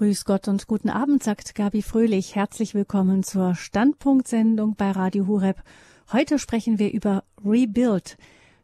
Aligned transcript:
Grüß 0.00 0.24
Gott 0.24 0.48
und 0.48 0.66
guten 0.66 0.88
Abend, 0.88 1.22
sagt 1.22 1.54
Gabi 1.54 1.82
Fröhlich. 1.82 2.34
Herzlich 2.34 2.72
willkommen 2.72 3.22
zur 3.22 3.54
Standpunktsendung 3.54 4.74
bei 4.74 4.92
Radio 4.92 5.26
Hureb. 5.26 5.62
Heute 6.10 6.38
sprechen 6.38 6.78
wir 6.78 6.90
über 6.90 7.22
Rebuild. 7.44 8.16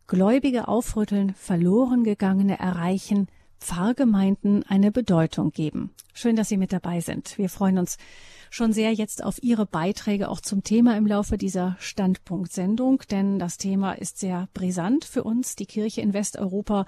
Gläubige 0.06 0.66
aufrütteln, 0.66 1.34
verloren 1.34 2.04
gegangene 2.04 2.58
erreichen, 2.58 3.28
Pfarrgemeinden 3.60 4.64
eine 4.66 4.90
Bedeutung 4.90 5.50
geben. 5.50 5.90
Schön, 6.14 6.36
dass 6.36 6.48
Sie 6.48 6.56
mit 6.56 6.72
dabei 6.72 7.02
sind. 7.02 7.36
Wir 7.36 7.50
freuen 7.50 7.76
uns 7.76 7.98
schon 8.48 8.72
sehr 8.72 8.94
jetzt 8.94 9.22
auf 9.22 9.42
Ihre 9.42 9.66
Beiträge 9.66 10.30
auch 10.30 10.40
zum 10.40 10.64
Thema 10.64 10.96
im 10.96 11.06
Laufe 11.06 11.36
dieser 11.36 11.76
Standpunktsendung, 11.78 13.02
denn 13.10 13.38
das 13.38 13.58
Thema 13.58 13.92
ist 13.92 14.20
sehr 14.20 14.48
brisant 14.54 15.04
für 15.04 15.22
uns, 15.22 15.54
die 15.54 15.66
Kirche 15.66 16.00
in 16.00 16.14
Westeuropa. 16.14 16.86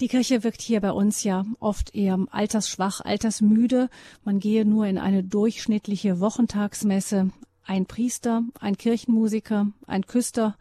Die 0.00 0.06
Kirche 0.06 0.44
wirkt 0.44 0.62
hier 0.62 0.80
bei 0.80 0.92
uns 0.92 1.24
ja 1.24 1.44
oft 1.58 1.92
eher 1.92 2.18
altersschwach, 2.30 3.00
altersmüde. 3.00 3.90
Man 4.24 4.38
gehe 4.38 4.64
nur 4.64 4.86
in 4.86 4.96
eine 4.96 5.24
durchschnittliche 5.24 6.20
Wochentagsmesse. 6.20 7.30
Ein 7.64 7.86
Priester, 7.86 8.44
ein 8.60 8.76
Kirchenmusiker, 8.76 9.72
ein 9.88 10.06
Küster 10.06 10.56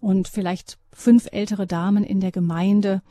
und 0.00 0.26
vielleicht 0.26 0.78
fünf 0.92 1.28
ältere 1.30 1.68
Damen 1.68 2.02
in 2.02 2.18
der 2.18 2.32
Gemeinde. 2.32 3.02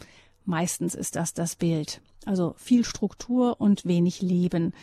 Meistens 0.43 0.93
ist 0.93 1.15
das 1.15 1.33
das 1.33 1.55
Bild. 1.55 2.01
Also 2.25 2.53
viel 2.57 2.83
Struktur 2.83 3.61
und 3.61 3.85
wenig 3.85 4.21
Leben. 4.21 4.73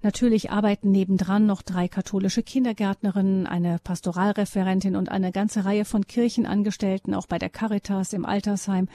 Natürlich 0.00 0.50
arbeiten 0.52 0.92
nebendran 0.92 1.44
noch 1.46 1.62
drei 1.62 1.88
katholische 1.88 2.44
Kindergärtnerinnen, 2.44 3.48
eine 3.48 3.80
Pastoralreferentin 3.82 4.94
und 4.94 5.08
eine 5.08 5.32
ganze 5.32 5.64
Reihe 5.64 5.84
von 5.84 6.06
Kirchenangestellten, 6.06 7.14
auch 7.14 7.26
bei 7.26 7.38
der 7.38 7.50
Caritas 7.50 8.12
im 8.12 8.24
Altersheim, 8.24 8.88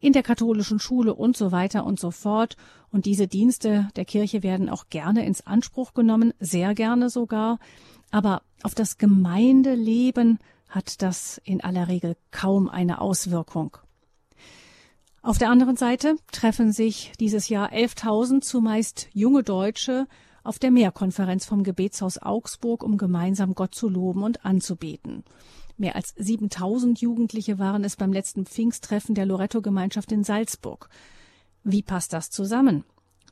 in 0.00 0.12
der 0.12 0.22
katholischen 0.22 0.78
Schule 0.78 1.14
und 1.14 1.38
so 1.38 1.52
weiter 1.52 1.86
und 1.86 1.98
so 1.98 2.10
fort. 2.10 2.56
Und 2.90 3.06
diese 3.06 3.28
Dienste 3.28 3.88
der 3.96 4.04
Kirche 4.04 4.42
werden 4.42 4.68
auch 4.68 4.90
gerne 4.90 5.24
ins 5.24 5.46
Anspruch 5.46 5.94
genommen, 5.94 6.34
sehr 6.38 6.74
gerne 6.74 7.08
sogar. 7.08 7.58
Aber 8.10 8.42
auf 8.62 8.74
das 8.74 8.98
Gemeindeleben 8.98 10.38
hat 10.68 11.00
das 11.00 11.40
in 11.44 11.62
aller 11.62 11.88
Regel 11.88 12.14
kaum 12.30 12.68
eine 12.68 13.00
Auswirkung. 13.00 13.78
Auf 15.22 15.38
der 15.38 15.50
anderen 15.50 15.76
Seite 15.76 16.16
treffen 16.30 16.72
sich 16.72 17.12
dieses 17.20 17.48
Jahr 17.48 17.72
11.000 17.72 18.42
zumeist 18.42 19.08
junge 19.12 19.44
Deutsche 19.44 20.06
auf 20.44 20.58
der 20.58 20.70
Mehrkonferenz 20.70 21.44
vom 21.44 21.62
Gebetshaus 21.62 22.18
Augsburg, 22.18 22.82
um 22.82 22.98
gemeinsam 22.98 23.54
Gott 23.54 23.74
zu 23.74 23.88
loben 23.88 24.22
und 24.22 24.44
anzubeten. 24.44 25.24
Mehr 25.76 25.96
als 25.96 26.14
7000 26.16 27.00
Jugendliche 27.00 27.58
waren 27.58 27.84
es 27.84 27.96
beim 27.96 28.12
letzten 28.12 28.46
Pfingsttreffen 28.46 29.14
der 29.14 29.26
Loretto-Gemeinschaft 29.26 30.12
in 30.12 30.24
Salzburg. 30.24 30.88
Wie 31.64 31.82
passt 31.82 32.12
das 32.12 32.30
zusammen? 32.30 32.84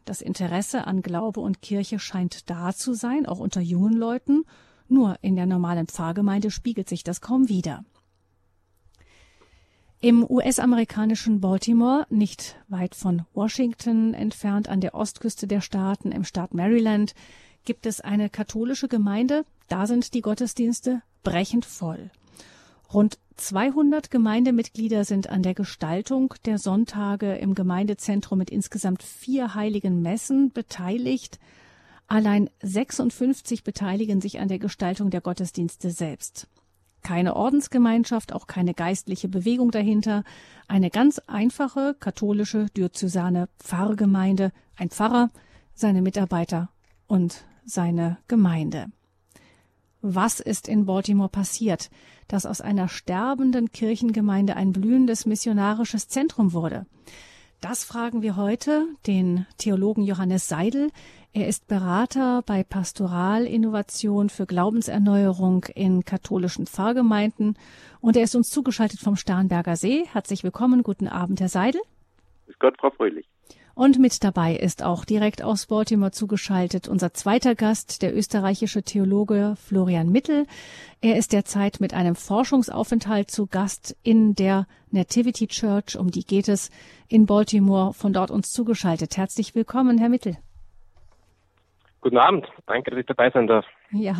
Das 0.04 0.20
Interesse 0.20 0.86
an 0.86 1.02
Glaube 1.02 1.40
und 1.40 1.62
Kirche 1.62 1.98
scheint 1.98 2.48
da 2.48 2.72
zu 2.72 2.94
sein, 2.94 3.26
auch 3.26 3.38
unter 3.38 3.60
jungen 3.60 3.92
Leuten, 3.92 4.44
nur 4.88 5.16
in 5.20 5.36
der 5.36 5.46
normalen 5.46 5.86
Pfarrgemeinde 5.86 6.50
spiegelt 6.50 6.88
sich 6.88 7.04
das 7.04 7.20
kaum 7.20 7.48
wider. 7.48 7.84
Im 10.02 10.24
US-amerikanischen 10.24 11.42
Baltimore, 11.42 12.06
nicht 12.08 12.56
weit 12.68 12.94
von 12.94 13.26
Washington 13.34 14.14
entfernt 14.14 14.66
an 14.66 14.80
der 14.80 14.94
Ostküste 14.94 15.46
der 15.46 15.60
Staaten 15.60 16.10
im 16.10 16.24
Staat 16.24 16.54
Maryland, 16.54 17.14
gibt 17.66 17.84
es 17.84 18.00
eine 18.00 18.30
katholische 18.30 18.88
Gemeinde, 18.88 19.44
da 19.68 19.86
sind 19.86 20.14
die 20.14 20.22
Gottesdienste 20.22 21.02
brechend 21.22 21.66
voll. 21.66 22.10
Rund 22.94 23.18
200 23.36 24.10
Gemeindemitglieder 24.10 25.04
sind 25.04 25.28
an 25.28 25.42
der 25.42 25.52
Gestaltung 25.52 26.32
der 26.46 26.56
Sonntage 26.56 27.34
im 27.34 27.54
Gemeindezentrum 27.54 28.38
mit 28.38 28.48
insgesamt 28.48 29.02
vier 29.02 29.54
heiligen 29.54 30.00
Messen 30.00 30.50
beteiligt. 30.50 31.38
Allein 32.06 32.48
56 32.62 33.64
beteiligen 33.64 34.22
sich 34.22 34.40
an 34.40 34.48
der 34.48 34.58
Gestaltung 34.58 35.10
der 35.10 35.20
Gottesdienste 35.20 35.90
selbst. 35.90 36.48
Keine 37.02 37.36
Ordensgemeinschaft, 37.36 38.32
auch 38.32 38.46
keine 38.46 38.74
geistliche 38.74 39.28
Bewegung 39.28 39.70
dahinter. 39.70 40.24
Eine 40.68 40.90
ganz 40.90 41.18
einfache 41.26 41.94
katholische 41.98 42.66
diözesane 42.76 43.48
Pfarrgemeinde, 43.58 44.52
ein 44.76 44.90
Pfarrer, 44.90 45.30
seine 45.74 46.02
Mitarbeiter 46.02 46.68
und 47.06 47.44
seine 47.64 48.18
Gemeinde. 48.28 48.86
Was 50.02 50.40
ist 50.40 50.68
in 50.68 50.86
Baltimore 50.86 51.28
passiert, 51.28 51.90
dass 52.28 52.46
aus 52.46 52.60
einer 52.60 52.88
sterbenden 52.88 53.70
Kirchengemeinde 53.72 54.56
ein 54.56 54.72
blühendes 54.72 55.26
missionarisches 55.26 56.08
Zentrum 56.08 56.52
wurde? 56.52 56.86
Das 57.60 57.84
fragen 57.84 58.22
wir 58.22 58.36
heute 58.36 58.86
den 59.06 59.46
Theologen 59.58 60.02
Johannes 60.02 60.48
Seidel. 60.48 60.90
Er 61.32 61.46
ist 61.46 61.68
Berater 61.68 62.42
bei 62.44 62.64
Pastoralinnovation 62.64 64.30
für 64.30 64.46
Glaubenserneuerung 64.46 65.64
in 65.76 66.04
katholischen 66.04 66.66
Pfarrgemeinden 66.66 67.56
und 68.00 68.16
er 68.16 68.24
ist 68.24 68.34
uns 68.34 68.50
zugeschaltet 68.50 68.98
vom 68.98 69.14
Starnberger 69.14 69.76
See. 69.76 70.06
Herzlich 70.12 70.42
willkommen, 70.42 70.82
guten 70.82 71.06
Abend, 71.06 71.40
Herr 71.40 71.48
Seidel. 71.48 71.80
Grüß 72.46 72.58
Gott, 72.58 72.74
Frau 72.80 72.90
Fröhlich. 72.90 73.28
Und 73.74 74.00
mit 74.00 74.24
dabei 74.24 74.56
ist 74.56 74.82
auch 74.82 75.04
direkt 75.04 75.40
aus 75.40 75.66
Baltimore 75.66 76.10
zugeschaltet 76.10 76.88
unser 76.88 77.14
zweiter 77.14 77.54
Gast, 77.54 78.02
der 78.02 78.14
österreichische 78.16 78.82
Theologe 78.82 79.54
Florian 79.56 80.10
Mittel. 80.10 80.48
Er 81.00 81.16
ist 81.16 81.32
derzeit 81.32 81.78
mit 81.78 81.94
einem 81.94 82.16
Forschungsaufenthalt 82.16 83.30
zu 83.30 83.46
Gast 83.46 83.96
in 84.02 84.34
der 84.34 84.66
Nativity 84.90 85.46
Church, 85.46 85.96
um 85.96 86.10
die 86.10 86.24
geht 86.24 86.48
es 86.48 86.70
in 87.06 87.26
Baltimore, 87.26 87.94
von 87.94 88.12
dort 88.12 88.32
uns 88.32 88.50
zugeschaltet. 88.50 89.16
Herzlich 89.16 89.54
willkommen, 89.54 89.96
Herr 89.96 90.08
Mittel. 90.08 90.36
Guten 92.02 92.16
Abend, 92.16 92.48
danke, 92.66 92.90
dass 92.90 93.00
ich 93.00 93.06
dabei 93.06 93.30
sein 93.30 93.46
darf. 93.46 93.66
Ja, 93.90 94.14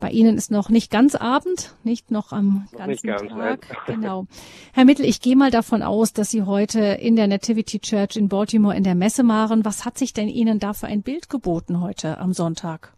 bei 0.00 0.08
Ihnen 0.08 0.36
ist 0.36 0.50
noch 0.50 0.70
nicht 0.70 0.90
ganz 0.90 1.14
Abend, 1.14 1.74
nicht 1.84 2.10
noch 2.10 2.32
am 2.32 2.66
noch 2.72 2.78
ganzen 2.78 3.06
ganz, 3.06 3.28
Tag. 3.28 3.66
Nein. 3.86 4.00
Genau. 4.00 4.24
Herr 4.72 4.86
Mittel, 4.86 5.04
ich 5.04 5.20
gehe 5.20 5.36
mal 5.36 5.50
davon 5.50 5.82
aus, 5.82 6.14
dass 6.14 6.30
Sie 6.30 6.44
heute 6.44 6.80
in 6.80 7.16
der 7.16 7.26
Nativity 7.26 7.80
Church 7.80 8.16
in 8.16 8.30
Baltimore 8.30 8.74
in 8.74 8.82
der 8.82 8.94
Messe 8.94 9.28
waren. 9.28 9.66
Was 9.66 9.84
hat 9.84 9.98
sich 9.98 10.14
denn 10.14 10.28
Ihnen 10.28 10.58
da 10.58 10.72
für 10.72 10.86
ein 10.86 11.02
Bild 11.02 11.28
geboten 11.28 11.82
heute 11.82 12.16
am 12.18 12.32
Sonntag? 12.32 12.94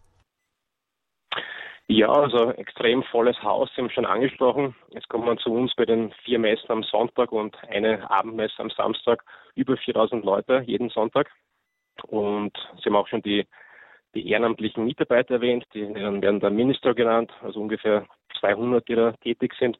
Ja, 1.87 2.07
also 2.07 2.51
extrem 2.51 3.03
volles 3.03 3.35
Haus, 3.43 3.69
Sie 3.75 3.81
haben 3.81 3.89
schon 3.89 4.05
angesprochen. 4.05 4.75
Jetzt 4.91 5.09
kommt 5.09 5.25
man 5.25 5.39
zu 5.39 5.51
uns 5.51 5.73
bei 5.75 5.83
den 5.83 6.13
vier 6.23 6.39
Messen 6.39 6.71
am 6.71 6.83
Sonntag 6.83 7.33
und 7.33 7.57
eine 7.67 8.09
Abendmesse 8.09 8.59
am 8.59 8.69
Samstag 8.69 9.25
über 9.55 9.75
4000 9.75 10.23
Leute 10.23 10.63
jeden 10.65 10.89
Sonntag. 10.89 11.29
Und 12.07 12.53
Sie 12.77 12.85
haben 12.85 12.95
auch 12.95 13.09
schon 13.09 13.21
die 13.23 13.45
die 14.13 14.29
ehrenamtlichen 14.29 14.85
Mitarbeiter 14.85 15.35
erwähnt, 15.35 15.65
die 15.73 15.93
werden 15.93 16.39
dann 16.39 16.55
Minister 16.55 16.93
genannt, 16.93 17.31
also 17.41 17.61
ungefähr 17.61 18.05
200, 18.39 18.87
die 18.87 18.95
da 18.95 19.11
tätig 19.13 19.53
sind. 19.59 19.79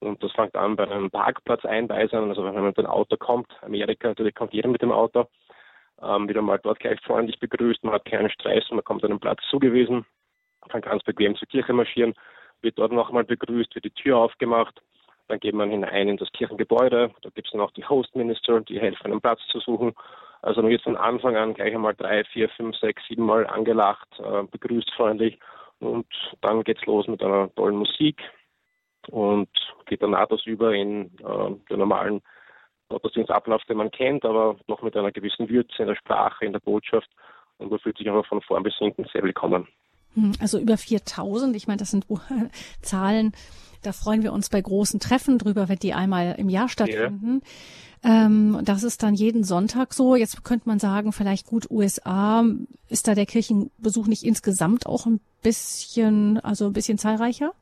Und 0.00 0.22
das 0.22 0.32
fängt 0.32 0.54
an 0.54 0.76
bei 0.76 0.84
einem 0.84 1.10
Parkplatzeinweisern, 1.10 2.28
also 2.30 2.44
wenn 2.44 2.54
man 2.54 2.64
mit 2.64 2.78
dem 2.78 2.86
Auto 2.86 3.16
kommt, 3.16 3.52
Amerika, 3.62 4.08
natürlich 4.08 4.34
kommt 4.34 4.54
jeder 4.54 4.68
mit 4.68 4.82
dem 4.82 4.92
Auto, 4.92 5.26
ähm, 6.02 6.28
wieder 6.28 6.40
mal 6.40 6.58
dort 6.58 6.80
gleich 6.80 7.00
freundlich 7.02 7.38
begrüßt, 7.38 7.84
man 7.84 7.94
hat 7.94 8.06
keinen 8.06 8.30
Stress, 8.30 8.64
man 8.70 8.84
kommt 8.84 9.04
an 9.04 9.10
den 9.10 9.20
Platz 9.20 9.40
zugewiesen, 9.50 10.06
kann 10.68 10.80
ganz 10.80 11.02
bequem 11.02 11.36
zur 11.36 11.48
Kirche 11.48 11.72
marschieren, 11.74 12.14
wird 12.62 12.78
dort 12.78 12.92
nochmal 12.92 13.24
begrüßt, 13.24 13.74
wird 13.74 13.84
die 13.84 13.90
Tür 13.90 14.16
aufgemacht, 14.16 14.80
dann 15.28 15.38
geht 15.38 15.54
man 15.54 15.70
hinein 15.70 16.08
in 16.08 16.16
das 16.16 16.32
Kirchengebäude, 16.32 17.10
da 17.20 17.30
gibt 17.30 17.48
es 17.48 17.52
dann 17.52 17.60
auch 17.60 17.72
die 17.72 17.84
Host 17.84 18.16
Minister, 18.16 18.60
die 18.60 18.80
helfen, 18.80 19.12
einen 19.12 19.20
Platz 19.20 19.40
zu 19.48 19.60
suchen 19.60 19.94
also 20.42 20.62
man 20.62 20.70
wird 20.70 20.82
von 20.82 20.96
Anfang 20.96 21.36
an 21.36 21.54
gleich 21.54 21.74
einmal 21.74 21.94
drei, 21.94 22.24
vier, 22.24 22.48
fünf, 22.50 22.76
sechs, 22.76 23.02
sieben 23.08 23.24
Mal 23.24 23.46
angelacht, 23.46 24.08
äh, 24.18 24.42
begrüßt 24.44 24.90
freundlich 24.94 25.38
und 25.80 26.06
dann 26.40 26.64
geht's 26.64 26.84
los 26.86 27.06
mit 27.08 27.22
einer 27.22 27.54
tollen 27.54 27.76
Musik 27.76 28.20
und 29.08 29.48
geht 29.86 30.02
dann 30.02 30.10
nahtlos 30.10 30.46
über 30.46 30.74
in 30.74 31.06
äh, 31.18 31.50
den 31.70 31.78
normalen 31.78 32.22
Gottesdienstablauf, 32.88 33.62
den 33.64 33.76
man 33.76 33.90
kennt, 33.90 34.24
aber 34.24 34.56
noch 34.66 34.82
mit 34.82 34.96
einer 34.96 35.12
gewissen 35.12 35.48
Würze 35.48 35.82
in 35.82 35.88
der 35.88 35.96
Sprache, 35.96 36.44
in 36.44 36.52
der 36.52 36.60
Botschaft 36.60 37.08
und 37.58 37.70
man 37.70 37.78
fühlt 37.78 37.98
sich 37.98 38.08
einfach 38.08 38.26
von 38.26 38.40
vorn 38.42 38.62
bis 38.62 38.76
hinten 38.76 39.06
sehr 39.12 39.22
willkommen. 39.22 39.68
Hm, 40.14 40.32
also 40.40 40.58
über 40.58 40.76
4000, 40.76 41.54
ich 41.54 41.66
meine, 41.66 41.78
das 41.78 41.90
sind 41.90 42.06
Zahlen, 42.82 43.32
da 43.82 43.92
freuen 43.92 44.22
wir 44.22 44.32
uns 44.32 44.50
bei 44.50 44.60
großen 44.60 45.00
Treffen 45.00 45.38
drüber, 45.38 45.68
wenn 45.68 45.78
die 45.78 45.94
einmal 45.94 46.34
im 46.38 46.48
Jahr 46.48 46.68
stattfinden. 46.68 47.42
Ja. 47.42 48.26
Ähm, 48.26 48.60
das 48.64 48.82
ist 48.82 49.02
dann 49.02 49.14
jeden 49.14 49.44
Sonntag 49.44 49.92
so. 49.92 50.16
Jetzt 50.16 50.42
könnte 50.44 50.68
man 50.68 50.78
sagen, 50.78 51.12
vielleicht 51.12 51.46
gut 51.46 51.70
USA, 51.70 52.44
ist 52.88 53.08
da 53.08 53.14
der 53.14 53.26
Kirchenbesuch 53.26 54.06
nicht 54.06 54.24
insgesamt 54.24 54.86
auch 54.86 55.06
ein 55.06 55.20
bisschen, 55.42 56.38
also 56.40 56.66
ein 56.66 56.72
bisschen 56.72 56.98
zahlreicher? 56.98 57.52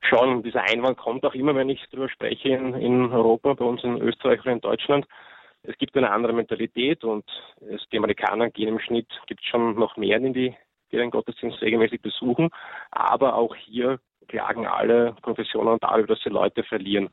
Schon, 0.00 0.42
dieser 0.42 0.62
Einwand 0.62 0.98
kommt 0.98 1.24
auch 1.24 1.34
immer, 1.34 1.54
wenn 1.54 1.70
ich 1.70 1.82
darüber 1.90 2.08
spreche 2.08 2.50
in, 2.50 2.74
in 2.74 3.12
Europa, 3.12 3.54
bei 3.54 3.64
uns 3.64 3.82
in 3.84 3.96
Österreich 3.98 4.40
oder 4.40 4.52
in 4.52 4.60
Deutschland. 4.60 5.06
Es 5.62 5.76
gibt 5.78 5.96
eine 5.96 6.10
andere 6.10 6.34
Mentalität 6.34 7.04
und 7.04 7.24
es, 7.70 7.82
die 7.90 7.96
Amerikaner 7.96 8.50
gehen 8.50 8.68
im 8.68 8.80
Schnitt, 8.80 9.08
gibt 9.26 9.42
schon 9.44 9.74
noch 9.76 9.96
mehr 9.96 10.18
in 10.18 10.34
die, 10.34 10.54
die 10.92 10.96
den 10.96 11.10
Gottesdienst 11.10 11.60
regelmäßig 11.62 12.02
besuchen. 12.02 12.50
Aber 12.90 13.34
auch 13.34 13.56
hier 13.56 13.98
klagen 14.24 14.66
alle 14.66 15.14
Konfessionen 15.22 15.78
darüber, 15.80 16.14
dass 16.14 16.22
sie 16.22 16.30
Leute 16.30 16.62
verlieren. 16.64 17.10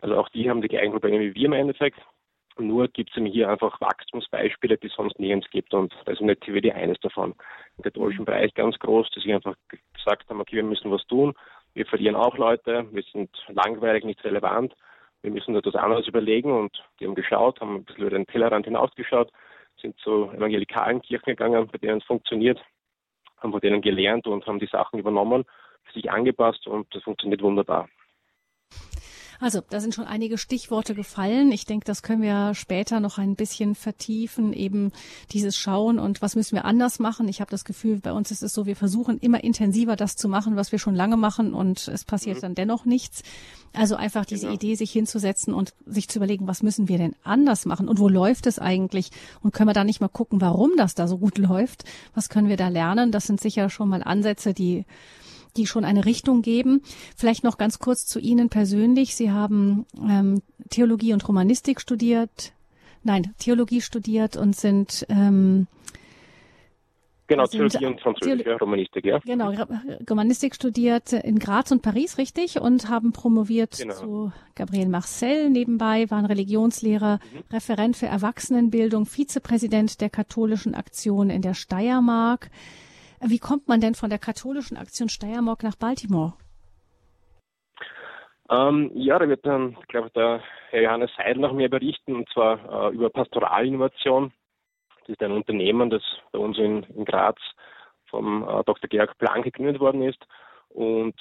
Also 0.00 0.16
auch 0.16 0.28
die 0.30 0.50
haben 0.50 0.62
die 0.62 0.68
gleichen 0.68 0.92
Probleme 0.92 1.20
wie 1.20 1.34
wir 1.34 1.46
im 1.46 1.52
Endeffekt. 1.52 2.00
Nur 2.58 2.88
gibt 2.88 3.16
es 3.16 3.22
hier 3.32 3.48
einfach 3.48 3.80
Wachstumsbeispiele, 3.80 4.76
die 4.76 4.88
es 4.88 4.94
sonst 4.94 5.18
nirgends 5.18 5.48
gibt. 5.50 5.72
Und 5.72 5.94
da 6.04 6.12
ist 6.12 6.20
Nativity 6.20 6.70
eines 6.70 6.98
davon. 7.00 7.34
Im 7.78 7.84
katholischen 7.84 8.24
Bereich 8.24 8.52
ganz 8.54 8.78
groß, 8.78 9.08
dass 9.10 9.22
sie 9.22 9.32
einfach 9.32 9.54
gesagt 9.94 10.28
haben, 10.28 10.40
okay, 10.40 10.56
wir 10.56 10.64
müssen 10.64 10.90
was 10.90 11.06
tun. 11.06 11.34
Wir 11.74 11.86
verlieren 11.86 12.16
auch 12.16 12.36
Leute, 12.36 12.86
wir 12.92 13.02
sind 13.02 13.30
langweilig, 13.48 14.04
nicht 14.04 14.22
relevant. 14.24 14.74
Wir 15.22 15.30
müssen 15.30 15.56
etwas 15.56 15.76
anderes 15.76 16.06
überlegen 16.06 16.52
und 16.52 16.84
die 16.98 17.06
haben 17.06 17.14
geschaut, 17.14 17.60
haben 17.60 17.76
ein 17.76 17.84
bisschen 17.84 18.02
über 18.02 18.10
den 18.10 18.26
Tellerrand 18.26 18.66
hinausgeschaut, 18.66 19.30
sind 19.80 19.96
zu 20.00 20.30
evangelikalen 20.32 21.00
Kirchen 21.00 21.30
gegangen, 21.30 21.68
bei 21.68 21.78
denen 21.78 21.98
es 21.98 22.04
funktioniert, 22.04 22.60
haben 23.38 23.52
von 23.52 23.60
denen 23.60 23.80
gelernt 23.80 24.26
und 24.26 24.46
haben 24.46 24.58
die 24.58 24.66
Sachen 24.66 24.98
übernommen, 24.98 25.44
sich 25.94 26.10
angepasst 26.10 26.66
und 26.66 26.86
das 26.94 27.02
funktioniert 27.02 27.42
wunderbar. 27.42 27.88
Also, 29.42 29.60
da 29.68 29.80
sind 29.80 29.92
schon 29.92 30.06
einige 30.06 30.38
Stichworte 30.38 30.94
gefallen. 30.94 31.50
Ich 31.50 31.64
denke, 31.64 31.84
das 31.84 32.04
können 32.04 32.22
wir 32.22 32.54
später 32.54 33.00
noch 33.00 33.18
ein 33.18 33.34
bisschen 33.34 33.74
vertiefen, 33.74 34.52
eben 34.52 34.92
dieses 35.32 35.56
Schauen 35.56 35.98
und 35.98 36.22
was 36.22 36.36
müssen 36.36 36.54
wir 36.54 36.64
anders 36.64 37.00
machen. 37.00 37.26
Ich 37.26 37.40
habe 37.40 37.50
das 37.50 37.64
Gefühl, 37.64 37.98
bei 37.98 38.12
uns 38.12 38.30
ist 38.30 38.44
es 38.44 38.54
so, 38.54 38.66
wir 38.66 38.76
versuchen 38.76 39.18
immer 39.18 39.42
intensiver 39.42 39.96
das 39.96 40.14
zu 40.14 40.28
machen, 40.28 40.54
was 40.54 40.70
wir 40.70 40.78
schon 40.78 40.94
lange 40.94 41.16
machen 41.16 41.54
und 41.54 41.88
es 41.88 42.04
passiert 42.04 42.36
mhm. 42.36 42.40
dann 42.42 42.54
dennoch 42.54 42.84
nichts. 42.84 43.24
Also 43.72 43.96
einfach 43.96 44.24
diese 44.24 44.42
genau. 44.42 44.54
Idee, 44.54 44.76
sich 44.76 44.92
hinzusetzen 44.92 45.54
und 45.54 45.74
sich 45.86 46.08
zu 46.08 46.20
überlegen, 46.20 46.46
was 46.46 46.62
müssen 46.62 46.88
wir 46.88 46.98
denn 46.98 47.16
anders 47.24 47.66
machen 47.66 47.88
und 47.88 47.98
wo 47.98 48.08
läuft 48.08 48.46
es 48.46 48.60
eigentlich 48.60 49.10
und 49.40 49.52
können 49.52 49.68
wir 49.70 49.74
da 49.74 49.82
nicht 49.82 50.00
mal 50.00 50.06
gucken, 50.06 50.40
warum 50.40 50.70
das 50.76 50.94
da 50.94 51.08
so 51.08 51.18
gut 51.18 51.38
läuft? 51.38 51.82
Was 52.14 52.28
können 52.28 52.48
wir 52.48 52.56
da 52.56 52.68
lernen? 52.68 53.10
Das 53.10 53.26
sind 53.26 53.40
sicher 53.40 53.70
schon 53.70 53.88
mal 53.88 54.04
Ansätze, 54.04 54.54
die 54.54 54.84
die 55.56 55.66
schon 55.66 55.84
eine 55.84 56.04
Richtung 56.04 56.42
geben. 56.42 56.82
Vielleicht 57.16 57.44
noch 57.44 57.58
ganz 57.58 57.78
kurz 57.78 58.06
zu 58.06 58.18
Ihnen 58.18 58.48
persönlich. 58.48 59.14
Sie 59.14 59.30
haben 59.30 59.86
ähm, 59.96 60.42
Theologie 60.70 61.12
und 61.12 61.26
Romanistik 61.26 61.80
studiert, 61.80 62.52
nein, 63.02 63.34
Theologie 63.38 63.80
studiert 63.80 64.36
und 64.36 64.56
sind 64.56 65.06
ähm, 65.08 65.66
Genau, 67.32 67.46
Theologie 67.46 67.86
und 67.86 67.98
Französisch, 67.98 68.46
ja, 68.46 68.56
Romanistik, 68.56 69.06
ja. 69.06 69.18
Genau, 69.20 69.54
Romanistik 70.10 70.54
studiert 70.54 71.14
in 71.14 71.38
Graz 71.38 71.70
und 71.70 71.80
Paris, 71.80 72.18
richtig, 72.18 72.60
und 72.60 72.90
haben 72.90 73.12
promoviert 73.12 73.78
genau. 73.78 73.94
zu 73.94 74.32
Gabriel 74.54 74.88
Marcel 74.88 75.48
nebenbei, 75.48 76.10
waren 76.10 76.26
Religionslehrer, 76.26 77.20
mhm. 77.32 77.42
Referent 77.50 77.96
für 77.96 78.06
Erwachsenenbildung, 78.06 79.06
Vizepräsident 79.06 80.02
der 80.02 80.10
katholischen 80.10 80.74
Aktion 80.74 81.30
in 81.30 81.40
der 81.40 81.54
Steiermark. 81.54 82.50
Wie 83.24 83.38
kommt 83.38 83.68
man 83.68 83.80
denn 83.80 83.94
von 83.94 84.10
der 84.10 84.18
katholischen 84.18 84.76
Aktion 84.76 85.08
Steiermark 85.08 85.62
nach 85.62 85.76
Baltimore? 85.76 86.32
Ähm, 88.50 88.90
ja, 88.94 89.16
da 89.18 89.28
wird 89.28 89.46
dann, 89.46 89.76
ich 89.80 89.86
glaube, 89.86 90.10
der 90.10 90.42
Herr 90.70 90.82
Johannes 90.82 91.10
Seidel 91.16 91.40
noch 91.40 91.52
mehr 91.52 91.68
berichten, 91.68 92.16
und 92.16 92.28
zwar 92.30 92.90
äh, 92.90 92.94
über 92.94 93.10
Pastoralinnovation. 93.10 94.32
Das 95.00 95.08
ist 95.10 95.22
ein 95.22 95.30
Unternehmen, 95.30 95.88
das 95.88 96.02
bei 96.32 96.38
uns 96.40 96.58
in, 96.58 96.82
in 96.82 97.04
Graz 97.04 97.38
vom 98.06 98.42
äh, 98.42 98.64
Dr. 98.64 98.88
Georg 98.88 99.16
Plan 99.18 99.42
gegründet 99.42 99.78
worden 99.78 100.02
ist. 100.02 100.22
Und 100.68 101.14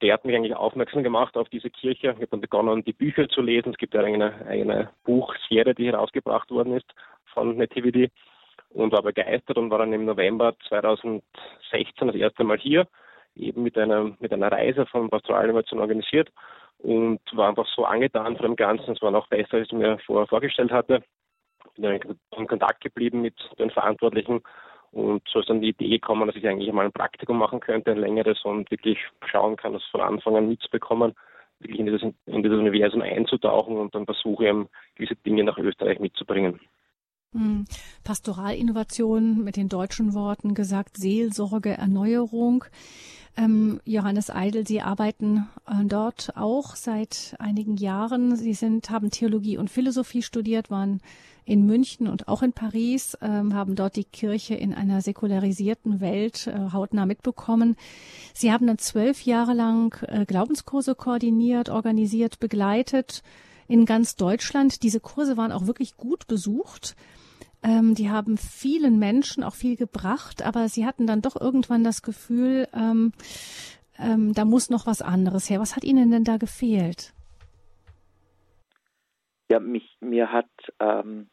der 0.00 0.14
hat 0.14 0.24
mich 0.24 0.34
eigentlich 0.34 0.56
aufmerksam 0.56 1.02
gemacht 1.02 1.36
auf 1.36 1.50
diese 1.50 1.70
Kirche. 1.70 2.08
Ich 2.08 2.14
habe 2.14 2.26
dann 2.28 2.40
begonnen, 2.40 2.82
die 2.82 2.94
Bücher 2.94 3.28
zu 3.28 3.42
lesen. 3.42 3.72
Es 3.72 3.78
gibt 3.78 3.92
ja 3.92 4.00
eine, 4.00 4.46
eine 4.46 4.90
Buchserie, 5.04 5.74
die 5.74 5.86
herausgebracht 5.86 6.50
worden 6.50 6.76
ist 6.76 6.90
von 7.26 7.56
Nativity 7.56 8.10
und 8.74 8.92
war 8.92 9.02
begeistert 9.02 9.58
und 9.58 9.70
war 9.70 9.78
dann 9.78 9.92
im 9.92 10.04
November 10.04 10.54
2016 10.68 11.22
das 12.06 12.16
erste 12.16 12.44
Mal 12.44 12.58
hier, 12.58 12.86
eben 13.34 13.62
mit 13.62 13.76
einer, 13.78 14.12
mit 14.18 14.32
einer 14.32 14.50
Reise 14.50 14.86
von 14.86 15.10
Pastoralinnovation 15.10 15.80
organisiert 15.80 16.30
und 16.78 17.20
war 17.32 17.48
einfach 17.48 17.66
so 17.74 17.84
angetan 17.84 18.36
von 18.36 18.46
dem 18.46 18.56
Ganzen. 18.56 18.94
Es 18.94 19.02
war 19.02 19.10
noch 19.10 19.28
besser, 19.28 19.54
als 19.58 19.68
ich 19.68 19.72
mir 19.72 19.98
vorher 20.06 20.26
vorgestellt 20.26 20.72
hatte. 20.72 21.02
Bin 21.76 21.84
dann 21.84 22.18
in 22.36 22.46
Kontakt 22.46 22.82
geblieben 22.82 23.22
mit 23.22 23.34
den 23.58 23.70
Verantwortlichen 23.70 24.42
und 24.92 25.26
so 25.26 25.40
ist 25.40 25.48
dann 25.48 25.62
die 25.62 25.70
Idee 25.70 25.88
gekommen, 25.88 26.26
dass 26.26 26.36
ich 26.36 26.46
eigentlich 26.46 26.70
mal 26.70 26.84
ein 26.84 26.92
Praktikum 26.92 27.38
machen 27.38 27.60
könnte, 27.60 27.90
ein 27.90 27.98
längeres 27.98 28.44
und 28.44 28.70
wirklich 28.70 28.98
schauen 29.24 29.56
kann, 29.56 29.72
das 29.72 29.82
von 29.84 30.02
Anfang 30.02 30.36
an 30.36 30.48
mitzubekommen, 30.48 31.14
wirklich 31.60 31.80
in 31.80 31.86
dieses, 31.86 32.02
in 32.02 32.42
dieses 32.42 32.58
Universum 32.58 33.00
einzutauchen 33.00 33.78
und 33.78 33.94
dann 33.94 34.04
versuche, 34.04 34.46
eben 34.46 34.68
diese 34.98 35.16
Dinge 35.16 35.44
nach 35.44 35.56
Österreich 35.56 35.98
mitzubringen. 35.98 36.60
Hm. 37.32 37.64
Pastoralinnovation 38.04 39.42
mit 39.42 39.56
den 39.56 39.68
deutschen 39.68 40.12
Worten 40.12 40.54
gesagt, 40.54 40.96
Seelsorge, 40.98 41.70
Erneuerung. 41.70 42.64
Ähm, 43.34 43.80
Johannes 43.86 44.28
Eidel, 44.28 44.66
Sie 44.66 44.82
arbeiten 44.82 45.48
äh, 45.66 45.84
dort 45.86 46.36
auch 46.36 46.76
seit 46.76 47.34
einigen 47.38 47.78
Jahren. 47.78 48.36
Sie 48.36 48.52
sind, 48.52 48.90
haben 48.90 49.10
Theologie 49.10 49.56
und 49.56 49.70
Philosophie 49.70 50.22
studiert, 50.22 50.70
waren 50.70 51.00
in 51.44 51.66
München 51.66 52.06
und 52.06 52.28
auch 52.28 52.42
in 52.42 52.52
Paris, 52.52 53.16
ähm, 53.22 53.54
haben 53.54 53.74
dort 53.74 53.96
die 53.96 54.04
Kirche 54.04 54.54
in 54.54 54.74
einer 54.74 55.00
säkularisierten 55.00 56.00
Welt 56.00 56.46
äh, 56.46 56.72
hautnah 56.72 57.06
mitbekommen. 57.06 57.76
Sie 58.34 58.52
haben 58.52 58.66
dann 58.66 58.78
zwölf 58.78 59.22
Jahre 59.22 59.54
lang 59.54 59.96
äh, 60.06 60.26
Glaubenskurse 60.26 60.94
koordiniert, 60.94 61.70
organisiert, 61.70 62.38
begleitet 62.38 63.22
in 63.66 63.86
ganz 63.86 64.14
Deutschland. 64.16 64.82
Diese 64.82 65.00
Kurse 65.00 65.36
waren 65.36 65.52
auch 65.52 65.66
wirklich 65.66 65.96
gut 65.96 66.26
besucht. 66.26 66.94
Ähm, 67.62 67.94
die 67.94 68.10
haben 68.10 68.36
vielen 68.36 68.98
Menschen 68.98 69.44
auch 69.44 69.54
viel 69.54 69.76
gebracht, 69.76 70.42
aber 70.44 70.68
sie 70.68 70.84
hatten 70.84 71.06
dann 71.06 71.22
doch 71.22 71.40
irgendwann 71.40 71.84
das 71.84 72.02
Gefühl, 72.02 72.68
ähm, 72.74 73.12
ähm, 73.98 74.32
da 74.32 74.44
muss 74.44 74.70
noch 74.70 74.86
was 74.86 75.02
anderes 75.02 75.48
her. 75.48 75.60
Was 75.60 75.76
hat 75.76 75.84
Ihnen 75.84 76.10
denn 76.10 76.24
da 76.24 76.38
gefehlt? 76.38 77.14
Ja, 79.48 79.60
mich, 79.60 79.96
mir 80.00 80.32
hat, 80.32 80.50
ähm, 80.80 81.28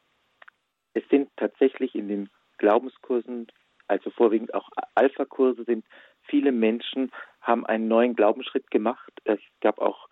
es 0.92 1.02
sind 1.10 1.30
tatsächlich 1.36 1.94
in 1.94 2.08
den 2.08 2.28
Glaubenskursen, 2.58 3.46
also 3.88 4.10
vorwiegend 4.10 4.54
auch 4.54 4.68
Alpha-Kurse, 4.94 5.64
sind 5.64 5.84
viele 6.24 6.52
Menschen, 6.52 7.10
haben 7.40 7.64
einen 7.64 7.88
neuen 7.88 8.14
Glaubensschritt 8.14 8.70
gemacht. 8.70 9.10
Es 9.24 9.40
gab 9.60 9.78
auch 9.78 10.09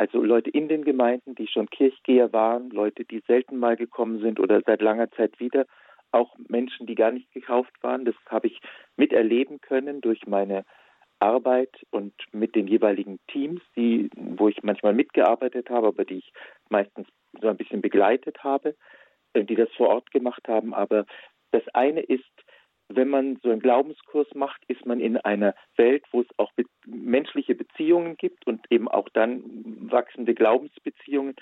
also 0.00 0.22
Leute 0.22 0.48
in 0.48 0.68
den 0.68 0.82
Gemeinden, 0.82 1.34
die 1.34 1.46
schon 1.46 1.68
Kirchgeher 1.68 2.32
waren, 2.32 2.70
Leute, 2.70 3.04
die 3.04 3.22
selten 3.26 3.58
mal 3.58 3.76
gekommen 3.76 4.18
sind 4.20 4.40
oder 4.40 4.62
seit 4.64 4.80
langer 4.80 5.10
Zeit 5.10 5.38
wieder, 5.40 5.66
auch 6.10 6.38
Menschen, 6.48 6.86
die 6.86 6.94
gar 6.94 7.10
nicht 7.10 7.30
gekauft 7.32 7.74
waren. 7.82 8.06
Das 8.06 8.14
habe 8.30 8.46
ich 8.46 8.62
miterleben 8.96 9.60
können 9.60 10.00
durch 10.00 10.26
meine 10.26 10.64
Arbeit 11.18 11.84
und 11.90 12.14
mit 12.32 12.54
den 12.54 12.66
jeweiligen 12.66 13.20
Teams, 13.28 13.60
die, 13.76 14.08
wo 14.16 14.48
ich 14.48 14.62
manchmal 14.62 14.94
mitgearbeitet 14.94 15.68
habe, 15.68 15.88
aber 15.88 16.06
die 16.06 16.20
ich 16.20 16.32
meistens 16.70 17.06
so 17.38 17.48
ein 17.48 17.58
bisschen 17.58 17.82
begleitet 17.82 18.42
habe, 18.42 18.74
äh, 19.34 19.44
die 19.44 19.54
das 19.54 19.68
vor 19.76 19.90
Ort 19.90 20.10
gemacht 20.12 20.48
haben. 20.48 20.72
Aber 20.72 21.04
das 21.50 21.62
eine 21.74 22.00
ist, 22.00 22.24
wenn 22.92 23.08
man 23.08 23.38
so 23.42 23.50
einen 23.50 23.60
Glaubenskurs 23.60 24.26
macht, 24.34 24.62
ist 24.66 24.84
man 24.84 25.00
in 25.00 25.16
einer 25.16 25.54
Welt, 25.76 26.04
wo 26.10 26.22
es 26.22 26.26
auch 26.38 26.52
be 26.52 26.64
menschliche 26.86 27.54
Beziehungen 27.54 28.16
gibt 28.16 28.46
und 28.46 28.66
eben 28.70 28.88
auch 28.88 29.08
dann 29.10 29.42
wachsende 29.90 30.34
Glaubensbeziehungen. 30.34 31.36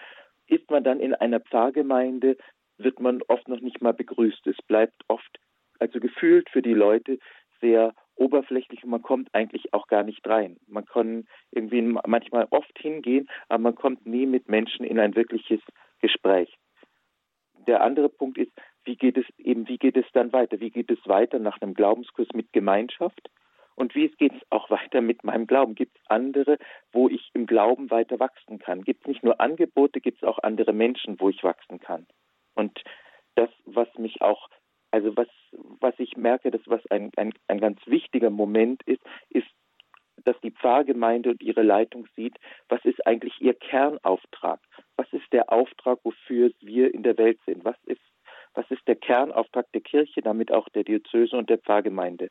Ist 0.47 0.71
man 0.71 0.85
dann 0.85 1.01
in 1.01 1.15
einer 1.15 1.41
Pfarrgemeinde, 1.41 2.37
wird 2.77 3.01
man 3.01 3.23
oft 3.29 3.49
noch 3.49 3.61
nicht 3.61 3.81
mal 3.81 3.95
begrüßt. 3.95 4.47
Es 4.47 4.57
bleibt 4.67 5.03
oft, 5.09 5.39
also 5.79 6.01
gefühlt 6.01 6.51
für 6.51 6.63
die 6.63 6.75
Leute, 6.75 7.19
sehr 7.61 7.95
oberflächlich 8.15 8.85
und 8.85 8.91
man 8.91 9.03
kommt 9.03 9.35
eigentlich 9.35 9.73
auch 9.73 9.87
gar 9.87 10.03
nicht 10.03 10.27
rein. 10.29 10.59
Man 10.67 10.85
kann 10.85 11.27
irgendwie 11.51 11.83
manchmal 11.83 12.47
oft 12.51 12.79
hingehen, 12.79 13.29
aber 13.49 13.63
man 13.63 13.75
kommt 13.75 14.07
nie 14.07 14.27
mit 14.27 14.49
Menschen 14.49 14.85
in 14.85 14.99
ein 14.99 15.17
wirkliches 15.17 15.61
Gespräch. 16.01 16.57
Der 17.67 17.83
andere 17.83 18.09
Punkt 18.09 18.39
ist, 18.39 18.53
wie 18.85 18.97
geht 18.97 19.17
es 19.17 19.27
eben, 19.39 19.69
wie 19.69 19.79
geht 19.79 19.97
es 19.97 20.07
dann 20.13 20.33
weiter? 20.33 20.61
Wie 20.61 20.71
geht 20.71 20.91
es 20.91 20.99
weiter 21.07 21.39
nach 21.39 21.61
einem 21.61 21.75
Glaubenskurs 21.75 22.29
mit 22.35 22.53
Gemeinschaft? 22.53 23.31
Und 23.75 23.95
wie 23.95 24.09
geht 24.09 24.33
es 24.35 24.43
auch 24.51 24.71
weiter 24.71 25.01
mit 25.01 25.23
meinem 25.23 25.47
Glauben? 25.47 25.77
Gibt 25.77 25.97
es 25.99 26.03
andere, 26.11 26.59
wo 26.91 27.09
ich 27.09 27.31
im 27.35 27.47
Glauben 27.47 27.93
weiter 27.93 28.19
wachsen 28.19 28.59
kann? 28.59 28.83
Gibt 28.83 29.03
es 29.03 29.07
nicht 29.07 29.23
nur 29.23 29.41
Angebote, 29.41 30.01
gibt 30.01 30.21
es 30.21 30.29
auch 30.29 30.41
andere 30.43 30.73
Menschen, 30.73 31.21
wo 31.21 31.29
ich 31.29 31.45
wachsen 31.45 31.79
kann? 31.79 32.07
Und 32.55 32.83
das, 33.37 33.51
was 33.67 33.87
mich 33.97 34.21
auch, 34.21 34.49
also 34.91 35.17
was, 35.17 35.29
was 35.53 35.95
ich 35.99 36.17
merke, 36.17 36.51
das 36.51 36.63
was 36.67 36.85
ein, 36.91 37.13
ein, 37.17 37.33
ein 37.47 37.61
ganz 37.61 37.79
wichtiger 37.87 38.31
Moment 38.31 38.83
ist, 38.83 39.01
ist, 39.31 39.47
dass 40.25 40.41
die 40.41 40.51
Pfarrgemeinde 40.51 41.31
und 41.31 41.41
ihre 41.41 41.63
Leitung 41.63 42.09
sieht, 42.17 42.37
was 42.69 42.85
ist 42.85 43.07
eigentlich 43.07 43.41
ihr 43.41 43.55
Kernauftrag? 43.55 44.59
Was 44.97 45.07
ist 45.13 45.33
der 45.33 45.53
Auftrag, 45.53 46.01
wofür 46.03 46.51
wir 46.59 46.93
in 46.93 47.05
der 47.05 47.17
Welt 47.17 47.39
sind? 47.47 47.65
Was 47.65 47.77
ist 47.85 48.01
was 48.55 48.71
ist 48.71 48.87
der 48.87 48.97
Kernauftrag 48.97 49.71
der 49.73 49.81
Kirche, 49.81 50.23
damit 50.23 50.53
auch 50.53 50.69
der 50.71 50.85
Diözese 50.85 51.37
und 51.37 51.51
der 51.51 51.59
Pfarrgemeinde. 51.59 52.31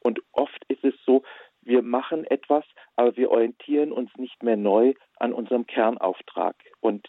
Und 0.00 0.20
oft 0.32 0.62
ist 0.68 0.84
es 0.84 0.94
so, 1.04 1.22
wir 1.62 1.82
machen 1.82 2.24
etwas, 2.24 2.64
aber 2.94 3.16
wir 3.16 3.30
orientieren 3.30 3.90
uns 3.90 4.10
nicht 4.16 4.42
mehr 4.42 4.56
neu 4.56 4.94
an 5.16 5.32
unserem 5.32 5.66
Kernauftrag. 5.66 6.54
Und, 6.80 7.08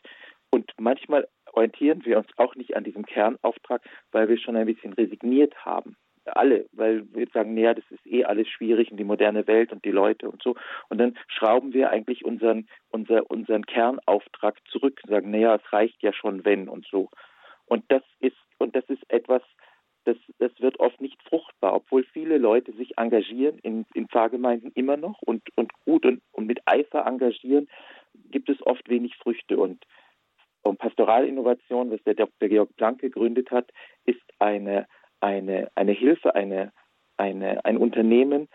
und 0.49 0.71
manchmal 0.79 1.27
orientieren 1.53 2.03
wir 2.05 2.17
uns 2.17 2.27
auch 2.37 2.55
nicht 2.55 2.75
an 2.75 2.83
diesem 2.83 3.05
Kernauftrag, 3.05 3.81
weil 4.11 4.27
wir 4.29 4.37
schon 4.39 4.55
ein 4.55 4.65
bisschen 4.65 4.93
resigniert 4.93 5.55
haben. 5.63 5.95
Alle, 6.25 6.65
weil 6.73 7.05
wir 7.13 7.27
sagen, 7.27 7.53
naja, 7.53 7.73
das 7.73 7.85
ist 7.89 8.05
eh 8.05 8.25
alles 8.25 8.49
schwierig 8.49 8.91
und 8.91 8.97
die 8.97 9.05
moderne 9.05 9.47
Welt 9.47 9.71
und 9.71 9.85
die 9.85 9.91
Leute 9.91 10.29
und 10.29 10.41
so. 10.43 10.55
Und 10.89 10.97
dann 10.97 11.17
schrauben 11.27 11.73
wir 11.73 11.89
eigentlich 11.89 12.25
unseren, 12.25 12.67
unser, 12.89 13.29
unseren 13.29 13.65
Kernauftrag 13.65 14.57
zurück 14.69 14.99
und 15.03 15.11
sagen, 15.11 15.31
naja, 15.31 15.55
es 15.55 15.73
reicht 15.73 16.01
ja 16.03 16.11
schon, 16.11 16.43
wenn 16.43 16.67
und 16.67 16.85
so. 16.87 17.09
Und 17.67 17.83
das 17.89 18.03
ist, 18.19 18.37
und 18.57 18.75
das 18.75 18.85
ist 18.89 19.03
etwas, 19.09 19.41
das, 20.05 20.17
das 20.39 20.51
wird 20.59 20.79
oft 20.79 20.99
nicht 21.01 21.21
fruchtbar, 21.23 21.73
obwohl 21.73 22.03
viele 22.05 22.37
Leute 22.37 22.71
sich 22.73 22.97
engagieren 22.97 23.59
in, 23.59 23.85
in 23.93 24.07
Pfarrgemeinden 24.07 24.71
immer 24.73 24.95
noch 24.95 25.21
und, 25.21 25.43
und 25.55 25.71
gut 25.85 26.05
und, 26.05 26.21
und 26.31 26.47
mit 26.47 26.61
Eifer 26.65 27.05
engagieren, 27.05 27.67
gibt 28.31 28.49
es 28.49 28.65
oft 28.65 28.87
wenig 28.89 29.17
Früchte. 29.17 29.57
Und, 29.57 29.83
und 30.63 30.79
Pastoralinnovation, 30.79 31.91
was 31.91 32.01
der 32.03 32.15
Dr. 32.15 32.47
Georg 32.47 32.73
Planck 32.77 32.99
gegründet 32.99 33.51
hat, 33.51 33.69
ist 34.05 34.21
eine, 34.39 34.87
eine, 35.19 35.69
eine 35.75 35.91
Hilfe, 35.91 36.35
eine, 36.35 36.71
eine, 37.17 37.63
ein 37.65 37.77
Unternehmen, 37.77 38.47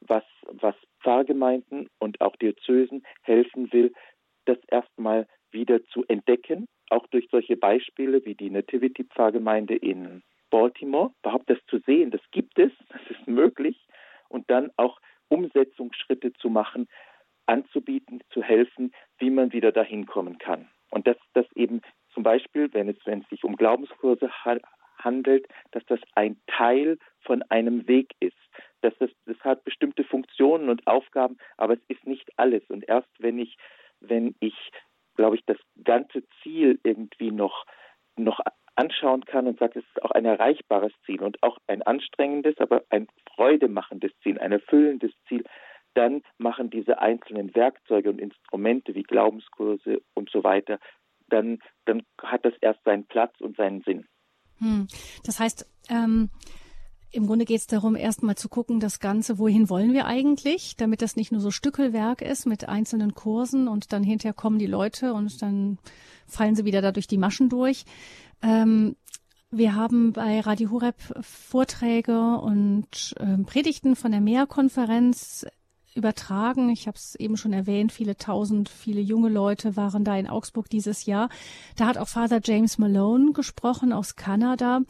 was, 0.00 0.24
was 0.46 0.76
Pfarrgemeinden 1.00 1.88
und 1.98 2.20
auch 2.20 2.36
Diözesen 2.36 3.04
helfen 3.22 3.72
will, 3.72 3.92
das 4.44 4.58
erstmal 4.68 5.26
wieder 5.50 5.84
zu 5.86 6.04
entdecken, 6.06 6.66
auch 6.90 7.06
durch 7.08 7.28
solche 7.30 7.56
Beispiele 7.56 8.24
wie 8.24 8.34
die 8.34 8.50
Nativity-Pfarrgemeinde 8.50 9.76
in 9.76 10.22
Baltimore, 10.50 11.12
überhaupt 11.22 11.50
das 11.50 11.58
zu 11.66 11.78
sehen, 11.80 12.10
das 12.10 12.20
gibt 12.30 12.58
es, 12.58 12.72
das 12.88 13.00
ist 13.10 13.26
möglich 13.26 13.76
und 14.28 14.50
dann 14.50 14.70
auch 14.76 15.00
Umsetzungsschritte 15.28 16.32
zu 16.34 16.48
machen, 16.50 16.88
anzubieten, 17.46 18.22
zu 18.30 18.42
helfen, 18.42 18.92
wie 19.18 19.30
man 19.30 19.52
wieder 19.52 19.72
dahin 19.72 20.06
kommen 20.06 20.38
kann. 20.38 20.68
Und 20.90 21.06
dass 21.06 21.16
das 21.32 21.46
eben 21.54 21.82
zum 22.12 22.22
Beispiel, 22.22 22.72
wenn 22.72 22.88
es, 22.88 22.96
wenn 23.04 23.22
es 23.22 23.28
sich 23.28 23.44
um 23.44 23.56
Glaubenskurse 23.56 24.30
handelt, 24.98 25.46
dass 25.72 25.84
das 25.86 26.00
ein 26.14 26.40
Teil 26.46 26.98
von 27.20 27.42
einem 27.50 27.86
Weg 27.88 28.14
ist. 28.20 28.36
Dass 28.80 28.94
das, 28.98 29.10
das 29.26 29.38
hat 29.40 29.64
bestimmte 29.64 30.04
Funktionen 30.04 30.68
und 30.68 30.86
Aufgaben, 30.86 31.38
aber 31.56 31.74
es 31.74 31.80
ist 31.88 32.06
nicht 32.06 32.30
alles. 32.38 32.62
Und 32.68 32.88
erst 32.88 33.08
wenn 33.18 33.38
ich, 33.38 33.56
wenn 34.00 34.34
ich, 34.40 34.54
glaube 35.14 35.36
ich, 35.36 35.44
das 35.46 35.58
ganze 35.84 36.22
Ziel 36.42 36.78
irgendwie 36.82 37.30
noch, 37.30 37.64
noch 38.16 38.40
anschauen 38.76 39.24
kann 39.24 39.46
und 39.46 39.58
sagt, 39.58 39.76
es 39.76 39.84
ist 39.84 40.02
auch 40.02 40.10
ein 40.10 40.24
erreichbares 40.24 40.92
Ziel 41.06 41.22
und 41.22 41.42
auch 41.42 41.58
ein 41.66 41.82
anstrengendes, 41.82 42.58
aber 42.58 42.82
ein 42.90 43.06
freudemachendes 43.34 44.12
Ziel, 44.22 44.38
ein 44.38 44.52
erfüllendes 44.52 45.12
Ziel, 45.28 45.44
dann 45.94 46.22
machen 46.38 46.70
diese 46.70 46.98
einzelnen 46.98 47.54
Werkzeuge 47.54 48.10
und 48.10 48.20
Instrumente 48.20 48.94
wie 48.94 49.04
Glaubenskurse 49.04 50.02
und 50.14 50.28
so 50.30 50.42
weiter, 50.42 50.78
dann, 51.28 51.60
dann 51.84 52.02
hat 52.20 52.44
das 52.44 52.54
erst 52.60 52.82
seinen 52.84 53.06
Platz 53.06 53.40
und 53.40 53.56
seinen 53.56 53.82
Sinn. 53.82 54.06
Hm. 54.58 54.88
Das 55.24 55.40
heißt, 55.40 55.66
ähm, 55.90 56.30
im 57.14 57.26
Grunde 57.26 57.44
geht 57.44 57.60
es 57.60 57.66
darum, 57.66 57.94
erstmal 57.94 58.36
zu 58.36 58.48
gucken, 58.48 58.80
das 58.80 58.98
Ganze, 58.98 59.38
wohin 59.38 59.70
wollen 59.70 59.92
wir 59.92 60.06
eigentlich, 60.06 60.76
damit 60.76 61.00
das 61.00 61.16
nicht 61.16 61.30
nur 61.30 61.40
so 61.40 61.50
Stückelwerk 61.50 62.22
ist 62.22 62.44
mit 62.44 62.68
einzelnen 62.68 63.14
Kursen 63.14 63.68
und 63.68 63.92
dann 63.92 64.02
hinterher 64.02 64.34
kommen 64.34 64.58
die 64.58 64.66
Leute 64.66 65.14
und 65.14 65.40
dann 65.40 65.78
fallen 66.26 66.56
sie 66.56 66.64
wieder 66.64 66.82
da 66.82 66.90
durch 66.90 67.06
die 67.06 67.18
Maschen 67.18 67.48
durch. 67.48 67.84
Ähm, 68.42 68.96
wir 69.50 69.76
haben 69.76 70.12
bei 70.12 70.40
Radio 70.40 70.70
Horeb 70.72 70.96
Vorträge 71.20 72.38
und 72.38 73.14
äh, 73.20 73.38
Predigten 73.44 73.94
von 73.94 74.10
der 74.10 74.20
Mehrkonferenz 74.20 75.46
übertragen. 75.94 76.70
Ich 76.70 76.88
habe 76.88 76.96
es 76.96 77.14
eben 77.14 77.36
schon 77.36 77.52
erwähnt, 77.52 77.92
viele 77.92 78.16
tausend, 78.16 78.68
viele 78.68 79.00
junge 79.00 79.28
Leute 79.28 79.76
waren 79.76 80.02
da 80.02 80.16
in 80.16 80.26
Augsburg 80.26 80.68
dieses 80.68 81.06
Jahr. 81.06 81.28
Da 81.76 81.86
hat 81.86 81.98
auch 81.98 82.08
Father 82.08 82.40
James 82.42 82.78
Malone 82.78 83.32
gesprochen 83.32 83.92
aus 83.92 84.16
Kanada. 84.16 84.80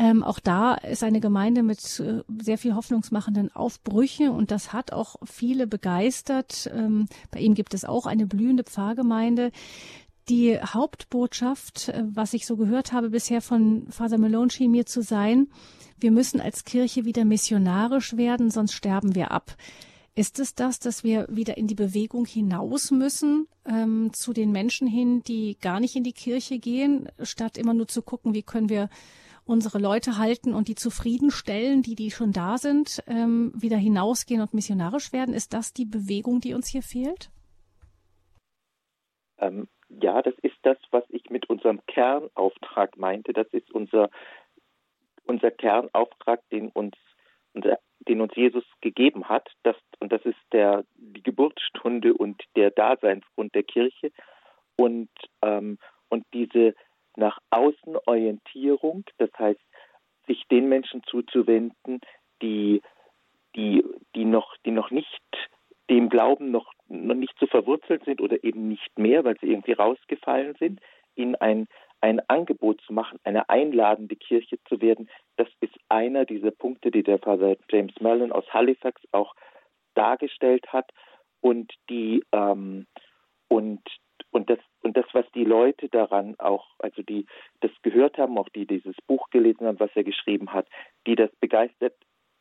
Ähm, 0.00 0.24
auch 0.24 0.40
da 0.40 0.76
ist 0.76 1.04
eine 1.04 1.20
Gemeinde 1.20 1.62
mit 1.62 2.00
äh, 2.00 2.22
sehr 2.40 2.56
viel 2.56 2.74
hoffnungsmachenden 2.74 3.54
Aufbrüchen 3.54 4.30
und 4.30 4.50
das 4.50 4.72
hat 4.72 4.94
auch 4.94 5.16
viele 5.26 5.66
begeistert. 5.66 6.70
Ähm, 6.74 7.06
bei 7.30 7.40
ihm 7.40 7.52
gibt 7.52 7.74
es 7.74 7.84
auch 7.84 8.06
eine 8.06 8.26
blühende 8.26 8.64
Pfarrgemeinde. 8.64 9.52
Die 10.30 10.58
Hauptbotschaft, 10.58 11.90
äh, 11.90 12.02
was 12.14 12.32
ich 12.32 12.46
so 12.46 12.56
gehört 12.56 12.94
habe 12.94 13.10
bisher 13.10 13.42
von 13.42 13.88
Father 13.90 14.16
Malone 14.16 14.50
schien 14.50 14.70
mir 14.70 14.86
zu 14.86 15.02
sein, 15.02 15.48
wir 15.98 16.12
müssen 16.12 16.40
als 16.40 16.64
Kirche 16.64 17.04
wieder 17.04 17.26
missionarisch 17.26 18.16
werden, 18.16 18.50
sonst 18.50 18.72
sterben 18.72 19.14
wir 19.14 19.32
ab. 19.32 19.54
Ist 20.14 20.38
es 20.38 20.54
das, 20.54 20.78
dass 20.78 21.04
wir 21.04 21.26
wieder 21.30 21.58
in 21.58 21.66
die 21.66 21.74
Bewegung 21.74 22.24
hinaus 22.24 22.90
müssen, 22.90 23.48
ähm, 23.66 24.12
zu 24.14 24.32
den 24.32 24.50
Menschen 24.50 24.88
hin, 24.88 25.22
die 25.24 25.58
gar 25.60 25.78
nicht 25.78 25.94
in 25.94 26.04
die 26.04 26.14
Kirche 26.14 26.58
gehen, 26.58 27.10
statt 27.22 27.58
immer 27.58 27.74
nur 27.74 27.86
zu 27.86 28.00
gucken, 28.00 28.32
wie 28.32 28.42
können 28.42 28.70
wir 28.70 28.88
unsere 29.44 29.78
Leute 29.78 30.18
halten 30.18 30.54
und 30.54 30.68
die 30.68 30.74
zufriedenstellen, 30.74 31.82
die, 31.82 31.94
die 31.94 32.10
schon 32.10 32.32
da 32.32 32.58
sind, 32.58 33.02
ähm, 33.06 33.52
wieder 33.54 33.76
hinausgehen 33.76 34.40
und 34.40 34.54
missionarisch 34.54 35.12
werden? 35.12 35.34
Ist 35.34 35.54
das 35.54 35.72
die 35.72 35.86
Bewegung, 35.86 36.40
die 36.40 36.54
uns 36.54 36.68
hier 36.68 36.82
fehlt? 36.82 37.30
Ähm, 39.38 39.68
ja, 39.88 40.22
das 40.22 40.34
ist 40.42 40.56
das, 40.62 40.78
was 40.90 41.04
ich 41.08 41.30
mit 41.30 41.48
unserem 41.50 41.84
Kernauftrag 41.86 42.96
meinte. 42.96 43.32
Das 43.32 43.48
ist 43.48 43.70
unser, 43.72 44.10
unser 45.24 45.50
Kernauftrag, 45.50 46.48
den 46.50 46.68
uns, 46.68 46.94
unser, 47.54 47.78
den 48.08 48.20
uns 48.20 48.34
Jesus 48.36 48.64
gegeben 48.80 49.28
hat. 49.28 49.50
Das, 49.62 49.76
und 49.98 50.12
das 50.12 50.22
ist 50.24 50.38
der, 50.52 50.84
die 50.96 51.22
Geburtsstunde 51.22 52.14
und 52.14 52.42
der 52.56 52.70
Daseinsgrund 52.70 53.54
der 53.54 53.64
Kirche. 53.64 54.12
Und, 54.76 55.10
ähm, 55.42 55.78
und 56.08 56.24
diese 56.32 56.74
nach 57.20 57.38
außen 57.50 57.96
Orientierung, 58.06 59.04
das 59.18 59.30
heißt, 59.38 59.60
sich 60.26 60.42
den 60.50 60.68
Menschen 60.68 61.02
zuzuwenden, 61.04 62.00
die, 62.42 62.82
die, 63.54 63.84
die, 64.16 64.24
noch, 64.24 64.56
die 64.64 64.72
noch 64.72 64.90
nicht 64.90 65.20
dem 65.88 66.08
Glauben 66.08 66.50
noch, 66.50 66.72
noch 66.88 67.14
nicht 67.14 67.34
so 67.38 67.46
verwurzelt 67.46 68.04
sind 68.04 68.20
oder 68.20 68.42
eben 68.42 68.68
nicht 68.68 68.98
mehr, 68.98 69.24
weil 69.24 69.36
sie 69.40 69.48
irgendwie 69.48 69.72
rausgefallen 69.72 70.54
sind, 70.58 70.80
ihnen 71.16 71.34
ein, 71.36 71.66
ein 72.00 72.20
Angebot 72.28 72.80
zu 72.82 72.92
machen, 72.92 73.18
eine 73.24 73.48
einladende 73.48 74.16
Kirche 74.16 74.58
zu 74.68 74.80
werden, 74.80 75.10
das 75.36 75.48
ist 75.60 75.74
einer 75.88 76.24
dieser 76.24 76.52
Punkte, 76.52 76.90
die 76.90 77.02
der 77.02 77.18
Father 77.18 77.56
James 77.70 77.94
Mellon 78.00 78.32
aus 78.32 78.46
Halifax 78.52 79.02
auch 79.12 79.34
dargestellt 79.94 80.66
hat 80.72 80.90
und 81.40 81.72
die 81.88 82.22
ähm, 82.32 82.86
und 83.48 83.82
und 84.30 84.48
das 84.50 84.58
und 84.82 84.96
das, 84.96 85.06
was 85.12 85.26
die 85.32 85.44
Leute 85.44 85.88
daran 85.88 86.38
auch, 86.38 86.66
also 86.78 87.02
die 87.02 87.26
das 87.60 87.70
gehört 87.82 88.18
haben, 88.18 88.38
auch 88.38 88.48
die 88.48 88.66
dieses 88.66 88.96
Buch 89.06 89.28
gelesen 89.30 89.66
haben, 89.66 89.80
was 89.80 89.90
er 89.94 90.04
geschrieben 90.04 90.52
hat, 90.52 90.66
die 91.06 91.16
das 91.16 91.30
begeistert, 91.40 91.94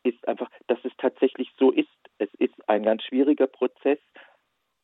ist 0.04 0.28
einfach, 0.28 0.50
dass 0.68 0.80
es 0.84 0.94
tatsächlich 0.98 1.50
so 1.58 1.72
ist. 1.72 1.90
Es 2.18 2.30
ist 2.38 2.70
ein 2.70 2.84
ganz 2.84 3.04
schwieriger 3.04 3.48
Prozess. 3.48 4.00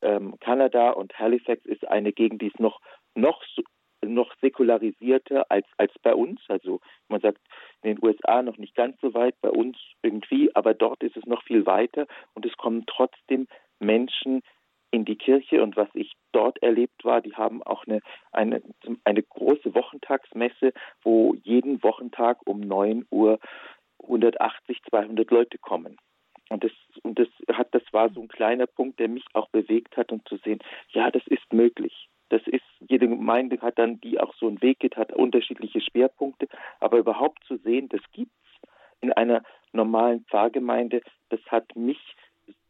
Ähm, 0.02 0.36
Kanada 0.40 0.92
und 0.92 1.18
Halifax 1.18 1.66
ist 1.66 1.88
eine 1.88 2.12
Gegend, 2.12 2.42
die 2.42 2.48
ist 2.48 2.60
noch 2.60 2.82
noch 3.16 3.42
noch 4.04 4.36
säkularisierter 4.42 5.50
als 5.50 5.66
als 5.78 5.94
bei 6.02 6.14
uns. 6.14 6.42
Also 6.48 6.82
man 7.08 7.22
sagt 7.22 7.42
in 7.82 7.96
den 7.96 8.04
USA 8.04 8.42
noch 8.42 8.58
nicht 8.58 8.76
ganz 8.76 9.00
so 9.02 9.14
weit, 9.14 9.36
bei 9.42 9.50
uns 9.50 9.78
irgendwie, 10.02 10.54
aber 10.56 10.74
dort 10.74 11.02
ist 11.04 11.18
es 11.18 11.26
noch 11.26 11.44
viel 11.44 11.66
weiter 11.66 12.08
und 12.34 12.46
es 12.46 12.56
kommen 12.58 12.86
trotzdem 12.88 13.48
Menschen, 13.80 14.42
in 14.96 15.04
die 15.04 15.18
Kirche 15.18 15.62
und 15.62 15.76
was 15.76 15.90
ich 15.94 16.14
dort 16.32 16.62
erlebt 16.64 17.04
war, 17.04 17.22
die 17.22 17.36
haben 17.36 17.62
auch 17.62 17.86
eine, 17.86 18.00
eine, 18.32 18.62
eine 19.04 19.22
große 19.22 19.76
Wochentagsmesse, 19.76 20.72
wo 21.04 21.36
jeden 21.44 21.84
Wochentag 21.84 22.38
um 22.46 22.62
9 22.62 23.06
Uhr 23.12 23.40
180, 24.04 24.82
200 24.90 25.30
Leute 25.30 25.58
kommen. 25.58 25.98
Und 26.50 26.64
das, 26.64 26.72
und 27.04 27.20
das 27.20 27.28
hat, 27.52 27.74
das 27.74 27.84
war 27.92 28.10
so 28.10 28.22
ein 28.22 28.30
kleiner 28.30 28.68
Punkt, 28.68 29.00
der 29.00 29.10
mich 29.10 29.26
auch 29.34 29.50
bewegt 29.50 29.98
hat, 29.98 30.12
um 30.12 30.24
zu 30.26 30.38
sehen, 30.38 30.60
ja, 30.90 31.12
das 31.12 31.26
ist 31.28 31.52
möglich. 31.52 32.08
Das 32.30 32.42
ist, 32.46 32.64
jede 32.80 33.10
Gemeinde 33.10 33.60
hat 33.62 33.78
dann, 33.78 34.00
die 34.00 34.20
auch 34.20 34.34
so 34.36 34.48
einen 34.48 34.62
Weg 34.62 34.80
geht, 34.80 34.96
hat 34.96 35.12
unterschiedliche 35.12 35.82
Schwerpunkte, 35.82 36.48
aber 36.80 36.98
überhaupt 37.00 37.44
zu 37.46 37.58
sehen, 37.58 37.90
das 37.90 38.02
gibt's 38.14 38.34
in 39.02 39.12
einer 39.12 39.44
normalen 39.74 40.24
Pfarrgemeinde, 40.26 41.02
das 41.30 41.42
hat 41.48 41.76
mich 41.76 42.00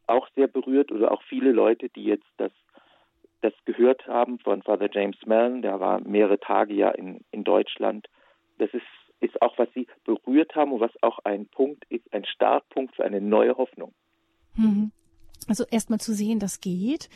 auch 0.07 0.27
sehr 0.35 0.47
berührt 0.47 0.91
oder 0.91 1.11
auch 1.11 1.21
viele 1.23 1.51
Leute, 1.51 1.89
die 1.89 2.03
jetzt 2.03 2.27
das, 2.37 2.51
das 3.41 3.53
gehört 3.65 4.07
haben 4.07 4.39
von 4.39 4.61
Father 4.61 4.89
James 4.91 5.17
Mellon, 5.25 5.61
der 5.61 5.79
war 5.79 5.99
mehrere 6.01 6.39
Tage 6.39 6.73
ja 6.73 6.89
in, 6.91 7.21
in 7.31 7.43
Deutschland. 7.43 8.07
Das 8.57 8.69
ist, 8.73 8.85
ist 9.19 9.41
auch, 9.41 9.57
was 9.57 9.69
sie 9.73 9.87
berührt 10.03 10.55
haben 10.55 10.71
und 10.71 10.79
was 10.79 10.91
auch 11.01 11.19
ein 11.23 11.47
Punkt 11.47 11.85
ist, 11.89 12.13
ein 12.13 12.25
Startpunkt 12.25 12.95
für 12.95 13.03
eine 13.03 13.21
neue 13.21 13.57
Hoffnung. 13.57 13.93
Mhm. 14.55 14.91
Also 15.47 15.65
erstmal 15.69 15.99
zu 15.99 16.13
sehen, 16.13 16.39
das 16.39 16.59
geht. 16.59 17.09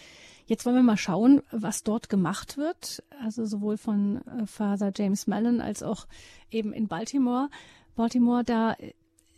Jetzt 0.45 0.65
wollen 0.65 0.75
wir 0.75 0.83
mal 0.83 0.97
schauen, 0.97 1.41
was 1.51 1.83
dort 1.83 2.09
gemacht 2.09 2.57
wird. 2.57 3.03
Also 3.23 3.45
sowohl 3.45 3.77
von 3.77 4.21
äh, 4.27 4.45
Father 4.45 4.91
James 4.95 5.27
Mellon 5.27 5.61
als 5.61 5.83
auch 5.83 6.05
eben 6.51 6.73
in 6.73 6.87
Baltimore. 6.87 7.49
Baltimore, 7.95 8.43
da 8.43 8.75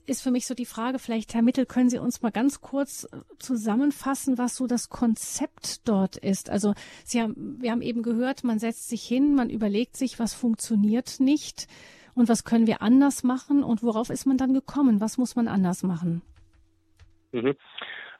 ist 0.06 0.22
für 0.24 0.32
mich 0.32 0.48
so 0.48 0.56
die 0.56 0.66
Frage, 0.66 1.00
vielleicht, 1.00 1.34
Herr 1.34 1.42
Mittel, 1.42 1.66
können 1.66 1.90
Sie 1.90 2.00
uns 2.00 2.22
mal 2.22 2.32
ganz 2.32 2.62
kurz 2.62 3.06
äh, 3.06 3.18
zusammenfassen, 3.40 4.38
was 4.38 4.56
so 4.56 4.68
das 4.68 4.90
Konzept 4.90 5.88
dort 5.88 6.18
ist? 6.18 6.50
Also 6.50 6.74
Sie 7.04 7.22
haben, 7.22 7.58
wir 7.60 7.72
haben 7.72 7.82
eben 7.82 8.04
gehört, 8.04 8.44
man 8.44 8.60
setzt 8.60 8.90
sich 8.90 9.04
hin, 9.04 9.36
man 9.36 9.50
überlegt 9.50 9.96
sich, 9.96 10.20
was 10.20 10.34
funktioniert 10.34 11.20
nicht 11.20 11.68
und 12.16 12.30
was 12.30 12.44
können 12.44 12.68
wir 12.68 12.82
anders 12.82 13.24
machen 13.24 13.64
und 13.64 13.84
worauf 13.84 14.10
ist 14.10 14.26
man 14.26 14.38
dann 14.38 14.54
gekommen? 14.54 15.02
Was 15.02 15.18
muss 15.18 15.36
man 15.36 15.48
anders 15.48 15.84
machen? 15.84 16.22
Mhm. 17.32 17.56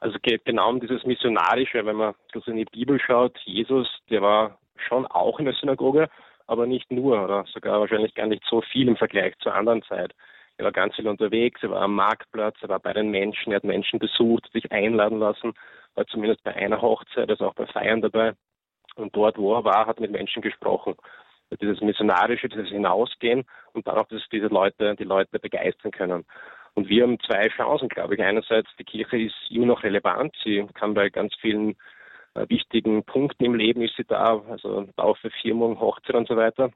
Also 0.00 0.18
geht 0.20 0.44
genau 0.44 0.70
um 0.70 0.80
dieses 0.80 1.04
Missionarische, 1.04 1.86
wenn 1.86 1.96
man 1.96 2.14
in 2.46 2.56
die 2.56 2.64
Bibel 2.64 3.00
schaut, 3.00 3.38
Jesus, 3.44 3.88
der 4.10 4.20
war 4.20 4.58
schon 4.88 5.06
auch 5.06 5.38
in 5.38 5.44
der 5.44 5.54
Synagoge, 5.54 6.08
aber 6.46 6.66
nicht 6.66 6.90
nur 6.90 7.22
oder 7.22 7.44
sogar 7.52 7.78
wahrscheinlich 7.80 8.14
gar 8.14 8.26
nicht 8.26 8.42
so 8.50 8.62
viel 8.62 8.88
im 8.88 8.96
Vergleich 8.96 9.34
zur 9.38 9.54
anderen 9.54 9.82
Zeit. 9.82 10.12
Er 10.58 10.66
war 10.66 10.72
ganz 10.72 10.94
viel 10.94 11.08
unterwegs, 11.08 11.62
er 11.62 11.70
war 11.70 11.82
am 11.82 11.94
Marktplatz, 11.94 12.56
er 12.60 12.68
war 12.68 12.78
bei 12.78 12.92
den 12.92 13.10
Menschen, 13.10 13.52
er 13.52 13.56
hat 13.56 13.64
Menschen 13.64 13.98
besucht, 13.98 14.48
sich 14.52 14.70
einladen 14.70 15.18
lassen, 15.18 15.54
war 15.94 16.06
zumindest 16.06 16.42
bei 16.44 16.54
einer 16.54 16.80
Hochzeit, 16.80 17.28
also 17.30 17.46
auch 17.46 17.54
bei 17.54 17.66
Feiern 17.66 18.00
dabei. 18.00 18.34
Und 18.96 19.16
dort, 19.16 19.38
wo 19.38 19.54
er 19.54 19.64
war, 19.64 19.86
hat 19.86 20.00
mit 20.00 20.10
Menschen 20.10 20.42
gesprochen. 20.42 20.94
Dieses 21.60 21.80
Missionarische, 21.80 22.48
dieses 22.48 22.68
Hinausgehen 22.68 23.44
und 23.72 23.86
darauf, 23.86 24.08
dass 24.08 24.22
diese 24.30 24.46
Leute, 24.46 24.96
die 24.96 25.04
Leute 25.04 25.38
begeistern 25.38 25.90
können. 25.90 26.24
Und 26.74 26.88
wir 26.88 27.02
haben 27.02 27.20
zwei 27.20 27.48
Chancen, 27.48 27.88
glaube 27.88 28.14
ich. 28.14 28.22
Einerseits, 28.22 28.70
die 28.78 28.84
Kirche 28.84 29.18
ist 29.18 29.34
immer 29.50 29.66
noch 29.66 29.82
relevant. 29.82 30.34
Sie 30.42 30.66
kann 30.74 30.94
bei 30.94 31.10
ganz 31.10 31.34
vielen 31.40 31.76
äh, 32.34 32.48
wichtigen 32.48 33.04
Punkten 33.04 33.44
im 33.44 33.54
Leben 33.54 33.82
ist 33.82 33.96
sie 33.96 34.04
da, 34.04 34.40
also 34.48 34.86
Taufe, 34.96 35.30
Firmung, 35.42 35.78
Hochzeit 35.80 36.16
und 36.16 36.28
so 36.28 36.36
weiter. 36.36 36.70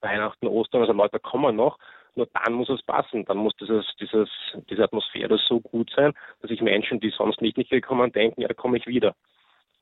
Weihnachten, 0.00 0.46
Ostern, 0.46 0.82
also 0.82 0.92
Leute 0.92 1.18
kommen 1.18 1.56
noch. 1.56 1.78
Nur 2.16 2.28
dann 2.32 2.54
muss 2.54 2.68
es 2.68 2.82
passen. 2.82 3.24
Dann 3.24 3.38
muss 3.38 3.54
dieses, 3.56 3.86
dieses, 4.00 4.28
diese 4.70 4.84
Atmosphäre 4.84 5.38
so 5.38 5.60
gut 5.60 5.90
sein, 5.94 6.12
dass 6.40 6.50
sich 6.50 6.60
Menschen, 6.60 7.00
die 7.00 7.10
sonst 7.10 7.40
nicht, 7.40 7.56
nicht 7.56 7.70
gekommen 7.70 8.12
denken, 8.12 8.40
ja, 8.40 8.48
da 8.48 8.54
komme 8.54 8.76
ich 8.76 8.86
wieder. 8.86 9.14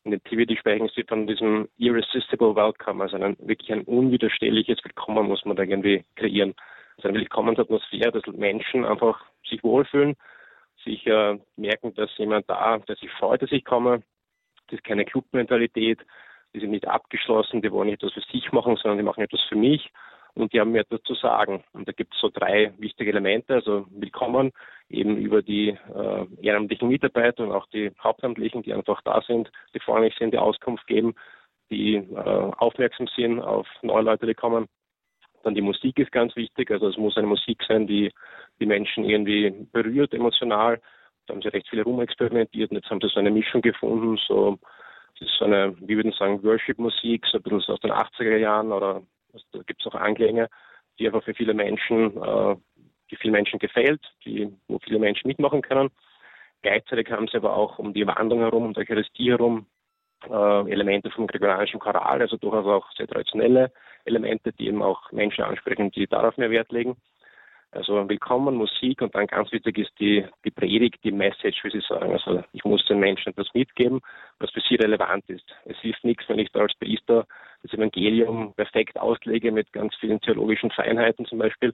In 0.05 0.11
den 0.11 0.23
TVD 0.25 0.57
sprechen 0.57 0.91
sie 0.95 1.05
von 1.05 1.27
diesem 1.27 1.69
irresistible 1.77 2.57
welcome, 2.57 3.05
also 3.05 3.17
ein, 3.17 3.37
wirklich 3.39 3.71
ein 3.73 3.83
unwiderstehliches 3.83 4.83
Willkommen 4.83 5.29
muss 5.29 5.45
man 5.45 5.57
da 5.57 5.62
irgendwie 5.62 6.05
kreieren. 6.17 6.55
Also 6.97 7.09
eine 7.09 7.19
Willkommensatmosphäre, 7.19 8.11
dass 8.11 8.27
Menschen 8.35 8.85
einfach 8.85 9.25
sich 9.49 9.62
wohlfühlen, 9.62 10.17
sich 10.85 11.07
äh, 11.07 11.39
merken, 11.57 11.95
dass 11.95 12.11
jemand 12.19 12.51
da, 12.51 12.79
der 12.79 12.97
sich 12.97 13.11
freut, 13.12 13.43
dass 13.43 13.53
ich 13.53 13.65
komme. 13.65 14.03
Das 14.67 14.79
ist 14.79 14.85
keine 14.85 15.05
Clubmentalität, 15.05 16.01
die 16.53 16.61
sind 16.61 16.71
nicht 16.71 16.89
abgeschlossen, 16.89 17.62
die 17.62 17.71
wollen 17.71 17.89
nicht 17.89 18.03
etwas 18.03 18.15
für 18.15 18.33
sich 18.33 18.51
machen, 18.51 18.77
sondern 18.77 18.99
die 18.99 19.05
machen 19.05 19.23
etwas 19.23 19.43
für 19.49 19.57
mich 19.57 19.89
und 20.35 20.53
die 20.53 20.61
haben 20.61 20.73
mir 20.73 20.81
etwas 20.81 21.03
zu 21.03 21.15
sagen. 21.15 21.62
Und 21.73 21.87
da 21.87 21.93
gibt 21.93 22.15
es 22.15 22.21
so 22.21 22.31
drei 22.33 22.73
wichtige 22.79 23.11
Elemente, 23.11 23.55
also 23.55 23.87
willkommen 23.91 24.53
eben 24.89 25.17
über 25.17 25.43
die 25.43 25.69
äh, 25.69 26.27
ehrenamtlichen 26.41 26.89
Mitarbeiter 26.89 27.45
und 27.45 27.53
auch 27.53 27.67
die 27.67 27.91
Hauptamtlichen, 28.03 28.62
die 28.62 28.73
einfach 28.73 29.03
da 29.03 29.21
sind, 29.23 29.51
die 29.75 29.81
freundlich 29.81 30.15
sind, 30.19 30.33
die 30.33 30.39
Auskunft 30.39 30.87
geben, 30.87 31.15
die 31.71 31.97
äh, 31.97 32.53
aufmerksam 32.59 33.09
sind 33.09 33.41
auf 33.41 33.67
neue 33.83 34.03
Leute, 34.03 34.27
die 34.27 34.35
kommen. 34.35 34.69
Dann 35.43 35.55
die 35.55 35.62
Musik 35.62 35.99
ist 35.99 36.12
ganz 36.12 36.37
wichtig, 36.37 36.71
also 36.71 36.89
es 36.89 36.97
muss 36.97 37.17
eine 37.17 37.27
Musik 37.27 37.62
sein, 37.67 37.87
die 37.87 38.12
die 38.61 38.67
Menschen 38.67 39.05
irgendwie 39.05 39.67
berührt 39.73 40.15
emotional. 40.15 40.81
Da 41.27 41.35
haben 41.35 41.43
sie 41.43 41.49
recht 41.49 41.69
viele 41.69 41.83
rumexperimentiert 41.83 42.71
und 42.71 42.77
jetzt 42.77 42.91
haben 42.91 43.01
sie 43.01 43.09
so 43.09 43.21
eine 43.21 43.31
Mischung 43.31 43.61
gefunden, 43.61 44.19
so 44.27 44.59
das 45.19 45.29
ist 45.29 45.39
so 45.39 45.45
eine, 45.45 45.75
wie 45.81 45.97
würden 45.97 46.12
sagen, 46.12 46.43
Worship-Musik, 46.43 47.27
so 47.27 47.39
ein 47.39 47.43
bisschen 47.43 47.75
aus 47.75 47.81
den 47.81 47.93
80er 47.93 48.37
Jahren 48.39 48.73
oder 48.73 49.03
also 49.33 49.45
da 49.53 49.59
gibt 49.62 49.81
es 49.81 49.87
auch 49.87 49.95
Anklänge, 49.95 50.49
die 50.99 51.07
einfach 51.07 51.23
für 51.25 51.35
viele 51.35 51.55
Menschen, 51.55 52.17
äh, 52.23 52.57
die 53.11 53.17
vielen 53.17 53.33
Menschen 53.33 53.59
gefällt, 53.59 54.01
die, 54.25 54.53
wo 54.69 54.79
viele 54.79 54.99
Menschen 54.99 55.29
mitmachen 55.29 55.62
können. 55.62 55.91
Gleichzeitig 56.62 57.11
haben 57.11 57.29
sie 57.29 57.37
aber 57.37 57.57
auch 57.57 57.79
um 57.79 57.93
die 57.93 58.07
Wandlung 58.07 58.41
herum, 58.41 58.65
um 58.67 58.73
die 58.73 58.81
Eucharistie 58.81 59.31
herum, 59.31 59.67
äh, 60.29 60.71
Elemente 60.71 61.11
vom 61.11 61.27
gregorianischen 61.27 61.81
Choral, 61.81 62.21
also 62.21 62.37
durchaus 62.37 62.67
auch 62.67 62.93
sehr 62.93 63.09
traditionelle 63.09 63.73
Elemente, 64.05 64.53
die 64.53 64.69
eben 64.69 64.83
auch 64.83 65.11
Menschen 65.12 65.45
ansprechen, 65.45 65.91
die 65.91 66.07
darauf 66.07 66.37
mehr 66.37 66.51
Wert 66.51 66.71
legen. 66.73 66.97
Also 67.75 68.07
willkommen, 68.07 68.57
Musik 68.57 69.00
und 69.00 69.14
dann 69.14 69.26
ganz 69.26 69.50
wichtig 69.50 69.79
ist 69.79 69.99
die, 69.99 70.26
die 70.45 70.50
Predigt, 70.50 71.02
die 71.05 71.11
Message, 71.11 71.64
wie 71.64 71.71
Sie 71.71 71.81
sagen. 71.81 72.12
Also 72.12 72.45
ich 72.52 72.62
muss 72.67 72.85
den 72.85 73.00
Menschen 73.00 73.31
etwas 73.31 73.49
mitgeben, 73.55 74.02
was 74.41 74.50
für 74.50 74.61
sie 74.61 74.75
relevant 74.75 75.25
ist. 75.31 75.45
Es 75.64 75.79
hilft 75.79 76.05
nichts, 76.05 76.29
wenn 76.29 76.38
ich 76.38 76.52
da 76.52 76.61
als 76.61 76.75
Priester 76.75 77.26
das 77.62 77.73
Evangelium 77.73 78.52
perfekt 78.52 78.99
auslege 78.99 79.50
mit 79.52 79.73
ganz 79.73 79.97
vielen 79.97 80.21
theologischen 80.21 80.71
Feinheiten 80.71 81.25
zum 81.25 81.38
Beispiel, 81.38 81.73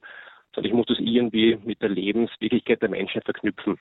sondern 0.55 0.71
ich 0.71 0.77
muss 0.77 0.87
das 0.87 1.01
irgendwie 1.01 1.59
mit 1.65 1.83
der 1.83 1.89
Lebenswirklichkeit 1.89 2.81
der 2.81 2.91
Menschen 2.91 3.21
verknüpfen. 3.23 3.77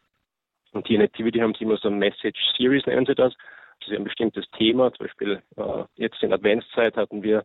Und 0.72 0.88
hier 0.88 0.96
in 0.96 1.06
Activity 1.06 1.38
haben 1.38 1.54
sie 1.54 1.66
immer 1.66 1.78
so 1.78 1.88
eine 1.88 1.98
Message 1.98 2.40
Series, 2.58 2.88
nennen 2.88 3.06
sie 3.06 3.14
das. 3.14 3.36
Also 3.80 3.90
sie 3.90 3.94
haben 3.94 4.02
ein 4.02 4.06
bestimmtes 4.06 4.50
Thema, 4.58 4.92
zum 4.94 5.06
Beispiel 5.06 5.44
äh, 5.56 5.84
jetzt 5.98 6.24
in 6.24 6.34
Adventszeit 6.34 6.98
hatten 6.98 7.22
wir 7.22 7.44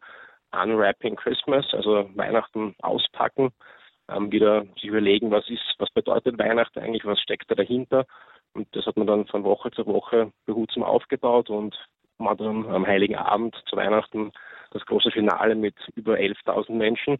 Unwrapping 0.50 1.16
Christmas, 1.16 1.66
also 1.74 2.08
Weihnachten 2.14 2.74
auspacken 2.80 3.52
wieder 4.30 4.64
sich 4.74 4.84
überlegen, 4.84 5.30
was 5.30 5.48
ist, 5.48 5.74
was 5.78 5.90
bedeutet 5.90 6.38
Weihnachten 6.38 6.80
eigentlich, 6.80 7.04
was 7.04 7.20
steckt 7.20 7.50
da 7.50 7.54
dahinter. 7.54 8.06
Und 8.54 8.68
das 8.72 8.86
hat 8.86 8.96
man 8.96 9.06
dann 9.06 9.26
von 9.26 9.44
Woche 9.44 9.70
zu 9.70 9.86
Woche 9.86 10.32
behutsam 10.46 10.82
aufgebaut 10.82 11.50
und 11.50 11.76
man 12.18 12.30
hat 12.30 12.40
dann 12.40 12.66
am 12.66 12.86
Heiligen 12.86 13.16
Abend 13.16 13.56
zu 13.68 13.76
Weihnachten 13.76 14.32
das 14.70 14.84
große 14.86 15.10
Finale 15.10 15.54
mit 15.54 15.74
über 15.94 16.14
11.000 16.14 16.72
Menschen. 16.72 17.18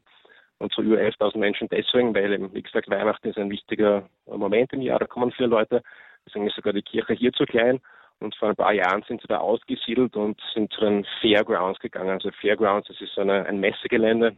Und 0.59 0.73
so 0.73 0.83
über 0.83 0.99
11.000 0.99 1.39
Menschen 1.39 1.69
deswegen, 1.69 2.15
weil 2.15 2.53
wie 2.53 2.63
gesagt, 2.63 2.89
Weihnachten 2.89 3.29
ist 3.29 3.39
ein 3.39 3.51
wichtiger 3.51 4.09
Moment 4.27 4.73
im 4.73 4.81
Jahr, 4.81 5.01
da 5.01 5.07
kommen 5.07 5.33
viele 5.33 5.49
Leute. 5.49 5.83
Deswegen 6.25 6.47
ist 6.47 6.55
sogar 6.55 6.73
die 6.73 6.83
Kirche 6.83 7.15
hier 7.15 7.33
zu 7.33 7.45
klein. 7.47 7.81
Und 8.21 8.37
vor 8.37 8.51
ein 8.51 8.57
paar 8.57 8.73
Jahren 8.73 9.03
sind 9.09 9.21
sie 9.21 9.27
da 9.27 9.39
ausgesiedelt 9.39 10.15
und 10.15 10.41
sind 10.55 10.73
zu 10.73 10.81
den 10.83 11.05
Fairgrounds 11.21 11.81
gegangen. 11.81 12.11
Also 12.11 12.31
Fairgrounds, 12.41 12.87
das 12.87 13.01
ist 13.01 13.19
eine, 13.19 13.45
ein 13.47 13.59
Messegelände. 13.59 14.37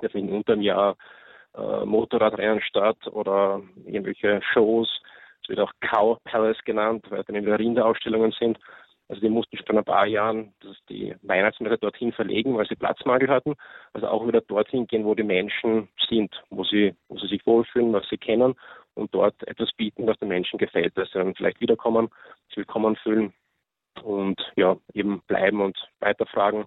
Da 0.00 0.08
finden 0.08 0.36
unter 0.36 0.54
dem 0.54 0.62
Jahr 0.62 0.96
äh, 1.58 1.84
Motorradrennen 1.84 2.60
statt 2.62 2.98
oder 3.10 3.60
irgendwelche 3.84 4.40
Shows. 4.52 4.88
Es 5.42 5.48
wird 5.48 5.60
auch 5.60 5.72
Cow 5.80 6.18
Palace 6.24 6.62
genannt, 6.64 7.06
weil 7.10 7.24
dann 7.24 7.42
wieder 7.42 7.58
Rinderausstellungen 7.58 8.32
sind. 8.32 8.58
Also 9.08 9.22
die 9.22 9.30
mussten 9.30 9.56
schon 9.56 9.78
ein 9.78 9.84
paar 9.84 10.06
Jahren 10.06 10.52
das 10.60 10.76
die 10.90 11.14
Weihnachtsmärkte 11.22 11.78
dorthin 11.78 12.12
verlegen, 12.12 12.56
weil 12.56 12.66
sie 12.66 12.76
Platzmangel 12.76 13.28
hatten. 13.28 13.54
Also 13.94 14.08
auch 14.08 14.26
wieder 14.26 14.42
dorthin 14.42 14.86
gehen, 14.86 15.04
wo 15.06 15.14
die 15.14 15.22
Menschen 15.22 15.88
sind, 16.08 16.30
wo 16.50 16.62
sie, 16.64 16.94
wo 17.08 17.18
sie 17.18 17.28
sich 17.28 17.46
wohlfühlen, 17.46 17.92
was 17.92 18.06
sie 18.08 18.18
kennen 18.18 18.54
und 18.94 19.14
dort 19.14 19.34
etwas 19.48 19.72
bieten, 19.72 20.06
was 20.06 20.18
den 20.18 20.28
Menschen 20.28 20.58
gefällt, 20.58 20.96
dass 20.98 21.10
sie 21.10 21.18
dann 21.18 21.34
vielleicht 21.34 21.60
wiederkommen, 21.60 22.10
sich 22.48 22.58
willkommen 22.58 22.96
fühlen 22.96 23.32
und 24.02 24.40
ja, 24.56 24.76
eben 24.92 25.22
bleiben 25.26 25.60
und 25.62 25.78
weiterfragen, 26.00 26.66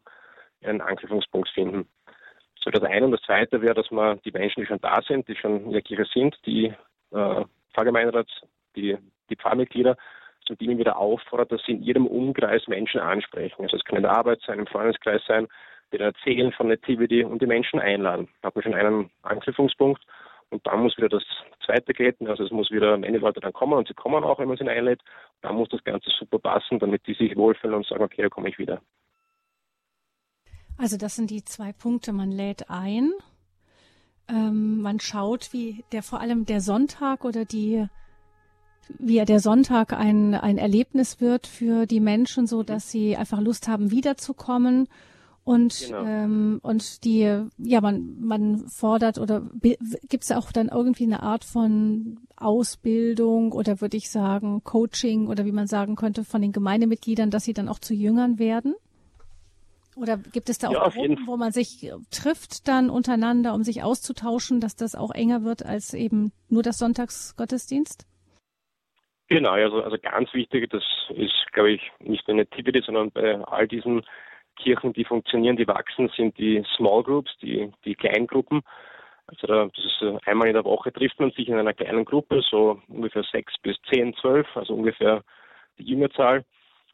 einen 0.63 0.81
Anknüpfungspunkt 0.81 1.49
finden. 1.49 1.87
So 2.63 2.69
das 2.69 2.83
eine. 2.83 3.05
Und 3.05 3.11
das 3.11 3.21
zweite 3.21 3.61
wäre, 3.61 3.73
dass 3.73 3.89
man 3.91 4.19
die 4.23 4.31
Menschen, 4.31 4.61
die 4.61 4.67
schon 4.67 4.81
da 4.81 5.01
sind, 5.01 5.27
die 5.27 5.35
schon 5.35 5.65
in 5.65 5.71
der 5.71 5.81
Kirche 5.81 6.05
sind, 6.13 6.37
die 6.45 6.73
äh, 7.11 7.45
Pfarrgemeinderat, 7.73 8.27
die, 8.75 8.97
die 9.29 9.35
Pfarrmitglieder, 9.35 9.97
so 10.47 10.55
die 10.55 10.77
wieder 10.77 10.97
auffordert, 10.97 11.51
dass 11.51 11.63
sie 11.65 11.73
in 11.73 11.83
ihrem 11.83 12.07
Umkreis 12.07 12.67
Menschen 12.67 12.99
ansprechen. 12.99 13.63
Also 13.63 13.77
es 13.77 13.83
kann 13.83 13.97
in 13.97 14.03
der 14.03 14.11
Arbeit 14.11 14.41
sein, 14.45 14.59
im 14.59 14.67
Freundeskreis 14.67 15.21
sein, 15.27 15.47
die 15.91 15.99
erzählen 15.99 16.51
von 16.51 16.67
Nativity 16.67 17.23
und 17.23 17.41
die 17.41 17.47
Menschen 17.47 17.79
einladen. 17.79 18.29
Da 18.41 18.47
hat 18.47 18.55
man 18.55 18.63
schon 18.63 18.73
einen 18.73 19.09
Anknüpfungspunkt. 19.23 20.01
Und 20.49 20.67
dann 20.67 20.83
muss 20.83 20.97
wieder 20.97 21.07
das 21.07 21.23
zweite 21.65 21.93
gelten, 21.93 22.27
also 22.27 22.43
es 22.43 22.51
muss 22.51 22.71
wieder 22.71 22.97
meine 22.97 23.19
Leute 23.19 23.39
dann 23.39 23.53
kommen 23.53 23.71
und 23.73 23.87
sie 23.87 23.93
kommen 23.93 24.21
auch, 24.25 24.37
wenn 24.37 24.49
man 24.49 24.57
sie 24.57 24.67
einlädt. 24.67 24.99
Dann 25.41 25.55
muss 25.55 25.69
das 25.69 25.83
Ganze 25.85 26.09
super 26.09 26.39
passen, 26.39 26.77
damit 26.77 27.07
die 27.07 27.13
sich 27.13 27.37
wohlfühlen 27.37 27.77
und 27.77 27.85
sagen, 27.85 28.03
okay, 28.03 28.21
da 28.21 28.27
komme 28.27 28.49
ich 28.49 28.59
wieder. 28.59 28.81
Also 30.81 30.97
das 30.97 31.15
sind 31.15 31.29
die 31.29 31.45
zwei 31.45 31.73
Punkte. 31.73 32.11
Man 32.11 32.31
lädt 32.31 32.71
ein, 32.71 33.11
ähm, 34.27 34.81
man 34.81 34.99
schaut, 34.99 35.53
wie 35.53 35.85
der 35.91 36.01
vor 36.01 36.19
allem 36.19 36.47
der 36.47 36.59
Sonntag 36.59 37.23
oder 37.23 37.45
die 37.45 37.85
wie 38.97 39.23
der 39.23 39.39
Sonntag 39.39 39.93
ein, 39.93 40.33
ein 40.33 40.57
Erlebnis 40.57 41.21
wird 41.21 41.45
für 41.45 41.85
die 41.85 41.99
Menschen, 41.99 42.47
so 42.47 42.63
dass 42.63 42.89
sie 42.89 43.15
einfach 43.15 43.39
Lust 43.39 43.67
haben, 43.67 43.91
wiederzukommen. 43.91 44.87
Und, 45.43 45.85
genau. 45.87 46.03
ähm, 46.03 46.59
und 46.63 47.03
die, 47.03 47.45
ja, 47.57 47.81
man, 47.81 48.19
man 48.19 48.67
fordert 48.67 49.17
oder 49.17 49.49
gibt 49.61 50.23
es 50.23 50.31
auch 50.31 50.51
dann 50.51 50.67
irgendwie 50.67 51.05
eine 51.05 51.23
Art 51.23 51.45
von 51.45 52.19
Ausbildung 52.35 53.51
oder 53.51 53.81
würde 53.81 53.97
ich 53.97 54.09
sagen 54.09 54.63
Coaching 54.63 55.27
oder 55.27 55.45
wie 55.45 55.51
man 55.51 55.67
sagen 55.67 55.95
könnte 55.95 56.23
von 56.23 56.41
den 56.41 56.51
Gemeindemitgliedern, 56.51 57.29
dass 57.29 57.43
sie 57.43 57.53
dann 57.53 57.69
auch 57.69 57.79
zu 57.79 57.93
Jüngern 57.93 58.39
werden? 58.39 58.75
Oder 59.95 60.17
gibt 60.17 60.49
es 60.49 60.57
da 60.57 60.69
auch 60.69 60.73
ja, 60.73 60.89
Gruppen, 60.89 61.27
wo 61.27 61.37
man 61.37 61.51
sich 61.51 61.83
äh, 61.83 61.91
trifft 62.11 62.67
dann 62.67 62.89
untereinander, 62.89 63.53
um 63.53 63.63
sich 63.63 63.83
auszutauschen, 63.83 64.61
dass 64.61 64.75
das 64.75 64.95
auch 64.95 65.11
enger 65.11 65.43
wird 65.43 65.65
als 65.65 65.93
eben 65.93 66.31
nur 66.49 66.63
das 66.63 66.77
Sonntagsgottesdienst? 66.77 68.07
Genau, 69.27 69.51
also, 69.51 69.81
also 69.81 69.97
ganz 70.01 70.33
wichtig, 70.33 70.69
das 70.69 70.83
ist, 71.15 71.51
glaube 71.53 71.71
ich, 71.71 71.81
nicht 71.99 72.27
nur 72.27 72.37
in 72.37 72.43
Nativity, 72.43 72.81
sondern 72.81 73.11
bei 73.11 73.35
all 73.45 73.67
diesen 73.67 74.03
Kirchen, 74.57 74.93
die 74.93 75.05
funktionieren, 75.05 75.55
die 75.55 75.67
wachsen, 75.67 76.09
sind 76.15 76.37
die 76.37 76.63
Small 76.75 77.03
Groups, 77.03 77.31
die, 77.41 77.71
die 77.85 77.95
Kleingruppen. 77.95 78.61
Also 79.27 79.47
da, 79.47 79.69
das 79.73 79.85
ist 79.85 80.27
einmal 80.27 80.47
in 80.47 80.53
der 80.53 80.65
Woche 80.65 80.91
trifft 80.91 81.19
man 81.19 81.31
sich 81.31 81.47
in 81.47 81.55
einer 81.55 81.73
kleinen 81.73 82.03
Gruppe, 82.03 82.41
so 82.49 82.81
ungefähr 82.89 83.23
sechs 83.23 83.57
bis 83.61 83.77
zehn, 83.89 84.13
zwölf, 84.15 84.45
also 84.55 84.73
ungefähr 84.73 85.23
die 85.77 85.85
Jüngerzahl. 85.85 86.43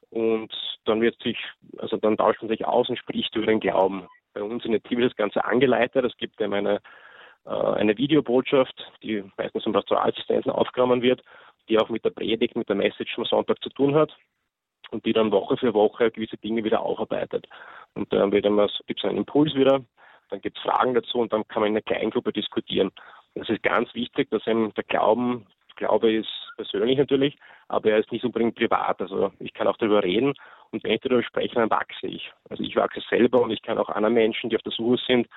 Und 0.10 0.54
dann 0.86 1.02
wird 1.02 1.22
sich, 1.22 1.38
also 1.78 1.98
dann 1.98 2.18
tauscht 2.18 2.42
man 2.42 2.50
sich 2.50 2.66
aus 2.66 2.90
und 2.90 2.98
spricht 2.98 3.36
über 3.36 3.46
den 3.46 3.60
Glauben. 3.60 4.08
Bei 4.34 4.42
uns 4.42 4.64
in 4.66 4.72
der 4.72 4.82
TV 4.82 5.02
ist 5.02 5.12
das 5.12 5.18
Ganze 5.18 5.44
angeleitet. 5.44 6.06
Es 6.06 6.16
gibt 6.18 6.40
eben 6.40 6.54
eine, 6.54 6.80
äh, 7.46 7.50
eine 7.50 7.98
Videobotschaft, 7.98 8.92
die 9.04 9.24
meistens 9.38 9.64
vom 9.64 9.74
Pastoralassistenten 9.74 10.52
aufgenommen 10.52 11.02
wird, 11.02 11.24
die 11.70 11.78
auch 11.78 11.90
mit 11.90 12.06
der 12.06 12.12
Predigt, 12.12 12.56
mit 12.56 12.70
der 12.70 12.76
Message 12.76 13.14
vom 13.16 13.26
Sonntag 13.26 13.62
zu 13.62 13.70
tun 13.70 13.96
hat 13.96 14.16
und 14.92 15.06
die 15.06 15.14
dann 15.14 15.32
Woche 15.32 15.58
für 15.58 15.74
Woche 15.74 16.12
gewisse 16.12 16.38
Dinge 16.38 16.64
wieder 16.64 16.82
aufarbeitet. 16.82 17.48
Und 17.94 18.12
dann 18.14 18.32
wird 18.32 18.46
immer, 18.46 18.70
gibt 18.86 19.00
es 19.00 19.10
einen 19.10 19.18
Impuls 19.18 19.54
wieder, 19.56 19.84
dann 20.30 20.42
gibt 20.42 20.58
es 20.58 20.64
Fragen 20.64 20.94
dazu 20.94 21.20
und 21.20 21.34
dann 21.34 21.48
kann 21.48 21.62
man 21.62 21.70
in 21.70 21.76
einer 21.76 21.82
Kleingruppe 21.82 22.32
diskutieren. 22.32 22.92
Das 23.36 23.50
ist 23.50 23.64
ganz 23.64 23.94
wichtig, 23.94 24.30
dass 24.30 24.48
eben 24.48 24.74
der 24.74 24.84
Glauben, 24.84 25.46
Glaube 25.76 26.12
ist 26.12 26.47
persönlich 26.58 26.98
natürlich, 26.98 27.38
aber 27.68 27.92
er 27.92 28.00
ist 28.00 28.12
nicht 28.12 28.26
unbedingt 28.26 28.56
privat. 28.56 29.00
Also 29.02 29.32
ich 29.40 29.54
kann 29.54 29.68
auch 29.68 29.78
darüber 29.78 30.04
reden 30.04 30.34
und 30.72 30.84
wenn 30.84 30.94
ich 30.94 31.02
darüber 31.02 31.24
spreche, 31.24 31.56
dann 31.56 31.70
wachse 31.70 32.08
ich. 32.08 32.32
Also 32.50 32.64
ich 32.64 32.76
wachse 32.76 33.02
selber 33.10 33.42
und 33.42 33.52
ich 33.52 33.62
kann 33.62 33.78
auch 33.78 33.90
anderen 33.90 34.16
Menschen, 34.16 34.50
die 34.50 34.58
auf 34.58 34.64
der 34.64 34.74
Suche 34.74 35.02
sind, 35.08 35.28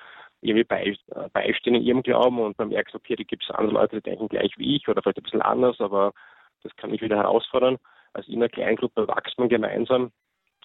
irgendwie 0.41 0.65
äh, 0.69 0.95
beistehen 1.31 1.75
in 1.75 1.83
ihrem 1.83 2.03
Glauben 2.03 2.39
und 2.39 2.57
man 2.57 2.69
merkt, 2.69 2.93
okay, 2.95 3.15
da 3.15 3.23
gibt 3.23 3.43
es 3.43 3.55
andere 3.55 3.75
Leute, 3.75 3.97
die 3.97 4.09
denken 4.09 4.27
gleich 4.27 4.51
wie 4.57 4.75
ich 4.75 4.87
oder 4.87 5.01
vielleicht 5.01 5.19
ein 5.19 5.23
bisschen 5.23 5.41
anders, 5.41 5.79
aber 5.79 6.13
das 6.63 6.75
kann 6.75 6.91
mich 6.91 7.01
wieder 7.01 7.17
herausfordern. 7.17 7.77
Also 8.13 8.31
in 8.31 8.39
einer 8.39 8.49
Kleingruppe 8.49 9.07
wächst 9.07 9.37
man 9.37 9.49
gemeinsam 9.49 10.11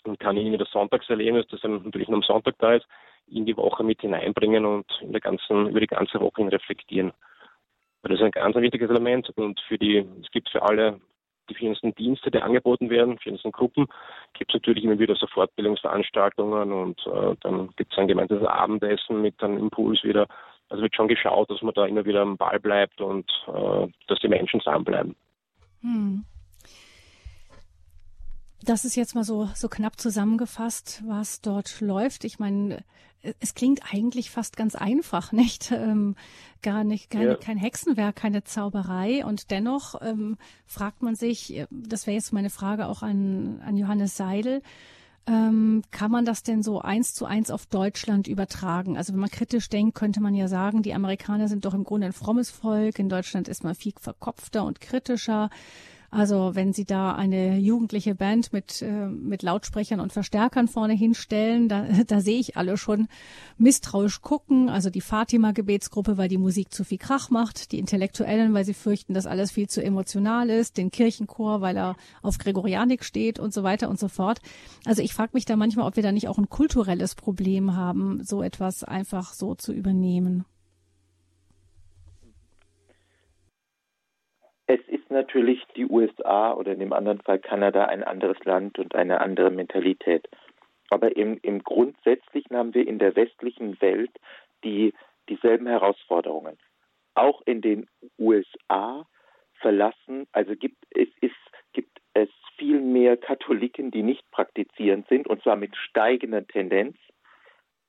und 0.05 0.19
kann 0.19 0.37
irgendwie 0.37 0.59
das 0.59 0.71
Sonntagserlebnis, 0.71 1.47
das 1.49 1.63
natürlich 1.63 2.09
nur 2.09 2.19
am 2.19 2.23
Sonntag 2.23 2.55
da 2.59 2.75
ist, 2.75 2.87
in 3.29 3.45
die 3.45 3.57
Woche 3.57 3.85
mit 3.85 4.01
hineinbringen 4.01 4.65
und 4.65 4.87
in 5.01 5.13
der 5.13 5.21
ganzen, 5.21 5.69
über 5.69 5.81
die 5.81 5.87
ganze 5.87 6.21
Woche 6.21 6.43
hin 6.43 6.49
reflektieren. 6.49 7.13
Das 8.09 8.19
ist 8.19 8.25
ein 8.25 8.31
ganz 8.31 8.57
wichtiges 8.57 8.91
Element 8.91 9.31
und 9.37 9.61
für 9.69 9.79
die, 9.79 10.07
es 10.23 10.31
gibt 10.31 10.49
für 10.51 10.63
alle 10.63 11.01
die 11.49 11.55
verschiedensten 11.55 11.95
Dienste, 11.95 12.31
die 12.31 12.43
angeboten 12.43 12.91
werden, 12.91 13.15
verschiedensten 13.15 13.53
Gruppen, 13.53 13.87
gibt 14.35 14.51
es 14.51 14.55
natürlich 14.55 14.85
immer 14.85 14.99
wieder 14.99 15.15
so 15.15 15.27
Fortbildungsveranstaltungen 15.29 16.73
und 16.73 17.01
äh, 17.07 17.37
dann 17.41 17.71
gibt 17.77 17.93
es 17.93 17.99
ein 17.99 18.09
gemeinsames 18.09 18.47
Abendessen 18.47 19.23
mit 19.23 19.41
einem 19.43 19.59
Impuls 19.59 20.03
wieder. 20.03 20.27
Also 20.69 20.83
wird 20.83 20.97
schon 20.97 21.09
geschaut, 21.09 21.49
dass 21.51 21.63
man 21.63 21.75
da 21.75 21.87
immer 21.87 22.05
wieder 22.05 22.23
am 22.23 22.37
Ball 22.37 22.59
bleibt 22.59 23.01
und 23.01 23.31
äh, 23.47 23.87
dass 24.09 24.19
die 24.19 24.29
Menschen 24.29 24.61
zusammenbleiben. 24.61 25.15
Hm. 25.83 26.25
Das 28.63 28.85
ist 28.85 28.97
jetzt 28.97 29.15
mal 29.15 29.23
so, 29.23 29.49
so 29.55 29.69
knapp 29.69 30.01
zusammengefasst, 30.01 31.05
was 31.07 31.41
dort 31.41 31.81
läuft. 31.81 32.25
Ich 32.25 32.41
meine, 32.41 32.83
es 33.41 33.55
klingt 33.55 33.81
eigentlich 33.93 34.31
fast 34.31 34.57
ganz 34.57 34.75
einfach, 34.75 35.33
nicht? 35.33 35.73
Ähm, 35.73 36.17
gar 36.63 36.85
nicht, 36.85 37.11
keine, 37.11 37.31
ja. 37.31 37.37
kein 37.37 37.59
Hexenwerk, 37.59 38.17
keine 38.17 38.45
Zauberei. 38.45 39.25
Und 39.25 39.51
dennoch 39.51 40.01
ähm, 40.03 40.37
fragt 40.67 41.03
man 41.03 41.15
sich, 41.15 41.55
äh, 41.55 41.67
das 41.71 42.07
wäre 42.07 42.17
jetzt 42.17 42.33
meine 42.33 42.51
Frage 42.51 42.87
auch 42.87 43.03
an, 43.03 43.61
an 43.65 43.77
Johannes 43.77 44.17
Seidel, 44.17 44.63
ähm, 45.29 45.83
kann 45.91 46.13
man 46.13 46.25
das 46.25 46.45
denn 46.45 46.63
so 46.63 46.81
eins 46.81 47.13
zu 47.13 47.27
eins 47.27 47.51
auf 47.51 47.67
Deutschland 47.67 48.29
übertragen? 48.29 48.97
Also 48.97 49.13
wenn 49.13 49.21
man 49.21 49.31
kritisch 49.31 49.69
denkt, 49.69 49.97
könnte 49.97 50.21
man 50.21 50.35
ja 50.35 50.47
sagen, 50.47 50.83
die 50.83 50.95
Amerikaner 50.95 51.49
sind 51.49 51.65
doch 51.65 51.75
im 51.75 51.83
Grunde 51.83 52.07
ein 52.07 52.13
frommes 52.13 52.51
Volk. 52.51 53.01
In 53.01 53.09
Deutschland 53.09 53.49
ist 53.49 53.65
man 53.65 53.75
viel 53.75 53.93
verkopfter 54.01 54.65
und 54.65 54.81
kritischer. 54.81 55.51
Also 56.11 56.55
wenn 56.55 56.73
Sie 56.73 56.85
da 56.85 57.15
eine 57.15 57.59
jugendliche 57.59 58.15
Band 58.15 58.53
mit, 58.53 58.83
äh, 58.83 59.07
mit 59.07 59.43
Lautsprechern 59.43 60.01
und 60.01 60.13
Verstärkern 60.13 60.69
vorne 60.69 60.95
hinstellen, 60.95 61.69
da, 61.69 61.87
da 62.07 62.21
sehe 62.21 62.39
ich 62.39 62.57
alle 62.57 62.77
schon 62.77 63.09
misstrauisch 63.59 64.23
gucken. 64.23 64.69
Also 64.69 64.91
die 64.91 65.01
Fatima-Gebetsgruppe, 65.01 66.17
weil 66.17 66.29
die 66.29 66.39
Musik 66.39 66.73
zu 66.73 66.85
viel 66.85 66.99
Krach 66.99 67.31
macht, 67.31 67.73
die 67.73 67.79
Intellektuellen, 67.79 68.55
weil 68.55 68.65
sie 68.65 68.75
fürchten, 68.75 69.15
dass 69.15 69.27
alles 69.27 69.51
viel 69.51 69.69
zu 69.69 69.83
emotional 69.83 70.51
ist, 70.51 70.77
den 70.77 70.91
Kirchenchor, 70.91 71.61
weil 71.61 71.77
er 71.77 71.97
auf 72.23 72.39
Gregorianik 72.39 73.05
steht 73.05 73.39
und 73.39 73.53
so 73.53 73.63
weiter 73.63 73.89
und 73.89 73.99
so 73.99 74.09
fort. 74.09 74.41
Also 74.85 75.03
ich 75.03 75.15
frage 75.15 75.31
mich 75.35 75.45
da 75.45 75.57
manchmal, 75.57 75.87
ob 75.87 75.97
wir 75.97 76.03
da 76.03 76.13
nicht 76.13 76.29
auch 76.29 76.39
ein 76.39 76.49
kulturelles 76.49 77.15
Problem 77.15 77.77
haben, 77.77 78.23
so 78.23 78.43
etwas 78.43 78.85
einfach 78.85 79.33
so 79.33 79.55
zu 79.55 79.73
übernehmen. 79.73 80.45
Es 84.67 84.81
ist 84.89 85.11
natürlich 85.11 85.65
die 85.77 85.87
USA 85.87 86.53
oder 86.53 86.73
in 86.73 86.81
dem 86.81 86.93
anderen 86.93 87.21
Fall 87.21 87.39
Kanada 87.39 87.85
ein 87.85 88.03
anderes 88.03 88.39
Land 88.45 88.79
und 88.79 88.95
eine 88.95 89.21
andere 89.21 89.51
Mentalität. 89.51 90.29
Aber 90.91 91.17
im, 91.17 91.39
im 91.43 91.63
Grundsätzlichen 91.63 92.57
haben 92.57 92.75
wir 92.75 92.87
in 92.87 92.99
der 92.99 93.15
westlichen 93.15 93.81
Welt 93.81 94.11
die, 94.65 94.93
dieselben 95.29 95.67
Herausforderungen. 95.67 96.59
Auch 97.15 97.43
in 97.47 97.61
den 97.61 97.89
USA 98.19 99.07
verlassen, 99.61 100.27
also 100.33 100.55
gibt 100.55 100.85
es, 100.91 101.09
ist, 101.21 101.35
gibt 101.73 102.01
es 102.15 102.29
viel 102.57 102.81
mehr 102.81 103.17
Katholiken, 103.17 103.91
die 103.91 104.03
nicht 104.03 104.29
praktizierend 104.31 105.09
sind, 105.09 105.27
und 105.29 105.43
zwar 105.43 105.57
mit 105.57 105.77
steigender 105.77 106.47
Tendenz, 106.47 106.97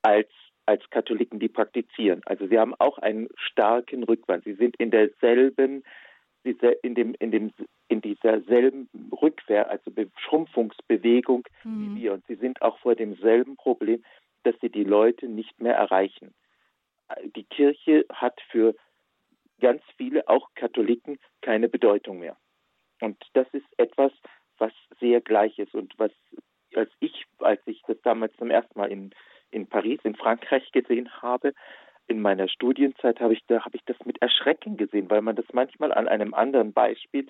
als, 0.02 0.30
als 0.66 0.88
Katholiken, 0.92 1.40
die 1.40 1.50
praktizieren. 1.50 2.22
Also 2.26 2.48
sie 2.48 2.58
haben 2.60 2.76
auch 2.76 2.98
einen 3.00 3.30
starken 3.36 4.04
Rückwand. 4.04 4.44
Sie 4.44 4.54
sind 4.54 4.76
in 4.78 4.92
derselben 4.92 5.84
dieser, 6.48 6.84
in, 6.84 6.96
dem, 6.96 7.14
in, 7.20 7.32
dem, 7.32 7.52
in 7.88 8.02
dieser 8.02 8.42
selben 8.42 8.90
Rückwehr, 9.22 9.70
also 9.70 9.92
Schrumpfungsbewegung 10.18 11.44
mhm. 11.64 11.96
wie 11.96 12.02
wir. 12.02 12.14
Und 12.14 12.26
sie 12.28 12.36
sind 12.36 12.62
auch 12.62 12.78
vor 12.80 12.96
demselben 12.96 13.56
Problem, 13.56 14.04
dass 14.44 14.56
sie 14.62 14.70
die 14.70 14.84
Leute 14.84 15.28
nicht 15.28 15.60
mehr 15.60 15.76
erreichen. 15.76 16.34
Die 17.36 17.44
Kirche 17.44 18.06
hat 18.12 18.40
für 18.50 18.76
ganz 19.60 19.82
viele, 19.98 20.28
auch 20.28 20.50
Katholiken, 20.56 21.20
keine 21.42 21.70
Bedeutung 21.70 22.20
mehr. 22.20 22.38
Und 23.02 23.18
das 23.34 23.48
ist 23.54 23.66
etwas, 23.78 24.12
was 24.58 24.72
sehr 25.00 25.22
gleich 25.22 25.58
ist 25.60 25.74
und 25.74 25.94
was, 25.98 26.12
als 26.76 26.90
ich, 27.00 27.26
als 27.40 27.62
ich 27.66 27.82
das 27.88 27.98
damals 28.02 28.36
zum 28.38 28.50
ersten 28.50 28.80
Mal 28.80 28.92
in, 28.92 29.12
in 29.52 29.68
Paris, 29.68 30.00
in 30.04 30.16
Frankreich 30.16 30.72
gesehen 30.72 31.10
habe, 31.22 31.54
in 32.08 32.22
meiner 32.22 32.48
Studienzeit 32.48 33.20
habe 33.20 33.34
ich, 33.34 33.46
da, 33.48 33.64
habe 33.66 33.76
ich 33.76 33.84
das 33.86 33.98
mit 34.06 34.22
Erschrecken 34.22 34.78
gesehen, 34.78 35.10
weil 35.10 35.22
man 35.22 35.36
das 35.36 35.46
manchmal 35.52 35.92
an 35.92 36.08
einem 36.08 36.34
anderen 36.34 36.74
Beispiel 36.74 37.28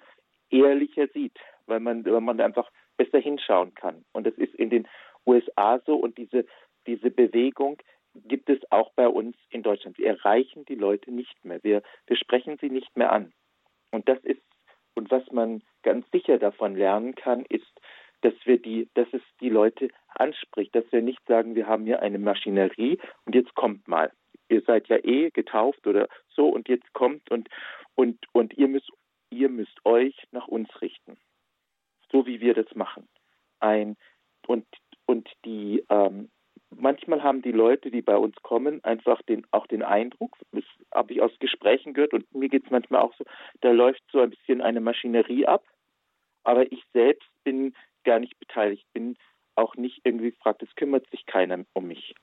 ehrlicher 0.49 1.07
sieht, 1.13 1.37
weil 1.65 1.79
man, 1.79 2.05
weil 2.05 2.21
man 2.21 2.39
einfach 2.39 2.69
besser 2.95 3.19
hinschauen 3.19 3.73
kann. 3.73 4.05
Und 4.13 4.25
das 4.27 4.35
ist 4.35 4.53
in 4.55 4.69
den 4.69 4.87
USA 5.25 5.79
so 5.85 5.95
und 5.95 6.17
diese, 6.17 6.45
diese 6.85 7.11
Bewegung 7.11 7.77
gibt 8.25 8.49
es 8.49 8.59
auch 8.71 8.91
bei 8.93 9.07
uns 9.07 9.35
in 9.49 9.63
Deutschland. 9.63 9.97
Wir 9.97 10.07
erreichen 10.07 10.65
die 10.65 10.75
Leute 10.75 11.11
nicht 11.11 11.43
mehr. 11.43 11.63
Wir, 11.63 11.83
wir 12.07 12.17
sprechen 12.17 12.57
sie 12.59 12.69
nicht 12.69 12.95
mehr 12.95 13.11
an. 13.11 13.33
Und 13.91 14.07
das 14.09 14.19
ist, 14.23 14.41
und 14.95 15.11
was 15.11 15.23
man 15.31 15.61
ganz 15.83 16.09
sicher 16.11 16.39
davon 16.39 16.75
lernen 16.75 17.13
kann, 17.15 17.45
ist, 17.49 17.67
dass 18.21 18.33
wir 18.45 18.59
die, 18.59 18.89
dass 18.95 19.07
es 19.11 19.21
die 19.39 19.49
Leute 19.49 19.89
anspricht, 20.09 20.73
dass 20.75 20.91
wir 20.91 21.01
nicht 21.01 21.23
sagen, 21.27 21.55
wir 21.55 21.67
haben 21.67 21.85
hier 21.85 22.01
eine 22.01 22.17
Maschinerie 22.17 22.97
und 23.25 23.35
jetzt 23.35 23.53
kommt 23.53 23.87
mal 23.87 24.11
ihr 24.49 24.61
seid 24.61 24.87
ja 24.87 24.97
eh 25.03 25.29
getauft 25.31 25.85
oder 25.87 26.07
so 26.29 26.47
und 26.49 26.67
jetzt 26.69 26.91
kommt 26.93 27.29
und 27.31 27.49
und 27.95 28.19
und 28.33 28.57
ihr 28.57 28.67
müsst 28.67 28.91
ihr 29.29 29.49
müsst 29.49 29.85
euch 29.85 30.15
nach 30.31 30.47
uns 30.47 30.69
richten, 30.81 31.17
so 32.11 32.25
wie 32.25 32.39
wir 32.39 32.53
das 32.53 32.73
machen. 32.75 33.07
Ein 33.59 33.97
und 34.47 34.65
und 35.05 35.29
die 35.45 35.83
ähm, 35.89 36.29
manchmal 36.69 37.23
haben 37.23 37.41
die 37.41 37.51
Leute, 37.51 37.91
die 37.91 38.01
bei 38.01 38.17
uns 38.17 38.35
kommen, 38.41 38.83
einfach 38.83 39.21
den 39.23 39.45
auch 39.51 39.67
den 39.67 39.83
Eindruck, 39.83 40.37
das 40.51 40.63
habe 40.93 41.13
ich 41.13 41.21
aus 41.21 41.31
Gesprächen 41.39 41.93
gehört 41.93 42.13
und 42.13 42.33
mir 42.33 42.49
geht 42.49 42.65
es 42.65 42.71
manchmal 42.71 43.01
auch 43.01 43.13
so, 43.15 43.25
da 43.61 43.71
läuft 43.71 44.03
so 44.11 44.19
ein 44.19 44.29
bisschen 44.31 44.61
eine 44.61 44.81
Maschinerie 44.81 45.45
ab, 45.45 45.63
aber 46.43 46.71
ich 46.71 46.83
selbst 46.93 47.29
bin 47.43 47.73
gar 48.03 48.19
nicht 48.19 48.39
beteiligt, 48.39 48.85
bin 48.93 49.17
auch 49.55 49.75
nicht 49.75 50.01
irgendwie 50.03 50.31
gefragt, 50.31 50.61
es 50.63 50.75
kümmert 50.75 51.09
sich 51.09 51.25
keiner 51.25 51.65
um 51.73 51.87
mich. 51.87 52.13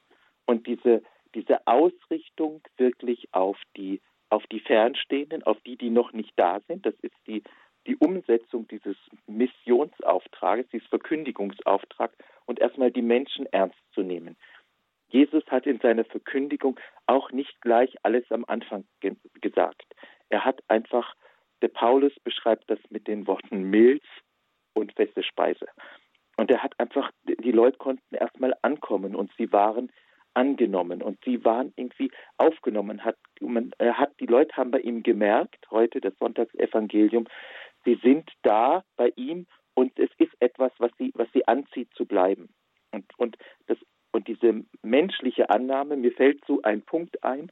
Und 0.47 0.67
diese 0.67 1.03
diese 1.35 1.67
Ausrichtung 1.67 2.63
wirklich 2.77 3.29
auf 3.33 3.59
die, 3.77 4.01
auf 4.31 4.47
die 4.49 4.61
Fernstehenden, 4.61 5.43
auf 5.43 5.61
die, 5.63 5.77
die 5.77 5.91
noch 5.91 6.13
nicht 6.13 6.33
da 6.37 6.61
sind. 6.69 6.87
Das 6.87 6.95
ist 7.03 7.15
die, 7.27 7.43
die 7.87 7.97
Umsetzung 7.97 8.67
dieses 8.69 8.97
Missionsauftrages, 9.27 10.67
dieses 10.73 10.89
Verkündigungsauftrags 10.89 12.17
und 12.47 12.61
erstmal 12.61 12.91
die 12.91 13.03
Menschen 13.03 13.47
ernst 13.47 13.79
zu 13.93 14.03
nehmen. 14.03 14.37
Jesus 15.09 15.45
hat 15.47 15.67
in 15.67 15.79
seiner 15.81 16.05
Verkündigung 16.05 16.81
auch 17.07 17.31
nicht 17.31 17.61
gleich 17.61 17.95
alles 18.03 18.25
am 18.31 18.45
Anfang 18.47 18.85
ge 19.01 19.15
gesagt. 19.41 19.85
Er 20.29 20.45
hat 20.45 20.63
einfach, 20.69 21.15
der 21.63 21.69
Paulus 21.69 22.13
beschreibt 22.25 22.69
das 22.69 22.81
mit 22.91 23.07
den 23.07 23.27
Worten 23.27 23.71
Milch 23.71 24.03
und 24.73 24.93
feste 24.95 25.23
Speise. 25.23 25.67
Und 26.37 26.51
er 26.51 26.63
hat 26.63 26.79
einfach, 26.81 27.11
die 27.23 27.53
Leute 27.53 27.79
konnten 27.79 28.15
erstmal 28.15 28.55
ankommen 28.63 29.15
und 29.15 29.31
sie 29.37 29.53
waren 29.53 29.93
angenommen 30.35 31.03
und 31.03 31.19
sie 31.25 31.45
waren 31.45 31.73
irgendwie 31.77 32.11
aufgenommen. 32.37 33.05
Hat, 33.05 33.17
man, 33.41 33.73
er 33.79 33.99
hat, 33.99 34.13
die 34.21 34.27
Leute 34.27 34.57
haben 34.57 34.71
bei 34.71 34.81
ihm 34.81 35.03
gemerkt, 35.03 35.71
heute 35.71 36.01
das 36.01 36.17
Sonntagsevangelium, 36.19 37.27
sie 37.85 37.99
sind 38.03 38.31
da 38.43 38.85
bei 38.97 39.13
ihm 39.17 39.47
und 39.75 39.99
es 39.99 40.11
ist 40.19 40.33
etwas, 40.41 40.73
was 40.79 40.91
sie, 40.99 41.13
was 41.15 41.29
sie 41.33 41.47
anzieht 41.47 41.89
zu 41.95 42.07
bleiben. 42.07 42.49
Und, 42.93 43.07
und, 43.19 43.37
das, 43.67 43.79
und 44.13 44.29
diese 44.29 44.65
menschliche 44.83 45.51
Annahme, 45.51 45.97
mir 45.97 46.13
fällt 46.13 46.45
so 46.47 46.61
ein 46.63 46.83
Punkt 46.83 47.23
ein, 47.25 47.51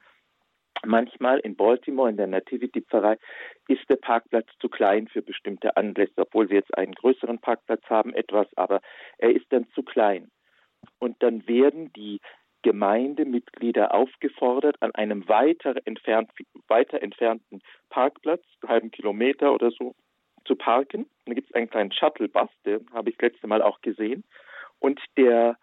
Manchmal 0.84 1.38
in 1.38 1.54
Baltimore 1.54 2.10
in 2.10 2.16
der 2.16 2.26
Nativity-Pfarrei 2.26 3.16
ist 3.68 3.88
der 3.88 3.96
Parkplatz 3.96 4.48
zu 4.58 4.68
klein 4.68 5.06
für 5.06 5.22
bestimmte 5.22 5.76
Anlässe, 5.76 6.12
obwohl 6.16 6.48
wir 6.48 6.56
jetzt 6.56 6.76
einen 6.76 6.94
größeren 6.94 7.38
Parkplatz 7.38 7.84
haben, 7.88 8.12
etwas, 8.14 8.48
aber 8.56 8.80
er 9.18 9.30
ist 9.30 9.46
dann 9.50 9.68
zu 9.74 9.84
klein. 9.84 10.30
Und 10.98 11.22
dann 11.22 11.46
werden 11.46 11.92
die 11.92 12.20
Gemeindemitglieder 12.62 13.92
aufgefordert, 13.92 14.76
an 14.80 14.94
einem 14.94 15.28
weiter, 15.28 15.74
entfernt, 15.84 16.30
weiter 16.68 17.02
entfernten 17.02 17.60
Parkplatz, 17.90 18.42
einen 18.62 18.70
halben 18.70 18.90
Kilometer 18.90 19.52
oder 19.52 19.70
so, 19.70 19.94
zu 20.44 20.56
parken. 20.56 21.06
Da 21.26 21.34
gibt 21.34 21.50
es 21.50 21.54
einen 21.54 21.70
kleinen 21.70 21.92
Shuttlebus, 21.92 22.50
den 22.64 22.86
habe 22.92 23.10
ich 23.10 23.16
das 23.16 23.32
letzte 23.32 23.46
Mal 23.46 23.62
auch 23.62 23.80
gesehen. 23.80 24.24
Und 24.78 25.00
der, 25.16 25.56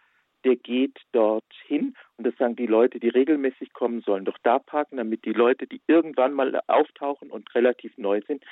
der 0.45 0.55
geht 0.55 0.97
dorthin 1.11 1.95
und 2.17 2.25
das 2.25 2.35
sagen 2.37 2.55
die 2.55 2.67
Leute, 2.67 2.99
die 2.99 3.09
regelmäßig 3.09 3.73
kommen, 3.73 4.01
sollen 4.01 4.25
doch 4.25 4.37
da 4.43 4.59
parken, 4.59 4.97
damit 4.97 5.25
die 5.25 5.33
Leute, 5.33 5.67
die 5.67 5.81
irgendwann 5.87 6.33
mal 6.33 6.61
auftauchen 6.67 7.29
und 7.29 7.53
relativ 7.55 7.97
neu 7.97 8.21
sind, 8.27 8.43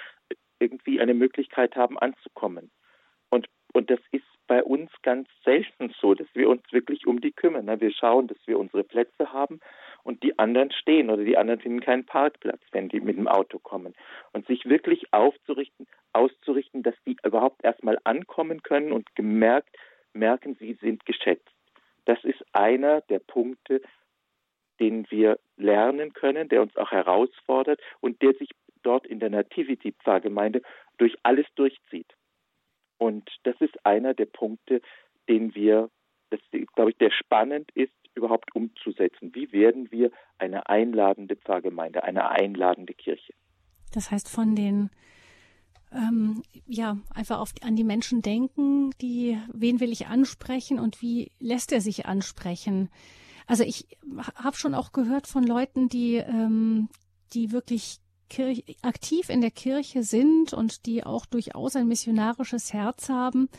irgendwie 0.59 0.99
eine 0.99 1.13
Möglichkeit 1.13 1.75
haben 1.75 1.97
anzukommen. 1.97 2.71
Und, 3.77 3.91
das 3.91 3.99
ist 4.11 4.25
bei 4.47 4.63
uns 4.63 4.89
ganz 5.03 5.29
selten 5.45 5.93
so, 6.01 6.15
dass 6.15 6.25
wir 6.33 6.49
uns 6.49 6.63
wirklich 6.71 7.05
um 7.05 7.21
die 7.21 7.31
kümmern. 7.31 7.79
Wir 7.79 7.91
schauen, 7.91 8.25
dass 8.25 8.39
wir 8.47 8.57
unsere 8.57 8.83
Plätze 8.83 9.31
haben 9.31 9.59
und 10.01 10.23
die 10.23 10.39
anderen 10.39 10.71
stehen 10.71 11.11
oder 11.11 11.23
die 11.23 11.37
anderen 11.37 11.59
finden 11.59 11.81
keinen 11.81 12.03
Parkplatz, 12.03 12.59
wenn 12.71 12.89
die 12.89 12.99
mit 12.99 13.17
dem 13.17 13.27
Auto 13.27 13.59
kommen. 13.59 13.93
Und 14.33 14.47
sich 14.47 14.65
wirklich 14.65 15.13
aufzurichten, 15.13 15.85
auszurichten, 16.11 16.81
dass 16.81 16.95
die 17.05 17.17
überhaupt 17.23 17.63
erstmal 17.63 17.99
ankommen 18.03 18.63
können 18.63 18.91
und 18.91 19.15
gemerkt 19.15 19.77
merken, 20.11 20.57
sie 20.59 20.73
sind 20.81 21.05
geschätzt. 21.05 21.53
Das 22.05 22.23
ist 22.23 22.43
einer 22.53 23.01
der 23.01 23.19
Punkte, 23.19 23.83
den 24.79 25.05
wir 25.11 25.37
lernen 25.55 26.13
können, 26.13 26.49
der 26.49 26.63
uns 26.63 26.75
auch 26.77 26.89
herausfordert 26.89 27.79
und 27.99 28.23
der 28.23 28.33
sich 28.33 28.49
dort 28.81 29.05
in 29.05 29.19
der 29.19 29.29
Nativity-Pfarrgemeinde 29.29 30.63
durch 30.97 31.15
alles 31.21 31.45
durchzieht. 31.53 32.11
Und 32.97 33.29
das 33.43 33.55
ist 33.59 33.85
einer 33.85 34.13
der 34.13 34.25
Punkte, 34.25 34.81
den 35.29 35.53
wir, 35.55 35.89
das, 36.29 36.39
glaube 36.75 36.91
ich, 36.91 36.97
der 36.97 37.11
spannend 37.11 37.69
ist, 37.73 37.91
überhaupt 38.15 38.55
umzusetzen. 38.55 39.33
Wie 39.35 39.51
werden 39.51 39.91
wir 39.91 40.11
eine 40.39 40.67
einladende 40.67 41.35
Pfarrgemeinde, 41.35 42.03
eine 42.03 42.31
einladende 42.31 42.93
Kirche? 42.93 43.33
Das 43.93 44.11
heißt, 44.11 44.29
von 44.29 44.55
den 44.55 44.89
ähm, 45.91 46.43
ja 46.65 46.97
einfach 47.13 47.39
auf, 47.39 47.53
an 47.61 47.75
die 47.75 47.83
Menschen 47.83 48.21
denken, 48.21 48.91
die 49.01 49.37
wen 49.53 49.79
will 49.79 49.91
ich 49.91 50.07
ansprechen 50.07 50.79
und 50.79 51.01
wie 51.01 51.31
lässt 51.39 51.71
er 51.71 51.81
sich 51.81 52.05
ansprechen. 52.05 52.89
Also 53.45 53.63
ich 53.63 53.87
habe 54.35 54.57
schon 54.57 54.75
auch 54.75 54.91
gehört 54.91 55.27
von 55.27 55.43
Leuten, 55.43 55.87
die 55.87 56.15
ähm, 56.15 56.89
die 57.33 57.51
wirklich 57.51 57.99
Kirche, 58.29 58.63
aktiv 58.81 59.29
in 59.29 59.41
der 59.41 59.51
Kirche 59.51 60.03
sind 60.03 60.53
und 60.53 60.85
die 60.85 61.03
auch 61.03 61.25
durchaus 61.25 61.75
ein 61.75 61.87
missionarisches 61.87 62.73
Herz 62.73 63.09
haben 63.09 63.49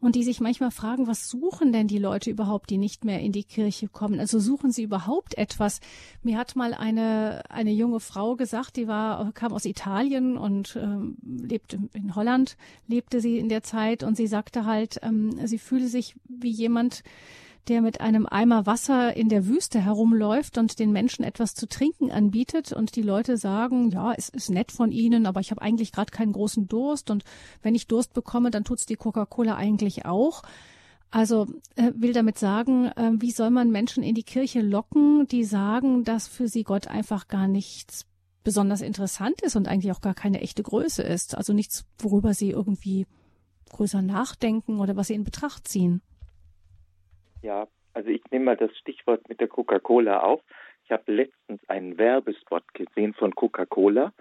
und 0.00 0.14
die 0.14 0.24
sich 0.24 0.40
manchmal 0.40 0.70
fragen, 0.70 1.06
was 1.06 1.28
suchen 1.28 1.72
denn 1.72 1.88
die 1.88 1.98
Leute 1.98 2.30
überhaupt, 2.30 2.70
die 2.70 2.78
nicht 2.78 3.04
mehr 3.04 3.20
in 3.20 3.32
die 3.32 3.44
Kirche 3.44 3.88
kommen? 3.88 4.20
Also 4.20 4.38
suchen 4.38 4.70
sie 4.70 4.82
überhaupt 4.82 5.36
etwas? 5.38 5.80
Mir 6.22 6.38
hat 6.38 6.56
mal 6.56 6.74
eine, 6.74 7.42
eine 7.48 7.72
junge 7.72 8.00
Frau 8.00 8.36
gesagt, 8.36 8.76
die 8.76 8.88
war, 8.88 9.32
kam 9.32 9.52
aus 9.52 9.64
Italien 9.64 10.36
und 10.36 10.76
ähm, 10.76 11.16
lebte 11.24 11.78
in 11.94 12.14
Holland, 12.14 12.56
lebte 12.86 13.20
sie 13.20 13.38
in 13.38 13.48
der 13.48 13.62
Zeit 13.62 14.02
und 14.02 14.16
sie 14.16 14.26
sagte 14.26 14.64
halt, 14.64 15.00
ähm, 15.02 15.34
sie 15.46 15.58
fühle 15.58 15.88
sich 15.88 16.14
wie 16.28 16.50
jemand, 16.50 17.02
der 17.68 17.82
mit 17.82 18.00
einem 18.00 18.26
Eimer 18.26 18.66
Wasser 18.66 19.16
in 19.16 19.28
der 19.28 19.46
Wüste 19.46 19.80
herumläuft 19.80 20.58
und 20.58 20.78
den 20.78 20.92
Menschen 20.92 21.24
etwas 21.24 21.54
zu 21.54 21.68
trinken 21.68 22.10
anbietet 22.10 22.72
und 22.72 22.96
die 22.96 23.02
Leute 23.02 23.36
sagen, 23.36 23.90
ja, 23.90 24.12
es 24.12 24.28
ist 24.28 24.50
nett 24.50 24.72
von 24.72 24.92
Ihnen, 24.92 25.26
aber 25.26 25.40
ich 25.40 25.50
habe 25.50 25.62
eigentlich 25.62 25.92
gerade 25.92 26.10
keinen 26.10 26.32
großen 26.32 26.68
Durst 26.68 27.10
und 27.10 27.24
wenn 27.62 27.74
ich 27.74 27.86
Durst 27.86 28.14
bekomme, 28.14 28.50
dann 28.50 28.64
tut's 28.64 28.86
die 28.86 28.96
Coca-Cola 28.96 29.56
eigentlich 29.56 30.06
auch. 30.06 30.42
Also 31.10 31.46
äh, 31.76 31.92
will 31.94 32.12
damit 32.12 32.38
sagen, 32.38 32.86
äh, 32.88 33.12
wie 33.18 33.30
soll 33.30 33.50
man 33.50 33.70
Menschen 33.70 34.02
in 34.02 34.14
die 34.14 34.24
Kirche 34.24 34.60
locken, 34.60 35.26
die 35.28 35.44
sagen, 35.44 36.04
dass 36.04 36.28
für 36.28 36.48
sie 36.48 36.64
Gott 36.64 36.88
einfach 36.88 37.28
gar 37.28 37.48
nichts 37.48 38.06
besonders 38.44 38.80
interessant 38.80 39.42
ist 39.42 39.56
und 39.56 39.66
eigentlich 39.66 39.92
auch 39.92 40.00
gar 40.00 40.14
keine 40.14 40.40
echte 40.40 40.62
Größe 40.62 41.02
ist. 41.02 41.36
Also 41.36 41.52
nichts, 41.52 41.84
worüber 41.98 42.32
sie 42.32 42.50
irgendwie 42.50 43.06
größer 43.70 44.02
nachdenken 44.02 44.78
oder 44.78 44.96
was 44.96 45.08
sie 45.08 45.14
in 45.14 45.24
Betracht 45.24 45.66
ziehen. 45.66 46.00
Ja, 47.46 47.68
also 47.94 48.08
ich 48.08 48.28
nehme 48.32 48.46
mal 48.46 48.56
das 48.56 48.76
Stichwort 48.76 49.28
mit 49.28 49.38
der 49.38 49.46
Coca-Cola 49.46 50.18
auf. 50.18 50.42
Ich 50.82 50.90
habe 50.90 51.12
letztens 51.12 51.60
einen 51.68 51.96
Werbespot 51.96 52.64
gesehen 52.74 53.14
von 53.14 53.32
Coca-Cola, 53.36 54.12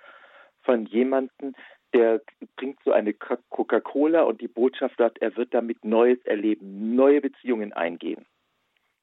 von 0.62 0.86
jemandem, 0.86 1.56
der 1.96 2.22
trinkt 2.58 2.84
so 2.84 2.92
eine 2.92 3.16
Coca-Cola 3.16 4.22
und 4.22 4.42
die 4.42 4.48
Botschaft 4.48 5.00
hat, 5.00 5.18
er 5.22 5.36
wird 5.38 5.56
damit 5.56 5.84
Neues 5.84 6.24
erleben, 6.26 6.96
neue 6.96 7.20
Beziehungen 7.20 7.74
eingehen. 7.74 8.28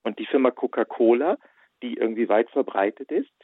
Und 0.04 0.20
die 0.20 0.26
Firma 0.26 0.52
Coca-Cola, 0.52 1.36
die 1.82 1.94
irgendwie 1.94 2.28
weit 2.28 2.48
verbreitet 2.50 3.10
ist, 3.10 3.34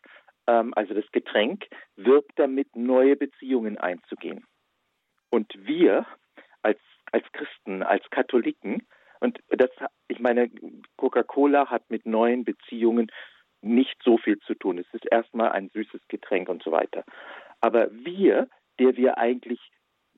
ähm, 0.47 0.73
also 0.77 0.95
das 0.95 1.11
Getränk, 1.11 1.67
wirbt 1.97 2.35
damit, 2.37 2.77
neue 2.77 3.17
Beziehungen 3.17 3.79
einzugehen. 3.79 4.47
Und 5.31 5.53
wir 5.59 6.07
als, 6.62 6.79
als 7.11 7.25
Christen, 7.33 7.83
als 7.83 8.09
Katholiken, 8.11 8.87
und 9.20 9.38
das, 9.48 9.70
ich 10.09 10.20
meine, 10.20 10.50
Coca-Cola 10.96 11.70
hat 11.70 11.88
mit 11.90 12.07
neuen 12.07 12.44
Beziehungen 12.44 13.11
nicht 13.61 13.96
so 14.04 14.18
viel 14.18 14.38
zu 14.40 14.54
tun. 14.54 14.78
Es 14.78 14.87
ist 14.92 15.07
erstmal 15.11 15.50
ein 15.52 15.68
süßes 15.70 16.00
Getränk 16.09 16.48
und 16.48 16.62
so 16.62 16.70
weiter. 16.70 17.04
Aber 17.61 17.90
wir, 17.92 18.48
der 18.78 18.96
wir 18.96 19.18
eigentlich, 19.18 19.61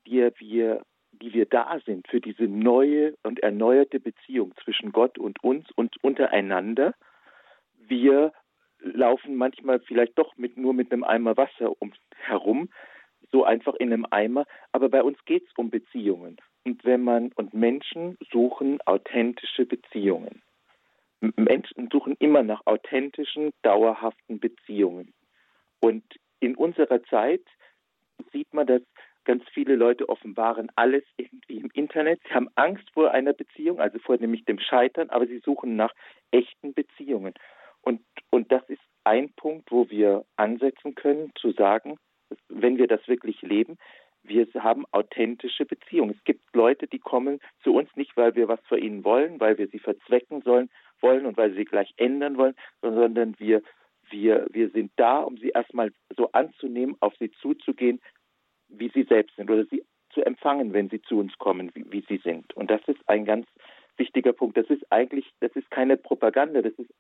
der 0.07 0.33
wir, 0.39 0.83
die 1.13 1.33
wir 1.33 1.47
da 1.47 1.81
sind 1.85 2.07
für 2.09 2.21
diese 2.21 2.45
neue 2.45 3.15
und 3.23 3.41
erneuerte 3.41 4.01
Beziehung 4.01 4.55
zwischen 4.63 4.93
Gott 4.93 5.19
und 5.19 5.43
uns 5.43 5.71
und 5.73 5.97
untereinander, 6.03 6.95
wir 7.75 8.33
laufen 8.81 9.37
manchmal 9.37 9.81
vielleicht 9.81 10.19
doch 10.19 10.37
mit, 10.37 10.57
nur 10.57 10.75
mit 10.75 10.93
einem 10.93 11.05
Eimer 11.05 11.37
Wasser 11.37 11.73
um, 11.81 11.93
herum, 12.15 12.71
so 13.31 13.45
einfach 13.45 13.75
in 13.75 13.93
einem 13.93 14.07
Eimer, 14.11 14.47
aber 14.73 14.89
bei 14.89 15.03
uns 15.03 15.23
geht 15.25 15.47
es 15.47 15.53
um 15.57 15.71
Beziehungen. 15.71 16.41
Und 16.65 16.85
wenn 16.85 17.03
man 17.03 17.33
und 17.33 17.55
Menschen 17.55 18.19
suchen 18.31 18.81
authentische 18.87 19.67
Beziehungen. 19.67 20.43
Menschen 21.37 21.89
suchen 21.93 22.17
immer 22.19 22.43
nach 22.43 22.67
authentischen, 22.67 23.51
dauerhaften 23.63 24.41
Beziehungen. 24.41 25.13
Und 25.81 26.05
in 26.41 26.55
unserer 26.55 27.03
Zeit 27.05 27.43
sieht 28.33 28.53
man, 28.55 28.67
dass 28.67 28.83
ganz 29.25 29.45
viele 29.53 29.77
Leute 29.77 30.09
offenbaren 30.09 30.71
alles 30.77 31.05
irgendwie 31.17 31.59
im 31.59 31.71
Internet. 31.75 32.21
Sie 32.27 32.35
haben 32.35 32.49
Angst 32.55 32.91
vor 32.93 33.11
einer 33.11 33.33
Beziehung, 33.33 33.81
also 33.81 33.99
vor 33.99 34.17
nämlich 34.17 34.45
dem 34.45 34.59
Scheitern, 34.59 35.11
aber 35.11 35.27
sie 35.27 35.41
suchen 35.41 35.77
nach 35.77 35.93
echten 36.31 36.73
Beziehungen. 36.73 37.35
Und, 37.83 38.01
und 38.31 38.51
das 38.51 38.63
ist 38.69 38.81
ein 39.05 39.31
Punkt, 39.35 39.71
wo 39.71 39.89
wir 39.91 40.25
ansetzen 40.37 40.95
können, 40.95 41.33
zu 41.35 41.53
sagen, 41.53 41.97
wenn 42.49 42.79
wir 42.79 42.87
das 42.87 43.07
wirklich 43.09 43.41
leben, 43.43 43.79
wir 44.23 44.47
haben 44.55 44.85
authentische 44.93 45.65
Beziehungen. 45.65 46.15
Es 46.17 46.25
gibt 46.25 46.55
Leute, 46.55 46.87
die 46.87 46.99
kommen 46.99 47.41
zu 47.63 47.75
uns 47.75 47.89
nicht, 47.97 48.17
weil 48.17 48.35
wir 48.35 48.49
was 48.49 48.61
für 48.69 48.79
ihnen 48.79 49.05
wollen, 49.05 49.41
weil 49.41 49.59
wir 49.59 49.69
sie 49.69 49.79
verzwecken 49.79 50.43
sollen, 50.43 50.71
wollen 51.01 51.27
und 51.27 51.37
weil 51.37 51.55
sie 51.55 51.65
gleich 51.65 51.93
ändern 51.97 52.37
wollen, 52.37 52.55
sondern 52.83 53.39
wir, 53.39 53.63
wir, 54.11 54.47
wir 54.51 54.71
sind 54.71 54.93
da, 54.97 55.21
um 55.21 55.37
sie 55.39 55.51
erstmal 55.51 55.93
so 56.17 56.31
anzunehmen, 56.33 56.97
auf 57.01 57.15
sie 57.19 57.31
zuzugehen, 57.31 58.01
wie 58.69 58.91
sie 58.91 59.05
selbst 59.05 59.37
sind 59.37 59.51
oder 59.51 59.65
sie 59.67 59.85
zu 60.11 60.23
empfangen, 60.23 60.73
wenn 60.73 60.91
sie 60.91 61.01
zu 61.03 61.19
uns 61.19 61.37
kommen, 61.39 61.71
wie, 61.75 61.85
wie 61.91 62.05
sie 62.09 62.19
sind. 62.19 62.55
Und 62.55 62.71
das 62.71 62.81
ist 62.87 63.01
ein 63.07 63.25
ganz 63.25 63.47
wichtiger 63.97 64.33
Punkt. 64.33 64.57
Das 64.57 64.69
ist 64.69 64.85
eigentlich, 64.91 65.27
das 65.41 65.53
ist 65.53 65.71
keine 65.71 65.97
Propaganda, 65.97 66.63
das 66.63 66.75
ist, 66.75 66.91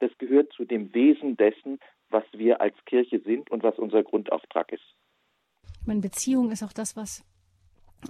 das 0.00 0.10
gehört 0.18 0.52
zu 0.52 0.64
dem 0.64 0.92
Wesen 0.94 1.36
dessen, 1.36 1.78
was 2.08 2.24
wir 2.32 2.60
als 2.60 2.74
Kirche 2.86 3.20
sind 3.20 3.50
und 3.50 3.62
was 3.62 3.78
unser 3.78 4.02
Grundauftrag 4.02 4.72
ist. 4.72 4.96
Meine 5.84 6.00
Beziehung 6.00 6.50
ist 6.50 6.62
auch 6.62 6.72
das, 6.72 6.96
was 6.96 7.22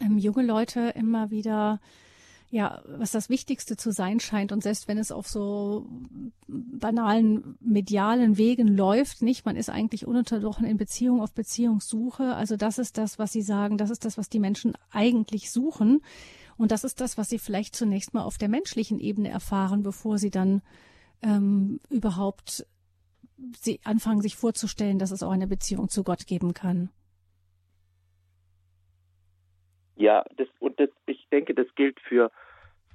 ähm, 0.00 0.18
junge 0.18 0.42
Leute 0.42 0.92
immer 0.94 1.30
wieder 1.30 1.80
ja, 2.52 2.83
was 2.85 3.12
das 3.12 3.28
Wichtigste 3.28 3.76
zu 3.76 3.92
sein 3.92 4.18
scheint. 4.18 4.50
Und 4.50 4.64
selbst 4.64 4.88
wenn 4.88 4.98
es 4.98 5.12
auf 5.12 5.28
so 5.28 5.87
banalen 6.48 7.56
medialen 7.61 8.38
Wegen 8.38 8.66
läuft, 8.66 9.22
nicht, 9.22 9.46
man 9.46 9.54
ist 9.54 9.70
eigentlich 9.70 10.04
ununterbrochen 10.04 10.66
in 10.66 10.76
Beziehung 10.76 11.20
auf 11.20 11.33
Beziehungssuche. 11.33 12.35
Also 12.35 12.56
das 12.56 12.78
ist 12.78 12.98
das, 12.98 13.20
was 13.20 13.30
Sie 13.30 13.42
sagen, 13.42 13.78
das 13.78 13.90
ist 13.90 14.04
das, 14.04 14.18
was 14.18 14.28
die 14.28 14.40
Menschen 14.40 14.72
eigentlich 14.90 15.52
suchen. 15.52 16.00
Und 16.56 16.72
das 16.72 16.83
ist 16.83 17.00
das, 17.00 17.16
was 17.16 17.30
sie 17.30 17.38
vielleicht 17.38 17.74
zunächst 17.74 18.12
mal 18.12 18.22
auf 18.22 18.37
der 18.37 18.50
menschlichen 18.50 18.98
Ebene 18.98 19.30
erfahren, 19.30 19.83
bevor 19.83 20.18
sie 20.18 20.30
dann 20.30 20.61
ähm, 21.22 21.80
überhaupt 21.88 22.66
sie 23.59 23.80
anfangen, 23.85 24.20
sich 24.20 24.37
vorzustellen, 24.37 24.98
dass 24.98 25.11
es 25.11 25.22
auch 25.22 25.30
eine 25.30 25.46
Beziehung 25.46 25.88
zu 25.88 26.02
Gott 26.02 26.26
geben 26.26 26.52
kann. 26.52 26.90
Ja, 30.00 30.24
das, 30.38 30.48
und 30.60 30.80
das, 30.80 30.88
ich 31.04 31.28
denke, 31.30 31.54
das 31.54 31.66
gilt 31.74 32.00
für, 32.00 32.30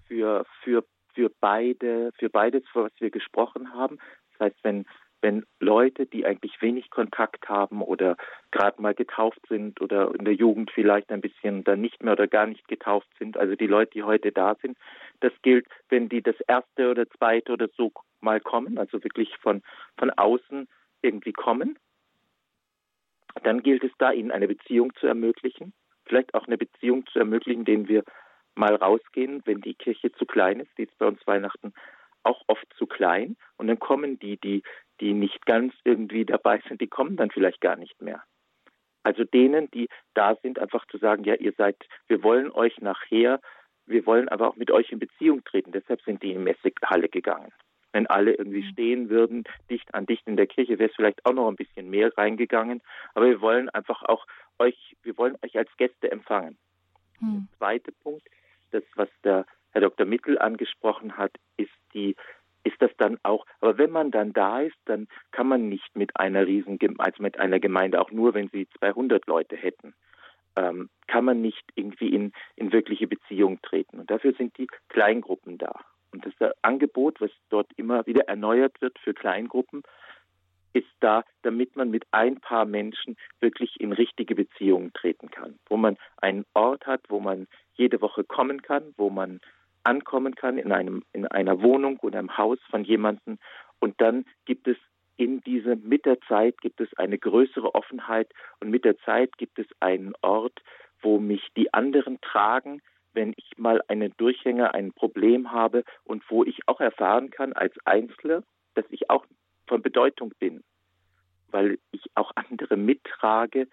für, 0.08 0.44
für, 0.64 0.84
für 1.14 1.30
beide, 1.40 2.12
für 2.18 2.32
beides, 2.32 2.64
was 2.74 2.92
wir 2.98 3.12
gesprochen 3.12 3.76
haben. 3.76 4.00
Das 4.32 4.48
heißt, 4.48 4.64
wenn, 4.64 4.88
wenn 5.22 5.46
Leute, 5.60 6.08
die 6.08 6.26
eigentlich 6.26 6.60
wenig 6.64 6.90
Kontakt 6.90 7.48
haben 7.48 7.84
oder 7.84 8.18
gerade 8.50 8.82
mal 8.82 8.96
getauft 8.96 9.40
sind 9.48 9.82
oder 9.82 10.16
in 10.18 10.26
der 10.26 10.34
Jugend 10.34 10.72
vielleicht 10.72 11.12
ein 11.12 11.22
bisschen 11.22 11.64
dann 11.64 11.80
nicht 11.80 12.02
mehr 12.02 12.14
oder 12.14 12.26
gar 12.26 12.48
nicht 12.48 12.68
getauft 12.68 13.08
sind, 13.20 13.38
also 13.38 13.56
die 13.56 13.68
Leute, 13.68 13.92
die 13.92 14.04
heute 14.04 14.32
da 14.32 14.56
sind, 14.56 14.76
das 15.20 15.32
gilt, 15.44 15.68
wenn 15.90 16.10
die 16.10 16.24
das 16.24 16.40
erste 16.48 16.90
oder 16.90 17.08
zweite 17.08 17.54
oder 17.54 17.68
so 17.78 17.92
mal 18.20 18.42
kommen, 18.42 18.80
also 18.80 19.04
wirklich 19.04 19.38
von, 19.44 19.62
von 20.00 20.10
außen 20.10 20.68
irgendwie 21.04 21.34
kommen, 21.34 21.78
dann 23.44 23.62
gilt 23.62 23.84
es 23.84 23.92
da, 24.00 24.12
ihnen 24.12 24.32
eine 24.32 24.48
Beziehung 24.48 24.92
zu 24.96 25.06
ermöglichen 25.06 25.72
vielleicht 26.06 26.34
auch 26.34 26.48
eine 26.48 26.58
Beziehung 26.58 27.06
zu 27.08 27.20
ermöglichen, 27.20 27.66
denen 27.66 27.88
wir 27.88 28.04
mal 28.56 28.76
rausgehen, 28.76 29.42
wenn 29.46 29.62
die 29.62 29.74
Kirche 29.74 30.12
zu 30.14 30.26
klein 30.26 30.60
ist, 30.60 30.72
wie 30.78 30.84
es 30.84 30.96
bei 30.98 31.06
uns 31.06 31.26
Weihnachten 31.28 31.74
auch 32.24 32.42
oft 32.48 32.66
zu 32.78 32.88
klein 32.88 33.36
und 33.58 33.68
dann 33.68 33.80
kommen 33.80 34.18
die, 34.20 34.38
die, 34.38 34.64
die 35.00 35.14
nicht 35.14 35.46
ganz 35.46 35.74
irgendwie 35.84 36.26
dabei 36.26 36.62
sind, 36.68 36.82
die 36.82 36.88
kommen 36.88 37.18
dann 37.18 37.30
vielleicht 37.30 37.62
gar 37.62 37.76
nicht 37.76 38.02
mehr. 38.02 38.24
Also 39.04 39.24
denen, 39.24 39.70
die 39.70 39.88
da 40.16 40.36
sind, 40.42 40.58
einfach 40.58 40.88
zu 40.88 40.98
sagen, 40.98 41.24
ja, 41.26 41.36
ihr 41.36 41.54
seid, 41.56 41.78
wir 42.08 42.24
wollen 42.24 42.52
euch 42.52 42.80
nachher, 42.80 43.40
wir 43.86 44.06
wollen 44.08 44.30
aber 44.30 44.48
auch 44.48 44.56
mit 44.56 44.72
euch 44.72 44.92
in 44.92 44.98
Beziehung 44.98 45.44
treten. 45.44 45.72
Deshalb 45.72 46.02
sind 46.02 46.24
die 46.24 46.32
in 46.32 46.40
die 46.44 46.56
Messehalle 46.64 47.08
gegangen. 47.08 47.52
Wenn 47.94 48.08
alle 48.08 48.34
irgendwie 48.34 48.64
mhm. 48.64 48.72
stehen 48.72 49.10
würden, 49.10 49.44
dicht 49.70 49.94
an 49.94 50.08
dicht 50.08 50.28
in 50.28 50.38
der 50.38 50.48
Kirche, 50.48 50.80
wäre 50.80 50.90
es 50.90 50.96
vielleicht 50.96 51.24
auch 51.26 51.34
noch 51.34 51.48
ein 51.48 51.56
bisschen 51.56 51.90
mehr 51.92 52.12
reingegangen. 52.18 52.82
Aber 53.14 53.28
wir 53.28 53.42
wollen 53.42 53.70
einfach 53.70 54.02
auch 54.04 54.26
euch, 54.60 54.96
wir 55.04 55.18
wollen 55.18 55.38
euch 55.44 55.58
als 55.58 55.70
Gäste 55.78 56.12
empfangen. 56.12 56.58
Hm. 57.20 57.48
Der 57.52 57.58
zweite 57.58 57.92
Punkt, 57.92 58.28
das, 58.72 58.84
was 58.96 59.10
der 59.24 59.46
Herr 59.72 59.82
Dr. 59.82 60.06
Mittel 60.06 60.40
angesprochen 60.40 61.18
hat, 61.18 61.32
ist 61.58 61.72
die 61.94 62.16
ist 62.66 62.82
das 62.82 62.90
dann 62.98 63.20
auch, 63.22 63.46
aber 63.62 63.78
wenn 63.78 63.92
man 63.92 64.10
dann 64.10 64.34
da 64.34 64.62
ist, 64.62 64.76
dann 64.86 65.08
kann 65.32 65.48
man 65.48 65.70
nicht 65.70 65.96
mit 65.96 66.20
einer 66.20 66.48
riesen, 66.48 66.80
also 66.98 67.22
mit 67.22 67.40
einer 67.40 67.60
Gemeinde, 67.60 68.02
auch 68.02 68.10
nur 68.10 68.34
wenn 68.34 68.50
sie 68.50 68.68
200 68.80 69.28
Leute 69.28 69.56
hätten, 69.56 69.94
ähm, 70.56 70.90
kann 71.08 71.26
man 71.26 71.42
nicht 71.42 71.64
irgendwie 71.76 72.10
in, 72.10 72.32
in 72.56 72.72
wirkliche 72.72 73.08
Beziehung 73.08 73.62
treten. 73.62 74.00
Und 74.00 74.10
dafür 74.10 74.34
sind 74.34 74.58
die 74.58 74.68
Kleingruppen 74.90 75.60
da. 75.60 75.80
Und 76.12 76.26
das 76.26 76.56
Angebot, 76.64 77.22
was 77.22 77.32
dort 77.50 77.68
immer 77.76 78.06
wieder 78.08 78.28
erneuert 78.28 78.82
wird 78.82 78.98
für 79.00 79.14
Kleingruppen, 79.14 79.84
ist 80.76 80.88
da, 81.00 81.24
damit 81.42 81.76
man 81.78 81.90
mit 81.90 82.04
ein 82.12 82.42
paar 82.42 82.66
Menschen 82.66 83.16
wirklich 83.40 83.80
in 83.80 83.94
richtige 83.94 84.36
Beziehungen 84.36 84.92
treten 84.94 85.32
kann, 85.32 85.58
wo 85.68 85.78
man 85.78 85.98
einen 86.18 86.46
Ort 86.54 86.86
hat, 86.86 87.02
wo 87.08 87.22
man 87.22 87.48
jede 87.76 88.02
Woche 88.02 88.26
kommen 88.26 88.62
kann, 88.62 88.94
wo 88.98 89.10
man 89.10 89.40
ankommen 89.84 90.36
kann 90.36 90.58
in 90.58 90.72
einem 90.72 91.04
in 91.14 91.26
einer 91.28 91.62
Wohnung 91.62 91.98
oder 92.02 92.20
einem 92.20 92.38
Haus 92.38 92.60
von 92.70 92.84
jemandem. 92.84 93.38
Und 93.80 94.02
dann 94.02 94.26
gibt 94.44 94.68
es 94.68 94.78
in 95.16 95.40
diese 95.42 95.78
mit 95.78 96.06
der 96.06 96.20
Zeit 96.22 96.60
gibt 96.60 96.82
es 96.82 96.94
eine 96.98 97.18
größere 97.18 97.74
Offenheit 97.74 98.30
und 98.60 98.70
mit 98.70 98.84
der 98.84 98.98
Zeit 99.00 99.38
gibt 99.38 99.58
es 99.60 99.68
einen 99.80 100.14
Ort, 100.22 100.62
wo 101.02 101.20
mich 101.20 101.48
die 101.56 101.74
anderen 101.74 102.20
tragen, 102.20 102.82
wenn 103.14 103.34
ich 103.38 103.58
mal 103.58 103.82
einen 103.88 104.14
Durchhänger, 104.18 104.74
ein 104.74 104.92
Problem 104.92 105.54
habe 105.54 105.86
und 106.04 106.30
wo 106.30 106.44
ich 106.44 106.68
auch 106.68 106.82
erfahren 106.82 107.30
kann 107.30 107.54
als 107.54 107.74
Einzelner, 107.86 108.44
dass 108.74 108.86
ich 108.90 109.10
auch 109.10 109.26
von 109.68 109.82
Bedeutung 109.82 110.34
bin, 110.40 110.64
weil 111.50 111.80
ich 111.92 112.04
auch 112.16 112.32
andere 112.36 112.78
mittrage, 112.78 113.68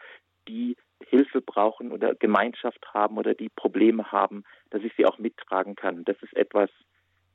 die 0.49 0.77
Hilfe 1.05 1.41
brauchen 1.41 1.93
oder 1.93 2.15
Gemeinschaft 2.15 2.85
haben 2.95 3.19
oder 3.19 3.35
die 3.35 3.49
Probleme 3.49 4.11
haben, 4.13 4.45
dass 4.71 4.83
ich 4.83 4.93
sie 4.97 5.07
auch 5.07 5.19
mittragen 5.19 5.75
kann. 5.75 6.05
Das 6.05 6.17
ist 6.23 6.35
etwas 6.35 6.71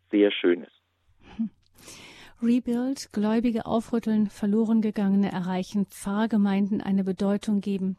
sehr 0.10 0.32
Schönes. 0.32 0.70
Rebuild, 2.42 3.12
Gläubige 3.14 3.66
aufrütteln, 3.66 4.28
verloren 4.28 4.82
gegangene 4.82 5.32
erreichen, 5.32 5.88
Pfarrgemeinden 5.88 6.82
eine 6.82 7.04
Bedeutung 7.04 7.62
geben. 7.62 7.98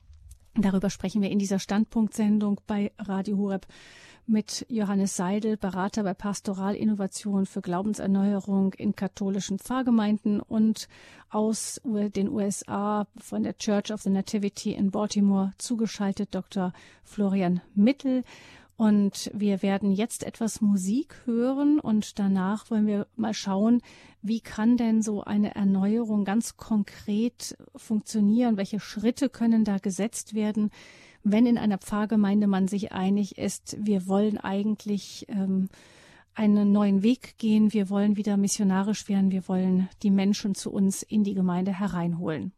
Darüber 0.60 0.90
sprechen 0.90 1.22
wir 1.22 1.30
in 1.30 1.38
dieser 1.38 1.60
Standpunktsendung 1.60 2.60
bei 2.66 2.90
Radio 2.98 3.38
Horeb 3.38 3.68
mit 4.26 4.66
Johannes 4.68 5.16
Seidel, 5.16 5.56
Berater 5.56 6.02
bei 6.02 6.14
Pastoralinnovation 6.14 7.46
für 7.46 7.62
Glaubenserneuerung 7.62 8.74
in 8.74 8.96
katholischen 8.96 9.60
Pfarrgemeinden 9.60 10.40
und 10.40 10.88
aus 11.30 11.80
den 11.84 12.28
USA 12.28 13.06
von 13.16 13.44
der 13.44 13.56
Church 13.56 13.92
of 13.92 14.02
the 14.02 14.10
Nativity 14.10 14.72
in 14.72 14.90
Baltimore 14.90 15.52
zugeschaltet 15.58 16.34
Dr. 16.34 16.72
Florian 17.04 17.60
Mittel. 17.76 18.24
Und 18.78 19.30
wir 19.34 19.60
werden 19.60 19.92
jetzt 19.92 20.22
etwas 20.22 20.62
Musik 20.62 21.22
hören 21.26 21.78
und 21.78 22.18
danach 22.18 22.70
wollen 22.70 22.86
wir 22.86 23.06
mal 23.16 23.34
schauen, 23.34 23.82
wie 24.22 24.40
kann 24.40 24.78
denn 24.78 25.02
so 25.02 25.22
eine 25.22 25.54
Erneuerung 25.54 26.24
ganz 26.24 26.56
konkret 26.56 27.58
funktionieren? 27.76 28.56
Welche 28.56 28.80
Schritte 28.80 29.28
können 29.28 29.64
da 29.64 29.76
gesetzt 29.76 30.32
werden? 30.32 30.70
wenn 31.24 31.46
in 31.46 31.58
einer 31.58 31.78
Pfarrgemeinde 31.78 32.46
man 32.46 32.68
sich 32.68 32.92
einig 32.92 33.38
ist, 33.38 33.76
wir 33.80 34.06
wollen 34.06 34.38
eigentlich 34.38 35.26
ähm, 35.28 35.68
einen 36.34 36.72
neuen 36.72 37.02
Weg 37.02 37.36
gehen, 37.38 37.72
wir 37.72 37.90
wollen 37.90 38.16
wieder 38.16 38.36
missionarisch 38.36 39.08
werden, 39.08 39.30
wir 39.30 39.48
wollen 39.48 39.88
die 40.02 40.10
Menschen 40.10 40.54
zu 40.54 40.70
uns 40.70 41.02
in 41.02 41.24
die 41.24 41.34
Gemeinde 41.34 41.78
hereinholen. 41.78 42.52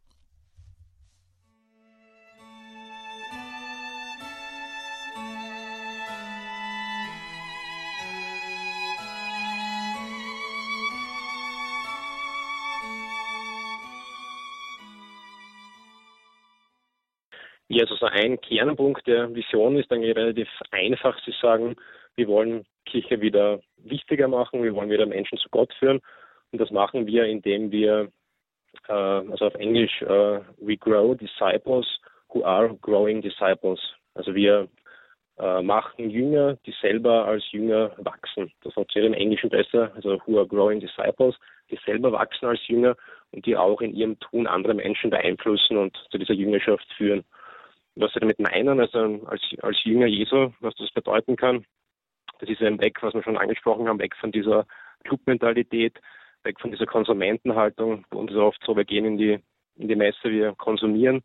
Ja, 17.73 17.85
also 17.85 17.95
so 17.95 18.07
ein 18.07 18.41
Kernpunkt 18.41 19.07
der 19.07 19.33
Vision 19.33 19.77
ist 19.77 19.93
dann 19.93 20.03
relativ 20.03 20.49
einfach. 20.73 21.17
Sie 21.25 21.33
sagen, 21.41 21.77
wir 22.17 22.27
wollen 22.27 22.65
Kirche 22.85 23.21
wieder 23.21 23.61
wichtiger 23.77 24.27
machen, 24.27 24.65
wir 24.65 24.75
wollen 24.75 24.91
wieder 24.91 25.07
Menschen 25.07 25.39
zu 25.39 25.49
Gott 25.51 25.73
führen. 25.75 26.01
Und 26.51 26.61
das 26.61 26.73
machen 26.73 27.07
wir, 27.07 27.27
indem 27.27 27.71
wir, 27.71 28.11
äh, 28.89 28.93
also 28.93 29.47
auf 29.47 29.55
Englisch, 29.55 30.03
äh, 30.03 30.41
we 30.59 30.77
grow 30.77 31.17
disciples 31.17 31.87
who 32.31 32.43
are 32.43 32.75
growing 32.83 33.23
disciples. 33.23 33.79
Also 34.15 34.35
wir 34.35 34.67
äh, 35.39 35.63
machen 35.63 36.11
Jünger, 36.11 36.59
die 36.67 36.75
selber 36.81 37.27
als 37.27 37.53
Jünger 37.53 37.93
wachsen. 37.99 38.51
Das 38.65 38.75
funktioniert 38.75 39.15
im 39.15 39.21
Englischen 39.21 39.49
besser, 39.49 39.93
also 39.95 40.21
who 40.27 40.39
are 40.39 40.47
growing 40.49 40.81
disciples, 40.81 41.37
die 41.71 41.79
selber 41.87 42.11
wachsen 42.11 42.47
als 42.47 42.67
Jünger 42.67 42.97
und 43.31 43.47
die 43.47 43.57
auch 43.57 43.81
in 43.81 43.95
ihrem 43.95 44.19
Tun 44.19 44.49
andere 44.49 44.75
Menschen 44.75 45.11
beeinflussen 45.11 45.77
und 45.77 45.97
zu 46.11 46.19
dieser 46.19 46.35
Jüngerschaft 46.35 46.93
führen 46.97 47.23
was 47.97 48.13
sie 48.13 48.21
damit 48.21 48.39
meinen, 48.39 48.81
also 48.81 49.27
als, 49.27 49.43
als 49.63 49.85
Jünger 49.85 50.07
Jesu, 50.07 50.53
was 50.61 50.75
das 50.77 50.91
bedeuten 50.91 51.37
kann. 51.37 51.65
Das 52.39 52.49
ist 52.49 52.63
ein 52.63 52.81
Weg, 52.81 53.03
was 53.03 53.15
wir 53.15 53.23
schon 53.23 53.37
angesprochen 53.37 53.89
haben, 53.89 53.99
weg 53.99 54.17
von 54.17 54.33
dieser 54.33 54.67
Clubmentalität, 55.05 55.99
weg 56.45 56.59
von 56.61 56.71
dieser 56.71 56.87
Konsumentenhaltung. 56.87 58.05
Bei 58.11 58.19
uns 58.19 58.31
ist 58.31 58.39
oft 58.39 58.63
so, 58.65 58.77
wir 58.77 58.85
gehen 58.85 59.05
in 59.05 59.19
die, 59.19 59.39
in 59.77 59.89
die 59.89 59.97
Messe, 59.97 60.31
wir 60.31 60.55
konsumieren, 60.55 61.23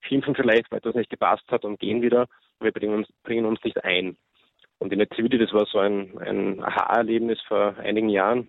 schimpfen 0.00 0.34
vielleicht, 0.34 0.70
weil 0.70 0.80
das 0.80 0.94
nicht 0.94 1.10
gepasst 1.10 1.44
hat 1.50 1.64
und 1.64 1.80
gehen 1.80 2.02
wieder. 2.02 2.26
Wir 2.60 2.72
bringen 2.72 2.94
uns, 2.94 3.08
bringen 3.24 3.46
uns 3.46 3.62
nicht 3.64 3.82
ein. 3.84 4.16
Und 4.78 4.92
in 4.92 4.98
der 4.98 5.08
Nativity, 5.08 5.38
das 5.38 5.52
war 5.52 5.66
so 5.66 5.78
ein, 5.78 6.16
ein 6.18 6.62
Aha-Erlebnis 6.62 7.40
vor 7.46 7.76
einigen 7.78 8.08
Jahren. 8.08 8.48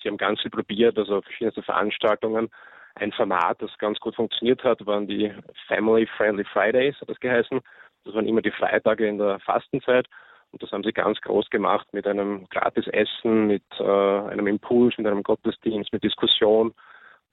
Sie 0.00 0.08
haben 0.08 0.16
ganz 0.16 0.40
viel 0.40 0.50
probiert, 0.50 0.98
also 0.98 1.22
verschiedene 1.22 1.62
Veranstaltungen, 1.62 2.50
ein 2.94 3.12
Format, 3.12 3.60
das 3.62 3.76
ganz 3.78 3.98
gut 4.00 4.14
funktioniert 4.14 4.62
hat, 4.64 4.84
waren 4.86 5.06
die 5.06 5.32
Family 5.66 6.06
Friendly 6.16 6.44
Fridays, 6.44 7.00
hat 7.00 7.08
das 7.08 7.20
geheißen. 7.20 7.60
Das 8.04 8.14
waren 8.14 8.26
immer 8.26 8.42
die 8.42 8.50
Freitage 8.50 9.06
in 9.06 9.18
der 9.18 9.38
Fastenzeit. 9.40 10.06
Und 10.50 10.62
das 10.62 10.70
haben 10.70 10.84
sie 10.84 10.92
ganz 10.92 11.20
groß 11.20 11.48
gemacht 11.48 11.86
mit 11.92 12.06
einem 12.06 12.46
Gratisessen, 12.50 13.46
mit 13.46 13.64
äh, 13.78 13.84
einem 13.84 14.46
Impuls, 14.46 14.96
mit 14.98 15.06
einem 15.06 15.22
Gottesdienst, 15.22 15.92
mit 15.92 16.04
Diskussion, 16.04 16.74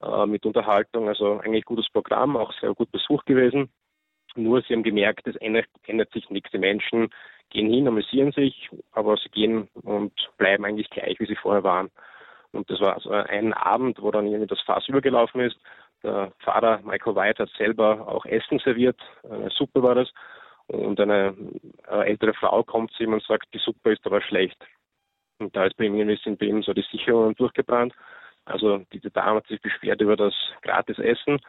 äh, 0.02 0.26
mit 0.26 0.46
Unterhaltung. 0.46 1.08
Also 1.08 1.38
eigentlich 1.40 1.66
gutes 1.66 1.88
Programm, 1.90 2.36
auch 2.36 2.52
sehr 2.60 2.72
gut 2.72 2.90
besucht 2.90 3.26
gewesen. 3.26 3.70
Nur 4.36 4.62
sie 4.62 4.74
haben 4.74 4.82
gemerkt, 4.82 5.26
es 5.26 5.36
ändert, 5.36 5.66
ändert 5.86 6.12
sich 6.12 6.30
nichts. 6.30 6.50
Die 6.50 6.58
Menschen 6.58 7.10
gehen 7.50 7.70
hin, 7.70 7.88
amüsieren 7.88 8.32
sich, 8.32 8.70
aber 8.92 9.16
sie 9.16 9.28
gehen 9.28 9.68
und 9.82 10.12
bleiben 10.38 10.64
eigentlich 10.64 10.88
gleich, 10.88 11.18
wie 11.20 11.26
sie 11.26 11.36
vorher 11.36 11.64
waren. 11.64 11.90
Und 12.52 12.68
das 12.70 12.80
war 12.80 12.98
so 13.00 13.10
ein 13.10 13.52
Abend, 13.52 14.00
wo 14.02 14.10
dann 14.10 14.26
irgendwie 14.26 14.46
das 14.46 14.60
Fass 14.60 14.88
übergelaufen 14.88 15.40
ist. 15.40 15.56
Der 16.02 16.32
Pfarrer 16.40 16.80
Michael 16.82 17.14
White 17.14 17.42
hat 17.42 17.50
selber 17.56 18.08
auch 18.08 18.24
Essen 18.26 18.58
serviert. 18.58 18.98
Eine 19.28 19.50
Suppe 19.50 19.82
war 19.82 19.94
das. 19.94 20.10
Und 20.66 21.00
eine 21.00 21.34
ältere 21.88 22.34
Frau 22.34 22.62
kommt 22.62 22.92
zu 22.92 23.02
ihm 23.02 23.12
und 23.12 23.22
sagt, 23.22 23.52
die 23.54 23.58
Suppe 23.58 23.92
ist 23.92 24.06
aber 24.06 24.20
schlecht. 24.20 24.56
Und 25.38 25.54
da 25.56 25.64
ist 25.64 25.76
bei 25.76 25.84
ihm 25.84 25.94
irgendwie 25.94 26.20
sind 26.22 26.38
bei 26.38 26.46
ihm 26.46 26.62
so 26.62 26.72
die 26.72 26.86
Sicherungen 26.90 27.34
durchgebrannt. 27.34 27.94
Also 28.44 28.84
diese 28.92 29.10
Dame 29.10 29.36
hat 29.36 29.46
sich 29.46 29.60
beschwert 29.60 30.00
über 30.00 30.16
das 30.16 30.34
gratis 30.62 30.98
Essen 30.98 31.40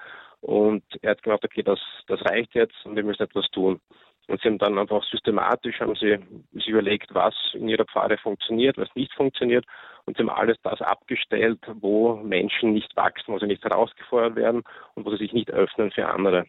und 0.41 0.83
er 1.01 1.11
hat 1.11 1.23
gesagt, 1.23 1.45
okay, 1.45 1.63
das, 1.63 1.79
das 2.07 2.23
reicht 2.25 2.53
jetzt 2.55 2.85
und 2.85 2.95
wir 2.95 3.03
müssen 3.03 3.23
etwas 3.23 3.49
tun. 3.51 3.79
Und 4.27 4.41
sie 4.41 4.47
haben 4.47 4.59
dann 4.59 4.77
einfach 4.77 5.03
systematisch 5.03 5.79
haben 5.79 5.95
sie 5.95 6.17
sich 6.53 6.67
überlegt, 6.67 7.13
was 7.13 7.35
in 7.53 7.67
ihrer 7.67 7.85
Pfade 7.85 8.17
funktioniert, 8.17 8.77
was 8.77 8.93
nicht 8.95 9.13
funktioniert. 9.13 9.65
Und 10.05 10.15
sie 10.15 10.23
haben 10.23 10.29
alles 10.29 10.57
das 10.63 10.81
abgestellt, 10.81 11.59
wo 11.81 12.15
Menschen 12.15 12.73
nicht 12.73 12.95
wachsen, 12.95 13.33
wo 13.33 13.39
sie 13.39 13.47
nicht 13.47 13.63
herausgefordert 13.63 14.35
werden 14.35 14.63
und 14.95 15.05
wo 15.05 15.11
sie 15.11 15.17
sich 15.17 15.33
nicht 15.33 15.51
öffnen 15.51 15.91
für 15.91 16.07
andere. 16.07 16.45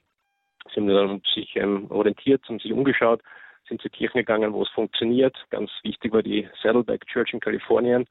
Sie 0.72 0.80
haben 0.80 0.88
dann 0.88 1.22
sich 1.34 1.56
ähm, 1.56 1.90
orientiert, 1.90 2.44
haben 2.48 2.60
sich 2.60 2.72
umgeschaut, 2.72 3.20
sind 3.68 3.82
zu 3.82 3.90
Kirchen 3.90 4.18
gegangen, 4.18 4.52
wo 4.52 4.62
es 4.62 4.70
funktioniert. 4.70 5.36
Ganz 5.50 5.70
wichtig 5.82 6.12
war 6.12 6.22
die 6.22 6.48
Saddleback 6.62 7.06
Church 7.06 7.32
in 7.32 7.40
Kalifornien. 7.40 8.06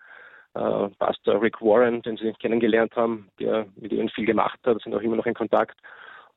Äh, 0.53 0.89
Pastor 0.99 1.41
Rick 1.41 1.62
Warren, 1.62 2.01
den 2.01 2.18
sie 2.18 2.34
kennengelernt 2.34 2.95
haben, 2.95 3.30
der 3.39 3.68
mit 3.76 3.93
ihnen 3.93 4.09
viel 4.09 4.26
gemacht 4.26 4.59
hat, 4.66 4.82
sind 4.82 4.93
auch 4.93 5.01
immer 5.01 5.16
noch 5.16 5.26
in 5.26 5.34
Kontakt 5.34 5.78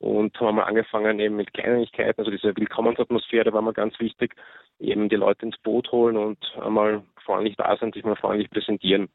und 0.05 0.39
haben 0.39 0.57
mal 0.57 0.65
angefangen 0.65 1.19
eben 1.19 1.37
mit 1.37 1.55
Kleinigkeiten, 1.55 2.21
also 2.21 2.31
diese 2.31 2.55
Willkommensatmosphäre 2.55 3.55
war 3.55 3.63
mal 3.63 3.73
ganz 3.73 3.99
wichtig, 3.99 4.35
eben 4.79 5.09
die 5.09 5.17
Leute 5.17 5.47
ins 5.47 5.57
Boot 5.57 5.91
holen 5.93 6.19
und 6.19 6.39
einmal 6.61 7.03
freundlich 7.25 7.57
da 7.57 7.75
sein, 7.79 7.91
sich 7.91 8.05
mal 8.05 8.15
freundlich 8.15 8.51
präsentieren. 8.51 9.09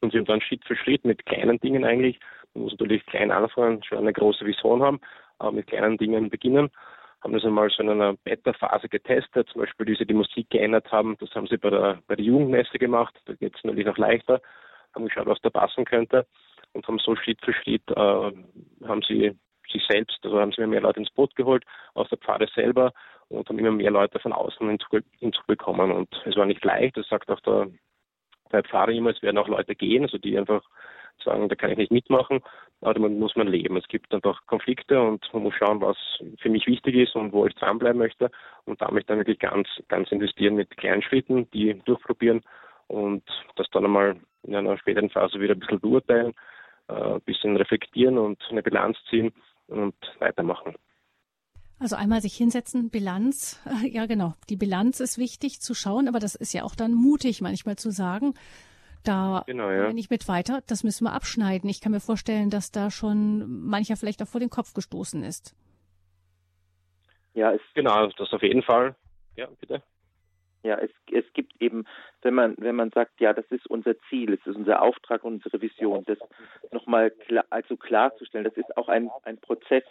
Und 0.00 0.12
sie 0.12 0.18
haben 0.18 0.26
dann 0.26 0.40
Schritt 0.40 0.64
für 0.64 0.76
Schritt 0.76 1.04
mit 1.04 1.26
kleinen 1.26 1.58
Dingen 1.58 1.84
eigentlich, 1.84 2.20
man 2.54 2.62
muss 2.62 2.72
natürlich 2.74 3.04
klein 3.06 3.32
anfangen, 3.32 3.82
schon 3.82 3.98
eine 3.98 4.12
große 4.12 4.46
Vision 4.46 4.82
haben, 4.82 5.00
aber 5.40 5.50
mit 5.50 5.66
kleinen 5.66 5.98
Dingen 5.98 6.30
beginnen 6.30 6.70
haben 7.22 7.34
das 7.34 7.44
einmal 7.44 7.68
so 7.68 7.82
in 7.82 7.90
einer 7.90 8.14
Beta-Phase 8.14 8.88
getestet, 8.88 9.48
zum 9.50 9.62
Beispiel, 9.62 9.88
wie 9.88 9.96
sie 9.96 10.06
die 10.06 10.14
Musik 10.14 10.48
geändert 10.48 10.90
haben. 10.90 11.16
Das 11.18 11.30
haben 11.34 11.48
sie 11.48 11.58
bei 11.58 11.68
der, 11.68 11.98
bei 12.06 12.16
der 12.16 12.24
Jugendmesse 12.24 12.78
gemacht. 12.78 13.14
Da 13.26 13.34
geht 13.34 13.54
es 13.54 13.62
natürlich 13.62 13.84
noch 13.84 13.98
leichter. 13.98 14.40
Haben 14.94 15.04
geschaut, 15.04 15.26
was 15.26 15.40
da 15.42 15.50
passen 15.50 15.84
könnte 15.84 16.26
und 16.72 16.86
haben 16.88 16.98
so 16.98 17.14
Schritt 17.16 17.38
für 17.44 17.52
Schritt, 17.52 17.82
äh, 17.90 18.32
haben 18.86 19.02
sie 19.06 19.36
sich 19.70 19.84
selbst, 19.88 20.18
also 20.22 20.40
haben 20.40 20.52
sie 20.52 20.66
mehr 20.66 20.80
Leute 20.80 21.00
ins 21.00 21.10
Boot 21.10 21.34
geholt, 21.36 21.64
aus 21.94 22.08
der 22.08 22.18
Pfade 22.18 22.48
selber 22.54 22.92
und 23.28 23.48
haben 23.48 23.58
immer 23.58 23.70
mehr 23.70 23.90
Leute 23.90 24.18
von 24.18 24.32
außen 24.32 24.78
hinzubekommen. 25.18 25.92
Und 25.92 26.08
es 26.26 26.36
war 26.36 26.46
nicht 26.46 26.64
leicht, 26.64 26.96
das 26.96 27.08
sagt 27.08 27.30
auch 27.30 27.40
der, 27.40 27.68
der 28.52 28.64
Pfarrer 28.64 28.92
immer, 28.92 29.10
es 29.10 29.22
werden 29.22 29.38
auch 29.38 29.48
Leute 29.48 29.74
gehen, 29.74 30.02
also 30.02 30.18
die 30.18 30.36
einfach 30.36 30.62
sagen, 31.24 31.48
da 31.48 31.54
kann 31.54 31.70
ich 31.70 31.78
nicht 31.78 31.92
mitmachen, 31.92 32.40
aber 32.80 32.94
damit 32.94 33.12
muss 33.12 33.36
man 33.36 33.46
leben. 33.46 33.76
Es 33.76 33.86
gibt 33.88 34.12
einfach 34.14 34.46
Konflikte 34.46 35.00
und 35.00 35.22
man 35.32 35.42
muss 35.42 35.54
schauen, 35.54 35.80
was 35.80 35.96
für 36.38 36.48
mich 36.48 36.66
wichtig 36.66 36.94
ist 36.94 37.14
und 37.14 37.32
wo 37.32 37.46
ich 37.46 37.54
dranbleiben 37.54 37.98
möchte 37.98 38.30
und 38.64 38.80
damit 38.80 39.08
dann 39.08 39.18
wirklich 39.18 39.38
ganz, 39.38 39.68
ganz 39.88 40.10
investieren 40.10 40.54
mit 40.54 40.76
kleinen 40.76 41.02
Schritten, 41.02 41.48
die 41.50 41.78
durchprobieren 41.84 42.42
und 42.88 43.22
das 43.56 43.68
dann 43.70 43.84
einmal 43.84 44.16
in 44.42 44.54
einer 44.54 44.78
späteren 44.78 45.10
Phase 45.10 45.40
wieder 45.40 45.54
ein 45.54 45.60
bisschen 45.60 45.80
beurteilen, 45.80 46.32
äh, 46.88 46.92
ein 46.92 47.20
bisschen 47.22 47.56
reflektieren 47.56 48.18
und 48.18 48.42
eine 48.50 48.62
Bilanz 48.62 48.96
ziehen 49.08 49.32
und 49.70 49.94
weitermachen. 50.18 50.74
Also 51.78 51.96
einmal 51.96 52.20
sich 52.20 52.36
hinsetzen, 52.36 52.90
Bilanz, 52.90 53.58
ja 53.84 54.06
genau, 54.06 54.34
die 54.50 54.56
Bilanz 54.56 55.00
ist 55.00 55.16
wichtig 55.16 55.60
zu 55.60 55.74
schauen, 55.74 56.08
aber 56.08 56.18
das 56.18 56.34
ist 56.34 56.52
ja 56.52 56.64
auch 56.64 56.74
dann 56.74 56.92
mutig 56.92 57.40
manchmal 57.40 57.76
zu 57.76 57.90
sagen, 57.90 58.34
da 59.02 59.44
genau, 59.46 59.70
ja. 59.70 59.92
nicht 59.92 60.10
mit 60.10 60.28
weiter, 60.28 60.60
das 60.66 60.84
müssen 60.84 61.04
wir 61.04 61.14
abschneiden. 61.14 61.70
Ich 61.70 61.80
kann 61.80 61.92
mir 61.92 62.00
vorstellen, 62.00 62.50
dass 62.50 62.70
da 62.70 62.90
schon 62.90 63.66
mancher 63.66 63.96
vielleicht 63.96 64.22
auch 64.22 64.28
vor 64.28 64.40
den 64.40 64.50
Kopf 64.50 64.74
gestoßen 64.74 65.24
ist. 65.24 65.56
Ja, 67.32 67.52
es 67.52 67.62
genau, 67.74 68.08
das 68.08 68.32
auf 68.32 68.42
jeden 68.42 68.62
Fall. 68.62 68.94
Ja, 69.36 69.48
bitte. 69.58 69.82
Ja, 70.62 70.76
es, 70.76 70.90
es 71.10 71.24
gibt 71.32 71.60
eben, 71.60 71.84
wenn 72.22 72.34
man, 72.34 72.54
wenn 72.58 72.76
man 72.76 72.90
sagt, 72.90 73.20
ja, 73.20 73.32
das 73.32 73.46
ist 73.50 73.66
unser 73.66 73.98
Ziel, 74.08 74.34
es 74.34 74.46
ist 74.46 74.56
unser 74.56 74.82
Auftrag, 74.82 75.24
unsere 75.24 75.60
Vision, 75.62 76.04
das 76.06 76.18
nochmal 76.70 77.10
klar, 77.10 77.44
also 77.50 77.76
klarzustellen, 77.76 78.44
das 78.44 78.56
ist 78.56 78.76
auch 78.76 78.88
ein, 78.88 79.10
ein 79.24 79.38
Prozess, 79.38 79.84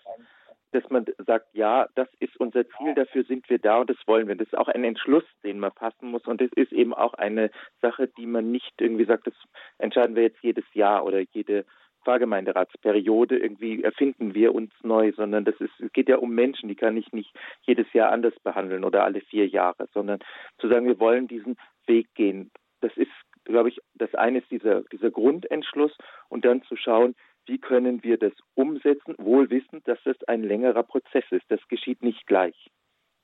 dass 0.72 0.88
man 0.89 1.05
sagt, 1.26 1.47
ja, 1.53 1.88
das 1.95 2.07
ist 2.20 2.39
unser 2.39 2.67
Ziel, 2.70 2.93
dafür 2.93 3.24
sind 3.24 3.49
wir 3.49 3.57
da 3.57 3.80
und 3.80 3.89
das 3.89 3.97
wollen 4.05 4.28
wir. 4.28 4.36
Das 4.36 4.47
ist 4.47 4.57
auch 4.57 4.67
ein 4.67 4.84
Entschluss, 4.84 5.24
den 5.43 5.59
man 5.59 5.72
fassen 5.72 6.11
muss 6.11 6.26
und 6.28 6.41
es 6.41 6.51
ist 6.53 6.72
eben 6.72 6.93
auch 6.93 7.15
eine 7.15 7.49
Sache, 7.82 8.07
die 8.07 8.28
man 8.28 8.51
nicht 8.51 8.74
irgendwie 8.80 9.05
sagt, 9.05 9.26
das 9.28 9.34
entscheiden 9.80 10.15
wir 10.15 10.24
jetzt 10.24 10.43
jedes 10.43 10.65
Jahr 10.74 11.05
oder 11.05 11.22
jede 11.32 11.65
Pfarrgemeinderatsperiode 12.10 13.38
irgendwie 13.38 13.84
erfinden 13.84 14.34
wir 14.34 14.55
uns 14.55 14.72
neu, 14.82 15.12
sondern 15.16 15.45
das 15.45 15.53
ist, 15.60 15.80
es 15.80 15.93
geht 15.93 16.10
ja 16.10 16.18
um 16.18 16.34
Menschen, 16.34 16.68
die 16.68 16.76
kann 16.76 16.97
ich 16.97 17.14
nicht 17.14 17.32
jedes 17.62 17.86
Jahr 17.93 18.12
anders 18.12 18.34
behandeln 18.39 18.84
oder 18.84 19.03
alle 19.03 19.22
vier 19.22 19.47
Jahre, 19.47 19.88
sondern 19.93 20.20
zu 20.57 20.68
sagen, 20.68 20.88
wir 20.88 20.99
wollen 20.99 21.28
diesen 21.28 21.55
Weg 21.86 22.07
gehen. 22.16 22.49
Das 22.82 22.91
ist, 22.97 23.12
glaube 23.45 23.70
ich, 23.70 23.80
das 23.93 24.16
eine 24.16 24.39
ist 24.39 24.49
dieser, 24.49 24.82
dieser 24.91 25.12
Grundentschluss 25.12 25.95
und 26.30 26.45
dann 26.45 26.64
zu 26.64 26.76
schauen, 26.76 27.14
wie 27.45 27.60
können 27.60 28.03
wir 28.03 28.18
das 28.18 28.34
umsetzen, 28.55 29.14
wohl 29.20 29.51
wissend, 29.51 29.88
dass 29.88 29.99
das 30.03 30.18
ein 30.24 30.41
längerer 30.41 30.84
Prozess 30.84 31.26
ist. 31.30 31.45
Das 31.49 31.60
geschieht 31.68 32.01
nicht 32.01 32.26
gleich. 32.26 32.72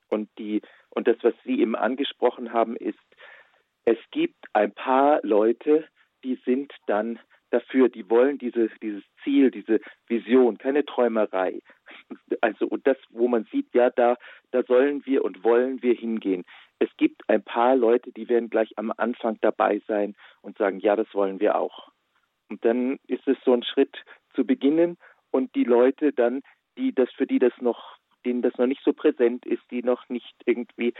Und 0.08 0.28
die, 0.38 0.62
und 0.90 1.08
das, 1.08 1.16
was 1.22 1.34
Sie 1.44 1.60
eben 1.60 1.74
angesprochen 1.74 2.52
haben, 2.52 2.76
ist, 2.76 2.98
es 3.84 3.98
gibt 4.12 4.44
ein 4.52 4.72
paar 4.72 5.18
Leute, 5.24 5.84
die 6.22 6.38
sind 6.44 6.72
dann 6.86 7.18
dafür, 7.50 7.88
die 7.88 8.08
wollen 8.10 8.38
diese, 8.38 8.68
dieses 8.82 9.02
Ziel, 9.22 9.50
diese 9.50 9.80
Vision, 10.08 10.58
keine 10.58 10.84
Träumerei. 10.84 11.60
Also, 12.40 12.66
und 12.66 12.86
das, 12.86 12.96
wo 13.10 13.28
man 13.28 13.44
sieht, 13.50 13.74
ja, 13.74 13.90
da, 13.90 14.16
da 14.50 14.62
sollen 14.64 15.04
wir 15.06 15.24
und 15.24 15.44
wollen 15.44 15.82
wir 15.82 15.94
hingehen. 15.94 16.44
Es 16.78 16.90
gibt 16.96 17.28
ein 17.28 17.42
paar 17.42 17.76
Leute, 17.76 18.12
die 18.12 18.28
werden 18.28 18.50
gleich 18.50 18.76
am 18.76 18.92
Anfang 18.96 19.38
dabei 19.40 19.80
sein 19.86 20.14
und 20.42 20.58
sagen, 20.58 20.78
ja, 20.80 20.96
das 20.96 21.12
wollen 21.14 21.40
wir 21.40 21.58
auch. 21.58 21.90
Und 22.48 22.64
dann 22.64 22.98
ist 23.06 23.26
es 23.26 23.36
so 23.44 23.54
ein 23.54 23.62
Schritt 23.62 23.96
zu 24.34 24.44
beginnen 24.44 24.98
und 25.30 25.54
die 25.54 25.64
Leute 25.64 26.12
dann, 26.12 26.42
die 26.76 26.94
das 26.94 27.10
für 27.12 27.26
die 27.26 27.38
das 27.38 27.52
noch, 27.60 27.96
denen 28.24 28.42
das 28.42 28.56
noch 28.58 28.66
nicht 28.66 28.82
so 28.84 28.92
präsent 28.92 29.46
ist, 29.46 29.62
die 29.70 29.82
noch 29.82 30.08
nicht 30.08 30.34
irgendwie 30.44 30.92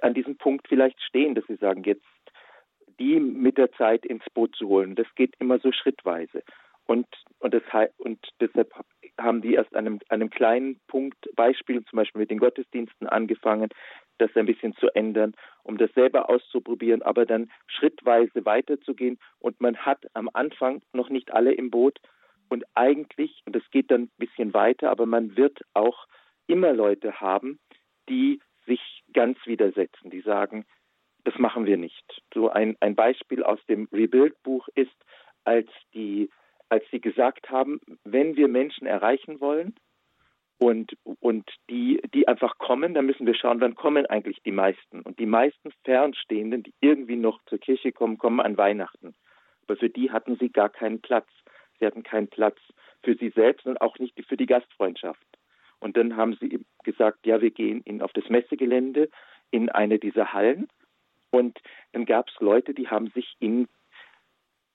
an 0.00 0.14
diesem 0.14 0.36
Punkt 0.36 0.68
vielleicht 0.68 1.00
stehen, 1.02 1.34
dass 1.34 1.46
sie 1.46 1.56
sagen, 1.56 1.82
jetzt 1.84 2.04
die 2.98 3.20
mit 3.20 3.58
der 3.58 3.72
Zeit 3.72 4.04
ins 4.06 4.24
Boot 4.34 4.54
zu 4.56 4.68
holen. 4.68 4.94
Das 4.94 5.06
geht 5.14 5.34
immer 5.38 5.58
so 5.58 5.72
schrittweise. 5.72 6.42
Und, 6.86 7.06
und, 7.38 7.54
das, 7.54 7.62
und 7.98 8.18
deshalb 8.40 8.72
haben 9.18 9.40
die 9.40 9.54
erst 9.54 9.74
an 9.74 9.86
einem, 9.86 10.00
an 10.08 10.20
einem 10.20 10.30
kleinen 10.30 10.80
Punkt, 10.86 11.28
Beispiel 11.34 11.84
zum 11.84 11.96
Beispiel 11.96 12.20
mit 12.20 12.30
den 12.30 12.38
Gottesdiensten 12.38 13.08
angefangen, 13.08 13.70
das 14.18 14.30
ein 14.36 14.46
bisschen 14.46 14.74
zu 14.76 14.94
ändern, 14.94 15.34
um 15.62 15.78
das 15.78 15.92
selber 15.94 16.28
auszuprobieren, 16.28 17.02
aber 17.02 17.26
dann 17.26 17.50
schrittweise 17.66 18.44
weiterzugehen. 18.44 19.18
Und 19.38 19.60
man 19.60 19.76
hat 19.76 20.06
am 20.14 20.28
Anfang 20.32 20.82
noch 20.92 21.08
nicht 21.08 21.32
alle 21.32 21.52
im 21.52 21.70
Boot. 21.70 22.00
Und 22.48 22.64
eigentlich, 22.74 23.42
und 23.46 23.56
das 23.56 23.62
geht 23.70 23.90
dann 23.90 24.02
ein 24.02 24.10
bisschen 24.18 24.52
weiter, 24.52 24.90
aber 24.90 25.06
man 25.06 25.36
wird 25.36 25.60
auch 25.72 26.06
immer 26.46 26.72
Leute 26.72 27.20
haben, 27.20 27.58
die 28.08 28.40
sich 28.66 29.02
ganz 29.12 29.38
widersetzen, 29.46 30.10
die 30.10 30.20
sagen, 30.20 30.64
das 31.24 31.38
machen 31.38 31.66
wir 31.66 31.76
nicht. 31.76 32.22
So 32.32 32.50
ein, 32.50 32.76
ein 32.80 32.94
Beispiel 32.94 33.42
aus 33.42 33.58
dem 33.66 33.88
Rebuild-Buch 33.92 34.68
ist, 34.74 34.94
als 35.44 35.68
die, 35.94 36.30
als 36.68 36.84
sie 36.90 37.00
gesagt 37.00 37.50
haben, 37.50 37.80
wenn 38.04 38.36
wir 38.36 38.48
Menschen 38.48 38.86
erreichen 38.86 39.40
wollen, 39.40 39.74
und, 40.58 40.96
und 41.20 41.50
die, 41.68 42.00
die 42.14 42.28
einfach 42.28 42.58
kommen, 42.58 42.94
dann 42.94 43.06
müssen 43.06 43.26
wir 43.26 43.34
schauen, 43.34 43.60
wann 43.60 43.74
kommen 43.74 44.06
eigentlich 44.06 44.40
die 44.44 44.52
meisten. 44.52 45.00
Und 45.00 45.18
die 45.18 45.26
meisten 45.26 45.72
Fernstehenden, 45.84 46.62
die 46.62 46.74
irgendwie 46.80 47.16
noch 47.16 47.42
zur 47.46 47.58
Kirche 47.58 47.92
kommen, 47.92 48.18
kommen 48.18 48.40
an 48.40 48.56
Weihnachten. 48.56 49.14
Aber 49.64 49.76
für 49.76 49.90
die 49.90 50.10
hatten 50.10 50.36
sie 50.36 50.50
gar 50.50 50.68
keinen 50.68 51.00
Platz. 51.00 51.28
Sie 51.78 51.86
hatten 51.86 52.02
keinen 52.02 52.28
Platz 52.28 52.58
für 53.02 53.16
sie 53.16 53.30
selbst 53.30 53.66
und 53.66 53.80
auch 53.80 53.98
nicht 53.98 54.14
für 54.26 54.36
die 54.36 54.46
Gastfreundschaft. 54.46 55.26
Und 55.80 55.96
dann 55.96 56.16
haben 56.16 56.36
sie 56.40 56.64
gesagt, 56.84 57.26
ja, 57.26 57.40
wir 57.40 57.50
gehen 57.50 57.82
in, 57.84 58.00
auf 58.00 58.12
das 58.12 58.28
Messegelände 58.28 59.10
in 59.50 59.68
eine 59.68 59.98
dieser 59.98 60.32
Hallen. 60.32 60.68
Und 61.34 61.58
dann 61.92 62.04
gab 62.04 62.28
es 62.28 62.34
Leute, 62.38 62.74
die 62.74 62.88
haben 62.88 63.08
sich 63.10 63.34
in 63.40 63.66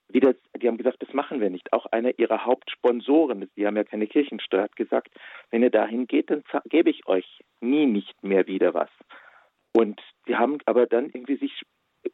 wieder, 0.10 0.34
die 0.60 0.68
haben 0.68 0.78
gesagt, 0.78 1.02
das 1.02 1.14
machen 1.14 1.40
wir 1.40 1.50
nicht. 1.50 1.72
Auch 1.72 1.86
einer 1.86 2.18
ihrer 2.18 2.44
Hauptsponsoren, 2.44 3.50
die 3.56 3.66
haben 3.66 3.78
ja 3.78 3.84
keine 3.84 4.08
Kirchensteuer, 4.08 4.64
hat 4.64 4.76
gesagt, 4.76 5.10
wenn 5.52 5.62
ihr 5.62 5.70
dahin 5.70 6.08
geht, 6.08 6.32
dann 6.32 6.44
gebe 6.66 6.90
ich 6.90 7.08
euch 7.08 7.44
nie 7.62 7.86
nicht 7.86 8.22
mehr 8.24 8.48
wieder 8.48 8.74
was. 8.74 8.90
Und 9.72 10.02
die 10.28 10.36
haben 10.36 10.58
aber 10.66 10.88
dann 10.88 11.06
irgendwie 11.06 11.38
sich 11.38 11.62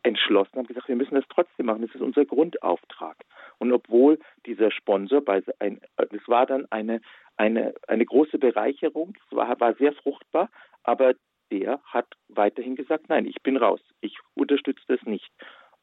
entschlossen, 0.03 0.57
haben 0.57 0.67
gesagt, 0.67 0.89
wir 0.89 0.95
müssen 0.95 1.15
das 1.15 1.23
trotzdem 1.29 1.67
machen. 1.67 1.81
Das 1.81 1.95
ist 1.95 2.01
unser 2.01 2.25
Grundauftrag. 2.25 3.15
Und 3.59 3.71
obwohl 3.71 4.19
dieser 4.45 4.71
Sponsor 4.71 5.21
bei 5.21 5.41
ein, 5.59 5.79
das 5.95 6.27
war 6.27 6.45
dann 6.45 6.67
eine 6.71 7.01
eine 7.37 7.73
eine 7.87 8.05
große 8.05 8.37
Bereicherung, 8.37 9.17
es 9.25 9.35
war, 9.35 9.59
war 9.59 9.73
sehr 9.75 9.93
fruchtbar, 9.93 10.49
aber 10.83 11.15
der 11.51 11.81
hat 11.85 12.07
weiterhin 12.27 12.75
gesagt, 12.75 13.09
nein, 13.09 13.25
ich 13.25 13.41
bin 13.41 13.57
raus, 13.57 13.81
ich 14.01 14.17
unterstütze 14.35 14.83
das 14.87 15.01
nicht. 15.03 15.31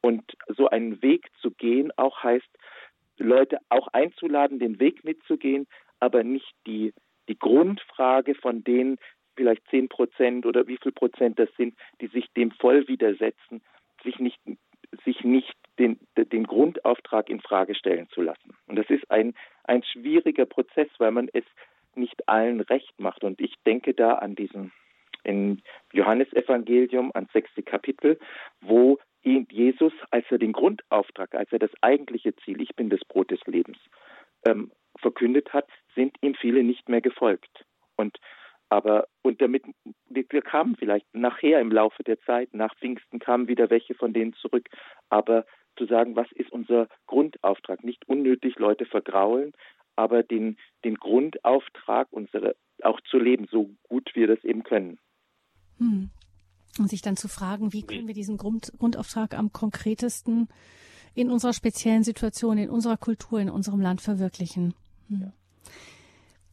Und 0.01 0.23
so 0.47 0.69
einen 0.69 1.01
Weg 1.01 1.29
zu 1.41 1.51
gehen 1.51 1.91
auch 1.97 2.23
heißt, 2.23 2.49
Leute 3.17 3.59
auch 3.69 3.87
einzuladen, 3.89 4.59
den 4.59 4.79
Weg 4.79 5.03
mitzugehen, 5.03 5.67
aber 5.99 6.23
nicht 6.23 6.53
die, 6.65 6.93
die 7.29 7.37
Grundfrage 7.37 8.35
von 8.35 8.63
denen, 8.63 8.97
vielleicht 9.35 9.67
zehn 9.69 9.89
Prozent 9.89 10.45
oder 10.45 10.67
wie 10.67 10.77
viel 10.77 10.91
Prozent 10.91 11.39
das 11.39 11.49
sind, 11.57 11.75
die 12.01 12.07
sich 12.07 12.27
dem 12.33 12.51
voll 12.51 12.87
widersetzen, 12.87 13.61
sich 14.03 14.19
nicht, 14.19 14.39
sich 15.05 15.23
nicht 15.23 15.55
den, 15.79 15.99
den 16.17 16.45
Grundauftrag 16.45 17.29
in 17.29 17.41
Frage 17.41 17.73
stellen 17.73 18.07
zu 18.09 18.21
lassen. 18.21 18.55
Und 18.67 18.75
das 18.75 18.89
ist 18.89 19.09
ein, 19.09 19.33
ein 19.63 19.83
schwieriger 19.83 20.45
Prozess, 20.45 20.89
weil 20.97 21.11
man 21.11 21.29
es 21.33 21.45
nicht 21.95 22.27
allen 22.27 22.61
recht 22.61 22.99
macht. 22.99 23.23
Und 23.23 23.39
ich 23.39 23.55
denke 23.65 23.93
da 23.93 24.15
an 24.15 24.35
diesen 24.35 24.71
im 25.23 25.61
Johannesevangelium, 25.91 27.11
ans 27.13 27.31
sechste 27.31 27.63
Kapitel, 27.63 28.19
wo 28.61 28.99
Jesus, 29.23 29.93
als 30.11 30.25
er 30.29 30.37
den 30.37 30.51
Grundauftrag, 30.51 31.33
als 31.35 31.51
er 31.51 31.59
das 31.59 31.71
eigentliche 31.81 32.35
Ziel, 32.37 32.61
ich 32.61 32.75
bin 32.75 32.89
das 32.89 32.99
Brot 33.05 33.31
des 33.31 33.39
Lebens, 33.45 33.77
ähm, 34.45 34.71
verkündet 34.99 35.53
hat, 35.53 35.67
sind 35.95 36.17
ihm 36.21 36.35
viele 36.35 36.63
nicht 36.63 36.89
mehr 36.89 37.01
gefolgt. 37.01 37.65
Und 37.95 38.19
aber 38.69 39.07
und 39.21 39.39
damit 39.41 39.63
wir 40.09 40.41
kamen 40.41 40.75
vielleicht 40.75 41.05
nachher 41.13 41.61
im 41.61 41.71
Laufe 41.71 42.03
der 42.03 42.19
Zeit, 42.21 42.53
nach 42.53 42.75
Pfingsten 42.77 43.19
kamen 43.19 43.47
wieder 43.47 43.69
welche 43.69 43.93
von 43.93 44.13
denen 44.13 44.33
zurück. 44.33 44.67
Aber 45.09 45.45
zu 45.77 45.85
sagen, 45.85 46.15
was 46.15 46.31
ist 46.31 46.51
unser 46.51 46.87
Grundauftrag? 47.05 47.83
Nicht 47.83 48.07
unnötig 48.07 48.57
Leute 48.57 48.85
vergraulen, 48.85 49.53
aber 49.95 50.23
den, 50.23 50.57
den 50.83 50.95
Grundauftrag 50.95 52.07
unsere 52.11 52.55
auch 52.81 52.99
zu 53.01 53.17
leben, 53.17 53.47
so 53.49 53.69
gut 53.83 54.11
wir 54.15 54.27
das 54.27 54.43
eben 54.43 54.63
können. 54.63 54.97
Hm 55.79 56.09
und 56.79 56.89
sich 56.89 57.01
dann 57.01 57.17
zu 57.17 57.27
fragen, 57.27 57.73
wie 57.73 57.83
können 57.83 58.07
wir 58.07 58.13
diesen 58.13 58.37
Grund, 58.37 58.73
Grundauftrag 58.79 59.37
am 59.37 59.51
konkretesten 59.51 60.47
in 61.13 61.29
unserer 61.29 61.53
speziellen 61.53 62.03
Situation, 62.03 62.57
in 62.57 62.69
unserer 62.69 62.97
Kultur, 62.97 63.39
in 63.39 63.49
unserem 63.49 63.81
Land 63.81 64.01
verwirklichen. 64.01 64.73
Hm. 65.09 65.31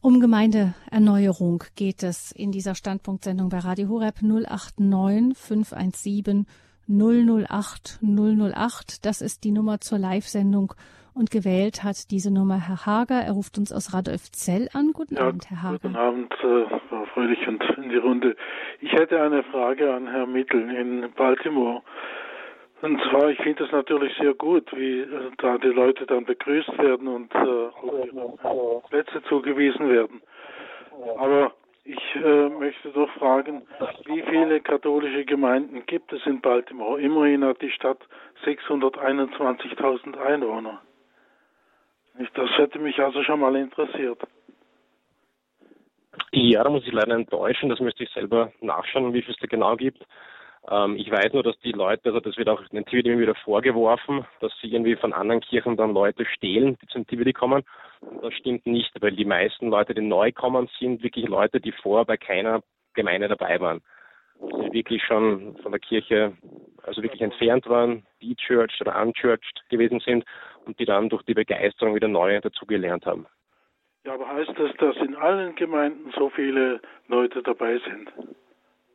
Um 0.01 0.19
Gemeindeerneuerung 0.19 1.63
geht 1.75 2.03
es 2.03 2.31
in 2.31 2.51
dieser 2.51 2.75
Standpunktsendung 2.75 3.49
bei 3.49 3.59
Radio 3.59 3.87
Horeb 3.89 4.21
089 4.21 5.37
517 5.37 6.47
008 6.87 7.99
008. 8.01 9.05
Das 9.05 9.21
ist 9.21 9.43
die 9.43 9.51
Nummer 9.51 9.79
zur 9.79 9.99
Live-Sendung 9.99 10.73
und 11.13 11.31
gewählt 11.31 11.83
hat 11.83 12.11
diese 12.11 12.33
Nummer 12.33 12.59
Herr 12.67 12.85
Hager. 12.85 13.21
Er 13.21 13.33
ruft 13.33 13.57
uns 13.57 13.71
aus 13.71 13.93
Radolfzell 13.93 14.69
an. 14.73 14.91
Guten 14.93 15.15
ja, 15.15 15.27
Abend, 15.27 15.49
Herr 15.49 15.63
Hager. 15.63 15.79
Guten 15.79 15.95
Abend, 15.95 16.33
äh, 16.43 16.79
Frau 16.89 17.05
Fröhlich 17.13 17.47
und 17.47 17.63
in 17.77 17.89
die 17.89 17.97
Runde. 17.97 18.35
Ich 18.79 18.91
hätte 18.93 19.21
eine 19.21 19.43
Frage 19.43 19.93
an 19.93 20.07
Herrn 20.07 20.31
Mittel 20.31 20.69
in 20.69 21.11
Baltimore. 21.15 21.81
Und 22.81 22.99
zwar, 23.09 23.29
ich 23.29 23.39
finde 23.39 23.63
es 23.65 23.71
natürlich 23.71 24.11
sehr 24.17 24.33
gut, 24.33 24.71
wie 24.75 25.01
äh, 25.01 25.31
da 25.37 25.57
die 25.57 25.67
Leute 25.67 26.05
dann 26.05 26.25
begrüßt 26.25 26.77
werden 26.79 27.07
und 27.07 27.33
äh, 27.35 28.89
Plätze 28.89 29.21
zugewiesen 29.29 29.89
werden. 29.89 30.21
Aber 31.17 31.51
ich 31.83 32.15
äh, 32.15 32.49
möchte 32.49 32.89
doch 32.89 33.09
fragen, 33.11 33.63
wie 34.05 34.21
viele 34.23 34.61
katholische 34.61 35.25
Gemeinden 35.25 35.85
gibt 35.85 36.13
es 36.13 36.25
in 36.25 36.41
Baltimore? 36.41 37.01
Immerhin 37.01 37.43
hat 37.43 37.61
die 37.61 37.71
Stadt 37.71 37.99
621.000 38.45 40.17
Einwohner. 40.17 40.81
Das 42.13 42.49
hätte 42.57 42.79
mich 42.79 42.99
also 42.99 43.23
schon 43.23 43.39
mal 43.39 43.55
interessiert. 43.55 44.19
Ja, 46.31 46.63
da 46.63 46.69
muss 46.69 46.85
ich 46.85 46.91
leider 46.91 47.15
enttäuschen, 47.15 47.69
das 47.69 47.79
müsste 47.79 48.03
ich 48.03 48.09
selber 48.11 48.51
nachschauen, 48.61 49.13
wie 49.13 49.21
viel 49.21 49.33
es 49.33 49.39
da 49.39 49.47
genau 49.47 49.75
gibt. 49.75 50.05
Ähm, 50.69 50.95
ich 50.95 51.09
weiß 51.09 51.33
nur, 51.33 51.43
dass 51.43 51.57
die 51.59 51.71
Leute, 51.71 52.09
also 52.09 52.19
das 52.19 52.37
wird 52.37 52.49
auch 52.49 52.61
den 52.69 52.85
TVD 52.85 53.11
immer 53.11 53.21
wieder 53.21 53.35
vorgeworfen, 53.35 54.25
dass 54.39 54.51
sie 54.61 54.67
irgendwie 54.67 54.95
von 54.95 55.13
anderen 55.13 55.41
Kirchen 55.41 55.77
dann 55.77 55.93
Leute 55.93 56.25
stehlen, 56.25 56.77
die 56.81 56.87
zum 56.87 57.07
TVD 57.07 57.33
kommen. 57.33 57.63
Und 58.01 58.23
das 58.23 58.33
stimmt 58.33 58.65
nicht, 58.65 58.91
weil 59.01 59.11
die 59.11 59.25
meisten 59.25 59.69
Leute, 59.69 59.93
die 59.93 60.01
neu 60.01 60.31
kommen, 60.31 60.69
sind 60.79 61.03
wirklich 61.03 61.27
Leute, 61.27 61.59
die 61.59 61.71
vorher 61.71 62.05
bei 62.05 62.17
keiner 62.17 62.61
Gemeinde 62.93 63.27
dabei 63.27 63.59
waren. 63.59 63.81
Die 64.39 64.73
wirklich 64.73 65.03
schon 65.03 65.57
von 65.57 65.71
der 65.71 65.79
Kirche, 65.79 66.33
also 66.83 67.01
wirklich 67.01 67.21
entfernt 67.21 67.67
waren, 67.67 68.05
de-churched 68.21 68.81
oder 68.81 69.01
unchurched 69.01 69.63
gewesen 69.69 69.99
sind 69.99 70.25
und 70.71 70.79
die 70.79 70.85
dann 70.85 71.09
durch 71.09 71.23
die 71.23 71.33
Begeisterung 71.33 71.95
wieder 71.95 72.07
neu 72.07 72.39
dazugelernt 72.39 73.05
haben. 73.05 73.25
Ja, 74.05 74.13
aber 74.13 74.27
heißt 74.27 74.53
das, 74.57 74.71
dass 74.77 74.95
in 74.97 75.15
allen 75.15 75.53
Gemeinden 75.55 76.11
so 76.17 76.29
viele 76.29 76.79
Leute 77.07 77.43
dabei 77.43 77.77
sind? 77.79 78.11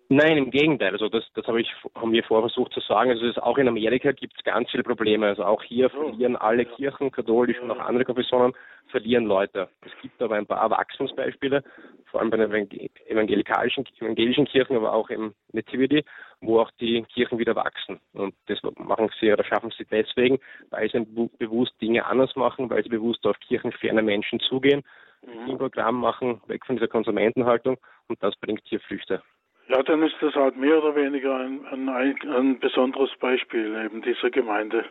Nein, 0.08 0.36
im 0.36 0.50
Gegenteil. 0.50 0.92
Also 0.92 1.08
das, 1.08 1.24
das 1.34 1.46
habe 1.48 1.60
ich 1.60 1.68
haben 1.96 2.12
wir 2.12 2.22
vorher 2.22 2.48
versucht 2.48 2.72
zu 2.72 2.80
sagen. 2.80 3.10
Also 3.10 3.26
ist, 3.26 3.42
auch 3.42 3.58
in 3.58 3.66
Amerika 3.66 4.12
gibt 4.12 4.34
es 4.36 4.44
ganz 4.44 4.70
viele 4.70 4.84
Probleme. 4.84 5.26
Also 5.26 5.44
auch 5.44 5.62
hier 5.64 5.90
verlieren 5.90 6.36
alle 6.36 6.64
Kirchen, 6.64 7.10
katholisch 7.10 7.58
und 7.60 7.72
auch 7.72 7.80
andere 7.80 8.04
Konfessionen, 8.04 8.52
verlieren 8.88 9.24
Leute. 9.24 9.68
Es 9.84 9.90
gibt 10.02 10.22
aber 10.22 10.36
ein 10.36 10.46
paar 10.46 10.70
Wachstumsbeispiele, 10.70 11.64
vor 12.04 12.20
allem 12.20 12.30
bei 12.30 12.36
den 12.36 12.68
evangelischen, 13.08 13.84
evangelischen 14.00 14.44
Kirchen, 14.44 14.76
aber 14.76 14.92
auch 14.92 15.10
im 15.10 15.34
Nativity, 15.52 16.04
wo 16.40 16.60
auch 16.60 16.70
die 16.80 17.02
Kirchen 17.12 17.40
wieder 17.40 17.56
wachsen. 17.56 17.98
Und 18.12 18.34
das 18.46 18.60
machen 18.78 19.10
sie 19.18 19.32
oder 19.32 19.42
schaffen 19.42 19.72
sie 19.76 19.86
deswegen, 19.90 20.38
weil 20.70 20.88
sie 20.88 21.04
bewusst 21.38 21.72
Dinge 21.82 22.06
anders 22.06 22.36
machen, 22.36 22.70
weil 22.70 22.84
sie 22.84 22.90
bewusst 22.90 23.26
auf 23.26 23.38
kirchenferne 23.40 24.02
Menschen 24.02 24.38
zugehen, 24.38 24.84
mhm. 25.26 25.50
ein 25.50 25.58
Programm 25.58 25.98
machen, 25.98 26.40
weg 26.46 26.64
von 26.64 26.76
dieser 26.76 26.88
Konsumentenhaltung 26.88 27.76
und 28.06 28.22
das 28.22 28.36
bringt 28.36 28.62
hier 28.66 28.78
Früchte. 28.78 29.20
Ja, 29.68 29.82
dann 29.82 30.02
ist 30.02 30.14
das 30.20 30.34
halt 30.34 30.56
mehr 30.56 30.78
oder 30.78 30.94
weniger 30.94 31.36
ein, 31.36 31.88
ein, 31.88 32.16
ein 32.30 32.58
besonderes 32.60 33.10
Beispiel 33.18 33.74
eben 33.84 34.00
dieser 34.02 34.30
Gemeinde. 34.30 34.84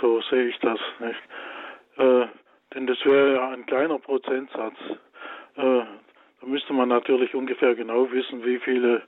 So 0.00 0.20
sehe 0.22 0.48
ich 0.48 0.58
das. 0.58 0.80
Nicht? 0.98 1.20
Äh, 1.96 2.26
denn 2.74 2.86
das 2.86 2.98
wäre 3.04 3.34
ja 3.34 3.50
ein 3.50 3.66
kleiner 3.66 3.98
Prozentsatz. 3.98 4.76
Äh, 5.56 5.82
da 6.40 6.46
müsste 6.46 6.72
man 6.72 6.88
natürlich 6.88 7.34
ungefähr 7.34 7.74
genau 7.74 8.10
wissen, 8.10 8.44
wie 8.44 8.58
viele 8.58 9.02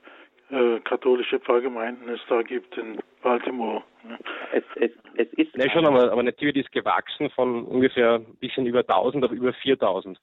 äh, 0.51 0.79
katholische 0.79 1.39
Pfarrgemeinden 1.39 2.09
es 2.09 2.21
da 2.29 2.41
gibt 2.41 2.77
in 2.77 2.99
Baltimore. 3.21 3.83
Es, 4.53 4.63
es, 4.75 4.91
es 5.15 5.27
ist 5.33 5.55
ja, 5.55 5.69
schon, 5.69 5.85
aber, 5.85 6.11
aber 6.11 6.23
natürlich 6.23 6.65
ist 6.65 6.71
gewachsen 6.71 7.29
von 7.31 7.65
ungefähr 7.65 8.15
ein 8.15 8.37
bisschen 8.39 8.65
über 8.65 8.79
1000 8.79 9.25
auf 9.25 9.31
über 9.31 9.53
4000. 9.53 10.19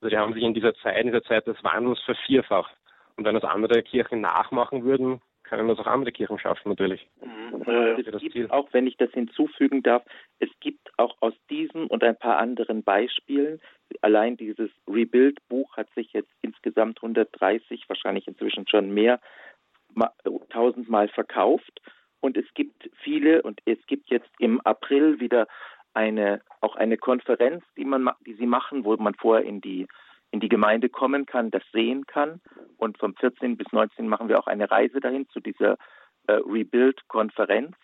Also 0.00 0.08
die 0.08 0.16
haben 0.16 0.32
sich 0.34 0.42
in 0.42 0.54
dieser 0.54 0.74
Zeit, 0.76 0.98
in 0.98 1.08
dieser 1.08 1.24
Zeit 1.24 1.46
des 1.46 1.62
Wandels 1.64 2.00
vervierfacht. 2.02 2.75
Und 3.16 3.24
wenn 3.24 3.34
das 3.34 3.44
andere 3.44 3.82
Kirchen 3.82 4.20
nachmachen 4.20 4.84
würden, 4.84 5.20
können 5.42 5.68
das 5.68 5.78
auch 5.78 5.86
andere 5.86 6.12
Kirchen 6.12 6.38
schaffen, 6.38 6.68
natürlich. 6.68 7.08
Mhm. 7.22 7.62
Ja. 7.66 7.96
Es 7.96 8.20
gibt 8.20 8.50
auch, 8.50 8.68
wenn 8.72 8.86
ich 8.86 8.96
das 8.96 9.10
hinzufügen 9.12 9.82
darf, 9.82 10.02
es 10.38 10.50
gibt 10.60 10.90
auch 10.98 11.16
aus 11.20 11.34
diesem 11.48 11.86
und 11.86 12.02
ein 12.02 12.18
paar 12.18 12.38
anderen 12.38 12.82
Beispielen, 12.82 13.60
allein 14.02 14.36
dieses 14.36 14.70
Rebuild-Buch 14.88 15.76
hat 15.76 15.88
sich 15.94 16.12
jetzt 16.12 16.30
insgesamt 16.42 16.98
130, 16.98 17.88
wahrscheinlich 17.88 18.26
inzwischen 18.26 18.66
schon 18.68 18.92
mehr, 18.92 19.20
tausendmal 20.50 21.08
verkauft. 21.08 21.80
Und 22.20 22.36
es 22.36 22.46
gibt 22.54 22.90
viele, 23.02 23.42
und 23.42 23.60
es 23.64 23.78
gibt 23.86 24.10
jetzt 24.10 24.30
im 24.38 24.60
April 24.62 25.20
wieder 25.20 25.46
eine, 25.94 26.42
auch 26.60 26.76
eine 26.76 26.96
Konferenz, 26.96 27.64
die 27.76 27.84
man, 27.84 28.10
die 28.26 28.34
sie 28.34 28.46
machen, 28.46 28.84
wo 28.84 28.96
man 28.96 29.14
vorher 29.14 29.46
in 29.46 29.60
die 29.60 29.86
in 30.30 30.40
die 30.40 30.48
Gemeinde 30.48 30.88
kommen 30.88 31.26
kann, 31.26 31.50
das 31.50 31.62
sehen 31.72 32.06
kann. 32.06 32.40
Und 32.76 32.98
vom 32.98 33.14
14. 33.14 33.56
bis 33.56 33.66
19. 33.72 34.08
machen 34.08 34.28
wir 34.28 34.38
auch 34.38 34.46
eine 34.46 34.70
Reise 34.70 35.00
dahin 35.00 35.28
zu 35.30 35.40
dieser 35.40 35.78
äh, 36.26 36.32
Rebuild-Konferenz. 36.32 37.76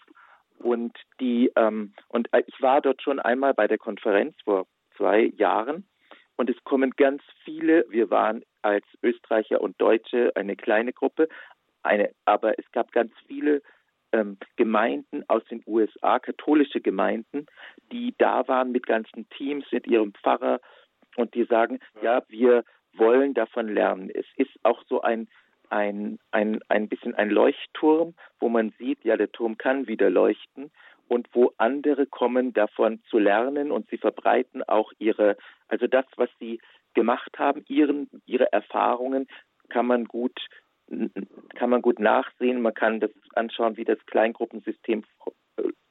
Und 0.58 0.96
die 1.18 1.50
ähm, 1.56 1.92
und 2.08 2.28
äh, 2.32 2.42
ich 2.46 2.60
war 2.60 2.80
dort 2.80 3.02
schon 3.02 3.18
einmal 3.18 3.54
bei 3.54 3.66
der 3.66 3.78
Konferenz 3.78 4.36
vor 4.44 4.66
zwei 4.96 5.32
Jahren 5.36 5.86
und 6.36 6.50
es 6.50 6.62
kommen 6.64 6.92
ganz 6.92 7.22
viele. 7.44 7.84
Wir 7.88 8.10
waren 8.10 8.42
als 8.62 8.84
Österreicher 9.02 9.60
und 9.60 9.80
Deutsche 9.80 10.32
eine 10.34 10.56
kleine 10.56 10.92
Gruppe, 10.92 11.28
eine, 11.82 12.10
aber 12.24 12.58
es 12.58 12.70
gab 12.72 12.92
ganz 12.92 13.12
viele 13.26 13.62
ähm, 14.12 14.38
Gemeinden 14.56 15.24
aus 15.28 15.44
den 15.46 15.62
USA, 15.66 16.18
katholische 16.18 16.80
Gemeinden, 16.80 17.46
die 17.90 18.14
da 18.18 18.46
waren 18.46 18.72
mit 18.72 18.86
ganzen 18.86 19.28
Teams, 19.30 19.64
mit 19.72 19.86
ihrem 19.86 20.12
Pfarrer, 20.14 20.60
und 21.16 21.34
die 21.34 21.44
sagen, 21.44 21.78
ja, 22.02 22.22
wir 22.28 22.64
wollen 22.94 23.34
davon 23.34 23.68
lernen. 23.68 24.10
Es 24.10 24.26
ist 24.36 24.50
auch 24.62 24.82
so 24.88 25.02
ein, 25.02 25.28
ein, 25.70 26.18
ein, 26.30 26.60
ein 26.68 26.88
bisschen 26.88 27.14
ein 27.14 27.30
Leuchtturm, 27.30 28.14
wo 28.38 28.48
man 28.48 28.72
sieht, 28.78 29.04
ja, 29.04 29.16
der 29.16 29.32
Turm 29.32 29.56
kann 29.56 29.86
wieder 29.86 30.10
leuchten 30.10 30.70
und 31.08 31.28
wo 31.32 31.52
andere 31.56 32.06
kommen, 32.06 32.52
davon 32.52 33.02
zu 33.08 33.18
lernen 33.18 33.70
und 33.70 33.88
sie 33.90 33.98
verbreiten 33.98 34.62
auch 34.62 34.92
ihre, 34.98 35.36
also 35.68 35.86
das, 35.86 36.06
was 36.16 36.30
sie 36.38 36.60
gemacht 36.94 37.38
haben, 37.38 37.64
ihren, 37.68 38.08
ihre 38.26 38.52
Erfahrungen 38.52 39.26
kann 39.68 39.86
man 39.86 40.04
gut 40.04 40.38
kann 41.54 41.70
man 41.70 41.80
gut 41.80 41.98
nachsehen. 41.98 42.60
Man 42.60 42.74
kann 42.74 43.00
das 43.00 43.10
anschauen, 43.34 43.76
wie 43.76 43.84
das 43.84 44.04
Kleingruppensystem 44.06 45.04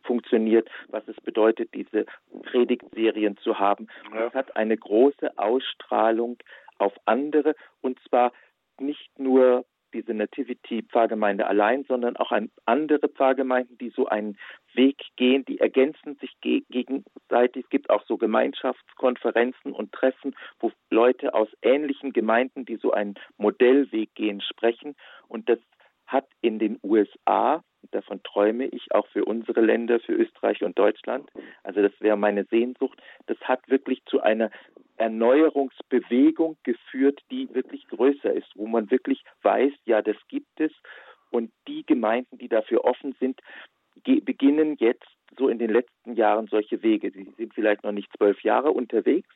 funktioniert, 0.03 0.69
was 0.89 1.07
es 1.07 1.15
bedeutet, 1.17 1.73
diese 1.73 2.05
Predigtserien 2.43 3.37
zu 3.37 3.59
haben. 3.59 3.87
Ja. 4.13 4.27
Es 4.27 4.33
hat 4.33 4.55
eine 4.55 4.77
große 4.77 5.37
Ausstrahlung 5.37 6.37
auf 6.77 6.93
andere 7.05 7.55
und 7.81 7.99
zwar 8.07 8.31
nicht 8.79 9.19
nur 9.19 9.65
diese 9.93 10.13
Nativity-Pfarrgemeinde 10.13 11.45
allein, 11.47 11.83
sondern 11.83 12.15
auch 12.17 12.31
an 12.31 12.49
andere 12.65 13.09
Pfarrgemeinden, 13.09 13.77
die 13.77 13.89
so 13.89 14.07
einen 14.07 14.37
Weg 14.73 15.01
gehen, 15.17 15.43
die 15.45 15.59
ergänzen 15.59 16.15
sich 16.15 16.33
gegenseitig. 16.41 17.65
Es 17.65 17.69
gibt 17.69 17.89
auch 17.89 18.05
so 18.05 18.17
Gemeinschaftskonferenzen 18.17 19.73
und 19.73 19.91
Treffen, 19.91 20.35
wo 20.59 20.71
Leute 20.89 21.33
aus 21.33 21.49
ähnlichen 21.61 22.13
Gemeinden, 22.13 22.65
die 22.65 22.77
so 22.77 22.91
einen 22.91 23.15
Modellweg 23.37 24.13
gehen, 24.15 24.41
sprechen. 24.41 24.95
Und 25.27 25.49
das 25.49 25.59
hat 26.07 26.27
in 26.41 26.59
den 26.59 26.79
USA 26.83 27.63
davon 27.91 28.21
träume 28.23 28.65
ich 28.65 28.93
auch 28.93 29.07
für 29.07 29.25
unsere 29.25 29.61
Länder, 29.61 29.99
für 29.99 30.13
Österreich 30.13 30.63
und 30.63 30.77
Deutschland. 30.77 31.29
Also 31.63 31.81
das 31.81 31.93
wäre 31.99 32.17
meine 32.17 32.45
Sehnsucht. 32.45 33.01
Das 33.27 33.37
hat 33.41 33.69
wirklich 33.69 34.03
zu 34.05 34.21
einer 34.21 34.49
Erneuerungsbewegung 34.97 36.57
geführt, 36.63 37.21
die 37.31 37.53
wirklich 37.53 37.87
größer 37.87 38.33
ist, 38.33 38.47
wo 38.55 38.67
man 38.67 38.91
wirklich 38.91 39.23
weiß, 39.41 39.73
ja, 39.85 40.01
das 40.01 40.17
gibt 40.27 40.59
es. 40.59 40.71
Und 41.31 41.51
die 41.67 41.85
Gemeinden, 41.85 42.37
die 42.37 42.49
dafür 42.49 42.83
offen 42.85 43.15
sind, 43.19 43.39
beginnen 44.03 44.75
jetzt 44.79 45.07
so 45.37 45.47
in 45.47 45.59
den 45.59 45.71
letzten 45.71 46.15
Jahren 46.15 46.47
solche 46.47 46.83
Wege. 46.83 47.11
Sie 47.11 47.31
sind 47.37 47.53
vielleicht 47.53 47.83
noch 47.83 47.91
nicht 47.91 48.09
zwölf 48.17 48.41
Jahre 48.41 48.71
unterwegs 48.71 49.29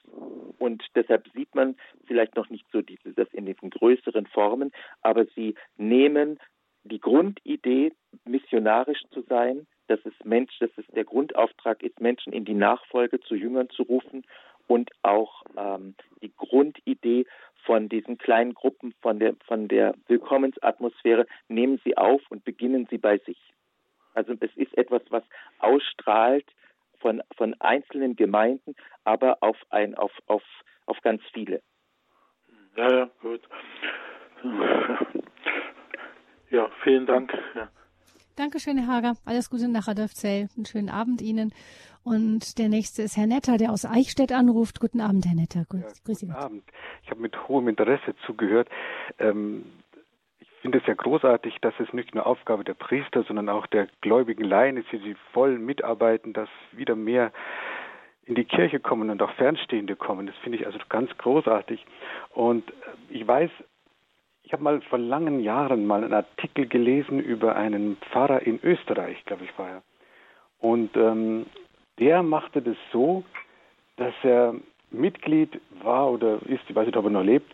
und 0.59 0.83
deshalb 0.95 1.27
sieht 1.33 1.53
man 1.55 1.75
vielleicht 2.05 2.35
noch 2.35 2.49
nicht 2.49 2.65
so 2.71 2.81
diese, 2.81 3.13
das 3.13 3.27
in 3.33 3.45
diesen 3.45 3.69
größeren 3.69 4.25
Formen, 4.27 4.71
aber 5.01 5.25
sie 5.35 5.55
nehmen 5.77 6.39
die 6.85 6.99
Grundidee, 6.99 7.93
missionarisch 8.25 9.01
zu 9.11 9.21
sein, 9.21 9.67
dass 9.87 9.99
es 10.05 10.13
Mensch, 10.23 10.57
dass 10.59 10.69
es 10.77 10.85
der 10.87 11.03
Grundauftrag 11.03 11.83
ist, 11.83 11.99
Menschen 11.99 12.31
in 12.31 12.45
die 12.45 12.53
Nachfolge 12.53 13.19
zu 13.19 13.35
Jüngern 13.35 13.69
zu 13.69 13.83
rufen 13.83 14.23
und 14.67 14.91
auch 15.03 15.43
ähm, 15.57 15.95
die 16.21 16.33
Grundidee 16.35 17.25
von 17.65 17.89
diesen 17.89 18.17
kleinen 18.17 18.53
Gruppen, 18.53 18.93
von 19.01 19.19
der, 19.19 19.35
von 19.45 19.67
der 19.67 19.95
Willkommensatmosphäre, 20.07 21.25
nehmen 21.47 21.79
Sie 21.83 21.97
auf 21.97 22.21
und 22.29 22.45
beginnen 22.45 22.87
Sie 22.89 22.97
bei 22.97 23.17
sich. 23.19 23.39
Also 24.13 24.33
es 24.39 24.55
ist 24.55 24.77
etwas, 24.77 25.01
was 25.09 25.23
ausstrahlt 25.59 26.45
von, 26.99 27.21
von 27.35 27.55
einzelnen 27.59 28.15
Gemeinden, 28.15 28.75
aber 29.03 29.37
auf, 29.41 29.57
ein, 29.69 29.95
auf, 29.95 30.11
auf, 30.27 30.43
auf 30.85 31.01
ganz 31.01 31.21
viele. 31.33 31.61
Ja, 32.77 32.91
ja, 32.91 33.09
gut. 33.21 33.41
Ja, 36.49 36.69
vielen 36.83 37.05
Dank. 37.05 37.33
Ja. 37.55 37.69
Dankeschön, 38.35 38.77
Herr 38.77 38.87
Hager. 38.87 39.13
Alles 39.25 39.49
Gute 39.49 39.69
nach 39.69 39.87
Radolfzell. 39.87 40.49
Einen 40.55 40.65
schönen 40.65 40.89
Abend 40.89 41.21
Ihnen. 41.21 41.53
Und 42.03 42.59
der 42.59 42.69
nächste 42.69 43.01
ist 43.01 43.17
Herr 43.17 43.27
Netter, 43.27 43.57
der 43.57 43.71
aus 43.71 43.85
Eichstätt 43.85 44.31
anruft. 44.31 44.79
Guten 44.79 45.01
Abend, 45.01 45.25
Herr 45.25 45.35
Netter. 45.35 45.65
Grüß, 45.69 45.81
ja, 45.81 46.03
grüß 46.05 46.19
guten 46.19 46.33
Abend. 46.33 46.63
Ich 47.03 47.09
habe 47.09 47.21
mit 47.21 47.47
hohem 47.47 47.67
Interesse 47.67 48.13
zugehört. 48.25 48.69
Ähm, 49.19 49.65
ich 50.39 50.49
finde 50.61 50.79
es 50.79 50.85
ja 50.85 50.93
großartig, 50.93 51.57
dass 51.61 51.73
es 51.79 51.93
nicht 51.93 52.13
nur 52.13 52.25
Aufgabe 52.25 52.63
der 52.63 52.73
Priester, 52.73 53.23
sondern 53.23 53.49
auch 53.49 53.67
der 53.67 53.87
gläubigen 54.01 54.43
Laien 54.43 54.77
ist, 54.77 54.91
die 54.91 55.15
voll 55.31 55.57
mitarbeiten, 55.57 56.33
dass 56.33 56.49
wieder 56.73 56.95
mehr 56.95 57.31
in 58.25 58.35
die 58.35 58.45
Kirche 58.45 58.79
kommen 58.79 59.09
und 59.09 59.21
auch 59.21 59.31
Fernstehende 59.35 59.95
kommen. 59.95 60.27
Das 60.27 60.35
finde 60.37 60.57
ich 60.57 60.65
also 60.65 60.77
ganz 60.89 61.15
großartig. 61.17 61.85
Und 62.33 62.71
ich 63.09 63.25
weiß, 63.25 63.51
ich 64.45 64.53
habe 64.53 64.63
mal 64.63 64.81
vor 64.81 64.99
langen 64.99 65.39
Jahren 65.39 65.85
mal 65.85 66.03
einen 66.03 66.13
Artikel 66.13 66.67
gelesen 66.67 67.19
über 67.19 67.55
einen 67.55 67.97
Pfarrer 67.97 68.43
in 68.43 68.59
Österreich, 68.63 69.23
glaube 69.25 69.43
ich 69.43 69.57
war 69.57 69.69
er. 69.69 69.81
Und 70.59 70.95
ähm, 70.95 71.47
der 71.99 72.21
machte 72.21 72.61
das 72.61 72.77
so, 72.91 73.23
dass 73.97 74.13
er 74.23 74.53
Mitglied 74.91 75.59
war 75.81 76.11
oder 76.11 76.39
ist, 76.45 76.61
ich 76.67 76.75
weiß 76.75 76.85
nicht, 76.85 76.97
ob 76.97 77.05
er 77.05 77.11
noch 77.11 77.23
lebt, 77.23 77.51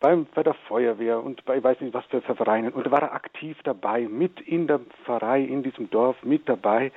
bei 0.00 0.42
der 0.42 0.54
Feuerwehr 0.66 1.22
und 1.22 1.44
bei, 1.44 1.58
ich 1.58 1.64
weiß 1.64 1.80
nicht, 1.80 1.92
was 1.92 2.04
für 2.06 2.22
Vereinen. 2.22 2.72
Und 2.72 2.86
da 2.86 2.90
war 2.90 3.02
er 3.02 3.12
aktiv 3.12 3.56
dabei, 3.64 4.08
mit 4.08 4.40
in 4.40 4.66
der 4.66 4.80
Pfarrei, 5.04 5.42
in 5.42 5.62
diesem 5.62 5.90
Dorf, 5.90 6.16
mit 6.22 6.48
dabei. 6.48 6.90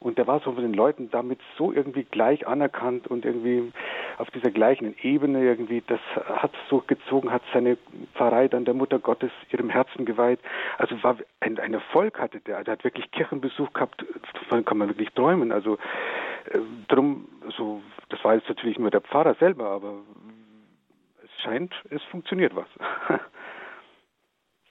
Und 0.00 0.16
der 0.16 0.26
war 0.26 0.40
so 0.40 0.52
von 0.52 0.62
den 0.62 0.72
Leuten 0.72 1.10
damit 1.10 1.40
so 1.58 1.72
irgendwie 1.72 2.04
gleich 2.04 2.46
anerkannt 2.46 3.06
und 3.06 3.26
irgendwie 3.26 3.70
auf 4.16 4.30
dieser 4.30 4.50
gleichen 4.50 4.96
Ebene 5.02 5.42
irgendwie, 5.44 5.82
das 5.86 6.00
hat 6.24 6.52
so 6.70 6.82
gezogen, 6.86 7.30
hat 7.30 7.42
seine 7.52 7.76
Pfarrei 8.14 8.48
dann 8.48 8.64
der 8.64 8.72
Mutter 8.72 8.98
Gottes 8.98 9.30
ihrem 9.52 9.68
Herzen 9.68 10.06
geweiht. 10.06 10.40
Also 10.78 11.00
war 11.02 11.18
ein, 11.40 11.58
ein 11.58 11.74
Erfolg 11.74 12.18
hatte 12.18 12.40
der. 12.40 12.64
Der 12.64 12.72
hat 12.72 12.84
wirklich 12.84 13.10
Kirchenbesuch 13.10 13.74
gehabt, 13.74 14.04
davon 14.32 14.64
kann 14.64 14.78
man 14.78 14.88
wirklich 14.88 15.10
träumen. 15.10 15.52
Also 15.52 15.74
äh, 16.46 16.58
drum, 16.88 17.28
so, 17.56 17.82
das 18.08 18.24
war 18.24 18.34
jetzt 18.34 18.48
natürlich 18.48 18.78
nur 18.78 18.90
der 18.90 19.02
Pfarrer 19.02 19.34
selber, 19.34 19.68
aber 19.68 19.98
es 21.22 21.42
scheint, 21.42 21.74
es 21.90 22.02
funktioniert 22.04 22.56
was. 22.56 22.68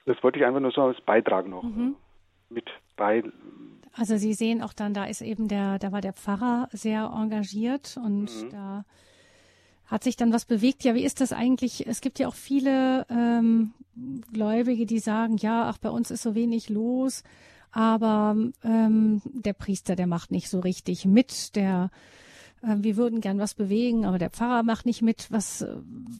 Das 0.06 0.20
wollte 0.24 0.38
ich 0.38 0.44
einfach 0.44 0.60
nur 0.60 0.72
so 0.72 0.82
als 0.82 1.00
Beitrag 1.02 1.46
noch 1.46 1.62
mhm. 1.62 1.94
mit 2.48 2.68
bei 2.96 3.22
also 3.92 4.16
Sie 4.16 4.34
sehen 4.34 4.62
auch 4.62 4.72
dann, 4.72 4.94
da 4.94 5.04
ist 5.04 5.20
eben 5.20 5.48
der, 5.48 5.78
da 5.78 5.92
war 5.92 6.00
der 6.00 6.12
Pfarrer 6.12 6.68
sehr 6.72 7.10
engagiert 7.14 7.98
und 8.02 8.26
mhm. 8.26 8.50
da 8.50 8.84
hat 9.86 10.04
sich 10.04 10.16
dann 10.16 10.32
was 10.32 10.44
bewegt. 10.44 10.84
Ja, 10.84 10.94
wie 10.94 11.04
ist 11.04 11.20
das 11.20 11.32
eigentlich? 11.32 11.86
Es 11.86 12.00
gibt 12.00 12.18
ja 12.20 12.28
auch 12.28 12.34
viele 12.34 13.06
ähm, 13.10 13.72
Gläubige, 14.32 14.86
die 14.86 15.00
sagen, 15.00 15.36
ja, 15.36 15.68
ach, 15.68 15.78
bei 15.78 15.90
uns 15.90 16.10
ist 16.10 16.22
so 16.22 16.34
wenig 16.36 16.68
los, 16.68 17.24
aber 17.72 18.36
ähm, 18.62 19.22
der 19.24 19.52
Priester, 19.52 19.96
der 19.96 20.06
macht 20.06 20.30
nicht 20.30 20.48
so 20.48 20.60
richtig 20.60 21.04
mit, 21.04 21.56
der 21.56 21.90
äh, 22.62 22.76
wir 22.78 22.96
würden 22.96 23.20
gern 23.20 23.38
was 23.38 23.54
bewegen, 23.54 24.04
aber 24.04 24.18
der 24.18 24.30
Pfarrer 24.30 24.62
macht 24.62 24.86
nicht 24.86 25.02
mit. 25.02 25.26
Was, 25.30 25.66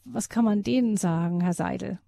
was 0.05 0.29
kann 0.29 0.45
man 0.45 0.62
denen 0.62 0.97
sagen, 0.97 1.41
Herr 1.41 1.55
Seidel? 1.55 1.99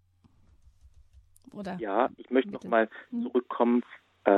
Oder? 1.52 1.76
Ja, 1.78 2.08
ich 2.16 2.30
möchte 2.30 2.50
noch 2.50 2.64
mal 2.64 2.88
hm? 3.10 3.22
zurückkommen 3.24 3.82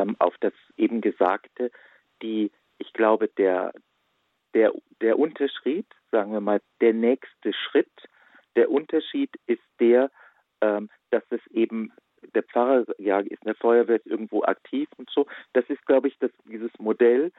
ähm, 0.05 0.17
auf 0.19 0.35
das 0.41 0.53
eben 0.77 1.01
Gesagte, 1.01 1.71
die, 2.23 2.51
ich 2.79 2.93
glaube, 2.93 3.29
der, 3.29 3.73
der, 4.55 4.73
der 5.01 5.19
Unterschied, 5.19 5.87
sagen 6.11 6.33
wir 6.33 6.41
mal, 6.41 6.61
der 6.81 6.93
nächste 6.93 7.53
Schritt, 7.53 7.91
der 8.57 8.71
Unterschied 8.71 9.31
ist 9.47 9.63
der, 9.81 10.11
ähm, 10.61 10.91
dass 11.11 11.25
es 11.31 11.41
eben 11.53 11.93
der 12.35 12.43
Pfarrer 12.43 12.87
ja 12.99 13.19
ist 13.21 13.43
in 13.43 13.47
der 13.47 13.55
Feuerwehr 13.57 13.97
ist 13.97 14.07
irgendwo 14.07 14.43
aktiv 14.45 14.89
und 14.97 15.11
so. 15.11 15.27
Das 15.53 15.65
ist, 15.69 15.85
glaube 15.85 16.09
ich, 16.09 16.19
das, 16.19 16.31
dieses 16.49 16.71
Modell, 16.79 17.33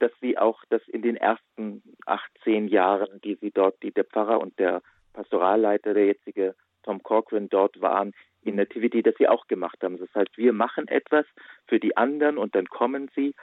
dass 0.00 0.10
sie 0.20 0.36
auch 0.36 0.64
das 0.68 0.82
in 0.88 1.02
den 1.02 1.16
ersten 1.16 1.82
18 2.06 2.66
Jahren, 2.66 3.20
die 3.20 3.36
sie 3.36 3.52
dort, 3.52 3.80
die 3.82 3.92
der 3.92 4.04
Pfarrer 4.04 4.40
und 4.40 4.58
der 4.58 4.82
Pastoralleiter, 5.12 5.94
der 5.94 6.06
jetzige 6.06 6.56
Tom 6.82 7.02
Corcoran 7.02 7.48
dort 7.48 7.80
waren, 7.80 8.12
in 8.42 8.56
Nativity, 8.56 9.02
das 9.02 9.14
sie 9.18 9.28
auch 9.28 9.46
gemacht 9.46 9.78
haben. 9.82 9.98
Das 9.98 10.08
heißt, 10.14 10.36
wir 10.36 10.52
machen 10.52 10.88
etwas 10.88 11.26
für 11.66 11.78
die 11.78 11.96
anderen 11.96 12.38
und 12.38 12.54
dann 12.54 12.66
kommen 12.66 13.10
sie. 13.14 13.34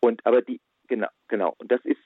Und 0.00 0.24
aber 0.26 0.42
die, 0.42 0.60
genau, 0.88 1.08
genau. 1.28 1.54
Und 1.58 1.70
das 1.70 1.84
ist, 1.84 2.00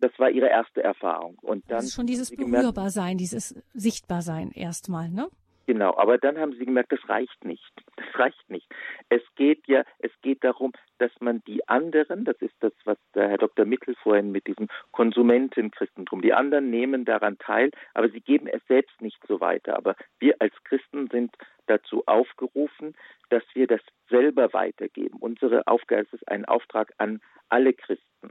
das 0.00 0.12
war 0.18 0.30
ihre 0.30 0.48
erste 0.48 0.82
Erfahrung. 0.82 1.38
Und 1.40 1.70
dann 1.70 1.78
das 1.78 1.86
ist 1.86 1.94
schon 1.94 2.06
dieses 2.06 2.34
Berührbarsein, 2.34 3.16
dieses 3.16 3.54
Sichtbarsein 3.72 4.50
erstmal, 4.52 5.08
ne? 5.08 5.28
Genau, 5.66 5.96
aber 5.96 6.18
dann 6.18 6.38
haben 6.38 6.52
sie 6.52 6.66
gemerkt, 6.66 6.90
das 6.90 7.08
reicht 7.08 7.44
nicht. 7.44 7.72
Das 7.96 8.06
reicht 8.18 8.50
nicht. 8.50 8.66
Es 9.08 9.22
geht 9.36 9.66
ja, 9.68 9.84
es 10.00 10.10
geht 10.20 10.42
darum, 10.42 10.72
dass 11.02 11.10
man 11.20 11.42
die 11.48 11.68
anderen, 11.68 12.24
das 12.24 12.36
ist 12.40 12.54
das, 12.60 12.72
was 12.84 12.96
der 13.16 13.28
Herr 13.28 13.38
Dr. 13.38 13.64
Mittel 13.64 13.96
vorhin 13.96 14.30
mit 14.30 14.46
diesem 14.46 14.68
Konsumentenchristentum, 14.92 16.22
die 16.22 16.32
anderen 16.32 16.70
nehmen 16.70 17.04
daran 17.04 17.38
teil, 17.38 17.72
aber 17.92 18.08
sie 18.08 18.20
geben 18.20 18.46
es 18.46 18.62
selbst 18.68 19.02
nicht 19.02 19.18
so 19.26 19.40
weiter. 19.40 19.76
Aber 19.76 19.96
wir 20.20 20.36
als 20.38 20.54
Christen 20.62 21.08
sind 21.08 21.34
dazu 21.66 22.04
aufgerufen, 22.06 22.94
dass 23.30 23.42
wir 23.54 23.66
das 23.66 23.80
selber 24.08 24.52
weitergeben. 24.52 25.18
Unsere 25.18 25.66
Aufgabe 25.66 26.06
ist 26.12 26.28
ein 26.28 26.44
Auftrag 26.44 26.92
an 26.98 27.20
alle 27.48 27.72
Christen. 27.72 28.30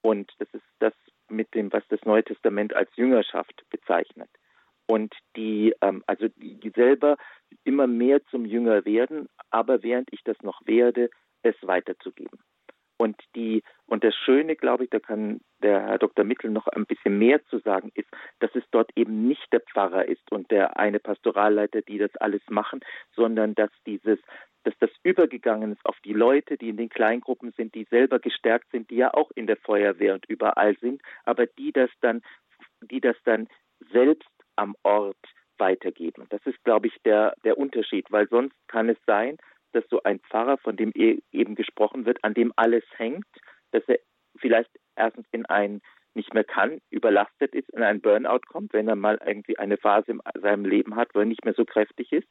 Und 0.00 0.32
das 0.38 0.48
ist 0.52 0.64
das 0.78 0.94
mit 1.28 1.52
dem, 1.54 1.72
was 1.72 1.82
das 1.88 2.04
Neue 2.04 2.22
Testament 2.22 2.72
als 2.72 2.94
Jüngerschaft 2.94 3.64
bezeichnet 3.68 4.30
und 4.86 5.14
die 5.36 5.74
ähm, 5.80 6.04
also 6.06 6.28
die 6.28 6.70
selber 6.74 7.16
immer 7.64 7.86
mehr 7.86 8.24
zum 8.26 8.44
Jünger 8.44 8.84
werden, 8.84 9.28
aber 9.50 9.82
während 9.82 10.12
ich 10.12 10.22
das 10.24 10.36
noch 10.42 10.60
werde, 10.66 11.10
es 11.42 11.54
weiterzugeben. 11.62 12.38
Und 12.98 13.20
die 13.34 13.62
und 13.86 14.04
das 14.04 14.14
Schöne, 14.14 14.54
glaube 14.54 14.84
ich, 14.84 14.90
da 14.90 15.00
kann 15.00 15.40
der 15.62 15.82
Herr 15.82 15.98
Dr. 15.98 16.24
Mittel 16.24 16.50
noch 16.50 16.68
ein 16.68 16.86
bisschen 16.86 17.18
mehr 17.18 17.44
zu 17.46 17.58
sagen, 17.58 17.90
ist, 17.94 18.08
dass 18.38 18.54
es 18.54 18.62
dort 18.70 18.90
eben 18.94 19.26
nicht 19.26 19.52
der 19.52 19.60
Pfarrer 19.60 20.06
ist 20.06 20.30
und 20.30 20.50
der 20.52 20.78
eine 20.78 21.00
Pastoralleiter, 21.00 21.82
die 21.82 21.98
das 21.98 22.14
alles 22.16 22.42
machen, 22.48 22.80
sondern 23.14 23.54
dass 23.54 23.70
dieses 23.86 24.18
dass 24.64 24.74
das 24.78 24.90
übergegangen 25.02 25.72
ist 25.72 25.84
auf 25.84 25.98
die 26.04 26.12
Leute, 26.12 26.56
die 26.56 26.68
in 26.68 26.76
den 26.76 26.88
Kleingruppen 26.88 27.52
sind, 27.56 27.74
die 27.74 27.84
selber 27.90 28.20
gestärkt 28.20 28.70
sind, 28.70 28.90
die 28.90 28.96
ja 28.96 29.12
auch 29.12 29.30
in 29.34 29.46
der 29.46 29.56
Feuerwehr 29.56 30.14
und 30.14 30.26
überall 30.26 30.76
sind, 30.78 31.02
aber 31.24 31.46
die 31.46 31.72
das 31.72 31.90
dann, 32.00 32.22
die 32.80 33.00
das 33.00 33.16
dann 33.24 33.48
selbst 33.92 34.30
am 34.56 34.76
Ort 34.84 35.16
weitergeben. 35.58 36.26
Das 36.30 36.40
ist, 36.44 36.62
glaube 36.64 36.86
ich, 36.86 36.94
der, 37.04 37.34
der 37.44 37.58
Unterschied, 37.58 38.06
weil 38.10 38.28
sonst 38.28 38.54
kann 38.68 38.88
es 38.88 38.98
sein, 39.06 39.38
dass 39.72 39.84
so 39.90 40.02
ein 40.02 40.20
Pfarrer, 40.20 40.58
von 40.58 40.76
dem 40.76 40.92
e, 40.94 41.18
eben 41.32 41.54
gesprochen 41.54 42.06
wird, 42.06 42.22
an 42.22 42.34
dem 42.34 42.52
alles 42.56 42.84
hängt, 42.96 43.26
dass 43.70 43.82
er 43.88 43.98
vielleicht 44.36 44.70
erstens 44.96 45.26
in 45.32 45.46
ein 45.46 45.80
nicht 46.14 46.34
mehr 46.34 46.44
kann, 46.44 46.80
überlastet 46.90 47.54
ist, 47.54 47.70
in 47.70 47.82
einen 47.82 48.00
Burnout 48.00 48.40
kommt, 48.46 48.72
wenn 48.74 48.88
er 48.88 48.96
mal 48.96 49.18
irgendwie 49.24 49.58
eine 49.58 49.78
Phase 49.78 50.12
in 50.12 50.20
seinem 50.40 50.64
Leben 50.64 50.96
hat, 50.96 51.14
wo 51.14 51.20
er 51.20 51.24
nicht 51.24 51.44
mehr 51.44 51.54
so 51.54 51.64
kräftig 51.64 52.12
ist. 52.12 52.28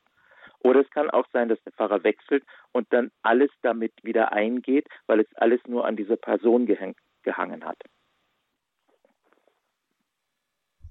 Oder 0.60 0.82
es 0.82 0.90
kann 0.92 1.10
auch 1.10 1.26
sein, 1.34 1.50
dass 1.50 1.62
der 1.64 1.74
Pfarrer 1.74 2.04
wechselt 2.04 2.44
und 2.72 2.92
dann 2.94 3.12
alles 3.24 3.50
damit 3.64 3.94
wieder 4.04 4.32
eingeht, 4.32 4.88
weil 5.08 5.22
es 5.22 5.28
alles 5.36 5.60
nur 5.66 5.86
an 5.86 5.96
dieser 5.96 6.18
Person 6.18 6.68
gehangen 6.68 7.66
hat. 7.66 7.78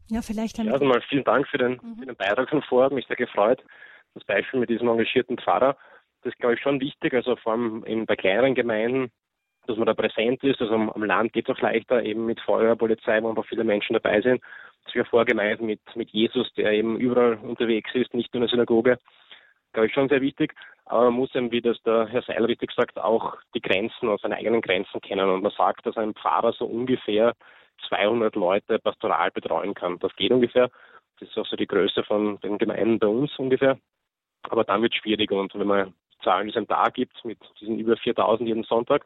Ja, 0.08 0.22
vielleicht 0.22 0.58
haben 0.58 0.66
ja, 0.66 0.72
also 0.72 0.84
mal 0.84 1.00
vielen 1.02 1.22
Dank 1.22 1.46
für 1.46 1.58
den, 1.58 1.78
mhm. 1.80 1.98
für 2.00 2.06
den 2.06 2.16
Beitrag 2.16 2.50
von 2.50 2.62
vorher. 2.62 2.92
Mich 2.92 3.06
sehr 3.06 3.16
gefreut. 3.16 3.64
Das 4.14 4.24
Beispiel 4.24 4.58
mit 4.58 4.68
diesem 4.68 4.88
engagierten 4.88 5.38
Pfarrer, 5.38 5.76
das 6.22 6.34
glaube 6.36 6.54
ich, 6.54 6.60
schon 6.60 6.80
wichtig. 6.80 7.14
Also 7.14 7.36
vor 7.36 7.52
allem 7.52 7.84
in, 7.84 8.06
bei 8.06 8.16
kleineren 8.16 8.54
Gemeinden, 8.54 9.10
dass 9.66 9.76
man 9.76 9.86
da 9.86 9.94
präsent 9.94 10.42
ist. 10.42 10.60
Also 10.60 10.74
am, 10.74 10.90
am 10.90 11.04
Land 11.04 11.32
geht 11.32 11.48
es 11.48 11.54
auch 11.54 11.60
leichter, 11.60 12.02
eben 12.02 12.26
mit 12.26 12.40
Feuer, 12.40 12.76
Polizei, 12.76 13.22
wo 13.22 13.28
einfach 13.28 13.46
viele 13.46 13.64
Menschen 13.64 13.94
dabei 13.94 14.20
sind. 14.20 14.42
Das 14.84 14.94
wäre 14.94 15.04
Vorgemeinden 15.04 15.66
mit, 15.66 15.80
mit 15.94 16.10
Jesus, 16.10 16.52
der 16.54 16.72
eben 16.72 16.98
überall 16.98 17.34
unterwegs 17.34 17.90
ist, 17.94 18.14
nicht 18.14 18.32
nur 18.32 18.42
in 18.42 18.46
der 18.46 18.50
Synagoge. 18.50 18.98
Glaube 19.72 19.86
ich 19.86 19.94
schon 19.94 20.08
sehr 20.08 20.20
wichtig. 20.20 20.54
Aber 20.86 21.04
man 21.04 21.14
muss 21.14 21.34
eben, 21.34 21.52
wie 21.52 21.60
das 21.60 21.80
der 21.82 22.08
Herr 22.08 22.22
Seil 22.22 22.44
richtig 22.44 22.72
sagt, 22.72 22.98
auch 22.98 23.36
die 23.54 23.60
Grenzen, 23.60 24.08
also 24.08 24.22
seine 24.22 24.36
eigenen 24.36 24.60
Grenzen 24.60 25.00
kennen. 25.00 25.28
Und 25.28 25.42
man 25.42 25.52
sagt, 25.52 25.86
dass 25.86 25.96
ein 25.96 26.14
Pfarrer 26.14 26.52
so 26.52 26.66
ungefähr 26.66 27.34
200 27.88 28.34
Leute 28.34 28.78
pastoral 28.80 29.30
betreuen 29.30 29.74
kann. 29.74 29.98
Das 30.00 30.14
geht 30.16 30.32
ungefähr. 30.32 30.70
Das 31.20 31.28
ist 31.28 31.38
auch 31.38 31.46
so 31.46 31.56
die 31.56 31.66
Größe 31.66 32.02
von 32.02 32.40
den 32.40 32.58
Gemeinden 32.58 32.98
bei 32.98 33.06
uns 33.06 33.38
ungefähr. 33.38 33.78
Aber 34.42 34.64
dann 34.64 34.82
wird 34.82 34.94
es 34.94 34.98
schwierig 34.98 35.30
und 35.30 35.54
wenn 35.54 35.66
man 35.66 35.94
Zahlen, 36.20 36.46
die 36.46 36.50
es 36.50 36.56
am 36.56 36.68
Tag 36.68 36.94
gibt, 36.94 37.24
mit 37.24 37.38
diesen 37.60 37.78
über 37.78 37.96
4000 37.96 38.48
jeden 38.48 38.64
Sonntag, 38.64 39.04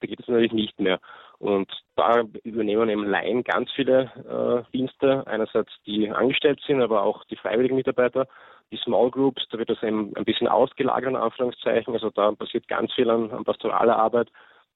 da 0.00 0.06
geht 0.06 0.20
es 0.20 0.28
natürlich 0.28 0.52
nicht 0.52 0.80
mehr. 0.80 0.98
Und 1.38 1.70
da 1.96 2.22
übernehmen 2.44 2.88
eben 2.88 3.06
Laien 3.06 3.44
ganz 3.44 3.70
viele 3.72 4.10
äh, 4.28 4.76
Dienste. 4.76 5.26
Einerseits 5.26 5.72
die 5.86 6.10
angestellt 6.10 6.60
sind, 6.66 6.82
aber 6.82 7.02
auch 7.02 7.24
die 7.24 7.36
freiwilligen 7.36 7.76
Mitarbeiter, 7.76 8.26
die 8.70 8.76
Small 8.78 9.10
Groups, 9.10 9.46
da 9.50 9.58
wird 9.58 9.70
das 9.70 9.82
eben 9.82 10.14
ein 10.16 10.24
bisschen 10.24 10.48
ausgelagert, 10.48 11.10
in 11.10 11.16
Anführungszeichen. 11.16 11.94
Also 11.94 12.10
da 12.10 12.32
passiert 12.32 12.68
ganz 12.68 12.92
viel 12.92 13.10
an, 13.10 13.30
an 13.30 13.44
pastoraler 13.44 13.96
Arbeit 13.96 14.28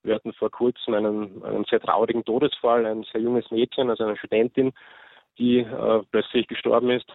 Wir 0.02 0.14
hatten 0.14 0.32
vor 0.32 0.50
kurzem 0.50 0.94
einen, 0.94 1.42
einen 1.44 1.64
sehr 1.64 1.80
traurigen 1.80 2.24
Todesfall, 2.24 2.86
ein 2.86 3.04
sehr 3.12 3.20
junges 3.20 3.50
Mädchen, 3.50 3.90
also 3.90 4.04
eine 4.04 4.16
Studentin, 4.16 4.72
die 5.38 5.58
äh, 5.58 6.02
plötzlich 6.10 6.46
gestorben 6.46 6.90
ist. 6.90 7.10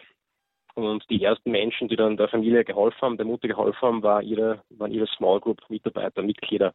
Und 0.84 1.10
die 1.10 1.24
ersten 1.24 1.52
Menschen, 1.52 1.88
die 1.88 1.96
dann 1.96 2.18
der 2.18 2.28
Familie 2.30 2.64
geholfen 2.64 3.02
haben, 3.02 3.18
der 3.18 3.26
Mutter 3.26 3.48
geholfen 3.48 3.82
haben, 3.82 4.04
war 4.04 4.22
ihre, 4.22 4.62
waren 4.70 4.92
ihre 4.92 5.08
Small 5.08 5.40
Group 5.40 5.62
Mitarbeiter, 5.70 6.22
Mitglieder. 6.22 6.74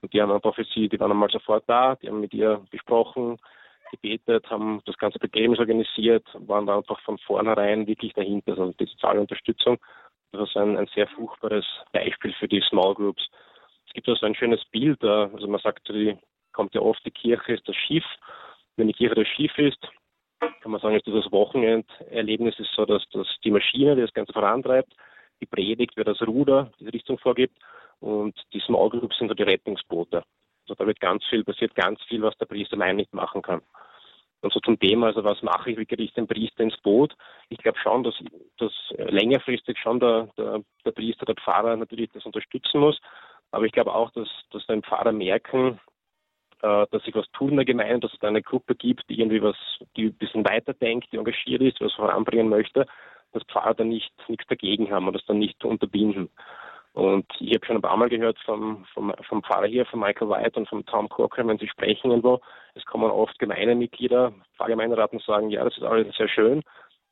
Und 0.00 0.12
die 0.12 0.20
haben 0.20 0.32
einfach 0.32 0.54
für 0.54 0.64
sie, 0.64 0.88
die 0.88 1.00
waren 1.00 1.10
einmal 1.10 1.30
sofort 1.30 1.64
da, 1.66 1.96
die 1.96 2.08
haben 2.08 2.20
mit 2.20 2.34
ihr 2.34 2.60
gesprochen, 2.70 3.38
gebetet, 3.90 4.50
haben 4.50 4.80
das 4.86 4.98
ganze 4.98 5.18
Begräbnis 5.18 5.58
organisiert, 5.58 6.26
waren 6.34 6.66
da 6.66 6.78
einfach 6.78 7.00
von 7.00 7.18
vornherein 7.18 7.86
wirklich 7.86 8.12
dahinter, 8.12 8.52
also 8.52 8.72
die 8.72 8.86
soziale 8.86 9.20
Unterstützung. 9.20 9.78
Das 10.32 10.48
ist 10.48 10.56
ein, 10.56 10.76
ein 10.76 10.88
sehr 10.94 11.06
fruchtbares 11.08 11.64
Beispiel 11.92 12.32
für 12.38 12.48
die 12.48 12.62
Small 12.68 12.94
Groups. 12.94 13.24
Es 13.86 13.92
gibt 13.92 14.08
also 14.08 14.26
ein 14.26 14.34
schönes 14.34 14.64
Bild, 14.66 15.02
äh, 15.02 15.06
also 15.06 15.46
man 15.46 15.60
sagt, 15.60 15.88
die 15.88 16.16
kommt 16.52 16.74
ja 16.74 16.80
oft, 16.80 17.04
die 17.04 17.10
Kirche 17.10 17.54
ist 17.54 17.68
das 17.68 17.76
Schiff. 17.76 18.04
Wenn 18.76 18.88
die 18.88 18.94
Kirche 18.94 19.14
das 19.14 19.28
Schiff 19.28 19.56
ist, 19.58 19.88
kann 20.60 20.72
man 20.72 20.80
sagen, 20.80 20.96
ist 20.96 21.06
das 21.06 21.32
Wochenenderlebnis 21.32 22.58
ist 22.58 22.72
so, 22.74 22.84
dass, 22.84 23.06
dass 23.10 23.26
die 23.44 23.50
Maschine, 23.50 23.94
die 23.96 24.02
das 24.02 24.12
Ganze 24.12 24.32
vorantreibt, 24.32 24.92
die 25.40 25.46
Predigt 25.46 25.96
wird 25.96 26.08
das 26.08 26.22
Ruder, 26.22 26.70
die 26.80 26.88
Richtung 26.88 27.18
vorgibt 27.18 27.56
und 28.00 28.34
die 28.52 28.60
Small 28.60 28.90
Groups 28.90 29.18
sind 29.18 29.28
so 29.28 29.34
die 29.34 29.42
Rettungsboote. 29.42 30.22
Also 30.62 30.74
da 30.76 30.86
wird 30.86 31.00
ganz 31.00 31.24
viel, 31.26 31.44
passiert 31.44 31.74
ganz 31.74 32.00
viel, 32.04 32.22
was 32.22 32.36
der 32.38 32.46
Priester 32.46 32.76
allein 32.76 32.96
nicht 32.96 33.12
machen 33.12 33.42
kann. 33.42 33.60
Und 34.40 34.52
so 34.52 34.60
zum 34.60 34.78
Thema, 34.78 35.06
also 35.06 35.24
was 35.24 35.42
mache 35.42 35.70
ich, 35.70 35.78
wie 35.78 35.86
kriege 35.86 36.02
ich 36.02 36.12
den 36.12 36.26
Priester 36.26 36.62
ins 36.62 36.76
Boot? 36.82 37.14
Ich 37.48 37.58
glaube 37.58 37.78
schon, 37.78 38.04
dass, 38.04 38.14
dass 38.58 38.72
längerfristig 38.96 39.78
schon 39.78 40.00
der, 40.00 40.28
der, 40.36 40.62
der 40.84 40.92
Priester, 40.92 41.24
der 41.24 41.34
Pfarrer 41.36 41.76
natürlich 41.76 42.10
das 42.12 42.26
unterstützen 42.26 42.80
muss. 42.80 43.00
Aber 43.52 43.64
ich 43.64 43.72
glaube 43.72 43.94
auch, 43.94 44.10
dass, 44.10 44.28
dass 44.50 44.66
den 44.66 44.82
Pfarrer 44.82 45.12
merken, 45.12 45.80
äh, 46.64 46.86
dass 46.90 47.02
sich 47.04 47.14
was 47.14 47.30
tun 47.32 47.50
in 47.50 47.56
der 47.56 47.66
Gemeinde, 47.66 48.00
dass 48.00 48.14
es 48.14 48.18
da 48.20 48.28
eine 48.28 48.42
Gruppe 48.42 48.74
gibt, 48.74 49.08
die 49.10 49.20
irgendwie 49.20 49.42
was, 49.42 49.56
die 49.96 50.06
ein 50.06 50.14
bisschen 50.14 50.48
weiterdenkt, 50.48 51.12
die 51.12 51.18
engagiert 51.18 51.60
ist, 51.60 51.80
was 51.80 51.92
voranbringen 51.92 52.48
möchte, 52.48 52.86
dass 53.32 53.42
Pfarrer 53.44 53.74
dann 53.74 53.90
nicht 53.90 54.12
nichts 54.28 54.46
dagegen 54.46 54.90
haben 54.90 55.06
und 55.06 55.12
das 55.12 55.26
dann 55.26 55.38
nicht 55.38 55.62
unterbinden. 55.62 56.30
Und 56.94 57.26
ich 57.38 57.54
habe 57.54 57.66
schon 57.66 57.76
ein 57.76 57.82
paar 57.82 57.96
Mal 57.96 58.08
gehört 58.08 58.38
vom, 58.46 58.86
vom, 58.94 59.12
vom 59.28 59.42
Pfarrer 59.42 59.66
hier, 59.66 59.84
von 59.84 60.00
Michael 60.00 60.30
White 60.30 60.58
und 60.58 60.68
von 60.68 60.86
Tom 60.86 61.08
Corcoran, 61.08 61.48
wenn 61.48 61.58
sie 61.58 61.68
sprechen 61.68 62.10
irgendwo, 62.10 62.40
es 62.74 62.84
kommen 62.86 63.10
oft 63.10 63.38
Gemeindemitglieder, 63.38 64.32
Pfarrgemeinderat 64.56 65.12
und 65.12 65.22
sagen, 65.22 65.50
ja, 65.50 65.64
das 65.64 65.76
ist 65.76 65.82
alles 65.82 66.16
sehr 66.16 66.28
schön, 66.28 66.62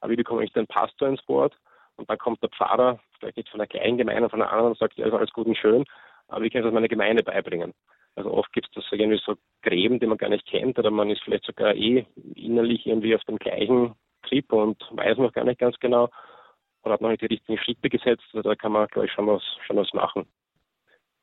aber 0.00 0.12
wie 0.12 0.16
bekomme 0.16 0.44
ich 0.44 0.52
den 0.52 0.66
Pastor 0.66 1.08
ins 1.08 1.22
Board? 1.22 1.52
Und 1.96 2.08
dann 2.08 2.16
kommt 2.16 2.42
der 2.42 2.48
Pfarrer, 2.50 3.00
vielleicht 3.18 3.36
nicht 3.36 3.50
von 3.50 3.60
einer 3.60 3.66
kleinen 3.66 3.98
Gemeinde, 3.98 4.30
von 4.30 4.40
einer 4.40 4.50
anderen 4.50 4.72
und 4.72 4.78
sagt, 4.78 4.96
ja, 4.96 5.06
ist 5.06 5.12
alles 5.12 5.32
gut 5.32 5.46
und 5.46 5.58
schön, 5.58 5.84
aber 6.28 6.42
wie 6.42 6.48
kann 6.48 6.60
ich 6.60 6.64
das 6.64 6.72
meiner 6.72 6.88
Gemeinde 6.88 7.22
beibringen? 7.22 7.74
Also 8.14 8.30
oft 8.32 8.52
gibt 8.52 8.68
es 8.68 8.74
das 8.74 8.84
irgendwie 8.92 9.20
so 9.24 9.36
Gräben, 9.62 9.98
die 9.98 10.06
man 10.06 10.18
gar 10.18 10.28
nicht 10.28 10.46
kennt, 10.46 10.78
oder 10.78 10.90
man 10.90 11.10
ist 11.10 11.22
vielleicht 11.22 11.44
sogar 11.44 11.74
eh 11.74 12.04
innerlich 12.34 12.86
irgendwie 12.86 13.14
auf 13.14 13.24
dem 13.24 13.38
gleichen 13.38 13.94
Trip 14.22 14.52
und 14.52 14.82
weiß 14.90 15.18
noch 15.18 15.32
gar 15.32 15.44
nicht 15.44 15.58
ganz 15.58 15.78
genau 15.80 16.10
und 16.82 16.92
hat 16.92 17.00
noch 17.00 17.08
nicht 17.08 17.22
die 17.22 17.26
richtigen 17.26 17.58
Schritte 17.58 17.88
gesetzt. 17.88 18.24
Also 18.32 18.42
da 18.42 18.54
kann 18.54 18.72
man, 18.72 18.86
glaube 18.88 19.06
ich, 19.06 19.12
schon 19.12 19.26
was, 19.26 19.42
schon 19.66 19.76
was 19.76 19.92
machen. 19.94 20.26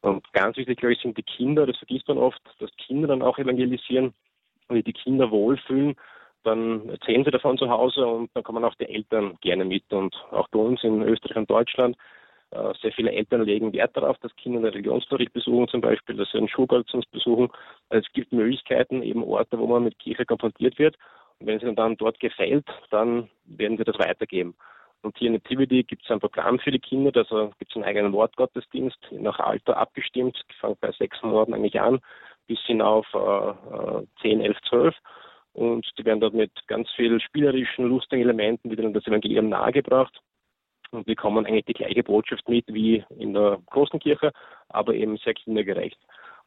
Und 0.01 0.31
ganz 0.33 0.57
wichtig, 0.57 0.79
glaube 0.79 0.93
ich, 0.93 1.01
sind 1.01 1.17
die 1.17 1.23
Kinder, 1.23 1.65
das 1.65 1.77
vergisst 1.77 2.07
man 2.07 2.17
oft, 2.17 2.41
dass 2.59 2.71
Kinder 2.77 3.07
dann 3.07 3.21
auch 3.21 3.37
evangelisieren. 3.37 4.13
Wenn 4.67 4.83
die 4.83 4.93
Kinder 4.93 5.29
wohlfühlen, 5.31 5.95
dann 6.43 6.87
erzählen 6.89 7.25
sie 7.25 7.31
davon 7.31 7.57
zu 7.57 7.69
Hause 7.69 8.05
und 8.05 8.29
dann 8.33 8.43
kommen 8.43 8.63
auch 8.63 8.75
die 8.75 8.87
Eltern 8.87 9.37
gerne 9.41 9.65
mit. 9.65 9.91
Und 9.91 10.15
auch 10.31 10.47
bei 10.49 10.59
uns 10.59 10.83
in 10.83 11.01
Österreich 11.01 11.37
und 11.37 11.49
Deutschland, 11.49 11.97
sehr 12.51 12.91
viele 12.91 13.11
Eltern 13.11 13.43
legen 13.43 13.73
Wert 13.73 13.95
darauf, 13.95 14.17
dass 14.19 14.35
Kinder 14.35 14.59
eine 14.59 14.73
Religionsunterricht 14.73 15.33
besuchen, 15.33 15.67
zum 15.67 15.81
Beispiel, 15.81 16.15
dass 16.15 16.31
sie 16.31 16.39
einen 16.39 16.49
Schulgottesdienst 16.49 17.11
besuchen. 17.11 17.49
Also 17.89 18.05
es 18.07 18.13
gibt 18.13 18.31
Möglichkeiten, 18.33 19.03
eben 19.03 19.23
Orte, 19.23 19.59
wo 19.59 19.67
man 19.67 19.83
mit 19.83 19.99
Kirche 19.99 20.25
konfrontiert 20.25 20.79
wird. 20.79 20.97
Und 21.39 21.47
wenn 21.47 21.57
es 21.57 21.63
ihnen 21.63 21.75
dann 21.75 21.97
dort 21.97 22.19
gefällt, 22.19 22.65
dann 22.89 23.29
werden 23.45 23.77
sie 23.77 23.83
das 23.83 23.99
weitergeben. 23.99 24.55
Und 25.01 25.17
hier 25.17 25.27
in 25.27 25.33
Nativity 25.33 25.83
gibt 25.83 26.03
es 26.03 26.11
ein 26.11 26.19
Programm 26.19 26.59
für 26.59 26.71
die 26.71 26.79
Kinder, 26.79 27.11
also 27.15 27.51
gibt 27.57 27.71
es 27.71 27.75
einen 27.75 27.85
eigenen 27.85 28.11
Wortgottesdienst, 28.11 28.97
nach 29.11 29.39
Alter 29.39 29.77
abgestimmt, 29.77 30.37
fängt 30.59 30.81
bei 30.81 30.91
sechs 30.91 31.21
Monaten 31.21 31.53
eigentlich 31.53 31.79
an, 31.79 31.99
bis 32.47 32.59
hinauf 32.65 33.07
äh, 33.13 34.01
10, 34.21 34.41
11, 34.41 34.57
12. 34.67 34.95
Und 35.53 35.87
die 35.97 36.03
werden 36.03 36.19
dort 36.19 36.33
mit 36.33 36.51
ganz 36.67 36.89
viel 36.91 37.21
spielerischen, 37.21 37.85
lustigen 37.85 38.23
Elementen 38.23 38.71
wieder 38.71 38.89
das 38.89 39.07
Evangelium 39.07 39.49
nahegebracht 39.49 40.19
und 40.91 41.05
bekommen 41.05 41.45
eigentlich 41.45 41.65
die 41.65 41.73
gleiche 41.73 42.03
Botschaft 42.03 42.47
mit 42.49 42.65
wie 42.67 43.03
in 43.17 43.33
der 43.33 43.59
großen 43.67 43.99
Kirche, 43.99 44.31
aber 44.69 44.93
eben 44.93 45.17
sehr 45.17 45.33
kindergerecht. 45.33 45.97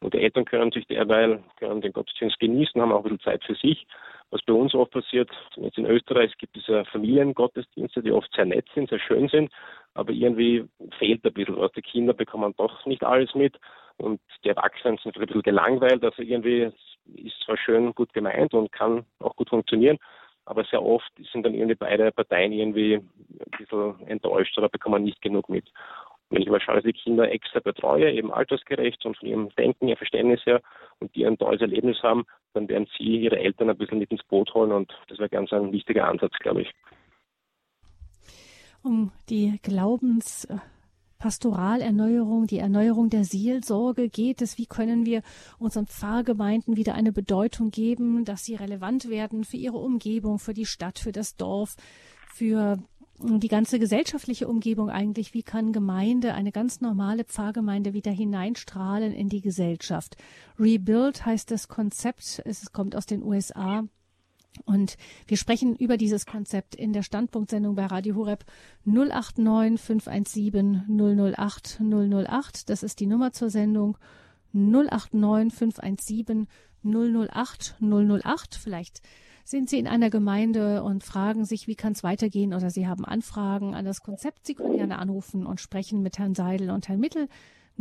Und 0.01 0.15
die 0.15 0.19
Eltern 0.19 0.45
können 0.45 0.73
sich 0.73 0.87
derweil 0.87 1.43
können 1.59 1.81
den 1.81 1.93
Gottesdienst 1.93 2.39
genießen, 2.41 2.81
haben 2.81 2.93
auch 2.93 3.05
ein 3.05 3.17
bisschen 3.17 3.21
Zeit 3.21 3.45
für 3.45 3.55
sich. 3.55 3.87
Was 4.31 4.43
bei 4.43 4.53
uns 4.53 4.75
oft 4.75 4.91
passiert, 4.91 5.31
jetzt 5.57 5.79
in 5.79 5.87
Österreich 5.87 6.37
gibt 6.39 6.57
es 6.57 6.89
Familiengottesdienste, 6.89 8.03
die 8.03 8.11
oft 8.11 8.33
sehr 8.35 8.47
nett 8.47 8.67
sind, 8.75 8.89
sehr 8.89 8.99
schön 8.99 9.29
sind, 9.29 9.53
aber 9.95 10.11
irgendwie 10.11 10.65
fehlt 10.99 11.25
ein 11.25 11.33
bisschen 11.35 11.59
was. 11.59 11.71
Die 11.73 11.83
Kinder 11.83 12.15
bekommen 12.15 12.55
doch 12.57 12.85
nicht 12.87 13.05
alles 13.05 13.35
mit 13.35 13.57
und 13.99 14.21
die 14.43 14.49
Erwachsenen 14.49 14.99
sind 14.99 15.17
ein 15.17 15.27
bisschen 15.27 15.43
gelangweilt. 15.43 16.03
Also 16.03 16.23
irgendwie 16.23 16.73
ist 17.15 17.41
zwar 17.45 17.59
schön 17.59 17.95
gut 17.95 18.13
gemeint 18.13 18.55
und 18.55 18.73
kann 18.73 19.05
auch 19.21 19.37
gut 19.37 19.51
funktionieren, 19.51 19.99
aber 20.45 20.65
sehr 20.65 20.83
oft 20.83 21.11
sind 21.33 21.45
dann 21.45 21.55
irgendwie 21.55 21.75
beide 21.75 22.11
Parteien 22.13 22.53
irgendwie 22.53 22.97
ein 22.97 23.11
bisschen 23.59 24.07
enttäuscht 24.07 24.57
oder 24.59 24.69
bekommen 24.69 25.05
nicht 25.05 25.23
genug 25.23 25.49
mit. 25.49 25.67
Und 26.29 26.37
wenn 26.37 26.43
ich 26.43 26.49
aber 26.49 26.61
schaue, 26.61 26.77
dass 26.77 26.85
ich 26.85 27.03
Kinder 27.03 27.31
extra 27.31 27.61
betreue, 27.61 28.11
eben 28.13 28.33
altersgerecht 28.33 29.05
und 29.05 29.17
von 29.17 29.29
ihrem 29.29 29.49
Denken, 29.57 29.89
ihr 29.89 29.97
Verständnis 29.97 30.45
her 30.47 30.61
und 30.99 31.15
die 31.15 31.27
ein 31.27 31.39
tolles 31.39 31.61
Erlebnis 31.61 32.03
haben, 32.03 32.25
dann 32.55 32.69
werden 32.69 32.89
sie 32.97 33.21
ihre 33.21 33.39
Eltern 33.39 33.71
ein 33.71 33.79
bisschen 33.79 33.99
mit 33.99 34.11
ins 34.11 34.25
Boot 34.25 34.53
holen 34.55 34.73
und 34.73 34.93
das 35.09 35.19
wäre 35.19 35.29
ganz 35.29 35.53
ein 35.53 35.73
wichtiger 35.73 36.09
Ansatz, 36.09 36.33
glaube 36.41 36.63
ich. 36.63 36.71
Um 38.83 39.13
die 39.29 39.59
Glaubens 39.63 40.49
Pastoralerneuerung, 41.23 42.49
die 42.49 42.59
Erneuerung 42.59 43.09
der 43.09 43.23
Seelsorge 43.23 44.09
geht 44.09 44.43
es. 44.43 44.59
Wie 44.59 44.67
können 44.67 45.07
wir 45.07 45.23
unseren 45.61 45.87
Pfarrgemeinden 45.87 46.77
wieder 46.77 46.95
eine 46.95 47.13
Bedeutung 47.13 47.71
geben, 47.71 48.25
dass 48.25 48.45
sie 48.45 48.57
relevant 48.57 49.09
werden 49.09 49.45
für 49.45 49.57
ihre 49.57 49.79
Umgebung, 49.79 50.41
für 50.41 50.53
die 50.53 50.67
Stadt, 50.67 50.99
für 50.99 51.13
das 51.13 51.37
Dorf, 51.37 51.77
für 52.35 52.79
die 53.21 53.47
ganze 53.47 53.79
gesellschaftliche 53.79 54.49
Umgebung 54.49 54.91
eigentlich. 54.91 55.33
Wie 55.33 55.45
kann 55.45 55.73
Gemeinde, 55.73 56.35
eine 56.35 56.51
ganz 56.51 56.81
normale 56.81 57.23
Pfarrgemeinde 57.23 57.93
wieder 57.93 58.11
hineinstrahlen 58.11 59.13
in 59.13 59.29
die 59.29 59.43
Gesellschaft? 59.43 60.17
Rebuild 60.59 61.25
heißt 61.25 61.53
das 61.53 61.69
Konzept. 61.69 62.43
Es 62.45 62.73
kommt 62.73 62.97
aus 62.97 63.07
den 63.07 63.23
USA. 63.23 63.85
Und 64.65 64.97
wir 65.27 65.37
sprechen 65.37 65.77
über 65.77 65.97
dieses 65.97 66.27
Konzept 66.27 66.75
in 66.75 66.93
der 66.93 67.03
Standpunktsendung 67.03 67.75
bei 67.75 67.87
Radio 67.87 68.17
Horeb 68.17 68.45
089 68.85 69.81
517 69.81 70.85
008 70.89 71.81
008. 71.81 72.69
Das 72.69 72.83
ist 72.83 73.01
die 73.01 73.07
Nummer 73.07 73.33
zur 73.33 73.51
Sendung 73.51 73.97
089 74.53 75.53
517 75.53 76.49
008 76.85 77.77
008. 77.81 78.55
Vielleicht 78.55 79.01
sind 79.45 79.71
Sie 79.71 79.79
in 79.79 79.89
einer 79.89 80.11
Gemeinde 80.11 80.83
und 80.83 81.03
fragen 81.03 81.45
sich, 81.45 81.67
wie 81.67 81.75
kann 81.75 81.93
es 81.93 82.05
weitergehen 82.05 82.55
oder 82.55 82.71
Sie 82.71 82.87
haben 82.87 83.05
Anfragen 83.05 83.75
an 83.75 83.85
das 83.85 84.03
Konzept. 84.03 84.47
Sie 84.47 84.55
können 84.55 84.77
gerne 84.77 84.99
anrufen 84.99 85.47
und 85.47 85.61
sprechen 85.61 86.03
mit 86.03 86.19
Herrn 86.19 86.35
Seidel 86.35 86.71
und 86.71 86.89
Herrn 86.89 87.01
Mittel 87.01 87.29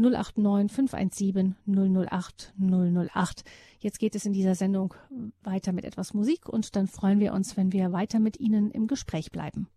089 0.01 0.71
517 0.71 1.55
008 1.65 2.53
008. 2.57 3.43
Jetzt 3.79 3.99
geht 3.99 4.15
es 4.15 4.25
in 4.25 4.33
dieser 4.33 4.55
Sendung 4.55 4.93
weiter 5.43 5.71
mit 5.71 5.85
etwas 5.85 6.13
Musik 6.13 6.49
und 6.49 6.75
dann 6.75 6.87
freuen 6.87 7.19
wir 7.19 7.33
uns, 7.33 7.57
wenn 7.57 7.71
wir 7.71 7.91
weiter 7.91 8.19
mit 8.19 8.39
Ihnen 8.39 8.71
im 8.71 8.87
Gespräch 8.87 9.31
bleiben. 9.31 9.67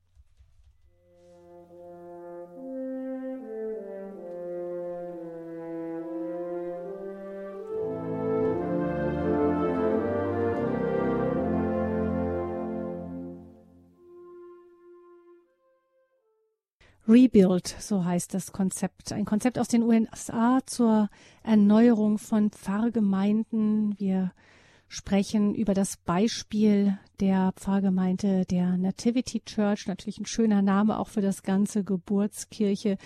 Rebuild, 17.06 17.66
so 17.66 18.04
heißt 18.04 18.32
das 18.32 18.52
Konzept. 18.52 19.12
Ein 19.12 19.26
Konzept 19.26 19.58
aus 19.58 19.68
den 19.68 19.82
USA 19.82 20.60
zur 20.64 21.10
Erneuerung 21.42 22.16
von 22.16 22.50
Pfarrgemeinden. 22.50 23.98
Wir 23.98 24.32
sprechen 24.88 25.54
über 25.54 25.74
das 25.74 25.98
Beispiel 25.98 26.98
der 27.20 27.52
Pfarrgemeinde 27.56 28.46
der 28.46 28.78
Nativity 28.78 29.40
Church. 29.40 29.86
Natürlich 29.86 30.18
ein 30.18 30.26
schöner 30.26 30.62
Name 30.62 30.98
auch 30.98 31.08
für 31.08 31.20
das 31.20 31.42
ganze 31.42 31.84
Geburtskirche 31.84 32.96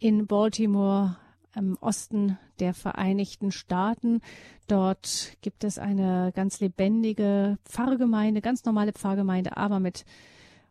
in 0.00 0.26
Baltimore 0.26 1.16
im 1.54 1.76
Osten 1.80 2.38
der 2.58 2.74
Vereinigten 2.74 3.52
Staaten. 3.52 4.22
Dort 4.66 5.36
gibt 5.40 5.62
es 5.62 5.78
eine 5.78 6.32
ganz 6.34 6.58
lebendige 6.58 7.58
Pfarrgemeinde, 7.64 8.40
ganz 8.40 8.64
normale 8.64 8.92
Pfarrgemeinde, 8.92 9.56
aber 9.56 9.78
mit 9.78 10.04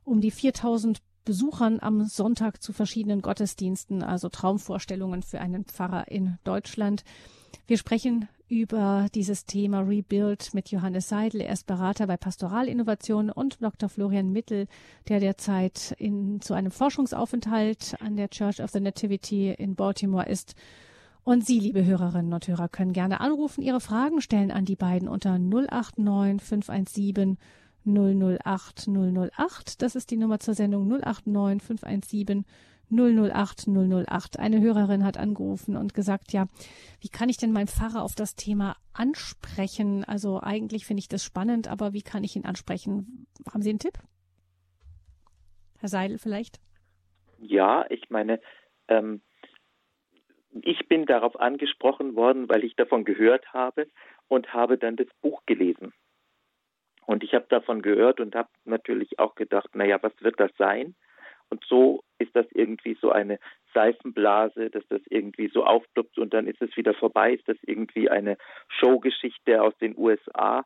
um 0.03 0.19
die 0.19 0.32
4000 0.32 1.01
Besuchern 1.26 1.80
am 1.82 2.05
Sonntag 2.05 2.61
zu 2.61 2.71
verschiedenen 2.71 3.21
Gottesdiensten, 3.21 4.03
also 4.03 4.30
Traumvorstellungen 4.30 5.23
für 5.23 5.41
einen 5.41 5.65
Pfarrer 5.65 6.09
in 6.09 6.38
Deutschland. 6.43 7.03
Wir 7.67 7.78
sprechen 7.78 8.30
über 8.47 9.07
dieses 9.15 9.45
Thema 9.45 9.80
Rebuild 9.80 10.53
mit 10.53 10.69
Johannes 10.69 11.09
Seidel. 11.09 11.41
Er 11.41 11.53
ist 11.53 11.65
Berater 11.65 12.05
bei 12.05 12.15
Pastoralinnovation 12.15 13.32
und 13.32 13.63
Dr. 13.63 13.89
Florian 13.89 14.32
Mittel, 14.32 14.67
der 15.07 15.19
derzeit 15.19 15.95
in, 15.97 16.41
zu 16.41 16.53
einem 16.53 16.69
Forschungsaufenthalt 16.69 17.95
an 18.01 18.17
der 18.17 18.30
Church 18.30 18.61
of 18.61 18.69
the 18.69 18.80
Nativity 18.80 19.51
in 19.51 19.76
Baltimore 19.76 20.30
ist. 20.30 20.53
Und 21.23 21.43
Sie, 21.43 21.59
liebe 21.59 21.84
Hörerinnen 21.84 22.34
und 22.34 22.47
Hörer, 22.47 22.69
können 22.69 22.93
gerne 22.93 23.19
anrufen, 23.19 23.63
Ihre 23.63 23.82
Fragen 23.82 24.21
stellen 24.21 24.51
an 24.51 24.65
die 24.65 24.76
beiden 24.76 25.07
unter 25.07 25.39
089 25.39 26.39
517 26.39 27.38
008 27.86 28.88
008. 28.88 29.81
Das 29.81 29.95
ist 29.95 30.11
die 30.11 30.17
Nummer 30.17 30.39
zur 30.39 30.53
Sendung 30.53 30.88
089 30.88 31.61
517 31.63 32.45
008 32.89 33.67
008. 33.67 34.39
Eine 34.39 34.61
Hörerin 34.61 35.03
hat 35.03 35.17
angerufen 35.17 35.75
und 35.75 35.93
gesagt, 35.93 36.33
ja, 36.33 36.45
wie 37.01 37.09
kann 37.09 37.29
ich 37.29 37.38
denn 37.38 37.51
meinen 37.51 37.67
Pfarrer 37.67 38.03
auf 38.03 38.15
das 38.15 38.36
Thema 38.36 38.75
ansprechen? 38.93 40.03
Also 40.03 40.41
eigentlich 40.41 40.86
finde 40.86 40.99
ich 40.99 41.07
das 41.07 41.23
spannend, 41.23 41.67
aber 41.67 41.93
wie 41.93 42.03
kann 42.03 42.23
ich 42.23 42.36
ihn 42.36 42.45
ansprechen? 42.45 43.27
Haben 43.51 43.61
Sie 43.61 43.69
einen 43.69 43.79
Tipp? 43.79 43.97
Herr 45.79 45.89
Seidel 45.89 46.19
vielleicht? 46.19 46.59
Ja, 47.39 47.86
ich 47.89 48.09
meine, 48.09 48.39
ähm, 48.88 49.21
ich 50.61 50.88
bin 50.88 51.05
darauf 51.05 51.39
angesprochen 51.39 52.15
worden, 52.15 52.47
weil 52.49 52.63
ich 52.63 52.75
davon 52.75 53.03
gehört 53.03 53.51
habe 53.53 53.88
und 54.27 54.53
habe 54.53 54.77
dann 54.77 54.95
das 54.95 55.07
Buch 55.21 55.43
gelesen. 55.45 55.93
Und 57.06 57.24
ich 57.24 57.34
habe 57.34 57.45
davon 57.49 57.82
gehört 57.82 58.20
und 58.20 58.36
habe 58.36 58.49
natürlich 58.66 59.20
auch 59.20 59.36
gedacht, 59.36 59.76
naja, 59.76 59.97
was 60.01 60.14
wird 60.22 60.39
das 60.39 60.51
sein? 60.58 60.95
Und 61.49 61.64
so 61.68 62.03
ist 62.18 62.36
das 62.36 62.47
irgendwie 62.51 62.97
so 62.99 63.12
eine 63.12 63.39
Seifenblase, 63.74 64.70
dass 64.70 64.84
das 64.89 65.01
irgendwie 65.10 65.49
so 65.53 65.64
aufploppt 65.66 66.18
und 66.18 66.34
dann 66.34 66.47
ist 66.47 66.62
es 66.62 66.76
wieder 66.76 66.93
vorbei. 66.93 67.34
Ist 67.34 67.47
das 67.47 67.58
irgendwie 67.62 68.10
eine 68.10 68.38
Showgeschichte 68.80 69.62
aus 69.62 69.78
den 69.78 69.95
USA? 69.97 70.66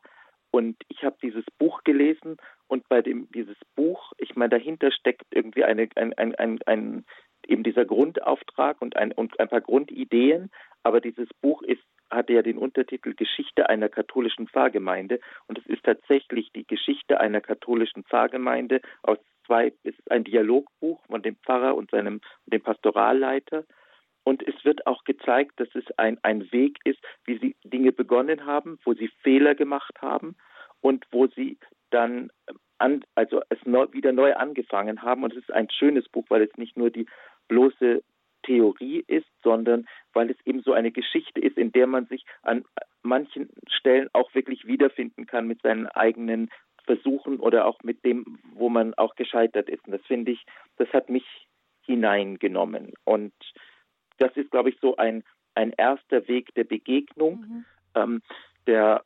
Und 0.50 0.76
ich 0.88 1.04
habe 1.04 1.16
dieses 1.22 1.44
Buch 1.58 1.84
gelesen 1.84 2.38
und 2.66 2.88
bei 2.88 3.02
dem 3.02 3.30
dieses 3.32 3.56
Buch, 3.76 4.12
ich 4.18 4.34
meine, 4.34 4.50
dahinter 4.50 4.90
steckt 4.90 5.26
irgendwie 5.30 5.64
eine, 5.64 5.88
ein, 5.96 6.14
ein, 6.14 6.34
ein, 6.34 6.58
ein 6.66 7.04
eben 7.46 7.62
dieser 7.62 7.84
Grundauftrag 7.84 8.80
und 8.80 8.96
ein, 8.96 9.12
und 9.12 9.38
ein 9.38 9.48
paar 9.48 9.60
Grundideen, 9.60 10.50
aber 10.82 11.00
dieses 11.00 11.28
Buch 11.40 11.62
ist 11.62 11.82
hatte 12.10 12.32
ja 12.32 12.42
den 12.42 12.58
Untertitel 12.58 13.14
Geschichte 13.14 13.68
einer 13.68 13.88
katholischen 13.88 14.48
Pfarrgemeinde 14.48 15.20
und 15.46 15.58
es 15.58 15.66
ist 15.66 15.84
tatsächlich 15.84 16.50
die 16.52 16.66
Geschichte 16.66 17.20
einer 17.20 17.40
katholischen 17.40 18.04
Pfarrgemeinde 18.04 18.80
aus 19.02 19.18
zwei, 19.46 19.72
es 19.84 19.98
ist 19.98 20.10
ein 20.10 20.24
Dialogbuch 20.24 21.04
von 21.06 21.22
dem 21.22 21.36
Pfarrer 21.36 21.74
und 21.74 21.90
seinem 21.90 22.20
dem 22.46 22.62
Pastoralleiter 22.62 23.64
und 24.24 24.46
es 24.46 24.64
wird 24.64 24.86
auch 24.86 25.04
gezeigt, 25.04 25.58
dass 25.58 25.68
es 25.74 25.84
ein, 25.96 26.18
ein 26.22 26.50
Weg 26.52 26.78
ist, 26.84 27.00
wie 27.24 27.38
sie 27.38 27.56
Dinge 27.64 27.92
begonnen 27.92 28.46
haben, 28.46 28.78
wo 28.84 28.94
sie 28.94 29.08
Fehler 29.22 29.54
gemacht 29.54 30.00
haben 30.00 30.36
und 30.80 31.06
wo 31.10 31.26
sie 31.26 31.58
dann 31.90 32.30
an, 32.78 33.04
also 33.14 33.42
es 33.48 33.58
neu, 33.64 33.86
wieder 33.92 34.12
neu 34.12 34.34
angefangen 34.34 35.02
haben. 35.02 35.24
Und 35.24 35.32
es 35.32 35.40
ist 35.40 35.52
ein 35.52 35.68
schönes 35.70 36.08
Buch, 36.08 36.24
weil 36.28 36.42
es 36.42 36.56
nicht 36.56 36.76
nur 36.76 36.90
die 36.90 37.06
bloße 37.48 38.02
Theorie 38.42 39.04
ist, 39.06 39.28
sondern 39.42 39.86
weil 40.12 40.30
es 40.30 40.36
eben 40.44 40.62
so 40.62 40.72
eine 40.72 40.90
Geschichte 40.90 41.40
ist, 41.40 41.56
in 41.56 41.72
der 41.72 41.86
man 41.86 42.06
sich 42.06 42.24
an 42.42 42.64
manchen 43.02 43.48
Stellen 43.68 44.08
auch 44.12 44.34
wirklich 44.34 44.66
wiederfinden 44.66 45.26
kann 45.26 45.46
mit 45.46 45.62
seinen 45.62 45.86
eigenen 45.86 46.50
Versuchen 46.84 47.38
oder 47.38 47.66
auch 47.66 47.82
mit 47.82 48.04
dem, 48.04 48.38
wo 48.54 48.68
man 48.68 48.94
auch 48.94 49.14
gescheitert 49.14 49.68
ist. 49.68 49.86
Und 49.86 49.92
das 49.92 50.06
finde 50.06 50.32
ich, 50.32 50.44
das 50.76 50.88
hat 50.92 51.08
mich 51.08 51.24
hineingenommen. 51.82 52.92
Und 53.04 53.32
das 54.18 54.36
ist, 54.36 54.50
glaube 54.50 54.70
ich, 54.70 54.78
so 54.80 54.96
ein, 54.96 55.22
ein 55.54 55.72
erster 55.76 56.26
Weg 56.28 56.54
der 56.54 56.64
Begegnung. 56.64 57.40
Mhm. 57.40 57.64
Ähm, 57.94 58.22
der 58.66 59.02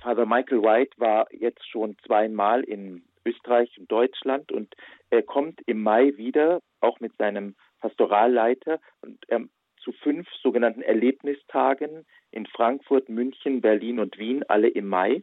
Father 0.00 0.26
Michael 0.26 0.62
White 0.62 0.92
war 0.98 1.26
jetzt 1.32 1.66
schon 1.68 1.96
zweimal 2.06 2.62
in 2.62 3.02
Österreich 3.24 3.76
und 3.78 3.90
Deutschland 3.90 4.52
und 4.52 4.74
er 5.10 5.22
kommt 5.22 5.60
im 5.66 5.82
Mai 5.82 6.16
wieder, 6.16 6.60
auch 6.80 7.00
mit 7.00 7.16
seinem 7.16 7.56
Pastoralleiter 7.80 8.80
und 9.02 9.18
ähm, 9.28 9.50
zu 9.78 9.92
fünf 9.92 10.28
sogenannten 10.42 10.82
Erlebnistagen 10.82 12.04
in 12.32 12.46
Frankfurt, 12.46 13.08
München, 13.08 13.60
Berlin 13.60 14.00
und 14.00 14.18
Wien, 14.18 14.42
alle 14.48 14.68
im 14.68 14.88
Mai. 14.88 15.22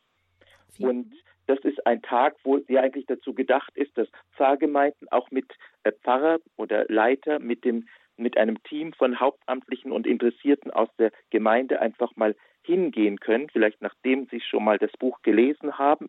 Und 0.79 1.13
das 1.47 1.59
ist 1.59 1.85
ein 1.85 2.01
Tag, 2.01 2.35
wo 2.43 2.59
sie 2.59 2.79
eigentlich 2.79 3.05
dazu 3.05 3.33
gedacht 3.33 3.75
ist, 3.75 3.97
dass 3.97 4.07
Pfarrgemeinden 4.35 5.09
auch 5.11 5.29
mit 5.31 5.51
äh, 5.83 5.91
Pfarrer 5.91 6.39
oder 6.55 6.85
Leiter 6.87 7.39
mit 7.39 7.65
dem 7.65 7.87
mit 8.15 8.37
einem 8.37 8.61
Team 8.63 8.93
von 8.93 9.19
Hauptamtlichen 9.19 9.91
und 9.91 10.05
Interessierten 10.05 10.69
aus 10.69 10.89
der 10.99 11.11
Gemeinde 11.31 11.81
einfach 11.81 12.15
mal 12.15 12.35
hingehen 12.61 13.19
können, 13.19 13.49
vielleicht 13.49 13.81
nachdem 13.81 14.27
sie 14.27 14.39
schon 14.39 14.63
mal 14.63 14.77
das 14.77 14.91
Buch 14.99 15.21
gelesen 15.23 15.79
haben, 15.79 16.07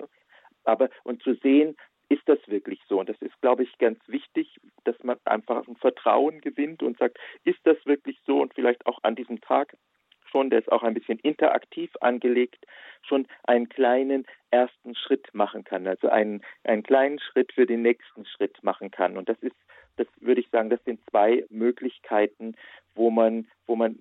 aber 0.65 0.91
und 1.03 1.23
zu 1.23 1.35
sehen, 1.37 1.77
ist 2.09 2.23
das 2.27 2.39
wirklich 2.47 2.81
so? 2.89 3.01
Und 3.01 3.09
das 3.09 3.21
ist, 3.21 3.41
glaube 3.41 3.63
ich, 3.63 3.79
ganz 3.79 3.99
wichtig, 4.07 4.61
dass 4.85 4.97
man 5.03 5.17
einfach 5.25 5.67
ein 5.67 5.77
Vertrauen 5.77 6.41
gewinnt 6.41 6.83
und 6.83 6.99
sagt, 6.99 7.19
ist 7.45 7.61
das 7.65 7.77
wirklich 7.87 8.19
so? 8.27 8.41
Und 8.41 8.55
vielleicht 8.55 8.87
auch 8.87 8.99
an 9.03 9.15
diesem 9.15 9.41
Tag 9.41 9.77
schon, 10.31 10.51
der 10.51 10.59
ist 10.59 10.73
auch 10.73 10.83
ein 10.83 10.95
bisschen 10.95 11.19
interaktiv 11.21 11.91
angelegt, 12.01 12.67
schon 13.03 13.27
einen 13.45 13.69
kleinen 13.69 14.27
ersten 14.51 14.95
Schritt 14.97 15.33
machen 15.33 15.63
kann, 15.63 15.87
also 15.87 16.09
einen, 16.09 16.43
einen 16.65 16.83
kleinen 16.83 17.21
Schritt 17.21 17.53
für 17.53 17.67
den 17.67 17.83
nächsten 17.83 18.27
Schritt 18.27 18.63
machen 18.63 18.91
kann. 18.91 19.17
Und 19.17 19.29
das 19.29 19.39
ist, 19.43 19.57
das 19.97 20.09
würde 20.21 20.41
ich 20.41 20.51
sagen, 20.51 20.71
das 20.71 20.83
sind 20.85 21.01
zwei 21.09 21.45
Möglichkeiten, 21.51 22.57
wo 22.97 23.11
man, 23.11 23.47
wo 23.67 23.77
man 23.77 23.99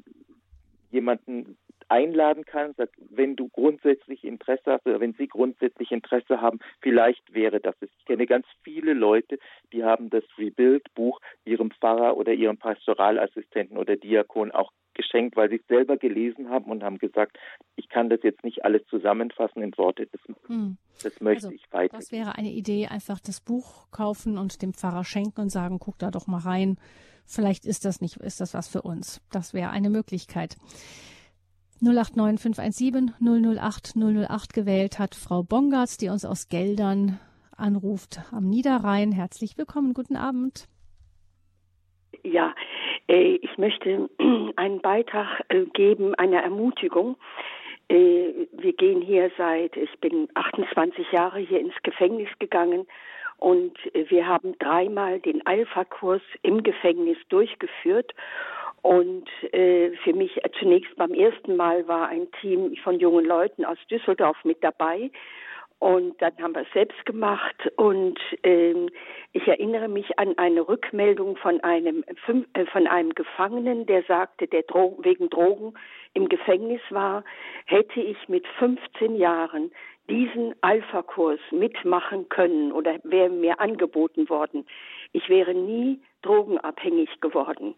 jemanden 0.92 1.58
einladen 1.90 2.46
kann, 2.46 2.74
sagt, 2.76 2.96
wenn 3.10 3.36
du 3.36 3.50
grundsätzlich 3.50 4.24
Interesse 4.24 4.74
hast 4.74 4.86
oder 4.86 5.00
wenn 5.00 5.14
Sie 5.14 5.28
grundsätzlich 5.28 5.92
Interesse 5.92 6.42
haben, 6.42 6.60
vielleicht 6.82 7.34
wäre 7.34 7.60
das 7.60 7.76
es. 7.82 7.90
Ich 8.00 8.06
kenne 8.06 8.26
ganz 8.26 8.46
viele 8.64 8.94
Leute, 8.94 9.40
die 9.72 9.84
haben 9.84 10.10
das 10.10 10.24
Rebuild-Buch 10.38 11.20
ihrem 11.46 11.72
Pfarrer 11.72 12.18
oder 12.18 12.34
ihrem 12.34 12.58
Pastoralassistenten 12.58 13.78
oder 13.78 13.96
Diakon 13.96 14.52
auch 14.52 14.72
geschenkt, 14.94 15.36
weil 15.36 15.50
sie 15.50 15.58
es 15.58 15.68
selber 15.68 15.98
gelesen 15.98 16.50
haben 16.50 16.70
und 16.72 16.84
haben 16.84 16.98
gesagt, 16.98 17.38
ich 17.76 17.90
kann 17.90 18.10
das 18.10 18.20
jetzt 18.24 18.44
nicht 18.44 18.64
alles 18.64 18.86
zusammenfassen 18.90 19.62
in 19.62 19.76
Worte, 19.78 20.08
das, 20.12 20.22
hm. 20.48 20.78
das 21.02 21.20
möchte 21.20 21.48
also, 21.48 21.56
ich 21.56 21.72
weiter. 21.72 21.98
Das 21.98 22.12
wäre 22.12 22.36
eine 22.36 22.52
Idee, 22.52 22.88
einfach 22.88 23.20
das 23.20 23.42
Buch 23.42 23.90
kaufen 23.92 24.38
und 24.38 24.62
dem 24.62 24.74
Pfarrer 24.74 25.04
schenken 25.04 25.42
und 25.42 25.50
sagen, 25.50 25.80
guck 25.80 25.98
da 25.98 26.12
doch 26.12 26.28
mal 26.28 26.42
rein. 26.42 26.78
Vielleicht 27.26 27.66
ist 27.66 27.86
das 27.86 28.02
nicht, 28.02 28.18
ist 28.18 28.42
das 28.42 28.54
was 28.54 28.68
für 28.68 28.82
uns. 28.82 29.22
Das 29.32 29.54
wäre 29.54 29.70
eine 29.70 29.90
Möglichkeit. 29.90 30.58
089 31.84 32.40
517 32.40 33.14
008 33.20 33.96
008 33.98 34.54
gewählt 34.54 35.00
hat 35.00 35.16
Frau 35.16 35.44
Bongartz, 35.44 35.98
die 35.98 36.08
uns 36.08 36.24
aus 36.24 36.48
Geldern 36.48 37.20
anruft 37.58 38.22
am 38.32 38.50
Niederrhein. 38.50 39.12
Herzlich 39.12 39.58
willkommen, 39.58 39.94
guten 39.94 40.16
Abend. 40.16 40.70
Ja, 42.24 42.56
äh, 43.08 43.36
ich 43.42 43.58
möchte 43.58 44.10
einen 44.56 44.80
Beitrag 44.80 45.44
äh, 45.50 45.66
geben, 45.74 46.16
eine 46.16 46.42
Ermutigung. 46.42 47.18
Äh, 47.90 48.48
wir 48.54 48.74
gehen 48.78 49.02
hier 49.02 49.30
seit, 49.38 49.76
ich 49.76 50.00
bin 50.00 50.30
28 50.36 51.12
Jahre 51.12 51.40
hier 51.40 51.60
ins 51.60 51.76
Gefängnis 51.84 52.30
gegangen 52.40 52.88
und 53.38 53.78
wir 53.94 54.26
haben 54.26 54.58
dreimal 54.58 55.20
den 55.20 55.46
Alpha-Kurs 55.46 56.22
im 56.44 56.64
Gefängnis 56.64 57.18
durchgeführt. 57.28 58.14
Und 58.84 59.30
äh, 59.54 59.92
für 60.04 60.14
mich 60.14 60.40
zunächst 60.60 60.94
beim 60.98 61.14
ersten 61.14 61.56
Mal 61.56 61.88
war 61.88 62.10
ein 62.10 62.30
Team 62.42 62.76
von 62.84 63.00
jungen 63.00 63.26
Leuten 63.26 63.64
aus 63.64 63.78
Düsseldorf 63.90 64.38
mit 64.44 64.62
dabei. 64.62 65.10
Und 65.80 66.22
dann 66.22 66.32
haben 66.42 66.54
wir 66.54 66.64
es 66.64 66.74
selbst 66.74 67.06
gemacht. 67.06 67.56
Und 67.78 68.20
ähm, 68.44 68.90
ich 69.32 69.48
erinnere 69.48 69.88
mich 69.88 70.20
an 70.20 70.38
eine 70.38 70.68
Rückmeldung 70.68 71.38
von 71.38 71.62
einem, 71.62 72.04
äh, 72.54 72.66
von 72.66 72.88
einem 72.88 73.14
Gefangenen, 73.16 73.86
der 73.86 74.04
sagte, 74.04 74.48
der 74.48 74.64
Dro 74.64 75.00
wegen 75.02 75.30
Drogen 75.30 75.74
im 76.14 76.28
Gefängnis 76.28 76.82
war, 76.90 77.24
hätte 77.66 78.02
ich 78.02 78.18
mit 78.28 78.46
15 78.60 79.16
Jahren 79.16 79.72
diesen 80.10 80.56
Alpha-Kurs 80.60 81.40
mitmachen 81.52 82.28
können 82.28 82.74
oder 82.74 83.00
wäre 83.06 83.30
mir 83.30 83.62
angeboten 83.62 84.28
worden. 84.30 84.66
Ich 85.14 85.30
wäre 85.30 85.54
nie 85.54 86.02
drogenabhängig 86.22 87.22
geworden. 87.22 87.76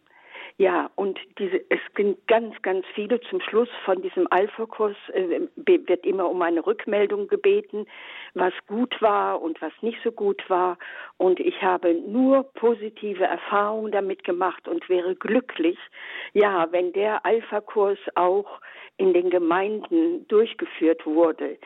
Ja, 0.58 0.90
und 0.96 1.20
diese, 1.38 1.60
es 1.70 1.82
sind 1.98 2.26
ganz, 2.28 2.56
ganz 2.62 2.86
viele. 2.94 3.20
Zum 3.30 3.42
Schluss 3.42 3.68
von 3.84 4.02
diesem 4.02 4.26
Alpha-Kurs 4.32 4.96
äh, 5.12 5.42
wird 5.66 6.06
immer 6.06 6.30
um 6.30 6.42
eine 6.42 6.66
Rückmeldung 6.66 7.28
gebeten, 7.28 7.86
was 8.36 8.54
gut 8.66 9.02
war 9.02 9.42
und 9.42 9.62
was 9.62 9.74
nicht 9.82 9.98
so 10.02 10.14
gut 10.14 10.50
war. 10.50 10.78
Und 11.18 11.42
ich 11.42 11.62
habe 11.62 11.94
nur 11.94 12.44
positive 12.54 13.26
Erfahrungen 13.26 13.92
damit 13.92 14.24
gemacht 14.24 14.66
und 14.70 14.88
wäre 14.88 15.14
glücklich, 15.16 15.78
ja, 16.32 16.72
wenn 16.72 16.94
der 16.94 17.26
Alpha-Kurs 17.26 18.00
auch 18.16 18.62
in 18.96 19.14
den 19.14 19.30
Gemeinden 19.30 20.26
durchgeführt 20.30 21.06
wurde. 21.06 21.58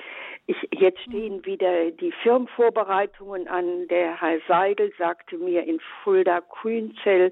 Ich, 0.50 0.80
jetzt 0.80 1.00
stehen 1.02 1.45
wieder 1.45 1.91
die 1.91 2.12
Firmenvorbereitungen 2.24 3.47
an. 3.47 3.88
Der 3.88 4.20
Herr 4.20 4.39
Seidel 4.47 4.91
sagte 4.97 5.38
mir 5.38 5.64
in 5.64 5.80
Fulda 6.04 6.39
Grünzell, 6.39 7.32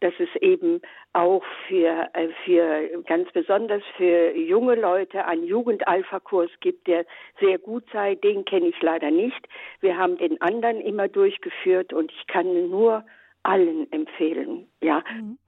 dass 0.00 0.12
es 0.18 0.28
eben 0.42 0.82
auch 1.14 1.42
für, 1.66 2.10
äh, 2.12 2.28
für 2.44 3.02
ganz 3.04 3.32
besonders 3.32 3.82
für 3.96 4.36
junge 4.36 4.74
Leute 4.74 5.24
einen 5.24 5.44
Jugendalpha-Kurs 5.44 6.50
gibt, 6.60 6.86
der 6.86 7.06
sehr 7.40 7.58
gut 7.58 7.84
sei. 7.90 8.16
Den 8.16 8.44
kenne 8.44 8.66
ich 8.68 8.82
leider 8.82 9.10
nicht. 9.10 9.48
Wir 9.80 9.96
haben 9.96 10.18
den 10.18 10.38
anderen 10.42 10.82
immer 10.82 11.08
durchgeführt 11.08 11.94
und 11.94 12.12
ich 12.12 12.26
kann 12.26 12.68
nur 12.68 13.02
allen 13.44 13.90
empfehlen. 13.92 14.68
Ja. 14.82 15.02
Mhm 15.10 15.38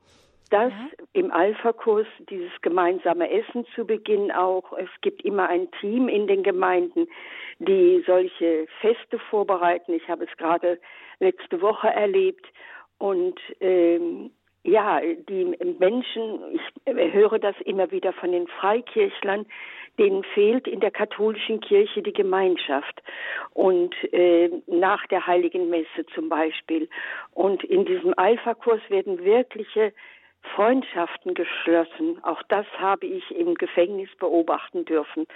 dass 0.51 0.73
ja. 0.73 1.05
im 1.15 1.33
Alpha-Kurs 1.33 2.07
dieses 2.29 2.51
gemeinsame 2.61 3.31
Essen 3.31 3.65
zu 3.75 3.87
Beginn 3.87 4.31
auch. 4.31 4.73
Es 4.77 4.91
gibt 5.01 5.25
immer 5.25 5.49
ein 5.49 5.69
Team 5.81 6.09
in 6.09 6.27
den 6.27 6.43
Gemeinden, 6.43 7.07
die 7.59 8.03
solche 8.07 8.67
Feste 8.81 9.19
vorbereiten. 9.31 9.93
Ich 9.95 10.09
habe 10.09 10.25
es 10.25 10.37
gerade 10.37 10.79
letzte 11.21 11.63
Woche 11.63 11.89
erlebt. 11.89 12.47
Und 12.99 13.41
ähm, 13.61 14.31
ja, 14.63 15.01
die 15.01 15.57
Menschen, 15.79 16.41
ich 16.85 16.95
höre 17.13 17.39
das 17.39 17.57
immer 17.65 17.91
wieder 17.91 18.13
von 18.13 18.33
den 18.33 18.47
Freikirchlern, 18.47 19.47
denen 19.99 20.23
fehlt 20.35 20.67
in 20.67 20.81
der 20.81 20.91
katholischen 20.91 21.61
Kirche 21.61 22.03
die 22.03 22.13
Gemeinschaft 22.13 23.03
und 23.53 23.95
äh, 24.13 24.51
nach 24.67 25.07
der 25.07 25.27
heiligen 25.27 25.71
Messe 25.71 26.07
zum 26.15 26.29
Beispiel. 26.29 26.89
Und 27.33 27.65
in 27.65 27.85
diesem 27.85 28.15
Alpha-Kurs 28.17 28.81
werden 28.89 29.25
wirkliche 29.25 29.93
Freundschaften 30.55 31.35
geschlossen. 31.35 32.23
Auch 32.23 32.43
das 32.49 32.67
habe 32.79 33.07
ich 33.07 33.31
im 33.31 33.55
Gefängnis 33.55 34.11
beobachten 34.19 34.85
dürfen 34.85 35.27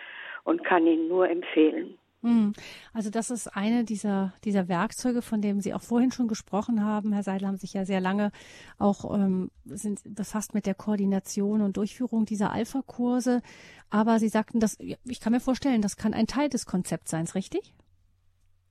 und 0.44 0.64
kann 0.64 0.86
Ihnen 0.86 1.08
nur 1.08 1.28
empfehlen. 1.28 1.98
Hm. 2.24 2.54
Also 2.94 3.10
das 3.10 3.30
ist 3.30 3.48
eine 3.48 3.84
dieser, 3.84 4.32
dieser 4.44 4.66
Werkzeuge, 4.66 5.20
von 5.20 5.42
dem 5.42 5.60
Sie 5.60 5.74
auch 5.74 5.82
vorhin 5.82 6.10
schon 6.10 6.26
gesprochen 6.26 6.82
haben. 6.82 7.12
Herr 7.12 7.22
Seidel 7.22 7.46
haben 7.46 7.58
sich 7.58 7.74
ja 7.74 7.84
sehr 7.84 8.00
lange 8.00 8.32
auch 8.78 9.14
ähm, 9.14 9.50
sind 9.66 10.00
befasst 10.04 10.54
mit 10.54 10.64
der 10.64 10.74
Koordination 10.74 11.60
und 11.60 11.76
Durchführung 11.76 12.24
dieser 12.24 12.50
Alpha-Kurse. 12.50 13.42
Aber 13.90 14.18
Sie 14.18 14.28
sagten, 14.28 14.58
dass 14.58 14.78
ich 14.80 15.20
kann 15.20 15.34
mir 15.34 15.40
vorstellen, 15.40 15.82
das 15.82 15.98
kann 15.98 16.14
ein 16.14 16.26
Teil 16.26 16.48
des 16.48 16.64
Konzepts 16.64 17.10
sein, 17.10 17.26
richtig? 17.34 17.74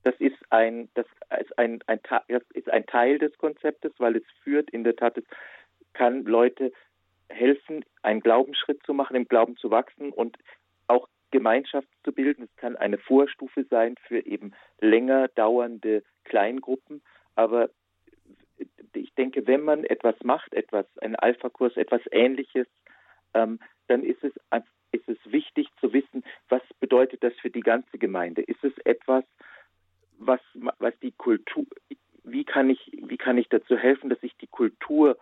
Das 0.02 0.16
ist 0.18 0.34
ein, 0.50 0.88
das 0.94 1.06
ist 1.40 1.56
ein, 1.56 1.80
ein, 1.86 2.00
das 2.28 2.42
ist 2.54 2.68
ein 2.68 2.86
Teil 2.86 3.18
des 3.18 3.38
Konzeptes, 3.38 3.92
weil 3.98 4.16
es 4.16 4.24
führt 4.42 4.68
in 4.70 4.82
der 4.82 4.96
Tat 4.96 5.16
kann 5.94 6.24
Leute 6.24 6.72
helfen, 7.28 7.84
einen 8.02 8.20
Glaubensschritt 8.20 8.82
zu 8.84 8.92
machen, 8.92 9.16
im 9.16 9.26
Glauben 9.26 9.56
zu 9.56 9.70
wachsen 9.70 10.12
und 10.12 10.36
auch 10.86 11.08
Gemeinschaft 11.30 11.88
zu 12.04 12.12
bilden. 12.12 12.44
Es 12.44 12.56
kann 12.56 12.76
eine 12.76 12.98
Vorstufe 12.98 13.64
sein 13.64 13.96
für 14.06 14.24
eben 14.24 14.52
länger 14.80 15.28
dauernde 15.28 16.04
Kleingruppen. 16.24 17.02
Aber 17.34 17.70
ich 18.94 19.12
denke, 19.14 19.46
wenn 19.46 19.62
man 19.62 19.84
etwas 19.84 20.14
macht, 20.22 20.54
etwas, 20.54 20.86
einen 20.98 21.16
Alpha-Kurs, 21.16 21.76
etwas 21.76 22.02
Ähnliches, 22.12 22.68
ähm, 23.34 23.58
dann 23.88 24.04
ist 24.04 24.22
es, 24.22 24.32
ist 24.92 25.08
es 25.08 25.18
wichtig 25.24 25.68
zu 25.80 25.92
wissen, 25.92 26.24
was 26.48 26.62
bedeutet 26.78 27.24
das 27.24 27.34
für 27.40 27.50
die 27.50 27.60
ganze 27.60 27.98
Gemeinde? 27.98 28.42
Ist 28.42 28.62
es 28.62 28.76
etwas, 28.84 29.24
was, 30.18 30.40
was 30.78 30.96
die 31.00 31.12
Kultur, 31.12 31.66
wie 32.22 32.44
kann 32.44 32.70
ich, 32.70 32.92
wie 32.92 33.16
kann 33.16 33.38
ich 33.38 33.48
dazu 33.48 33.76
helfen, 33.76 34.08
dass 34.08 34.22
ich 34.22 34.36
die 34.36 34.46
Kultur 34.46 35.18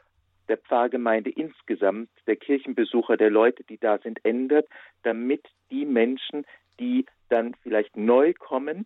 der 0.53 0.59
Pfarrgemeinde 0.59 1.31
insgesamt, 1.31 2.11
der 2.27 2.37
Kirchenbesucher, 2.37 3.17
der 3.17 3.31
Leute, 3.31 3.65
die 3.65 3.79
da 3.79 3.97
sind, 3.97 4.23
ändert, 4.23 4.69
damit 5.03 5.49
die 5.71 5.87
Menschen, 5.87 6.45
die 6.79 7.07
dann 7.31 7.55
vielleicht 7.63 7.97
neu 7.97 8.35
kommen 8.35 8.85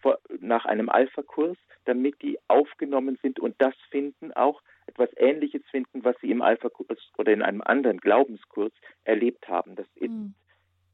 vor, 0.00 0.18
nach 0.40 0.64
einem 0.64 0.88
Alpha-Kurs, 0.88 1.58
damit 1.84 2.22
die 2.22 2.38
aufgenommen 2.48 3.18
sind 3.20 3.40
und 3.40 3.54
das 3.58 3.74
finden, 3.90 4.32
auch 4.32 4.62
etwas 4.86 5.10
Ähnliches 5.18 5.60
finden, 5.70 6.02
was 6.02 6.16
sie 6.22 6.30
im 6.30 6.40
Alpha-Kurs 6.40 6.98
oder 7.18 7.30
in 7.30 7.42
einem 7.42 7.60
anderen 7.60 7.98
Glaubenskurs 7.98 8.72
erlebt 9.04 9.46
haben. 9.48 9.76
Das 9.76 9.86
ist, 9.96 10.08
mhm. 10.08 10.32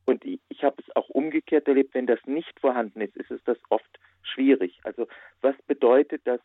Und 0.04 0.24
ich, 0.24 0.40
ich 0.48 0.64
habe 0.64 0.82
es 0.84 0.96
auch 0.96 1.08
umgekehrt 1.10 1.68
erlebt, 1.68 1.94
wenn 1.94 2.06
das 2.08 2.18
nicht 2.26 2.58
vorhanden 2.58 3.02
ist, 3.02 3.16
ist 3.16 3.30
es 3.30 3.44
das 3.44 3.58
oft 3.68 4.00
schwierig. 4.22 4.80
Also 4.82 5.06
was 5.42 5.54
bedeutet 5.68 6.22
das? 6.24 6.40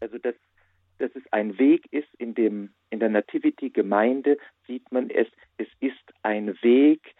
Also 0.00 0.18
das 0.18 0.34
dass 1.02 1.14
es 1.16 1.22
ein 1.32 1.58
Weg 1.58 1.86
ist 1.92 2.08
in 2.18 2.34
dem 2.34 2.70
in 2.90 3.00
der 3.00 3.08
Nativity 3.08 3.70
Gemeinde 3.70 4.38
sieht 4.66 4.90
man 4.92 5.10
es 5.10 5.26
es 5.58 5.68
ist 5.80 6.14
ein 6.22 6.56
Weg 6.62 7.14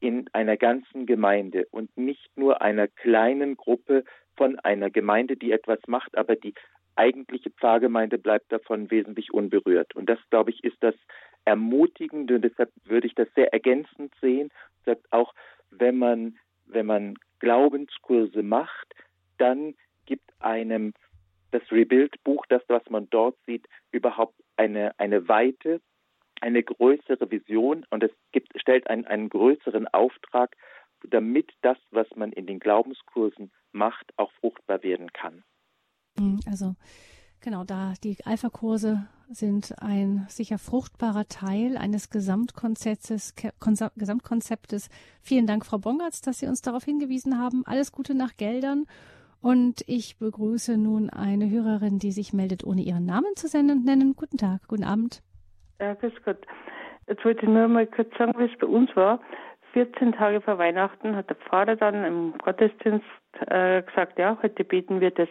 in 0.00 0.28
einer 0.32 0.56
ganzen 0.56 1.06
Gemeinde 1.06 1.66
und 1.70 1.96
nicht 1.96 2.36
nur 2.36 2.62
einer 2.62 2.88
kleinen 2.88 3.56
Gruppe 3.56 4.04
von 4.36 4.58
einer 4.60 4.90
Gemeinde, 4.90 5.36
die 5.36 5.52
etwas 5.52 5.78
macht, 5.86 6.16
aber 6.16 6.36
die 6.36 6.54
eigentliche 6.94 7.50
Pfarrgemeinde 7.50 8.18
bleibt 8.18 8.52
davon 8.52 8.90
wesentlich 8.90 9.32
unberührt. 9.32 9.94
Und 9.94 10.08
das, 10.08 10.18
glaube 10.30 10.50
ich, 10.50 10.64
ist 10.64 10.76
das 10.80 10.94
Ermutigende 11.44 12.36
und 12.36 12.42
deshalb 12.42 12.70
würde 12.84 13.06
ich 13.06 13.14
das 13.14 13.28
sehr 13.34 13.52
ergänzend 13.52 14.12
sehen. 14.20 14.50
Sagt 14.84 15.12
auch, 15.12 15.32
wenn 15.70 15.96
man, 15.96 16.38
wenn 16.66 16.86
man 16.86 17.14
Glaubenskurse 17.38 18.42
macht, 18.42 18.94
dann 19.38 19.74
gibt 20.06 20.30
einem 20.40 20.92
das 21.58 21.70
Rebuild-Buch, 21.70 22.44
das, 22.48 22.62
was 22.68 22.82
man 22.90 23.08
dort 23.10 23.36
sieht, 23.46 23.66
überhaupt 23.90 24.34
eine, 24.56 24.98
eine 24.98 25.28
Weite, 25.28 25.80
eine 26.40 26.62
größere 26.62 27.30
Vision 27.30 27.86
und 27.90 28.02
es 28.02 28.10
gibt, 28.32 28.52
stellt 28.60 28.88
einen, 28.88 29.06
einen 29.06 29.30
größeren 29.30 29.88
Auftrag, 29.88 30.54
damit 31.08 31.50
das, 31.62 31.78
was 31.90 32.06
man 32.14 32.32
in 32.32 32.46
den 32.46 32.58
Glaubenskursen 32.58 33.50
macht, 33.72 34.12
auch 34.16 34.30
fruchtbar 34.32 34.82
werden 34.82 35.12
kann. 35.12 35.42
Hm, 36.18 36.40
also 36.46 36.74
genau, 37.40 37.64
da 37.64 37.94
die 38.04 38.16
Alpha-Kurse 38.24 39.08
sind 39.28 39.74
ein 39.80 40.26
sicher 40.28 40.58
fruchtbarer 40.58 41.26
Teil 41.26 41.76
eines 41.76 42.10
Gesamtkonzeptes, 42.10 43.34
Gesamtkonzeptes. 43.96 44.88
Vielen 45.22 45.46
Dank, 45.46 45.64
Frau 45.64 45.78
Bongatz, 45.78 46.20
dass 46.20 46.38
Sie 46.38 46.46
uns 46.46 46.60
darauf 46.60 46.84
hingewiesen 46.84 47.38
haben. 47.38 47.64
Alles 47.66 47.92
Gute 47.92 48.14
nach 48.14 48.36
Geldern 48.36 48.86
und 49.46 49.84
ich 49.86 50.18
begrüße 50.18 50.76
nun 50.76 51.08
eine 51.08 51.48
Hörerin, 51.48 52.00
die 52.00 52.10
sich 52.10 52.32
meldet, 52.32 52.64
ohne 52.64 52.80
ihren 52.80 53.06
Namen 53.06 53.36
zu 53.36 53.46
nennen. 53.56 54.14
Guten 54.16 54.38
Tag, 54.38 54.66
guten 54.66 54.82
Abend. 54.82 55.22
Ja, 55.80 55.94
grüß 55.94 56.14
Gott. 56.24 56.44
Jetzt 57.06 57.24
wollte 57.24 57.42
ich 57.42 57.48
nur 57.48 57.68
mal 57.68 57.86
kurz 57.86 58.08
sagen, 58.18 58.32
wie 58.38 58.46
es 58.46 58.58
bei 58.58 58.66
uns 58.66 58.90
war. 58.96 59.20
14 59.72 60.14
Tage 60.14 60.40
vor 60.40 60.58
Weihnachten 60.58 61.14
hat 61.14 61.28
der 61.30 61.36
Pfarrer 61.36 61.76
dann 61.76 62.04
im 62.04 62.34
Gottesdienst 62.38 63.06
äh, 63.46 63.82
gesagt, 63.82 64.18
ja, 64.18 64.36
heute 64.42 64.64
beten 64.64 65.00
wir 65.00 65.12
das 65.12 65.28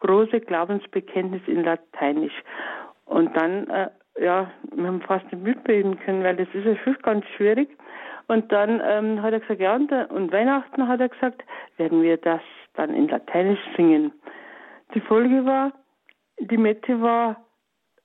große 0.00 0.40
Glaubensbekenntnis 0.40 1.42
in 1.46 1.62
Lateinisch. 1.62 2.42
Und 3.04 3.36
dann, 3.36 3.68
äh, 3.68 3.90
ja, 4.18 4.50
wir 4.74 4.86
haben 4.86 5.02
fast 5.02 5.30
nicht 5.30 5.44
mitbeten 5.44 5.98
können, 5.98 6.24
weil 6.24 6.36
das 6.36 6.48
ist 6.54 6.64
ja 6.64 6.74
schon 6.76 6.96
ganz 7.02 7.26
schwierig. 7.36 7.68
Und 8.28 8.52
dann 8.52 8.80
ähm, 8.84 9.22
hat 9.22 9.32
er 9.32 9.40
gesagt, 9.40 9.60
ja, 9.60 9.74
und, 9.74 9.90
und 9.90 10.32
Weihnachten 10.32 10.86
hat 10.86 11.00
er 11.00 11.08
gesagt, 11.08 11.42
werden 11.78 12.02
wir 12.02 12.18
das 12.18 12.42
dann 12.74 12.94
in 12.94 13.08
Lateinisch 13.08 13.60
singen. 13.76 14.12
Die 14.94 15.00
Folge 15.00 15.44
war, 15.44 15.72
die 16.38 16.56
Mette 16.56 17.00
war 17.00 17.36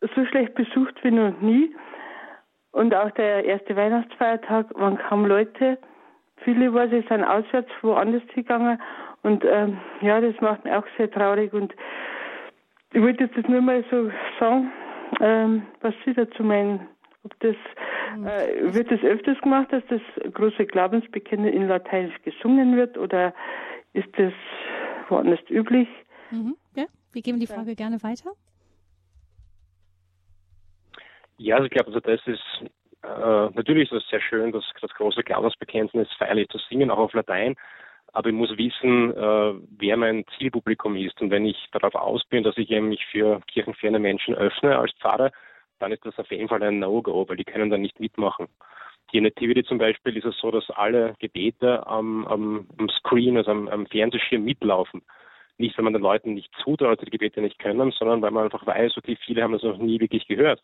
so 0.02 0.26
schlecht 0.26 0.56
besucht 0.56 0.96
wie 1.04 1.12
noch 1.12 1.40
nie. 1.42 1.76
Und 2.72 2.96
auch 2.96 3.12
der 3.12 3.46
erste 3.46 3.76
Weihnachtsfeiertag 3.76 4.74
waren 4.76 4.98
kaum 4.98 5.26
Leute. 5.26 5.78
Viele 6.38 6.74
war 6.74 6.88
sie 6.90 7.04
sind 7.08 7.24
auswärts 7.24 7.72
woanders 7.82 8.24
gegangen. 8.34 8.82
Und 9.22 9.46
ähm, 9.46 9.78
ja, 10.02 10.20
das 10.20 10.40
macht 10.42 10.64
mich 10.64 10.74
auch 10.74 10.86
sehr 10.98 11.10
traurig. 11.12 11.54
Und 11.54 11.74
ich 12.94 13.02
wollte 13.02 13.26
jetzt 13.26 13.50
nur 13.50 13.62
mal 13.62 13.84
so 13.92 14.10
sagen, 14.40 14.72
ähm, 15.22 15.64
was 15.82 15.94
Sie 16.06 16.14
dazu 16.14 16.44
meinen. 16.44 16.88
Ob 17.24 17.40
das. 17.40 17.56
Äh, 18.16 18.74
wird 18.74 18.92
das 18.92 19.02
öfters 19.02 19.40
gemacht, 19.42 19.72
dass 19.72 19.84
das 19.90 20.02
große 20.34 20.66
Glaubensbekenntnis 20.66 21.54
in 21.54 21.68
Lateinisch 21.68 22.22
gesungen 22.24 22.76
wird 22.76 22.98
oder 22.98 23.34
ist 23.94 24.10
das 24.18 24.34
woanders 25.10 25.40
üblich? 25.50 25.88
Mhm. 26.32 26.56
Ja, 26.76 26.86
wir 27.12 27.22
geben 27.22 27.40
die 27.40 27.48
Frage 27.48 27.70
ja. 27.70 27.76
gerne 27.76 28.02
weiter. 28.04 28.32
Ja, 31.38 31.56
also 31.56 31.66
ich 31.66 31.72
glaube, 31.72 31.88
also 31.88 32.00
das 32.00 32.22
ist 32.26 32.64
äh, 33.04 33.50
natürlich 33.54 33.92
ist 33.92 34.04
es 34.04 34.10
sehr 34.10 34.22
schön, 34.22 34.52
das, 34.52 34.64
das 34.82 34.94
große 34.94 35.24
Glaubensbekenntnis 35.24 36.08
feierlich 36.18 36.48
zu 36.50 36.58
singen, 36.70 36.90
auch 36.90 37.00
auf 37.00 37.14
Latein. 37.14 37.56
Aber 38.14 38.30
ich 38.30 38.36
muss 38.36 38.58
wissen, 38.58 39.12
äh, 39.12 39.54
wer 39.78 39.98
mein 39.98 40.24
Zielpublikum 40.38 40.96
ist. 40.96 41.20
Und 41.22 41.32
wenn 41.32 41.46
ich 41.46 41.58
darauf 41.72 41.96
aus 41.96 42.24
bin, 42.26 42.44
dass 42.44 42.58
ich 42.58 42.70
mich 42.70 43.06
für 43.08 43.42
kirchenferne 43.48 44.00
Menschen 44.00 44.36
öffne 44.36 44.78
als 44.78 44.92
Pfarrer, 45.02 45.32
dann 45.84 45.92
ist 45.92 46.06
das 46.06 46.18
auf 46.18 46.32
jeden 46.32 46.48
Fall 46.48 46.64
ein 46.64 46.80
No-Go, 46.80 47.28
weil 47.28 47.36
die 47.36 47.44
können 47.44 47.70
dann 47.70 47.82
nicht 47.82 48.00
mitmachen. 48.00 48.48
Hier 49.12 49.18
in 49.18 49.26
Nativity 49.26 49.64
zum 49.64 49.78
Beispiel 49.78 50.16
ist 50.16 50.26
es 50.26 50.38
so, 50.40 50.50
dass 50.50 50.70
alle 50.72 51.14
Gebete 51.20 51.86
am, 51.86 52.26
am, 52.26 52.68
am 52.78 52.90
Screen, 52.90 53.36
also 53.38 53.52
am, 53.52 53.68
am 53.68 53.86
Fernsehschirm 53.86 54.44
mitlaufen. 54.44 55.02
Nicht, 55.58 55.78
weil 55.78 55.84
man 55.84 55.94
den 55.94 56.02
Leuten 56.02 56.34
nicht 56.34 56.52
zutraut, 56.64 57.02
die 57.02 57.12
Gebete 57.12 57.42
nicht 57.42 57.60
können, 57.60 57.92
sondern 57.92 58.22
weil 58.22 58.32
man 58.32 58.46
einfach 58.46 58.66
weiß, 58.66 58.98
okay, 58.98 59.18
viele 59.26 59.44
haben 59.44 59.52
das 59.52 59.62
noch 59.62 59.78
nie 59.78 60.00
wirklich 60.00 60.26
gehört. 60.28 60.64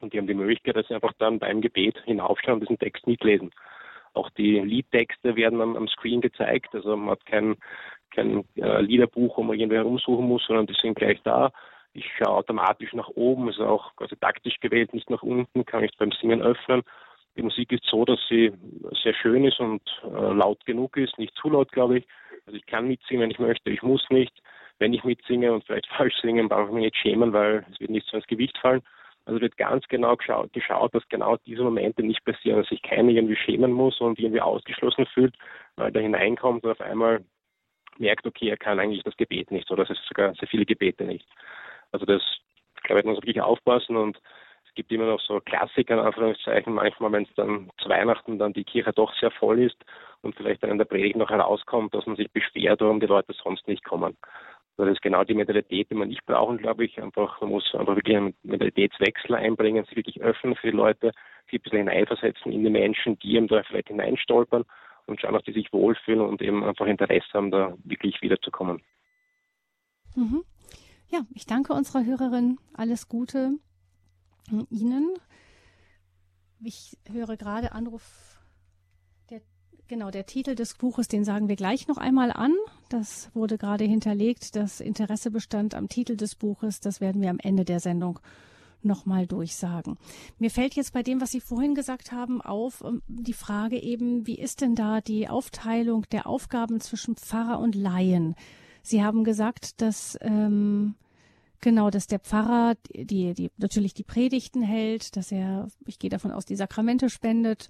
Und 0.00 0.12
die 0.12 0.18
haben 0.18 0.26
die 0.26 0.34
Möglichkeit, 0.34 0.76
dass 0.76 0.88
sie 0.88 0.94
einfach 0.94 1.12
dann 1.18 1.38
beim 1.38 1.60
Gebet 1.60 1.96
hinaufschauen 2.04 2.54
und 2.54 2.60
diesen 2.62 2.78
Text 2.78 3.06
mitlesen. 3.06 3.52
Auch 4.12 4.28
die 4.30 4.58
Liedtexte 4.58 5.36
werden 5.36 5.60
am, 5.60 5.76
am 5.76 5.86
Screen 5.86 6.20
gezeigt. 6.20 6.74
Also 6.74 6.96
man 6.96 7.10
hat 7.10 7.24
kein, 7.26 7.56
kein 8.10 8.44
äh, 8.56 8.80
Liederbuch, 8.82 9.38
wo 9.38 9.42
man 9.44 9.58
irgendwie 9.58 9.76
herumsuchen 9.76 10.26
muss, 10.26 10.44
sondern 10.46 10.66
die 10.66 10.76
sind 10.82 10.96
gleich 10.96 11.22
da. 11.22 11.52
Ich 11.94 12.10
schaue 12.16 12.36
automatisch 12.36 12.92
nach 12.94 13.08
oben, 13.08 13.48
also 13.48 13.66
auch 13.66 13.94
quasi 13.96 14.16
taktisch 14.16 14.58
gewählt, 14.60 14.94
nicht 14.94 15.10
nach 15.10 15.22
unten, 15.22 15.64
kann 15.66 15.84
ich 15.84 15.96
beim 15.98 16.12
Singen 16.12 16.42
öffnen. 16.42 16.82
Die 17.36 17.42
Musik 17.42 17.72
ist 17.72 17.84
so, 17.84 18.04
dass 18.04 18.20
sie 18.28 18.52
sehr 19.02 19.14
schön 19.14 19.44
ist 19.44 19.60
und 19.60 19.82
äh, 20.04 20.32
laut 20.32 20.64
genug 20.66 20.96
ist, 20.96 21.18
nicht 21.18 21.34
zu 21.36 21.48
laut, 21.48 21.72
glaube 21.72 21.98
ich. 21.98 22.06
Also 22.46 22.56
ich 22.56 22.66
kann 22.66 22.88
mitsingen, 22.88 23.22
wenn 23.22 23.30
ich 23.30 23.38
möchte, 23.38 23.70
ich 23.70 23.82
muss 23.82 24.04
nicht. 24.10 24.32
Wenn 24.78 24.92
ich 24.92 25.04
mitsinge 25.04 25.52
und 25.52 25.64
vielleicht 25.64 25.86
falsch 25.96 26.16
singe, 26.20 26.46
brauche 26.48 26.66
ich 26.66 26.72
mich 26.72 26.84
nicht 26.84 26.96
schämen, 26.96 27.32
weil 27.32 27.64
es 27.72 27.80
wird 27.80 27.90
nicht 27.90 28.06
so 28.06 28.16
ins 28.16 28.26
Gewicht 28.26 28.56
fallen. 28.58 28.82
Also 29.24 29.40
wird 29.40 29.56
ganz 29.56 29.86
genau 29.86 30.16
geschaut, 30.16 30.52
geschaut, 30.52 30.94
dass 30.94 31.08
genau 31.08 31.36
diese 31.46 31.62
Momente 31.62 32.02
nicht 32.02 32.24
passieren, 32.24 32.58
dass 32.58 32.68
sich 32.68 32.82
keiner 32.82 33.10
irgendwie 33.10 33.36
schämen 33.36 33.72
muss 33.72 34.00
und 34.00 34.18
irgendwie 34.18 34.40
ausgeschlossen 34.40 35.06
fühlt, 35.06 35.36
weil 35.76 35.94
er 35.94 36.02
hineinkommt 36.02 36.64
und 36.64 36.72
auf 36.72 36.80
einmal 36.80 37.24
merkt, 37.98 38.26
okay, 38.26 38.48
er 38.48 38.56
kann 38.56 38.80
eigentlich 38.80 39.04
das 39.04 39.16
Gebet 39.16 39.50
nicht 39.50 39.70
oder 39.70 39.84
es 39.84 39.90
ist 39.90 40.04
sogar 40.08 40.34
sehr 40.34 40.48
viele 40.48 40.64
Gebete 40.64 41.04
nicht. 41.04 41.26
Also 41.92 42.06
das, 42.06 42.22
glaube 42.82 43.00
ich, 43.00 43.06
muss 43.06 43.18
wirklich 43.18 43.40
aufpassen 43.40 43.96
und 43.96 44.18
es 44.72 44.74
gibt 44.74 44.90
immer 44.90 45.06
noch 45.06 45.20
so 45.20 45.38
Klassiker, 45.40 45.94
in 45.94 46.00
Anführungszeichen, 46.00 46.72
manchmal, 46.72 47.12
wenn 47.12 47.24
es 47.24 47.34
dann 47.36 47.70
zu 47.78 47.90
Weihnachten 47.90 48.38
dann 48.38 48.54
die 48.54 48.64
Kirche 48.64 48.92
doch 48.94 49.12
sehr 49.20 49.30
voll 49.30 49.60
ist 49.60 49.76
und 50.22 50.34
vielleicht 50.34 50.62
dann 50.62 50.70
in 50.70 50.78
der 50.78 50.86
Predigt 50.86 51.16
noch 51.16 51.28
herauskommt, 51.28 51.94
dass 51.94 52.06
man 52.06 52.16
sich 52.16 52.30
beschwert, 52.32 52.80
warum 52.80 52.98
die 52.98 53.06
Leute 53.06 53.34
sonst 53.34 53.68
nicht 53.68 53.84
kommen. 53.84 54.16
Das 54.78 54.88
ist 54.88 55.02
genau 55.02 55.22
die 55.24 55.34
Mentalität, 55.34 55.90
die 55.90 55.94
man 55.94 56.08
nicht 56.08 56.24
brauchen, 56.24 56.56
glaube 56.56 56.86
ich. 56.86 57.00
Einfach, 57.00 57.40
man 57.42 57.50
muss 57.50 57.74
einfach 57.74 57.94
wirklich 57.94 58.16
einen 58.16 58.34
Mentalitätswechsel 58.42 59.34
einbringen, 59.34 59.84
sich 59.84 59.96
wirklich 59.96 60.22
öffnen 60.22 60.56
für 60.56 60.70
die 60.70 60.76
Leute, 60.76 61.12
sich 61.50 61.60
ein 61.60 61.62
bisschen 61.62 61.78
hineinversetzen 61.78 62.50
in 62.50 62.64
die 62.64 62.70
Menschen, 62.70 63.18
die 63.18 63.36
eben 63.36 63.48
da 63.48 63.62
vielleicht 63.64 63.88
hineinstolpern 63.88 64.64
und 65.06 65.20
schauen, 65.20 65.34
dass 65.34 65.44
die 65.44 65.52
sich 65.52 65.70
wohlfühlen 65.72 66.22
und 66.22 66.40
eben 66.40 66.64
einfach 66.64 66.86
Interesse 66.86 67.28
haben, 67.34 67.50
da 67.50 67.74
wirklich 67.84 68.22
wiederzukommen. 68.22 68.80
Mhm. 70.16 70.44
Ja, 71.12 71.26
ich 71.34 71.44
danke 71.44 71.74
unserer 71.74 72.06
Hörerin. 72.06 72.58
Alles 72.72 73.06
Gute 73.06 73.58
Ihnen. 74.70 75.10
Ich 76.64 76.96
höre 77.06 77.36
gerade 77.36 77.72
Anruf. 77.72 78.38
Der, 79.28 79.42
genau, 79.88 80.10
der 80.10 80.24
Titel 80.24 80.54
des 80.54 80.72
Buches, 80.72 81.08
den 81.08 81.24
sagen 81.24 81.48
wir 81.48 81.56
gleich 81.56 81.86
noch 81.86 81.98
einmal 81.98 82.32
an. 82.32 82.54
Das 82.88 83.30
wurde 83.34 83.58
gerade 83.58 83.84
hinterlegt. 83.84 84.56
Das 84.56 84.80
Interesse 84.80 85.30
bestand 85.30 85.74
am 85.74 85.90
Titel 85.90 86.16
des 86.16 86.34
Buches. 86.34 86.80
Das 86.80 87.02
werden 87.02 87.20
wir 87.20 87.28
am 87.28 87.38
Ende 87.38 87.66
der 87.66 87.80
Sendung 87.80 88.18
nochmal 88.80 89.26
durchsagen. 89.26 89.98
Mir 90.38 90.50
fällt 90.50 90.74
jetzt 90.76 90.94
bei 90.94 91.02
dem, 91.02 91.20
was 91.20 91.30
Sie 91.30 91.42
vorhin 91.42 91.74
gesagt 91.74 92.12
haben, 92.12 92.40
auf 92.40 92.82
ähm, 92.82 93.02
die 93.06 93.34
Frage 93.34 93.78
eben, 93.78 94.26
wie 94.26 94.38
ist 94.38 94.62
denn 94.62 94.74
da 94.74 95.02
die 95.02 95.28
Aufteilung 95.28 96.06
der 96.10 96.26
Aufgaben 96.26 96.80
zwischen 96.80 97.16
Pfarrer 97.16 97.60
und 97.60 97.74
Laien? 97.74 98.34
Sie 98.82 99.02
haben 99.02 99.24
gesagt, 99.24 99.80
dass 99.80 100.18
ähm, 100.20 100.94
Genau, 101.62 101.90
dass 101.90 102.08
der 102.08 102.18
Pfarrer 102.18 102.74
die, 102.92 103.34
die 103.34 103.50
natürlich 103.56 103.94
die 103.94 104.02
Predigten 104.02 104.62
hält, 104.62 105.16
dass 105.16 105.30
er, 105.30 105.68
ich 105.86 106.00
gehe 106.00 106.10
davon 106.10 106.32
aus, 106.32 106.44
die 106.44 106.56
Sakramente 106.56 107.08
spendet 107.08 107.68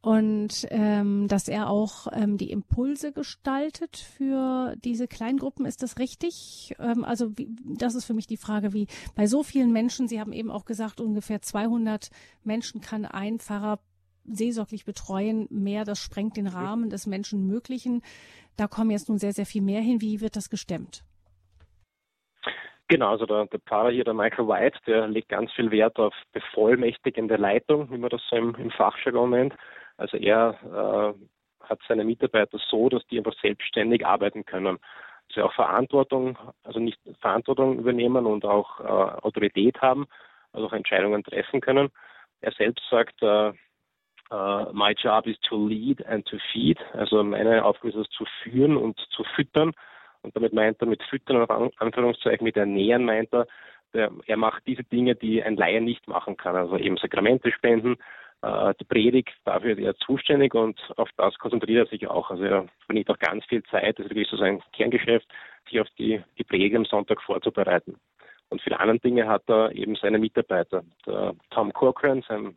und 0.00 0.66
ähm, 0.70 1.28
dass 1.28 1.46
er 1.46 1.70
auch 1.70 2.08
ähm, 2.12 2.36
die 2.36 2.50
Impulse 2.50 3.12
gestaltet 3.12 3.96
für 3.96 4.74
diese 4.84 5.06
Kleingruppen. 5.06 5.64
Ist 5.64 5.84
das 5.84 6.00
richtig? 6.00 6.74
Ähm, 6.80 7.04
also 7.04 7.38
wie, 7.38 7.48
das 7.78 7.94
ist 7.94 8.06
für 8.06 8.12
mich 8.12 8.26
die 8.26 8.36
Frage, 8.36 8.72
wie 8.72 8.88
bei 9.14 9.28
so 9.28 9.44
vielen 9.44 9.70
Menschen, 9.70 10.08
Sie 10.08 10.18
haben 10.18 10.32
eben 10.32 10.50
auch 10.50 10.64
gesagt, 10.64 11.00
ungefähr 11.00 11.40
200 11.40 12.10
Menschen 12.42 12.80
kann 12.80 13.04
ein 13.04 13.38
Pfarrer 13.38 13.78
seelsorglich 14.24 14.84
betreuen. 14.84 15.46
Mehr, 15.50 15.84
das 15.84 15.98
sprengt 15.98 16.36
den 16.36 16.46
Rahmen 16.46 16.90
des 16.90 17.06
Menschenmöglichen. 17.06 18.02
Da 18.56 18.66
kommen 18.66 18.90
jetzt 18.90 19.08
nun 19.08 19.18
sehr, 19.18 19.32
sehr 19.32 19.46
viel 19.46 19.62
mehr 19.62 19.80
hin. 19.80 20.00
Wie 20.00 20.20
wird 20.20 20.36
das 20.36 20.50
gestemmt? 20.50 21.04
Genau, 22.88 23.10
also 23.10 23.24
der, 23.24 23.46
der 23.46 23.60
Pfarrer 23.60 23.90
hier, 23.90 24.04
der 24.04 24.12
Michael 24.12 24.46
White, 24.48 24.78
der 24.86 25.08
legt 25.08 25.30
ganz 25.30 25.50
viel 25.52 25.70
Wert 25.70 25.98
auf 25.98 26.12
bevollmächtigende 26.32 27.36
Leitung, 27.36 27.90
wie 27.90 27.96
man 27.96 28.10
das 28.10 28.20
so 28.28 28.36
im, 28.36 28.54
im 28.56 28.70
Fachjargon 28.70 29.30
nennt. 29.30 29.54
Also 29.96 30.18
er 30.18 30.58
äh, 30.62 31.66
hat 31.66 31.80
seine 31.88 32.04
Mitarbeiter 32.04 32.58
so, 32.70 32.90
dass 32.90 33.06
die 33.06 33.16
einfach 33.16 33.34
selbstständig 33.40 34.04
arbeiten 34.04 34.44
können. 34.44 34.78
Also 35.28 35.44
auch 35.44 35.54
Verantwortung, 35.54 36.36
also 36.64 36.80
nicht 36.80 37.00
Verantwortung 37.20 37.78
übernehmen 37.78 38.26
und 38.26 38.44
auch 38.44 38.80
äh, 38.80 38.82
Autorität 38.82 39.80
haben, 39.80 40.06
also 40.52 40.66
auch 40.66 40.74
Entscheidungen 40.74 41.24
treffen 41.24 41.62
können. 41.62 41.88
Er 42.42 42.52
selbst 42.52 42.84
sagt, 42.90 43.22
äh, 43.22 43.52
Uh, 44.32 44.72
my 44.72 44.94
job 44.94 45.26
is 45.26 45.36
to 45.50 45.56
lead 45.56 46.02
and 46.06 46.24
to 46.24 46.38
feed. 46.52 46.78
Also 46.94 47.22
meine 47.22 47.62
Aufgabe 47.64 47.90
ist 47.90 47.96
es 47.96 48.08
zu 48.16 48.24
führen 48.42 48.78
und 48.78 48.98
zu 49.10 49.24
füttern. 49.36 49.72
Und 50.22 50.34
damit 50.34 50.54
meint 50.54 50.80
er 50.80 50.86
mit 50.86 51.02
Füttern, 51.02 51.46
Anführungszeichen, 51.76 52.42
mit 52.42 52.56
Ernähren 52.56 53.04
meint 53.04 53.30
er, 53.34 53.46
der, 53.92 54.10
er 54.26 54.36
macht 54.38 54.66
diese 54.66 54.84
Dinge, 54.84 55.16
die 55.16 55.42
ein 55.42 55.56
Laie 55.56 55.82
nicht 55.82 56.08
machen 56.08 56.38
kann. 56.38 56.56
Also 56.56 56.78
eben 56.78 56.96
Sakramente 56.96 57.52
spenden, 57.52 57.96
äh, 58.40 58.72
die 58.80 58.84
Predigt, 58.84 59.34
dafür 59.44 59.72
ist 59.72 59.84
er 59.84 59.96
zuständig 59.96 60.54
und 60.54 60.80
auf 60.96 61.10
das 61.18 61.36
konzentriert 61.38 61.86
er 61.86 61.90
sich 61.90 62.08
auch. 62.08 62.30
Also 62.30 62.44
er 62.44 62.66
verbringt 62.86 63.10
auch 63.10 63.18
ganz 63.18 63.44
viel 63.44 63.62
Zeit, 63.64 63.98
das 63.98 64.06
ist 64.06 64.10
wirklich 64.10 64.28
so 64.28 64.38
sein 64.38 64.62
Kerngeschäft, 64.72 65.26
sich 65.68 65.78
auf 65.78 65.88
die, 65.98 66.22
die 66.38 66.44
Predigt 66.44 66.76
am 66.76 66.86
Sonntag 66.86 67.20
vorzubereiten. 67.20 67.96
Und 68.48 68.62
für 68.62 68.70
die 68.70 68.76
anderen 68.76 69.00
Dinge 69.00 69.28
hat 69.28 69.42
er 69.48 69.72
eben 69.72 69.96
seine 69.96 70.18
Mitarbeiter. 70.18 70.84
Der 71.06 71.34
Tom 71.50 71.72
Corcoran, 71.72 72.22
sein 72.26 72.54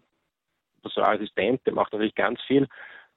Personalassistent, 0.85 1.65
der 1.65 1.73
macht 1.73 1.93
natürlich 1.93 2.15
ganz 2.15 2.41
viel. 2.43 2.67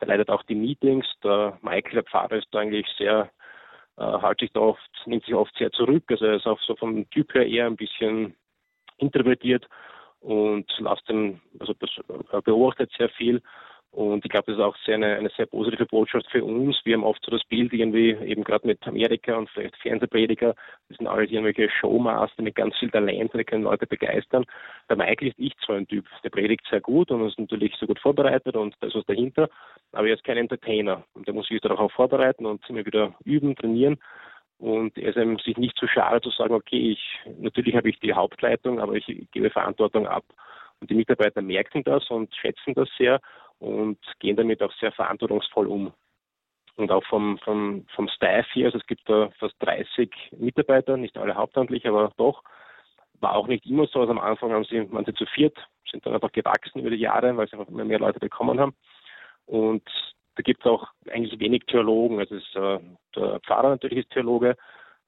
Der 0.01 0.09
leitet 0.09 0.31
auch 0.31 0.43
die 0.45 0.55
Meetings. 0.55 1.07
Der 1.23 1.59
Michael, 1.62 1.95
der 1.95 2.05
Pfarrer, 2.05 2.37
ist 2.37 2.49
da 2.53 2.61
eigentlich 2.61 2.87
sehr 2.97 3.31
äh, 3.99 4.19
hält 4.21 4.41
sich 4.41 4.53
da 4.53 4.61
oft, 4.61 4.91
nimmt 5.07 5.25
sich 5.25 5.35
oft 5.35 5.55
sehr 5.59 5.71
zurück. 5.73 6.05
Also 6.09 6.25
er 6.25 6.37
ist 6.37 6.47
auch 6.47 6.61
so 6.61 6.77
vom 6.77 7.09
Typ 7.11 7.35
her 7.35 7.47
eher 7.47 7.66
ein 7.66 7.77
bisschen 7.77 8.35
introvertiert 8.99 9.66
und 10.21 10.66
lasst 10.79 11.09
den, 11.09 11.41
also 11.59 11.75
beobachtet 12.45 12.91
sehr 12.97 13.09
viel 13.11 13.43
und 13.99 14.24
ich 14.24 14.30
glaube, 14.30 14.44
das 14.46 14.59
ist 14.59 14.62
auch 14.62 14.76
sehr 14.86 14.94
eine, 14.94 15.16
eine 15.16 15.30
sehr 15.30 15.46
positive 15.46 15.84
Botschaft 15.84 16.30
für 16.30 16.44
uns. 16.44 16.80
Wir 16.84 16.94
haben 16.94 17.03
oft 17.03 17.20
so 17.24 17.32
das 17.32 17.42
Bild 17.42 17.72
irgendwie, 17.72 18.11
eben 18.11 18.44
gerade 18.44 18.64
mit 18.64 18.86
Amerika 18.86 19.34
und 19.34 19.51
vielleicht 19.51 19.76
Fernsehprediger, 19.78 20.55
das 20.88 20.99
sind 20.99 21.09
alle 21.09 21.24
irgendwelche 21.24 21.68
Showmaster 21.68 22.44
mit 22.44 22.55
ganz 22.55 22.76
viel 22.76 22.92
Talent, 22.92 23.32
die 23.34 23.42
können 23.42 23.64
Leute 23.64 23.88
begeistern. 23.88 24.44
Der 24.88 24.96
Michael 24.96 25.30
ist 25.30 25.40
nicht 25.40 25.57
so 25.66 25.72
ein 25.72 25.88
Typ. 25.88 26.07
Der 26.22 26.30
predigt 26.30 26.64
sehr 26.70 26.80
gut 26.80 27.11
und 27.11 27.26
ist 27.26 27.40
natürlich 27.40 27.74
so 27.74 27.88
gut 27.88 27.99
vorbereitet 27.99 28.55
und 28.55 28.76
da 28.78 28.86
ist 28.86 28.94
was 28.94 29.05
dahinter, 29.07 29.49
aber 29.90 30.07
er 30.07 30.14
ist 30.14 30.22
kein 30.22 30.36
Entertainer 30.36 31.03
und 31.14 31.26
der 31.26 31.34
muss 31.34 31.49
sich 31.49 31.61
darauf 31.61 31.90
vorbereiten 31.90 32.46
und 32.46 32.62
immer 32.70 32.86
wieder 32.86 33.16
üben, 33.24 33.57
trainieren. 33.57 33.99
Und 34.59 34.96
er 34.96 35.09
ist 35.09 35.18
einem 35.18 35.40
sich 35.40 35.57
nicht 35.57 35.76
zu 35.76 35.86
so 35.86 35.92
schade 35.92 36.20
zu 36.20 36.30
sagen, 36.30 36.55
okay, 36.55 36.92
ich, 36.92 37.03
natürlich 37.40 37.74
habe 37.74 37.90
ich 37.90 37.99
die 37.99 38.14
Hauptleitung, 38.14 38.78
aber 38.78 38.94
ich 38.94 39.07
gebe 39.32 39.51
Verantwortung 39.51 40.07
ab. 40.07 40.22
Und 40.80 40.88
die 40.88 40.94
Mitarbeiter 40.94 41.42
merken 41.42 41.82
das 41.82 42.09
und 42.11 42.32
schätzen 42.36 42.74
das 42.74 42.88
sehr 42.96 43.20
und 43.59 43.99
gehen 44.21 44.37
damit 44.37 44.63
auch 44.63 44.73
sehr 44.75 44.93
verantwortungsvoll 44.93 45.67
um. 45.67 45.93
Und 46.76 46.93
auch 46.93 47.05
vom, 47.05 47.39
vom, 47.39 47.87
vom 47.95 48.09
Staff 48.09 48.47
hier, 48.53 48.67
also 48.67 48.79
es 48.79 48.87
gibt 48.87 49.09
da 49.09 49.30
fast 49.39 49.55
30 49.61 50.11
Mitarbeiter, 50.39 50.97
nicht 50.97 51.18
alle 51.18 51.35
hauptamtlich, 51.35 51.87
aber 51.89 52.13
doch, 52.17 52.45
war 53.21 53.35
auch 53.35 53.49
nicht 53.49 53.67
immer 53.67 53.87
so. 53.87 54.01
Also 54.01 54.13
am 54.13 54.21
Anfang 54.21 54.53
haben 54.53 54.64
sie, 54.64 54.87
manche 54.89 55.13
zu 55.14 55.26
viert, 55.26 55.59
sind 55.91 56.07
dann 56.07 56.14
einfach 56.14 56.30
gewachsen 56.30 56.80
über 56.80 56.91
die 56.91 56.97
Jahre, 56.97 57.37
weil 57.37 57.49
sie 57.49 57.57
einfach 57.57 57.72
immer 57.72 57.85
mehr 57.85 57.99
Leute 57.99 58.21
bekommen 58.21 58.61
haben. 58.61 58.75
Und 59.47 59.83
da 60.37 60.43
gibt 60.43 60.61
es 60.61 60.71
auch 60.71 60.87
eigentlich 61.11 61.41
wenig 61.41 61.64
Theologen. 61.67 62.21
Also 62.21 62.37
ist, 62.37 62.55
äh, 62.55 62.79
der 63.17 63.41
Pfarrer 63.41 63.71
natürlich 63.71 64.05
ist 64.05 64.11
Theologe, 64.11 64.57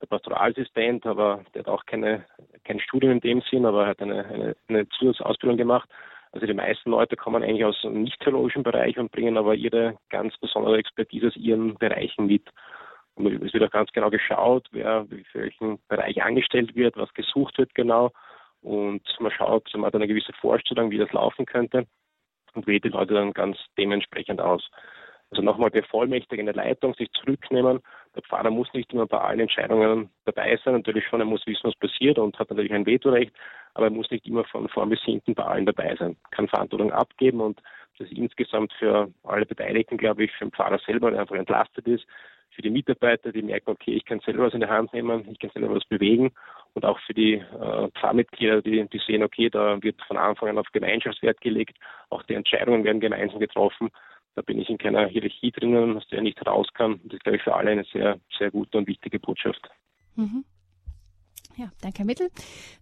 der 0.01 0.07
Pastoralassistent, 0.07 1.07
aber 1.07 1.45
der 1.55 1.61
hat 1.61 1.69
auch 1.69 1.87
keine, 1.87 2.27
kein 2.65 2.81
Studium 2.81 3.13
in 3.13 3.21
dem 3.21 3.43
Sinn, 3.43 3.67
aber 3.67 3.85
er 3.85 3.89
hat 3.91 4.01
eine, 4.01 4.25
eine, 4.25 4.57
eine 4.69 4.89
Zusatzausbildung 4.89 5.57
gemacht. 5.57 5.89
Also 6.33 6.47
die 6.47 6.55
meisten 6.55 6.91
Leute 6.91 7.17
kommen 7.17 7.43
eigentlich 7.43 7.65
aus 7.65 7.85
einem 7.85 8.03
nicht-theologischen 8.03 8.63
Bereich 8.63 8.99
und 8.99 9.11
bringen 9.11 9.37
aber 9.37 9.55
ihre 9.55 9.99
ganz 10.11 10.37
besondere 10.39 10.79
Expertise 10.79 11.29
aus 11.29 11.37
ihren 11.37 11.75
Bereichen 11.77 12.27
mit. 12.27 12.49
Und 13.15 13.27
es 13.43 13.53
wird 13.53 13.65
auch 13.65 13.71
ganz 13.71 13.91
genau 13.93 14.11
geschaut, 14.11 14.69
wer 14.71 15.07
für 15.33 15.41
welchen 15.41 15.81
Bereich 15.89 16.23
angestellt 16.23 16.75
wird, 16.77 16.97
was 16.97 17.13
gesucht 17.15 17.59
wird 17.59 17.75
genau. 17.75 18.13
Und 18.63 19.03
man 19.19 19.33
schaut, 19.33 19.71
man 19.75 19.87
hat 19.87 19.95
eine 19.95 20.07
gewisse 20.07 20.33
Vorstellung, 20.35 20.91
wie 20.91 20.99
das 20.99 21.13
laufen 21.13 21.47
könnte 21.47 21.87
und 22.55 22.67
wählt 22.67 22.85
die 22.85 22.89
Leute 22.89 23.15
dann 23.15 23.33
ganz 23.33 23.59
dementsprechend 23.77 24.41
aus. 24.41 24.69
Also 25.31 25.43
nochmal 25.43 25.71
bevollmächtigende 25.71 26.53
Leitung, 26.53 26.95
sich 26.95 27.11
zurücknehmen. 27.13 27.81
Der 28.17 28.23
Pfarrer 28.23 28.51
muss 28.51 28.73
nicht 28.75 28.93
immer 28.93 29.07
bei 29.07 29.19
allen 29.19 29.41
Entscheidungen 29.41 30.11
dabei 30.25 30.59
sein. 30.65 30.75
Natürlich 30.75 31.05
schon, 31.07 31.21
er 31.21 31.27
muss 31.27 31.47
wissen, 31.47 31.69
was 31.69 31.77
passiert 31.77 32.19
und 32.19 32.37
hat 32.39 32.51
natürlich 32.51 32.73
ein 32.73 32.87
Vetorecht, 32.87 33.33
aber 33.75 33.87
er 33.87 33.93
muss 33.93 34.11
nicht 34.11 34.27
immer 34.27 34.45
von 34.45 34.69
vorn 34.69 34.91
bis 34.91 35.01
hinten 35.03 35.35
bei 35.35 35.45
allen 35.45 35.67
dabei 35.67 35.95
sein. 35.97 36.17
Kann 36.33 36.49
Verantwortung 36.49 36.93
abgeben 36.93 37.41
und 37.41 37.61
das 37.99 38.09
ist 38.09 38.17
insgesamt 38.17 38.73
für 38.73 39.13
alle 39.23 39.47
Beteiligten, 39.47 39.99
glaube 39.99 40.25
ich, 40.25 40.33
für 40.33 40.47
den 40.47 40.53
Pfarrer 40.53 40.79
selber, 40.79 41.13
der 41.13 41.21
einfach 41.21 41.37
entlastet 41.37 41.87
ist, 41.87 42.05
für 42.51 42.63
die 42.63 42.71
Mitarbeiter, 42.71 43.31
die 43.31 43.43
merken, 43.43 43.71
okay, 43.71 43.93
ich 43.93 44.05
kann 44.05 44.21
selber 44.21 44.47
was 44.47 44.55
in 44.55 44.61
die 44.61 44.67
Hand 44.67 44.93
nehmen, 44.93 45.29
ich 45.31 45.39
kann 45.39 45.51
selber 45.51 45.75
was 45.75 45.85
bewegen 45.85 46.33
und 46.75 46.85
auch 46.85 46.99
für 47.01 47.15
die 47.15 47.35
äh, 47.35 47.89
Pfarrmitglieder, 48.01 48.63
die, 48.63 48.89
die 48.89 48.99
sehen, 49.07 49.23
okay, 49.23 49.49
da 49.49 49.81
wird 49.83 50.03
von 50.03 50.17
Anfang 50.17 50.49
an 50.49 50.59
auf 50.59 50.67
Gemeinschaftswert 50.73 51.41
gelegt, 51.41 51.77
auch 52.09 52.23
die 52.25 52.35
Entscheidungen 52.35 52.83
werden 52.83 53.01
gemeinsam 53.01 53.39
getroffen 53.39 53.91
Da 54.41 54.45
bin 54.45 54.59
ich 54.59 54.71
in 54.71 54.79
keiner 54.79 55.07
Hierarchie 55.07 55.53
drinnen, 55.53 55.99
aus 55.99 56.09
der 56.09 56.21
ich 56.21 56.25
nicht 56.25 56.47
raus 56.47 56.67
kann. 56.73 56.99
Das 57.05 57.13
ist, 57.13 57.25
glaube 57.25 57.37
ich, 57.37 57.43
für 57.43 57.55
alle 57.55 57.73
eine 57.73 57.85
sehr, 57.85 58.19
sehr 58.39 58.51
gute 58.51 58.79
und 58.79 58.89
wichtige 58.89 59.21
Botschaft. 59.21 59.69
Mhm. 60.17 60.47
Ja, 61.59 61.67
danke, 61.83 61.99
Herr 61.99 62.07
Mittel. 62.07 62.31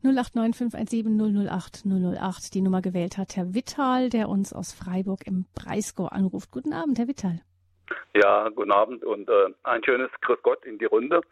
089517 0.05 1.49
008 1.49 2.55
die 2.55 2.61
Nummer 2.61 2.81
gewählt 2.81 3.19
hat 3.19 3.35
Herr 3.35 3.55
Wittal, 3.55 4.09
der 4.09 4.29
uns 4.29 4.53
aus 4.53 4.73
Freiburg 4.73 5.27
im 5.27 5.47
Breisgau 5.57 6.07
anruft. 6.07 6.53
Guten 6.53 6.73
Abend, 6.73 6.97
Herr 6.97 7.09
Wittal. 7.09 7.41
Ja, 8.15 8.49
guten 8.51 8.71
Abend 8.71 9.03
und 9.03 9.29
äh, 9.29 9.49
ein 9.65 9.83
schönes 9.83 10.11
Grüß 10.21 10.39
Gott 10.45 10.65
in 10.65 10.79
die 10.79 10.85
Runde. 10.85 11.23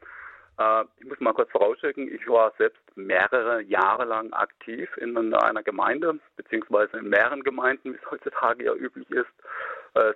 Äh, 0.59 0.85
ich 0.98 1.07
muss 1.07 1.20
mal 1.20 1.35
kurz 1.35 1.53
vorausschicken, 1.53 2.12
ich 2.12 2.27
war 2.27 2.53
selbst 2.59 2.82
mehrere 2.97 3.62
Jahre 3.62 4.07
lang 4.07 4.32
aktiv 4.32 4.89
in 4.97 5.16
einer 5.16 5.62
Gemeinde, 5.62 6.19
beziehungsweise 6.36 6.97
in 6.97 7.11
mehreren 7.11 7.44
Gemeinden, 7.44 7.93
wie 7.93 7.97
es 7.97 8.11
heutzutage 8.11 8.65
ja 8.65 8.74
üblich 8.74 9.09
ist, 9.11 9.31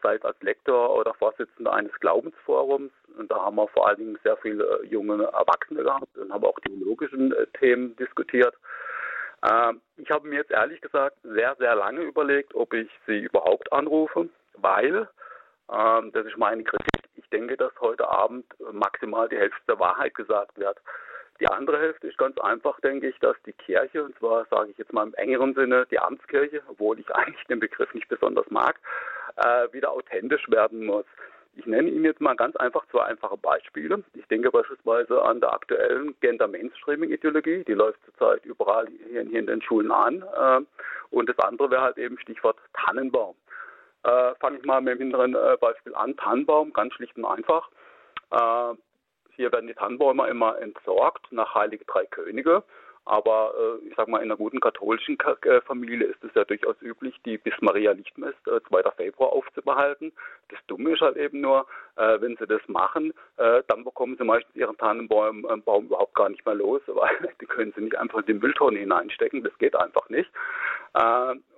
sei 0.02 0.16
es 0.16 0.24
als 0.24 0.40
Lektor 0.42 0.96
oder 0.96 1.14
Vorsitzender 1.14 1.72
eines 1.72 1.92
Glaubensforums. 2.00 2.92
Und 3.18 3.30
da 3.30 3.36
haben 3.36 3.56
wir 3.56 3.68
vor 3.68 3.88
allen 3.88 3.98
Dingen 3.98 4.18
sehr 4.22 4.36
viele 4.38 4.84
junge 4.84 5.24
Erwachsene 5.24 5.82
gehabt 5.82 6.16
und 6.16 6.32
haben 6.32 6.44
auch 6.44 6.58
theologischen 6.60 7.32
äh, 7.32 7.46
Themen 7.58 7.96
diskutiert. 7.96 8.54
Ich 9.96 10.10
habe 10.10 10.28
mir 10.28 10.36
jetzt 10.36 10.50
ehrlich 10.50 10.82
gesagt 10.82 11.16
sehr, 11.22 11.56
sehr 11.58 11.74
lange 11.74 12.02
überlegt, 12.02 12.54
ob 12.54 12.74
ich 12.74 12.90
sie 13.06 13.20
überhaupt 13.20 13.72
anrufe, 13.72 14.28
weil 14.58 15.08
ähm, 15.72 16.12
das 16.12 16.26
ist 16.26 16.36
meine 16.36 16.62
Kritik. 16.62 17.08
Ich 17.16 17.26
denke, 17.30 17.56
dass 17.56 17.72
heute 17.80 18.06
Abend 18.06 18.44
maximal 18.70 19.30
die 19.30 19.38
Hälfte 19.38 19.62
der 19.66 19.78
Wahrheit 19.78 20.14
gesagt 20.14 20.58
wird. 20.58 20.76
Die 21.40 21.46
andere 21.46 21.78
Hälfte 21.78 22.06
ist 22.06 22.18
ganz 22.18 22.38
einfach, 22.38 22.78
denke 22.80 23.08
ich, 23.08 23.18
dass 23.20 23.36
die 23.46 23.54
Kirche, 23.54 24.04
und 24.04 24.16
zwar 24.18 24.44
sage 24.50 24.72
ich 24.72 24.78
jetzt 24.78 24.92
mal 24.92 25.06
im 25.06 25.14
engeren 25.14 25.54
Sinne 25.54 25.86
die 25.90 25.98
Amtskirche, 25.98 26.62
obwohl 26.68 27.00
ich 27.00 27.10
eigentlich 27.14 27.46
den 27.46 27.60
Begriff 27.60 27.92
nicht 27.94 28.08
besonders 28.08 28.48
mag, 28.50 28.78
äh, 29.36 29.72
wieder 29.72 29.90
authentisch 29.92 30.48
werden 30.50 30.86
muss. 30.86 31.04
Ich 31.56 31.66
nenne 31.66 31.90
Ihnen 31.90 32.04
jetzt 32.04 32.20
mal 32.20 32.36
ganz 32.36 32.56
einfach 32.56 32.86
zwei 32.90 33.02
einfache 33.04 33.36
Beispiele. 33.36 34.02
Ich 34.14 34.26
denke 34.28 34.50
beispielsweise 34.50 35.20
an 35.22 35.40
der 35.40 35.52
aktuellen 35.52 36.14
Gender 36.20 36.46
Mainstreaming 36.46 37.10
Ideologie, 37.10 37.64
die 37.64 37.74
läuft 37.74 37.98
zurzeit 38.04 38.44
überall 38.44 38.86
hier, 39.08 39.20
in 39.20 39.46
den 39.46 39.60
Schulen 39.62 39.90
an. 39.90 40.22
Äh, 40.22 40.60
und 41.10 41.28
das 41.28 41.38
andere 41.40 41.70
wäre 41.70 41.82
halt 41.82 41.98
eben 41.98 42.18
Stichwort 42.18 42.56
Tannenbaum. 42.72 43.34
Äh, 44.04 44.34
Fange 44.40 44.58
ich 44.58 44.64
mal 44.64 44.80
mit 44.80 44.94
dem 44.94 44.98
hinteren 45.00 45.34
äh, 45.34 45.56
Beispiel 45.60 45.94
an. 45.94 46.16
Tannenbaum, 46.16 46.72
ganz 46.72 46.94
schlicht 46.94 47.16
und 47.16 47.24
einfach. 47.24 47.68
Äh, 48.30 48.74
hier 49.36 49.52
werden 49.52 49.66
die 49.66 49.74
Tannenbäume 49.74 50.28
immer 50.28 50.58
entsorgt 50.58 51.30
nach 51.32 51.54
Heilige 51.54 51.84
Drei 51.84 52.06
Könige. 52.06 52.62
Aber 53.10 53.52
äh, 53.58 53.88
ich 53.88 53.94
sag 53.96 54.06
mal, 54.06 54.18
in 54.18 54.30
einer 54.30 54.36
guten 54.36 54.60
katholischen 54.60 55.18
äh, 55.42 55.60
Familie 55.62 56.06
ist 56.06 56.22
es 56.22 56.30
ja 56.36 56.44
durchaus 56.44 56.80
üblich, 56.80 57.20
die 57.24 57.38
bis 57.38 57.54
Maria 57.60 57.90
Lichtmess, 57.90 58.36
äh, 58.46 58.60
2. 58.68 58.88
Februar, 58.96 59.32
aufzubehalten. 59.32 60.12
Das 60.48 60.60
Dumme 60.68 60.92
ist 60.92 61.00
halt 61.00 61.16
eben 61.16 61.40
nur, 61.40 61.66
äh, 61.96 62.20
wenn 62.20 62.36
sie 62.36 62.46
das 62.46 62.60
machen, 62.68 63.12
äh, 63.36 63.64
dann 63.66 63.82
bekommen 63.82 64.16
sie 64.16 64.22
meistens 64.22 64.54
ihren 64.54 64.78
Tannenbaum 64.78 65.44
äh, 65.44 65.56
Baum 65.56 65.86
überhaupt 65.86 66.14
gar 66.14 66.28
nicht 66.28 66.46
mehr 66.46 66.54
los, 66.54 66.82
weil 66.86 67.34
die 67.40 67.46
können 67.46 67.72
sie 67.74 67.82
nicht 67.82 67.98
einfach 67.98 68.20
in 68.20 68.26
die 68.26 68.34
Mülltonne 68.34 68.78
hineinstecken. 68.78 69.42
Das 69.42 69.58
geht 69.58 69.74
einfach 69.74 70.08
nicht. 70.08 70.30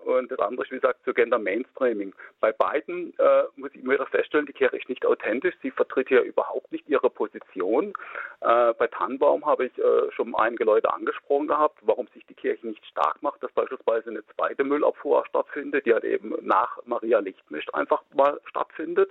Und 0.05 0.31
das 0.31 0.39
andere 0.39 0.65
ist, 0.65 0.73
wie 0.73 0.77
gesagt, 0.77 1.05
zu 1.05 1.15
Gender 1.15 1.39
Mainstreaming. 1.39 2.13
Bei 2.41 2.53
beiden 2.53 3.17
äh, 3.19 3.45
muss 3.57 3.71
ich 3.75 3.83
immer 3.83 3.95
wieder 3.95 4.07
feststellen, 4.07 4.47
die 4.47 4.53
Kirche 4.53 4.77
ist 4.77 4.89
nicht 4.89 5.07
authentisch. 5.07 5.55
Sie 5.63 5.71
vertritt 5.71 6.09
hier 6.09 6.23
überhaupt 6.23 6.71
nicht 6.73 6.89
ihre 6.89 7.11
Position. 7.11 7.93
Äh, 8.41 8.75
bei 8.75 8.87
Tannenbaum 8.89 9.47
habe 9.47 9.67
ich 9.67 9.79
äh, 9.79 10.11
schon 10.13 10.35
einige 10.35 10.65
Leute 10.65 10.93
angesprochen 10.93 11.47
gehabt, 11.47 11.79
warum 11.83 12.09
sich 12.09 12.27
die 12.27 12.35
Kirche 12.35 12.67
nicht 12.67 12.85
stark 12.87 13.23
macht, 13.23 13.43
dass 13.43 13.53
beispielsweise 13.53 14.11
eine 14.11 14.25
zweite 14.35 14.65
Müllabfuhr 14.65 15.25
stattfindet, 15.27 15.87
die 15.87 15.93
halt 15.93 16.05
eben 16.05 16.35
nach 16.41 16.79
Maria 16.85 17.21
Lichtmischt 17.21 17.73
einfach 17.75 18.03
mal 18.15 18.41
stattfindet. 18.47 19.11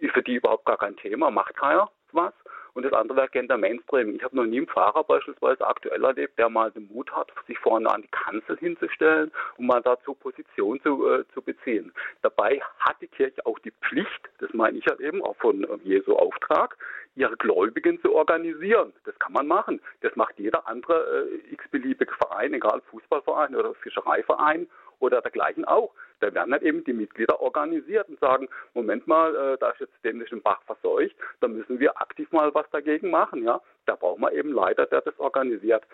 Ist 0.00 0.12
für 0.12 0.22
die 0.22 0.36
überhaupt 0.36 0.66
gar 0.66 0.78
kein 0.78 0.96
Thema, 0.96 1.30
macht 1.30 1.56
keiner 1.56 1.90
was. 2.12 2.32
Und 2.78 2.84
das 2.84 2.92
andere 2.92 3.16
wäre 3.16 3.28
Gender 3.30 3.58
Mainstreaming. 3.58 4.14
Ich 4.14 4.22
habe 4.22 4.36
noch 4.36 4.44
nie 4.44 4.58
einen 4.58 4.68
Fahrer 4.68 5.02
beispielsweise 5.02 5.66
aktuell 5.66 6.04
erlebt, 6.04 6.38
der 6.38 6.48
mal 6.48 6.70
den 6.70 6.88
Mut 6.92 7.10
hat, 7.10 7.32
sich 7.48 7.58
vorne 7.58 7.90
an 7.92 8.02
die 8.02 8.08
Kanzel 8.12 8.56
hinzustellen 8.56 9.32
und 9.56 9.66
mal 9.66 9.82
dazu 9.82 10.14
Position 10.14 10.80
zu, 10.82 11.08
äh, 11.08 11.24
zu 11.34 11.42
beziehen. 11.42 11.92
Dabei 12.22 12.60
hat 12.78 12.94
die 13.00 13.08
Kirche 13.08 13.44
auch 13.46 13.58
die 13.58 13.72
Pflicht, 13.82 14.28
das 14.38 14.54
meine 14.54 14.78
ich 14.78 14.86
halt 14.86 15.00
eben 15.00 15.24
auch 15.24 15.34
von 15.38 15.64
äh, 15.64 15.76
Jesu 15.82 16.14
Auftrag, 16.14 16.76
ihre 17.16 17.36
Gläubigen 17.36 18.00
zu 18.00 18.14
organisieren. 18.14 18.92
Das 19.06 19.18
kann 19.18 19.32
man 19.32 19.48
machen. 19.48 19.80
Das 20.02 20.14
macht 20.14 20.38
jeder 20.38 20.68
andere 20.68 21.28
äh, 21.32 21.52
x-beliebige 21.54 22.14
Verein, 22.14 22.54
egal 22.54 22.80
Fußballverein 22.92 23.56
oder 23.56 23.74
Fischereiverein 23.74 24.68
oder 25.00 25.20
dergleichen 25.20 25.64
auch. 25.64 25.92
Da 26.20 26.32
werden 26.34 26.52
halt 26.52 26.62
eben 26.62 26.84
die 26.84 26.92
Mitglieder 26.92 27.40
organisiert 27.40 28.08
und 28.08 28.18
sagen, 28.20 28.48
Moment 28.74 29.06
mal, 29.06 29.34
äh, 29.34 29.58
da 29.58 29.70
ist 29.70 29.80
jetzt 29.80 30.04
dämlich 30.04 30.32
ein 30.32 30.42
Bach 30.42 30.62
verseucht, 30.62 31.14
da 31.40 31.48
müssen 31.48 31.78
wir 31.78 32.00
aktiv 32.00 32.30
mal 32.32 32.52
was 32.54 32.68
dagegen 32.70 33.10
machen. 33.10 33.44
Ja, 33.44 33.60
Da 33.86 33.94
braucht 33.96 34.18
man 34.18 34.32
eben 34.32 34.52
Leiter, 34.52 34.86
der 34.86 35.00
das 35.00 35.18
organisiert. 35.18 35.84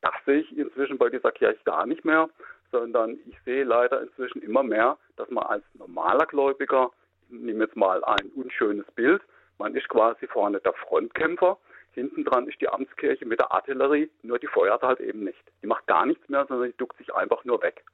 Das 0.00 0.14
sehe 0.24 0.40
ich 0.40 0.56
inzwischen 0.56 0.98
bei 0.98 1.08
dieser 1.08 1.32
Kirche 1.32 1.60
gar 1.64 1.86
nicht 1.86 2.04
mehr, 2.04 2.28
sondern 2.70 3.18
ich 3.26 3.36
sehe 3.44 3.64
leider 3.64 4.00
inzwischen 4.00 4.42
immer 4.42 4.62
mehr, 4.62 4.96
dass 5.16 5.28
man 5.30 5.44
als 5.44 5.64
normaler 5.74 6.26
Gläubiger, 6.26 6.90
ich 7.30 7.38
nehme 7.38 7.64
jetzt 7.64 7.76
mal 7.76 8.02
ein 8.04 8.30
unschönes 8.36 8.86
Bild, 8.92 9.22
man 9.58 9.74
ist 9.74 9.88
quasi 9.88 10.26
vorne 10.28 10.60
der 10.60 10.72
Frontkämpfer, 10.72 11.58
hinten 11.92 12.24
dran 12.24 12.46
ist 12.46 12.60
die 12.60 12.68
Amtskirche 12.68 13.26
mit 13.26 13.40
der 13.40 13.50
Artillerie, 13.50 14.10
nur 14.22 14.38
die 14.38 14.46
feuert 14.46 14.82
halt 14.82 15.00
eben 15.00 15.24
nicht. 15.24 15.42
Die 15.62 15.66
macht 15.66 15.86
gar 15.86 16.06
nichts 16.06 16.28
mehr, 16.28 16.46
sondern 16.46 16.70
die 16.70 16.76
duckt 16.76 16.96
sich 16.98 17.12
einfach 17.12 17.44
nur 17.44 17.60
weg. 17.62 17.84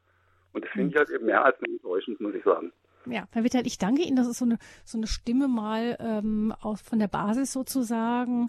Und 0.55 0.64
das 0.64 0.70
finde 0.70 0.90
ich 0.90 0.97
halt 0.97 1.10
eben 1.10 1.26
mehr 1.26 1.44
als 1.44 1.60
enttäuschend, 1.60 2.20
muss 2.20 2.35
ich 2.35 2.44
sagen. 2.44 2.72
Ja, 3.06 3.26
Herr 3.32 3.44
Wittel, 3.44 3.66
ich 3.66 3.76
danke 3.76 4.02
Ihnen. 4.02 4.16
Das 4.16 4.26
ist 4.26 4.39
so 4.39 4.47
eine, 4.47 4.59
so 4.85 4.97
eine 4.97 5.06
Stimme 5.06 5.48
mal 5.48 5.97
ähm, 6.01 6.55
auch 6.62 6.78
von 6.78 6.98
der 6.98 7.09
Basis 7.09 7.52
sozusagen. 7.52 8.48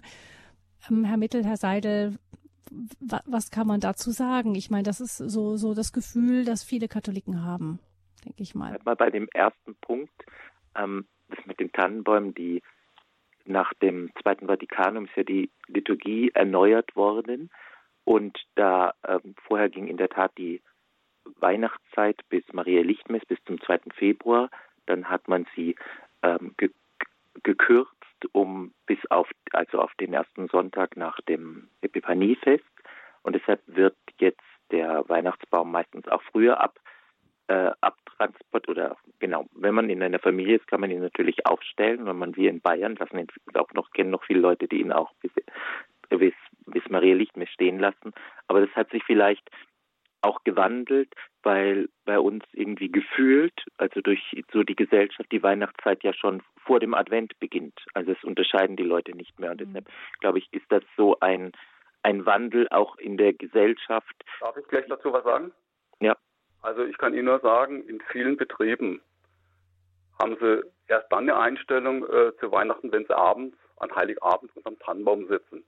Ähm, 0.88 1.04
Herr 1.04 1.18
Mittel, 1.18 1.44
Herr 1.44 1.58
Seidel, 1.58 2.16
was 3.00 3.50
kann 3.50 3.66
man 3.66 3.80
dazu 3.80 4.10
sagen? 4.10 4.54
Ich 4.54 4.70
meine, 4.70 4.84
das 4.84 5.00
ist 5.00 5.18
so, 5.18 5.56
so 5.56 5.74
das 5.74 5.92
Gefühl, 5.92 6.44
das 6.44 6.64
viele 6.64 6.88
Katholiken 6.88 7.44
haben, 7.44 7.80
denke 8.24 8.42
ich 8.42 8.54
mal. 8.54 8.78
Mal 8.84 8.96
bei 8.96 9.10
dem 9.10 9.28
ersten 9.34 9.76
Punkt, 9.76 10.24
ähm, 10.74 11.06
das 11.28 11.44
mit 11.46 11.60
den 11.60 11.72
Tannenbäumen, 11.72 12.34
die 12.34 12.62
nach 13.44 13.72
dem 13.74 14.10
Zweiten 14.22 14.46
Vatikanum 14.46 15.04
ist 15.04 15.16
ja 15.16 15.22
die 15.22 15.50
Liturgie 15.68 16.30
erneuert 16.34 16.96
worden 16.96 17.50
und 18.04 18.38
da 18.54 18.94
ähm, 19.06 19.34
vorher 19.46 19.68
ging 19.68 19.86
in 19.86 19.96
der 19.96 20.08
Tat 20.08 20.32
die 20.38 20.62
Weihnachtszeit 21.40 22.20
bis 22.28 22.44
Maria 22.52 22.82
Lichtmess 22.82 23.24
bis 23.26 23.38
zum 23.46 23.60
2. 23.60 23.80
Februar. 23.94 24.50
Dann 24.86 25.08
hat 25.08 25.28
man 25.28 25.46
sie 25.54 25.76
ähm, 26.22 26.54
ge 26.56 26.70
gekürzt 27.42 27.92
um 28.32 28.72
bis 28.86 28.98
auf 29.10 29.28
also 29.52 29.78
auf 29.78 29.92
den 30.00 30.14
ersten 30.14 30.48
Sonntag 30.48 30.96
nach 30.96 31.20
dem 31.22 31.68
Epiphaniefest 31.82 32.64
und 33.22 33.34
deshalb 33.34 33.60
wird 33.66 33.96
jetzt 34.18 34.40
der 34.70 35.06
Weihnachtsbaum 35.08 35.70
meistens 35.70 36.08
auch 36.08 36.22
früher 36.22 36.60
ab 36.60 36.80
äh, 37.48 37.70
abtransport 37.80 38.68
oder 38.68 38.96
genau, 39.18 39.46
wenn 39.54 39.74
man 39.74 39.90
in 39.90 40.02
einer 40.02 40.18
Familie 40.18 40.56
ist, 40.56 40.66
kann 40.66 40.80
man 40.80 40.90
ihn 40.90 41.00
natürlich 41.00 41.46
aufstellen. 41.46 42.06
Wenn 42.06 42.18
man 42.18 42.36
wie 42.36 42.48
in 42.48 42.60
Bayern 42.60 42.96
lassen 42.96 43.18
ihn 43.18 43.28
auch 43.54 43.72
noch 43.72 43.90
kennen 43.90 44.10
noch 44.10 44.24
viele 44.24 44.40
Leute, 44.40 44.66
die 44.66 44.80
ihn 44.80 44.92
auch 44.92 45.12
bis, 45.20 45.30
bis, 46.08 46.34
bis 46.66 46.88
Maria 46.88 47.14
Lichtmess 47.14 47.50
stehen 47.50 47.78
lassen. 47.78 48.12
Aber 48.48 48.60
das 48.60 48.74
hat 48.74 48.90
sich 48.90 49.04
vielleicht 49.04 49.48
auch 50.26 50.42
gewandelt, 50.44 51.12
weil 51.42 51.88
bei 52.04 52.18
uns 52.18 52.44
irgendwie 52.52 52.90
gefühlt, 52.90 53.54
also 53.78 54.00
durch 54.00 54.20
so 54.52 54.62
die 54.62 54.76
Gesellschaft, 54.76 55.30
die 55.30 55.42
Weihnachtszeit 55.42 56.02
ja 56.02 56.12
schon 56.12 56.42
vor 56.56 56.80
dem 56.80 56.94
Advent 56.94 57.38
beginnt. 57.38 57.78
Also 57.94 58.12
es 58.12 58.24
unterscheiden 58.24 58.76
die 58.76 58.82
Leute 58.82 59.16
nicht 59.16 59.38
mehr. 59.38 59.52
Und 59.52 59.60
mhm. 59.60 59.66
deshalb, 59.66 59.88
glaube 60.20 60.38
ich, 60.38 60.52
ist 60.52 60.66
das 60.68 60.82
so 60.96 61.18
ein, 61.20 61.52
ein 62.02 62.26
Wandel 62.26 62.68
auch 62.70 62.96
in 62.96 63.16
der 63.16 63.32
Gesellschaft. 63.32 64.14
Darf 64.40 64.56
ich 64.56 64.66
gleich 64.66 64.86
dazu 64.88 65.12
was 65.12 65.24
sagen? 65.24 65.52
Ja. 66.00 66.16
Also 66.62 66.84
ich 66.84 66.98
kann 66.98 67.14
Ihnen 67.14 67.26
nur 67.26 67.40
sagen, 67.40 67.82
in 67.88 68.00
vielen 68.10 68.36
Betrieben 68.36 69.00
haben 70.18 70.36
sie 70.40 70.62
erst 70.88 71.12
dann 71.12 71.28
eine 71.28 71.38
Einstellung 71.38 72.04
äh, 72.08 72.32
zu 72.40 72.50
Weihnachten, 72.50 72.90
wenn 72.90 73.06
sie 73.06 73.16
abends 73.16 73.56
an 73.76 73.94
Heiligabend 73.94 74.50
unterm 74.56 74.78
Tannenbaum 74.80 75.28
sitzen 75.28 75.62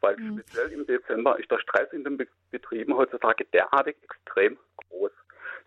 weil 0.00 0.16
mhm. 0.16 0.38
speziell 0.38 0.72
im 0.72 0.86
Dezember 0.86 1.38
ist 1.38 1.50
der 1.50 1.58
Stress 1.58 1.92
in 1.92 2.04
den 2.04 2.16
Be 2.16 2.26
Betrieben 2.50 2.96
heutzutage 2.96 3.44
derartig 3.46 3.96
extrem 4.02 4.58
groß. 4.76 5.12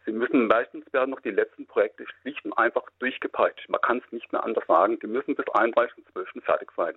Sie 0.06 0.12
müssen 0.12 0.48
meistens 0.48 0.92
werden 0.92 1.12
noch 1.12 1.22
die 1.22 1.32
letzten 1.32 1.66
Projekte 1.66 2.06
schlicht 2.06 2.44
und 2.44 2.54
einfach 2.54 2.84
durchgepeitscht. 3.00 3.70
Man 3.70 3.80
kann 3.80 4.02
es 4.06 4.12
nicht 4.12 4.32
mehr 4.34 4.44
anders 4.44 4.66
sagen. 4.68 5.00
Die 5.00 5.08
müssen 5.08 5.36
bis 5.36 5.46
31.12. 5.46 6.42
fertig 6.42 6.72
sein. 6.76 6.96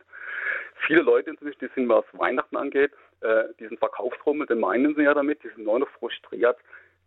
Viele 0.86 1.02
Leute 1.02 1.30
inzwischen, 1.30 1.60
die 1.60 1.70
sind, 1.74 1.88
was 1.88 2.04
Weihnachten 2.12 2.56
angeht, 2.56 2.92
äh, 3.20 3.44
diesen 3.60 3.78
Verkaufsrummel, 3.78 4.46
den 4.46 4.58
meinen 4.58 4.94
sie 4.96 5.02
ja 5.02 5.14
damit, 5.14 5.42
die 5.44 5.48
sind 5.48 5.64
nur 5.64 5.78
noch 5.78 5.88
frustriert, 5.90 6.58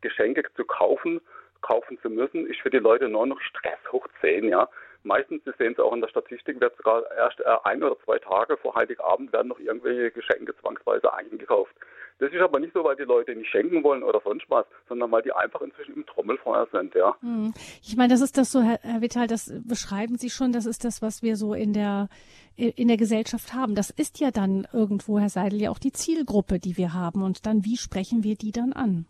Geschenke 0.01 0.43
zu 0.55 0.63
kaufen, 0.63 1.19
kaufen 1.61 1.99
zu 2.01 2.09
müssen, 2.09 2.47
ist 2.47 2.61
für 2.61 2.69
die 2.69 2.77
Leute 2.77 3.09
nur 3.09 3.27
noch 3.27 3.41
Stress 3.41 3.79
hoch 3.91 4.07
10, 4.21 4.47
ja. 4.47 4.69
Meistens, 5.03 5.43
Sie 5.45 5.51
sehen 5.57 5.73
es 5.73 5.79
auch 5.79 5.93
in 5.93 6.01
der 6.01 6.09
Statistik, 6.09 6.59
wird 6.59 6.75
sogar 6.75 7.03
erst 7.15 7.39
äh, 7.39 7.55
ein 7.63 7.81
oder 7.81 7.97
zwei 8.03 8.19
Tage 8.19 8.57
vor 8.57 8.75
Heiligabend 8.75 9.31
werden 9.31 9.47
noch 9.47 9.59
irgendwelche 9.59 10.11
Geschenke 10.11 10.55
zwangsweise 10.57 11.13
eingekauft. 11.13 11.73
Das 12.19 12.33
ist 12.33 12.41
aber 12.41 12.59
nicht 12.59 12.73
so, 12.73 12.83
weil 12.83 12.97
die 12.97 13.03
Leute 13.03 13.33
nicht 13.33 13.49
schenken 13.49 13.81
wollen 13.81 14.03
oder 14.03 14.19
sonst 14.21 14.45
was, 14.49 14.65
sondern 14.89 15.09
weil 15.09 15.21
die 15.21 15.31
einfach 15.31 15.61
inzwischen 15.61 15.95
im 15.95 16.05
Trommelfeuer 16.05 16.67
sind, 16.69 16.93
ja. 16.93 17.15
Hm. 17.21 17.53
Ich 17.81 17.95
meine, 17.95 18.11
das 18.11 18.19
ist 18.19 18.37
das 18.37 18.51
so, 18.51 18.61
Herr, 18.61 18.79
Herr 18.81 19.01
Vittal, 19.01 19.27
das 19.27 19.53
beschreiben 19.65 20.17
Sie 20.17 20.29
schon, 20.29 20.51
das 20.51 20.65
ist 20.65 20.83
das, 20.83 21.01
was 21.01 21.23
wir 21.23 21.37
so 21.37 21.53
in 21.53 21.71
der, 21.71 22.09
in 22.57 22.89
der 22.89 22.97
Gesellschaft 22.97 23.53
haben. 23.53 23.73
Das 23.73 23.89
ist 23.89 24.19
ja 24.19 24.31
dann 24.31 24.67
irgendwo, 24.73 25.17
Herr 25.17 25.29
Seidel, 25.29 25.61
ja 25.61 25.69
auch 25.69 25.79
die 25.79 25.93
Zielgruppe, 25.93 26.59
die 26.59 26.75
wir 26.75 26.93
haben. 26.93 27.23
Und 27.23 27.45
dann, 27.45 27.63
wie 27.63 27.77
sprechen 27.77 28.25
wir 28.25 28.35
die 28.35 28.51
dann 28.51 28.73
an? 28.73 29.05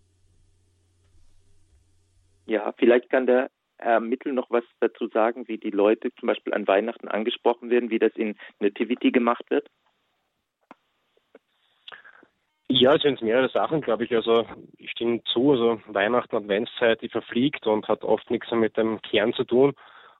Ja, 2.45 2.73
vielleicht 2.77 3.09
kann 3.09 3.25
der 3.25 3.49
Herr 3.79 3.99
Mittel 3.99 4.33
noch 4.33 4.49
was 4.49 4.63
dazu 4.79 5.07
sagen, 5.07 5.47
wie 5.47 5.57
die 5.57 5.71
Leute 5.71 6.13
zum 6.19 6.27
Beispiel 6.27 6.53
an 6.53 6.67
Weihnachten 6.67 7.07
angesprochen 7.07 7.69
werden, 7.69 7.89
wie 7.89 7.99
das 7.99 8.13
in 8.15 8.35
Nativity 8.59 9.11
gemacht 9.11 9.49
wird? 9.49 9.67
Ja, 12.71 12.93
es 12.93 13.01
sind 13.01 13.21
mehrere 13.23 13.49
Sachen, 13.49 13.81
glaube 13.81 14.03
ich. 14.03 14.15
Also 14.15 14.45
ich 14.77 14.91
stimme 14.91 15.23
zu. 15.23 15.51
Also 15.51 15.81
Weihnachten, 15.87 16.35
Adventszeit, 16.35 17.01
die 17.01 17.09
verfliegt 17.09 17.65
und 17.65 17.87
hat 17.87 18.03
oft 18.03 18.29
nichts 18.29 18.51
mit 18.51 18.77
dem 18.77 19.01
Kern 19.01 19.33
zu 19.33 19.43
tun. 19.43 19.73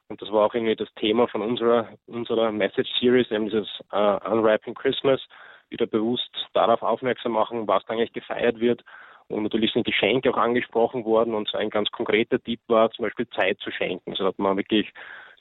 Und 0.07 0.19
das 0.22 0.31
war 0.31 0.48
auch 0.48 0.56
irgendwie 0.56 0.76
das 0.76 0.91
Thema 0.95 1.27
von 1.27 1.44
unserer 1.44 1.90
unserer 2.07 2.52
Message 2.52 2.90
Series, 2.99 3.30
eben 3.30 3.45
dieses 3.45 3.69
uh, 3.94 4.18
Unwrapping 4.27 4.73
Christmas, 4.73 5.22
wieder 5.69 5.86
bewusst 5.86 6.31
darauf 6.53 6.81
aufmerksam 6.81 7.34
machen, 7.34 7.68
was 7.68 7.86
da 7.86 7.94
eigentlich 7.94 8.14
gefeiert 8.14 8.60
wird. 8.60 8.84
Und 9.30 9.43
natürlich 9.43 9.72
sind 9.72 9.85
Geschenke 9.85 10.31
auch 10.31 10.38
angesprochen 10.38 11.06
worden 11.06 11.35
und 11.35 11.47
so 11.47 11.57
ein 11.57 11.69
ganz 11.69 11.89
konkreter 11.91 12.41
Tipp 12.41 12.60
war 12.68 12.91
zum 12.91 13.03
Beispiel 13.03 13.27
Zeit 13.30 13.60
zu 13.60 13.72
schenken. 13.72 14.11
Also 14.11 14.26
hat 14.26 14.39
man 14.39 14.57
wirklich 14.57 14.91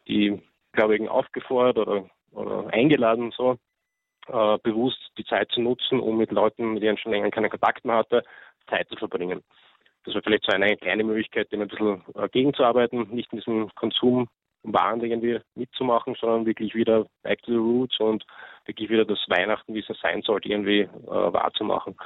die 0.06 0.40
Gläubigen 0.72 1.08
aufgefordert 1.08 1.78
oder, 1.78 2.04
oder 2.32 2.72
eingeladen, 2.72 3.32
so 3.36 3.56
äh, 4.28 4.58
bewusst 4.62 5.00
die 5.16 5.24
Zeit 5.24 5.50
zu 5.50 5.60
nutzen, 5.60 6.00
um 6.00 6.18
mit 6.18 6.30
Leuten, 6.32 6.74
mit 6.74 6.82
denen 6.82 6.98
schon 6.98 7.12
länger 7.12 7.30
keinen 7.30 7.50
Kontakt 7.50 7.84
mehr 7.84 7.96
hatte, 7.96 8.24
Zeit 8.68 8.88
zu 8.88 8.96
verbringen. 8.96 9.42
Das 10.04 10.14
war 10.14 10.22
vielleicht 10.22 10.44
so 10.44 10.52
eine 10.52 10.76
kleine 10.76 11.04
Möglichkeit, 11.04 11.50
dem 11.50 11.62
ein 11.62 11.68
bisschen 11.68 12.02
äh, 12.14 12.28
gegenzuarbeiten, 12.28 13.08
nicht 13.10 13.32
in 13.32 13.38
diesem 13.38 13.74
Konsum 13.74 14.28
Waren 14.64 15.00
irgendwie 15.00 15.38
mitzumachen, 15.54 16.16
sondern 16.20 16.44
wirklich 16.44 16.74
wieder 16.74 17.06
back 17.22 17.40
to 17.42 17.52
the 17.52 17.58
roots 17.58 17.98
und 18.00 18.26
wirklich 18.66 18.90
wieder 18.90 19.04
das 19.04 19.18
Weihnachten, 19.28 19.72
wie 19.72 19.78
es 19.78 20.00
sein 20.02 20.20
sollte, 20.22 20.48
irgendwie 20.48 20.80
äh, 20.80 20.88
wahrzumachen. 21.06 21.96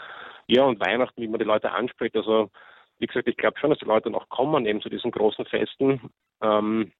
Ja, 0.46 0.64
und 0.64 0.80
Weihnachten, 0.80 1.20
wie 1.22 1.28
man 1.28 1.38
die 1.38 1.44
Leute 1.44 1.72
anspricht, 1.72 2.16
also 2.16 2.50
wie 2.98 3.06
gesagt, 3.06 3.28
ich 3.28 3.36
glaube 3.36 3.58
schon, 3.58 3.70
dass 3.70 3.78
die 3.78 3.84
Leute 3.84 4.10
noch 4.10 4.28
kommen 4.28 4.66
eben 4.66 4.80
zu 4.80 4.88
diesen 4.88 5.10
großen 5.10 5.44
Festen. 5.46 6.10
Ähm, 6.40 6.92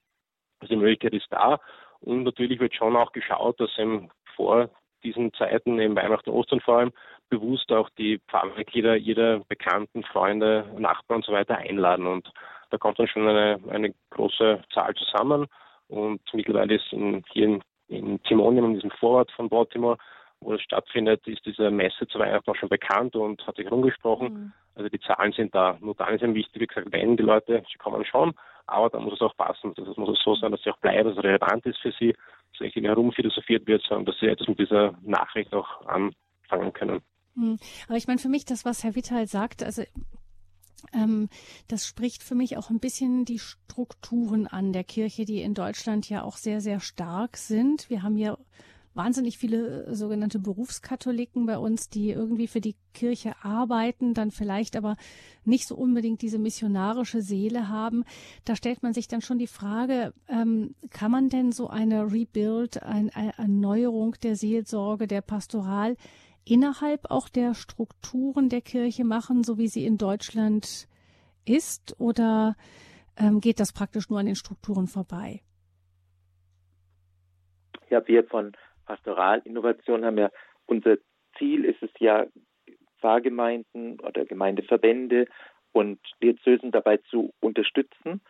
also 0.61 0.75
die 0.75 0.81
Möglichkeit 0.81 1.15
ist 1.15 1.27
da. 1.31 1.61
Und 2.01 2.25
natürlich 2.25 2.61
wird 2.61 2.75
schon 2.75 2.97
auch 2.97 3.13
geschaut, 3.13 3.61
dass 3.61 3.77
eben 3.79 4.11
vor 4.35 4.71
diesen 5.05 5.33
Zeiten, 5.35 5.79
eben 5.81 5.97
Weihnachten, 5.97 6.31
Ostern 6.31 6.61
vor 6.61 6.79
allem, 6.79 6.93
bewusst 7.29 7.71
auch 7.73 7.89
die 7.91 8.21
Pfarrmitglieder 8.29 8.97
ihre 8.97 9.41
Bekannten, 9.49 10.03
Freunde, 10.05 10.67
Nachbarn 10.79 11.19
und 11.19 11.25
so 11.25 11.33
weiter 11.33 11.57
einladen. 11.57 12.07
Und 12.07 12.31
da 12.71 12.79
kommt 12.79 12.99
dann 12.99 13.09
schon 13.09 13.29
eine, 13.29 13.61
eine 13.69 13.95
große 14.11 14.63
Zahl 14.73 14.95
zusammen. 14.95 15.47
Und 15.89 16.21
mittlerweile 16.33 16.75
ist 16.75 16.93
in, 16.93 17.23
hier 17.33 17.47
in, 17.47 17.63
in 17.89 18.23
Timonium, 18.25 18.67
in 18.67 18.75
diesem 18.75 18.91
Vorort 18.93 19.31
von 19.33 19.49
Baltimore, 19.49 19.99
wo 20.43 20.55
es 20.55 20.63
stattfindet, 20.63 21.27
ist 21.27 21.45
diese 21.45 21.71
Messe 21.71 22.07
zu 22.07 22.19
Weihnachten 22.19 22.51
auch 22.51 22.57
schon 22.57 22.69
bekannt 22.69 23.17
und 23.17 23.47
hat 23.47 23.57
sich 23.57 23.67
herumgesprochen. 23.67 24.33
Mhm. 24.33 24.53
Also 24.75 24.89
die 24.89 25.01
Zahlen 25.01 25.33
sind 25.33 25.55
da. 25.55 25.77
Nur 25.81 25.95
dann 25.95 26.15
ist 26.15 26.23
eben 26.23 26.35
wichtig, 26.35 26.61
wie 26.61 26.67
gesagt, 26.67 26.89
wenn 26.91 27.17
die 27.17 27.23
Leute, 27.23 27.63
sie 27.71 27.79
kommen 27.79 28.05
schon, 28.05 28.35
aber 28.67 28.91
dann 28.91 29.05
muss 29.05 29.15
es 29.15 29.21
auch 29.21 29.37
passen. 29.37 29.73
Das 29.77 29.97
muss 29.97 30.19
es 30.19 30.25
so 30.25 30.35
sein, 30.35 30.51
dass 30.51 30.63
sie 30.63 30.71
auch 30.71 30.79
bleiben, 30.79 31.09
dass 31.09 31.19
es 31.19 31.25
relevant 31.25 31.67
ist 31.67 31.79
für 31.79 31.93
sie, 31.99 32.15
dass 32.53 32.61
nicht 32.61 32.77
herumphilosophiert 32.77 33.67
wird, 33.67 33.83
sondern 33.83 34.07
dass 34.07 34.19
sie 34.19 34.27
etwas 34.27 34.49
mit 34.49 34.59
dieser 34.59 34.95
Nachricht 35.03 35.53
auch 35.53 35.87
anfangen 35.87 36.73
können. 36.73 37.01
Mhm. 37.35 37.59
Aber 37.89 37.97
ich 37.97 38.07
meine, 38.07 38.19
für 38.19 38.29
mich 38.29 38.45
das, 38.45 38.65
was 38.65 38.85
Herr 38.85 38.95
Wittal 38.95 39.27
sagt, 39.27 39.63
also 39.63 39.83
ähm, 40.93 41.29
das 41.69 41.87
spricht 41.87 42.23
für 42.23 42.35
mich 42.35 42.57
auch 42.57 42.71
ein 42.71 42.81
bisschen 42.81 43.25
die 43.25 43.39
Strukturen 43.39 44.47
an 44.47 44.73
der 44.73 44.85
Kirche, 44.85 45.25
die 45.25 45.43
in 45.43 45.55
Deutschland 45.55 46.09
ja 46.09 46.23
auch 46.23 46.37
sehr, 46.37 46.61
sehr 46.61 46.81
stark 46.81 47.37
sind. 47.37 47.89
Wir 47.89 48.03
haben 48.03 48.17
hier 48.17 48.39
wahnsinnig 48.95 49.39
viele 49.39 49.85
äh, 49.85 49.95
sogenannte 49.95 50.39
Berufskatholiken 50.39 51.47
bei 51.47 51.59
uns, 51.59 51.89
die 51.89 52.11
irgendwie 52.11 52.47
für 52.47 52.61
die 52.61 52.77
Kirche 52.95 53.35
arbeiten, 53.43 54.15
dann 54.15 54.31
vielleicht 54.31 54.77
aber 54.77 54.97
nicht 55.45 55.67
so 55.67 55.77
unbedingt 55.77 56.23
diese 56.23 56.39
missionarische 56.39 57.23
Seele 57.23 57.69
haben. 57.69 58.05
Da 58.45 58.57
stellt 58.57 58.83
man 58.83 58.93
sich 58.93 59.09
dann 59.09 59.23
schon 59.23 59.39
die 59.39 59.47
Frage, 59.47 60.13
ähm, 60.29 60.75
kann 60.91 61.11
man 61.11 61.29
denn 61.29 61.53
so 61.53 61.69
eine 61.69 62.13
Rebuild, 62.13 62.83
eine 62.83 63.11
Erneuerung 63.37 64.17
der 64.23 64.37
Seelsorge, 64.37 65.07
der 65.07 65.23
Pastoral 65.23 65.97
innerhalb 66.45 67.11
auch 67.11 67.29
der 67.29 67.55
Strukturen 67.55 68.49
der 68.49 68.61
Kirche 68.61 69.05
machen, 69.05 69.45
so 69.45 69.59
wie 69.59 69.69
sie 69.69 69.87
in 69.87 69.97
Deutschland 69.97 70.89
ist, 71.45 71.95
oder 71.99 72.57
ähm, 73.17 73.41
geht 73.41 73.61
das 73.61 73.73
praktisch 73.73 74.09
nur 74.11 74.19
an 74.19 74.27
den 74.27 74.37
Strukturen 74.37 74.87
vorbei? 74.87 75.43
Ja, 77.91 78.07
wir 78.07 78.25
von 78.25 78.53
Pastoralinnovation 78.93 80.05
haben 80.05 80.19
ja, 80.19 80.31
unser 80.67 80.99
Ziel 81.39 81.65
ist 81.65 81.83
es 81.83 81.91
ja, 81.99 82.27
Pfarrgemeinden 83.01 83.99
oder 84.01 84.25
Gemeindeverbände 84.27 85.27
und 85.73 85.99
Diözesen 86.23 86.71
dabei 86.71 86.99
zu 86.99 87.33
unterstützen. 87.41 88.21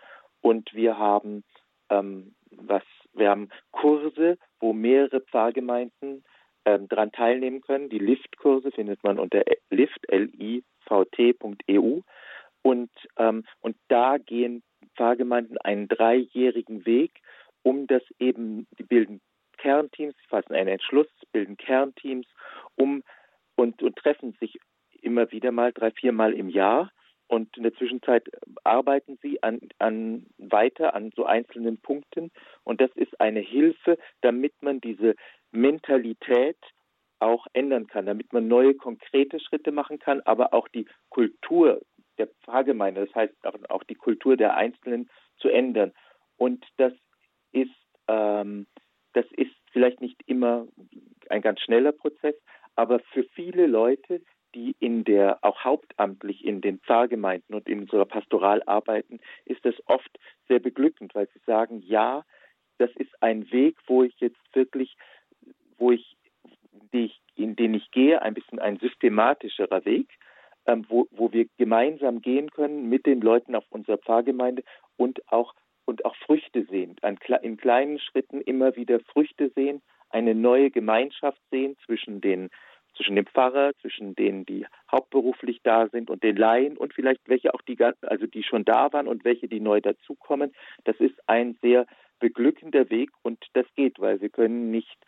Und 0.41 0.73
wir 0.73 0.97
haben 0.99 1.45
ähm, 1.91 2.35
was, 2.53 2.85
wir 3.13 3.29
haben 3.31 3.49
Kurse, 3.73 4.39
wo 4.61 4.73
mehrere 4.73 5.21
Pfarrgemeinden 5.21 6.25
ähm, 6.65 6.89
daran 6.89 7.13
teilnehmen 7.13 7.61
können. 7.61 7.91
Die 7.91 7.99
Lift-Kurse 7.99 8.71
findet 8.71 9.03
man 9.03 9.19
unter 9.19 9.43
lift, 9.71 10.09
L-I-V-T.eu. 10.09 12.01
Und, 12.63 12.91
ähm, 13.19 13.45
und 13.61 13.77
da 13.89 14.19
gehen 14.19 14.63
Pfarrgemeinden 14.97 15.59
einen 15.59 15.89
dreijährigen 15.89 16.87
Weg, 16.87 17.21
um 17.63 17.89
das 17.89 18.03
eben, 18.19 18.69
die 18.79 18.85
bilden 18.85 19.21
Kernteams, 19.63 20.15
sie 20.21 20.29
fassen 20.29 20.55
einen 20.55 20.69
Entschluss, 20.69 21.07
bilden 21.31 21.57
Kernteams 21.57 22.27
um 22.75 23.05
und, 23.55 23.81
und 23.81 23.97
treffen 23.97 24.37
sich 24.41 24.59
immer 25.01 25.31
wieder 25.31 25.53
mal 25.53 25.73
drei, 25.73 25.93
viermal 25.93 26.33
im 26.33 26.49
Jahr. 26.49 26.91
Und 27.29 27.57
in 27.57 27.63
der 27.63 27.75
Zwischenzeit 27.75 28.29
arbeiten 28.65 29.19
sie 29.23 29.43
an, 29.43 29.61
an 29.79 30.27
weiter 30.37 30.95
an 30.95 31.13
so 31.15 31.25
einzelnen 31.25 31.79
Punkten. 31.79 32.33
Und 32.65 32.81
das 32.81 32.91
ist 32.97 33.21
eine 33.21 33.41
Hilfe, 33.41 33.99
damit 34.21 34.53
man 34.63 34.81
diese 34.81 35.15
Mentalität 35.53 36.59
auch 37.21 37.47
ändern 37.53 37.87
kann, 37.87 38.05
damit 38.05 38.33
man 38.33 38.49
neue 38.49 38.75
konkrete 38.75 39.39
Schritte 39.39 39.71
machen 39.71 40.01
kann, 40.01 40.21
aber 40.23 40.53
auch 40.53 40.67
die 40.69 40.87
Kultur 41.09 41.81
der 42.19 42.27
Pfarrgemeinde, 42.45 43.07
das 43.07 43.15
heißt 43.15 43.35
auch 43.71 43.85
die 43.85 43.95
Kultur 43.95 44.37
der 44.37 44.57
Einzelnen 44.57 45.09
zu 45.37 45.49
ändern. 45.49 45.93
Und 46.37 46.67
das 46.79 46.93
ist 47.53 47.71
ähm, 48.09 48.67
das 49.13 49.27
ist 49.37 49.53
vielleicht 49.73 50.01
nicht 50.01 50.21
immer 50.27 50.67
ein 51.29 51.43
ganz 51.43 51.61
schneller 51.61 51.93
Prozess, 51.93 52.35
aber 52.77 53.01
für 53.13 53.25
viele 53.35 53.67
Leute, 53.67 54.23
die 54.55 54.75
in 54.81 55.05
der 55.05 55.39
auch 55.43 55.65
hauptamtlich 55.65 56.45
in 56.45 56.61
den 56.61 56.79
Pfarrgemeinden 56.81 57.55
und 57.55 57.69
in 57.69 57.81
unserer 57.81 58.05
Pastoral 58.05 58.63
arbeiten, 58.67 59.21
ist 59.47 59.65
das 59.65 59.75
oft 59.87 60.19
sehr 60.49 60.59
beglückend, 60.59 61.15
weil 61.15 61.29
sie 61.29 61.41
sagen, 61.47 61.83
ja, 61.87 62.25
das 62.79 62.91
ist 62.97 63.11
ein 63.23 63.51
Weg, 63.51 63.77
wo 63.87 64.03
ich 64.03 64.15
jetzt 64.21 64.41
wirklich, 64.53 64.97
wo 65.79 65.91
ich, 65.93 66.17
in 67.37 67.57
den 67.57 67.75
ich 67.75 67.91
gehe, 67.91 68.21
ein 68.21 68.35
bisschen 68.35 68.59
ein 68.59 68.79
systematischerer 68.79 69.85
Weg, 69.85 70.09
ähm, 70.67 70.85
wo, 70.89 71.07
wo 71.11 71.33
wir 71.33 71.47
gemeinsam 71.57 72.21
gehen 72.21 72.51
können 72.51 72.89
mit 72.89 73.07
den 73.07 73.21
Leuten 73.21 73.55
auf 73.55 73.65
unserer 73.71 73.99
Pfarrgemeinde 73.99 74.63
und 74.97 75.27
auch 75.33 75.55
und 75.85 76.05
auch 76.05 76.17
Früchte 76.17 76.65
sehen, 76.65 76.97
in 77.43 77.57
kleinen 77.57 77.99
Schritten 77.99 78.41
immer 78.41 78.77
wieder 78.77 79.01
Früchte 79.01 79.51
sehen, 79.55 79.83
eine 80.11 80.35
neue 80.35 80.71
Gemeinschaft 80.71 81.41
sehen 81.51 81.77
zwischen 81.85 82.21
den 82.21 82.51
zwischen 82.95 83.17
dem 83.17 83.27
Pfarrer, 83.27 83.73
zwischen 83.81 84.15
denen, 84.15 84.45
die 84.45 84.67
hauptberuflich 84.91 85.61
da 85.63 85.89
sind 85.89 86.11
und 86.11 86.23
den 86.23 86.37
Laien 86.37 86.77
und 86.77 86.93
vielleicht 86.93 87.27
welche 87.27 87.55
auch 87.55 87.63
die, 87.63 87.79
also 88.03 88.27
die 88.27 88.43
schon 88.43 88.67
da 88.67 88.93
waren 88.93 89.09
und 89.09 89.25
welche, 89.25 89.49
die 89.49 89.61
neu 89.61 89.81
dazukommen. 89.81 90.53
Das 90.85 90.97
ist 91.01 91.15
ein 91.27 91.57
sehr 91.63 91.87
beglückender 92.21 92.91
Weg 92.91 93.11
und 93.23 93.43
das 93.55 93.67
geht, 93.75 93.99
weil 93.99 94.21
wir 94.21 94.29
können 94.29 94.71
nicht 94.71 94.99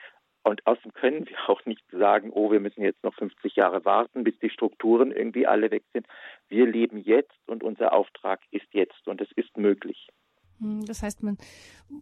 und 0.45 0.67
außerdem 0.67 0.93
können 0.93 1.29
wir 1.29 1.49
auch 1.49 1.65
nicht 1.65 1.85
sagen, 1.91 2.31
oh, 2.33 2.51
wir 2.51 2.61
müssen 2.61 2.83
jetzt 2.83 3.03
noch 3.03 3.15
50 3.15 3.57
Jahre 3.57 3.85
warten, 3.85 4.25
bis 4.25 4.39
die 4.41 4.51
Strukturen 4.51 5.11
irgendwie 5.11 5.47
alle 5.47 5.71
weg 5.71 5.85
sind. 5.93 6.07
Wir 6.49 6.67
leben 6.67 6.99
jetzt 6.99 7.39
und 7.47 7.63
unser 7.63 7.93
Auftrag 7.93 8.41
ist 8.51 8.69
jetzt 8.73 9.09
und 9.09 9.21
es 9.21 9.33
ist 9.37 9.57
möglich. 9.57 10.09
Hm, 10.65 10.87
das 10.87 11.03
heißt, 11.03 11.23
man 11.23 11.37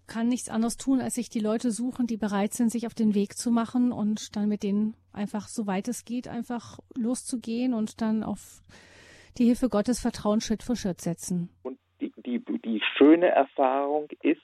kann 0.06 0.28
nichts 0.28 0.48
anderes 0.48 0.76
tun, 0.76 1.00
als 1.00 1.14
sich 1.14 1.28
die 1.28 1.40
Leute 1.40 1.70
suchen, 1.70 2.06
die 2.06 2.16
bereit 2.16 2.52
sind, 2.52 2.70
sich 2.70 2.86
auf 2.86 2.94
den 2.94 3.14
Weg 3.14 3.36
zu 3.36 3.50
machen 3.50 3.92
und 3.92 4.36
dann 4.36 4.48
mit 4.48 4.62
denen 4.62 4.94
einfach, 5.12 5.48
soweit 5.48 5.88
es 5.88 6.04
geht, 6.04 6.28
einfach 6.28 6.78
loszugehen 6.96 7.74
und 7.74 8.00
dann 8.00 8.22
auf 8.22 8.62
die 9.38 9.46
Hilfe 9.46 9.68
Gottes 9.68 10.00
Vertrauen 10.00 10.40
Schritt 10.40 10.62
für 10.62 10.76
Schritt 10.76 11.00
setzen. 11.00 11.50
Und 11.62 11.78
die, 12.00 12.12
die, 12.24 12.38
die 12.38 12.80
schöne 12.96 13.28
Erfahrung 13.28 14.08
ist, 14.22 14.42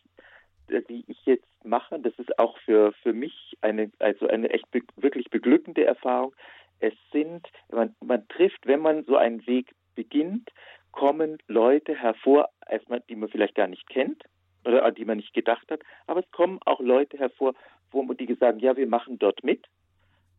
die 0.69 1.05
ich 1.07 1.25
jetzt 1.25 1.47
mache, 1.65 1.99
das 1.99 2.13
ist 2.19 2.39
auch 2.39 2.59
für, 2.59 2.93
für 3.03 3.13
mich 3.13 3.57
eine, 3.61 3.91
also 3.99 4.27
eine 4.27 4.51
echt 4.51 4.67
wirklich 4.97 5.31
beglückende 5.31 5.85
Erfahrung, 5.85 6.35
es 6.81 6.95
sind, 7.13 7.47
man, 7.71 7.95
man 8.01 8.27
trifft, 8.29 8.67
wenn 8.67 8.81
man 8.81 9.05
so 9.05 9.17
einen 9.17 9.47
Weg 9.47 9.75
beginnt, 9.95 10.51
kommen 10.93 11.39
Leute 11.47 11.95
hervor, 11.95 12.49
erstmal, 12.69 13.01
die 13.09 13.17
man 13.17 13.29
vielleicht 13.29 13.55
gar 13.55 13.69
nicht 13.69 13.89
kennt 13.89 14.25
oder 14.65 14.85
an 14.85 14.95
die 14.95 15.05
man 15.05 15.19
nicht 15.19 15.35
gedacht 15.35 15.71
hat, 15.71 15.81
aber 16.07 16.21
es 16.21 16.31
kommen 16.31 16.59
auch 16.65 16.81
Leute 16.81 17.19
hervor, 17.19 17.55
wo 17.91 18.03
die 18.13 18.33
sagen, 18.35 18.59
ja, 18.59 18.77
wir 18.77 18.87
machen 18.87 19.19
dort 19.19 19.43
mit, 19.45 19.67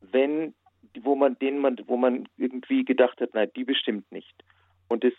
wenn 0.01 0.53
wo 1.01 1.15
man 1.15 1.37
denen 1.39 1.59
man 1.59 1.77
wo 1.87 1.97
man 1.97 2.27
irgendwie 2.37 2.83
gedacht 2.85 3.21
hat, 3.21 3.33
nein, 3.33 3.49
die 3.55 3.63
bestimmt 3.63 4.11
nicht. 4.11 4.43
Und 4.87 5.03
es 5.03 5.13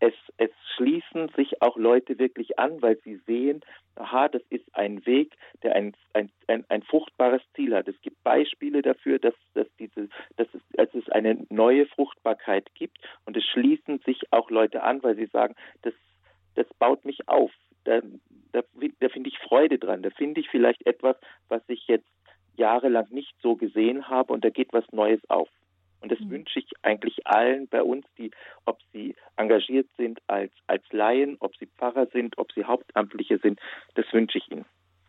es, 0.00 0.14
es 0.38 0.50
schließen 0.76 1.28
sich 1.36 1.60
auch 1.62 1.76
Leute 1.76 2.18
wirklich 2.18 2.58
an, 2.58 2.80
weil 2.80 2.98
sie 3.04 3.20
sehen, 3.26 3.60
aha, 3.96 4.28
das 4.28 4.42
ist 4.48 4.64
ein 4.74 5.04
Weg, 5.04 5.36
der 5.62 5.74
ein, 5.76 5.94
ein, 6.14 6.30
ein, 6.48 6.64
ein 6.70 6.82
fruchtbares 6.82 7.42
Ziel 7.54 7.74
hat. 7.76 7.86
Es 7.86 8.00
gibt 8.00 8.22
Beispiele 8.24 8.80
dafür, 8.80 9.18
dass, 9.18 9.34
dass, 9.52 9.66
diese, 9.78 10.08
dass, 10.36 10.48
eine 11.12 11.46
neue 11.50 11.86
Fruchtbarkeit 11.86 12.74
gibt 12.74 12.98
und 13.24 13.36
es 13.36 13.44
schließen 13.44 14.00
sich 14.00 14.32
auch 14.32 14.50
Leute 14.50 14.82
an, 14.82 15.02
weil 15.02 15.16
sie 15.16 15.26
sagen, 15.26 15.54
das, 15.82 15.94
das 16.54 16.66
baut 16.78 17.04
mich 17.04 17.28
auf. 17.28 17.50
Da, 17.84 18.00
da, 18.52 18.62
da 19.00 19.08
finde 19.08 19.30
ich 19.30 19.38
Freude 19.38 19.78
dran. 19.78 20.02
Da 20.02 20.10
finde 20.10 20.40
ich 20.40 20.48
vielleicht 20.48 20.86
etwas, 20.86 21.16
was 21.48 21.62
ich 21.68 21.86
jetzt 21.86 22.08
jahrelang 22.56 23.06
nicht 23.10 23.34
so 23.42 23.56
gesehen 23.56 24.08
habe 24.08 24.32
und 24.32 24.44
da 24.44 24.50
geht 24.50 24.72
was 24.72 24.84
Neues 24.92 25.20
auf. 25.28 25.48
Und 26.00 26.10
das 26.10 26.20
mhm. 26.20 26.30
wünsche 26.30 26.58
ich 26.58 26.70
eigentlich 26.82 27.26
allen 27.26 27.68
bei 27.68 27.82
uns, 27.82 28.06
die, 28.16 28.30
ob 28.64 28.78
sie 28.92 29.14
engagiert 29.36 29.88
sind 29.96 30.20
als, 30.28 30.52
als 30.66 30.82
Laien, 30.92 31.36
ob 31.40 31.54
sie 31.56 31.66
Pfarrer 31.66 32.06
sind, 32.06 32.38
ob 32.38 32.52
sie 32.52 32.64
Hauptamtliche 32.64 33.38
sind, 33.38 33.60
das 33.94 34.06
wünsche 34.12 34.38
ich 34.38 34.50
ihnen. 34.50 34.64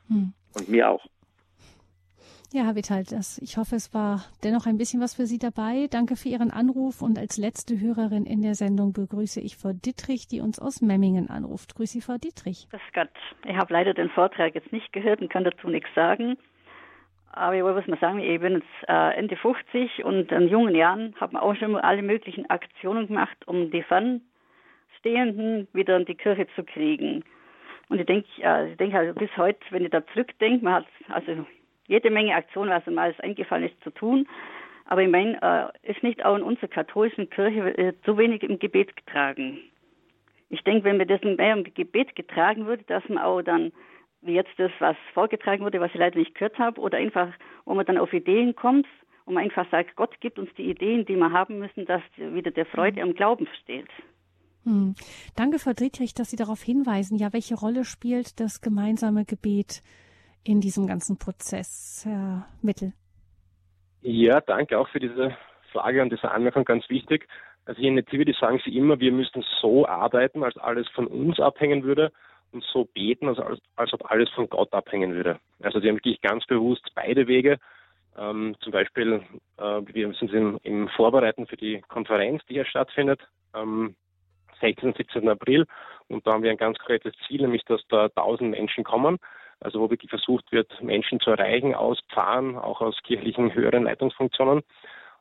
Mhm. 0.09 0.33
Und 0.53 0.69
mir 0.69 0.89
auch. 0.89 1.05
Ja, 2.53 2.65
Herr 2.65 2.75
Vital, 2.75 3.05
das, 3.09 3.37
ich 3.37 3.55
hoffe, 3.55 3.77
es 3.77 3.93
war 3.93 4.25
dennoch 4.43 4.65
ein 4.65 4.77
bisschen 4.77 4.99
was 4.99 5.15
für 5.15 5.25
Sie 5.25 5.39
dabei. 5.39 5.87
Danke 5.89 6.17
für 6.17 6.27
Ihren 6.27 6.51
Anruf 6.51 7.01
und 7.01 7.17
als 7.17 7.37
letzte 7.37 7.79
Hörerin 7.79 8.25
in 8.25 8.41
der 8.41 8.55
Sendung 8.55 8.91
begrüße 8.91 9.39
ich 9.39 9.55
Frau 9.55 9.71
Dittrich, 9.71 10.27
die 10.27 10.41
uns 10.41 10.59
aus 10.59 10.81
Memmingen 10.81 11.29
anruft. 11.29 11.75
Grüße 11.75 11.93
Sie, 11.93 12.01
Frau 12.01 12.17
Dittrich. 12.17 12.67
Grüß 12.69 12.81
Gott. 12.93 13.07
Ich 13.45 13.55
habe 13.55 13.71
leider 13.71 13.93
den 13.93 14.09
Vortrag 14.09 14.53
jetzt 14.53 14.73
nicht 14.73 14.91
gehört 14.91 15.21
und 15.21 15.31
kann 15.31 15.45
dazu 15.45 15.69
nichts 15.69 15.87
sagen. 15.95 16.37
Aber 17.31 17.55
ich 17.55 17.63
wollte 17.63 17.89
mal 17.89 17.99
sagen, 17.99 18.19
ich 18.19 18.41
bin 18.41 18.55
jetzt 18.55 18.89
äh, 18.89 19.17
Ende 19.17 19.37
50 19.37 20.03
und 20.03 20.29
in 20.33 20.49
jungen 20.49 20.75
Jahren 20.75 21.15
haben 21.21 21.31
wir 21.31 21.43
auch 21.43 21.55
schon 21.55 21.77
alle 21.77 22.01
möglichen 22.01 22.49
Aktionen 22.49 23.07
gemacht, 23.07 23.47
um 23.47 23.71
die 23.71 23.83
Fernstehenden 23.83 25.69
wieder 25.71 25.95
in 25.95 26.03
die 26.03 26.15
Kirche 26.15 26.47
zu 26.53 26.65
kriegen. 26.65 27.23
Und 27.87 27.99
ich 27.99 28.05
denke, 28.05 28.27
äh, 28.41 28.71
ich 28.71 28.77
denke 28.77 28.97
also 28.97 29.13
bis 29.13 29.31
heute, 29.37 29.61
wenn 29.69 29.85
ich 29.85 29.91
da 29.91 30.05
zurückdenke, 30.07 30.65
man 30.65 30.73
hat 30.73 30.85
also 31.07 31.45
jede 31.91 32.09
Menge 32.09 32.33
Aktionen, 32.33 32.71
was 32.71 32.85
mir 32.85 33.01
alles 33.01 33.19
eingefallen 33.19 33.65
ist, 33.65 33.83
zu 33.83 33.91
tun. 33.91 34.27
Aber 34.85 35.03
ich 35.03 35.09
meine, 35.09 35.37
äh, 35.41 35.91
ist 35.91 36.01
nicht 36.03 36.23
auch 36.25 36.35
in 36.35 36.41
unserer 36.41 36.69
katholischen 36.69 37.29
Kirche 37.29 37.77
äh, 37.77 37.93
zu 38.03 38.17
wenig 38.17 38.43
im 38.43 38.59
Gebet 38.59 38.95
getragen. 38.95 39.59
Ich 40.49 40.63
denke, 40.63 40.85
wenn 40.85 40.97
mir 40.97 41.05
das 41.05 41.21
mehr 41.21 41.53
im 41.53 41.63
Gebet 41.63 42.15
getragen 42.15 42.65
würde, 42.65 42.83
dass 42.83 43.07
man 43.09 43.19
auch 43.19 43.41
dann 43.41 43.71
wie 44.21 44.33
jetzt 44.33 44.51
das, 44.57 44.71
was 44.79 44.95
vorgetragen 45.13 45.63
wurde, 45.63 45.79
was 45.79 45.91
ich 45.91 45.99
leider 45.99 46.17
nicht 46.17 46.35
gehört 46.35 46.57
habe, 46.59 46.79
oder 46.79 46.97
einfach, 46.97 47.33
wo 47.65 47.73
man 47.73 47.85
dann 47.85 47.97
auf 47.97 48.13
Ideen 48.13 48.55
kommt 48.55 48.85
und 49.25 49.33
man 49.33 49.43
einfach 49.43 49.69
sagt, 49.71 49.95
Gott 49.95 50.19
gibt 50.21 50.37
uns 50.39 50.49
die 50.57 50.69
Ideen, 50.69 51.05
die 51.05 51.15
wir 51.15 51.31
haben 51.31 51.59
müssen, 51.59 51.85
dass 51.85 52.01
wieder 52.17 52.51
der 52.51 52.65
Freude 52.67 53.01
mhm. 53.01 53.09
am 53.09 53.15
Glauben 53.15 53.47
steht. 53.63 53.89
Hm. 54.63 54.93
Danke, 55.35 55.57
Frau 55.57 55.73
Dietrich, 55.73 56.13
dass 56.13 56.29
Sie 56.29 56.35
darauf 56.37 56.61
hinweisen. 56.61 57.17
Ja, 57.17 57.33
welche 57.33 57.55
Rolle 57.55 57.83
spielt 57.83 58.39
das 58.39 58.61
gemeinsame 58.61 59.25
Gebet 59.25 59.81
in 60.43 60.61
diesem 60.61 60.87
ganzen 60.87 61.17
Prozess, 61.17 62.03
Herr 62.05 62.45
Mittel? 62.61 62.93
Ja, 64.01 64.41
danke 64.41 64.79
auch 64.79 64.89
für 64.89 64.99
diese 64.99 65.35
Frage 65.71 66.01
und 66.01 66.11
diese 66.11 66.31
Anmerkung, 66.31 66.65
ganz 66.65 66.89
wichtig. 66.89 67.27
Also 67.65 67.79
hier 67.79 67.89
in 67.89 67.95
Nativity 67.95 68.35
sagen 68.39 68.59
Sie 68.65 68.75
immer, 68.75 68.99
wir 68.99 69.11
müssen 69.11 69.43
so 69.61 69.87
arbeiten, 69.87 70.43
als 70.43 70.57
alles 70.57 70.87
von 70.89 71.07
uns 71.07 71.39
abhängen 71.39 71.83
würde 71.83 72.11
und 72.51 72.63
so 72.63 72.85
beten, 72.85 73.27
also 73.27 73.43
als, 73.43 73.59
als 73.75 73.93
ob 73.93 74.09
alles 74.09 74.29
von 74.31 74.49
Gott 74.49 74.73
abhängen 74.73 75.13
würde. 75.13 75.39
Also 75.61 75.79
sie 75.79 75.87
haben 75.87 75.95
wirklich 75.95 76.21
ganz 76.21 76.45
bewusst 76.45 76.89
beide 76.95 77.27
Wege. 77.27 77.57
Ähm, 78.17 78.55
zum 78.59 78.71
Beispiel, 78.71 79.21
äh, 79.57 79.81
wir 79.85 80.13
sind 80.13 80.33
im, 80.33 80.59
im, 80.63 80.89
Vorbereiten 80.89 81.47
für 81.47 81.55
die 81.55 81.81
Konferenz, 81.87 82.43
die 82.49 82.55
hier 82.55 82.65
stattfindet, 82.65 83.21
am 83.53 83.95
16. 84.59 84.89
und 84.89 84.97
17. 84.97 85.29
April. 85.29 85.65
Und 86.09 86.27
da 86.27 86.33
haben 86.33 86.43
wir 86.43 86.51
ein 86.51 86.57
ganz 86.57 86.77
konkretes 86.77 87.13
Ziel, 87.25 87.41
nämlich 87.41 87.63
dass 87.65 87.81
da 87.87 88.05
1000 88.05 88.51
Menschen 88.51 88.83
kommen. 88.83 89.17
Also 89.61 89.79
wo 89.79 89.89
wirklich 89.89 90.09
versucht 90.09 90.51
wird, 90.51 90.69
Menschen 90.81 91.19
zu 91.19 91.31
erreichen 91.31 91.75
aus 91.75 91.99
Pfarren, 92.11 92.57
auch 92.57 92.81
aus 92.81 92.97
kirchlichen 93.03 93.53
höheren 93.53 93.83
Leitungsfunktionen. 93.83 94.63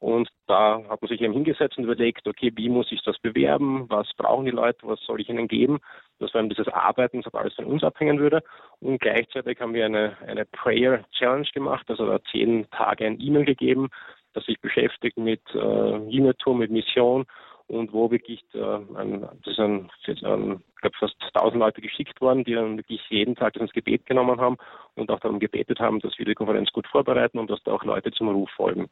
Und 0.01 0.31
da 0.47 0.83
hat 0.89 1.03
man 1.03 1.09
sich 1.11 1.21
eben 1.21 1.35
hingesetzt 1.35 1.77
und 1.77 1.85
überlegt, 1.85 2.27
okay, 2.27 2.51
wie 2.57 2.71
muss 2.71 2.91
ich 2.91 3.03
das 3.03 3.19
bewerben? 3.19 3.85
Was 3.91 4.09
brauchen 4.17 4.47
die 4.47 4.51
Leute? 4.51 4.79
Was 4.85 4.99
soll 5.01 5.21
ich 5.21 5.29
ihnen 5.29 5.47
geben? 5.47 5.79
Das 6.19 6.33
war 6.33 6.41
eben 6.41 6.49
dieses 6.49 6.69
Arbeiten, 6.69 7.21
das 7.21 7.35
alles 7.35 7.55
von 7.55 7.67
uns 7.67 7.85
abhängen 7.85 8.19
würde. 8.19 8.43
Und 8.81 8.99
gleichzeitig 8.99 9.61
haben 9.61 9.75
wir 9.75 9.85
eine, 9.85 10.17
eine 10.27 10.47
Prayer 10.47 11.05
Challenge 11.13 11.47
gemacht, 11.53 11.85
also 11.91 12.07
da 12.07 12.19
zehn 12.33 12.67
Tage 12.71 13.05
ein 13.05 13.21
E-Mail 13.21 13.45
gegeben, 13.45 13.91
das 14.33 14.47
sich 14.47 14.59
beschäftigt 14.63 15.19
mit 15.19 15.43
äh, 15.55 15.97
Jüngertum, 16.09 16.59
mit 16.59 16.71
Mission 16.71 17.27
und 17.71 17.93
wo 17.93 18.11
wirklich 18.11 18.43
äh, 18.53 18.79
ein, 18.97 19.21
das 19.21 19.53
ist 19.53 19.59
ein, 19.61 19.89
ich 20.05 20.21
glaube 20.21 20.97
fast 20.99 21.15
tausend 21.33 21.61
Leute 21.61 21.81
geschickt 21.81 22.21
worden, 22.21 22.45
die 22.45 22.55
dann 22.55 22.77
wirklich 22.77 23.01
jeden 23.11 23.37
Tag 23.37 23.55
das 23.55 23.63
ins 23.63 23.73
Gebet 23.73 24.07
genommen 24.07 24.41
haben 24.41 24.57
und 24.97 25.11
auch 25.11 25.21
darum 25.21 25.39
gebetet 25.39 25.79
haben, 25.79 26.01
dass 26.01 26.19
wir 26.19 26.27
die 26.27 26.35
Konferenz 26.35 26.71
gut 26.73 26.89
vorbereiten 26.89 27.39
und 27.39 27.49
dass 27.49 27.63
da 27.63 27.73
auch 27.73 27.85
Leute 27.85 28.11
zum 28.11 28.29
Ruf 28.29 28.51
folgen. 28.51 28.91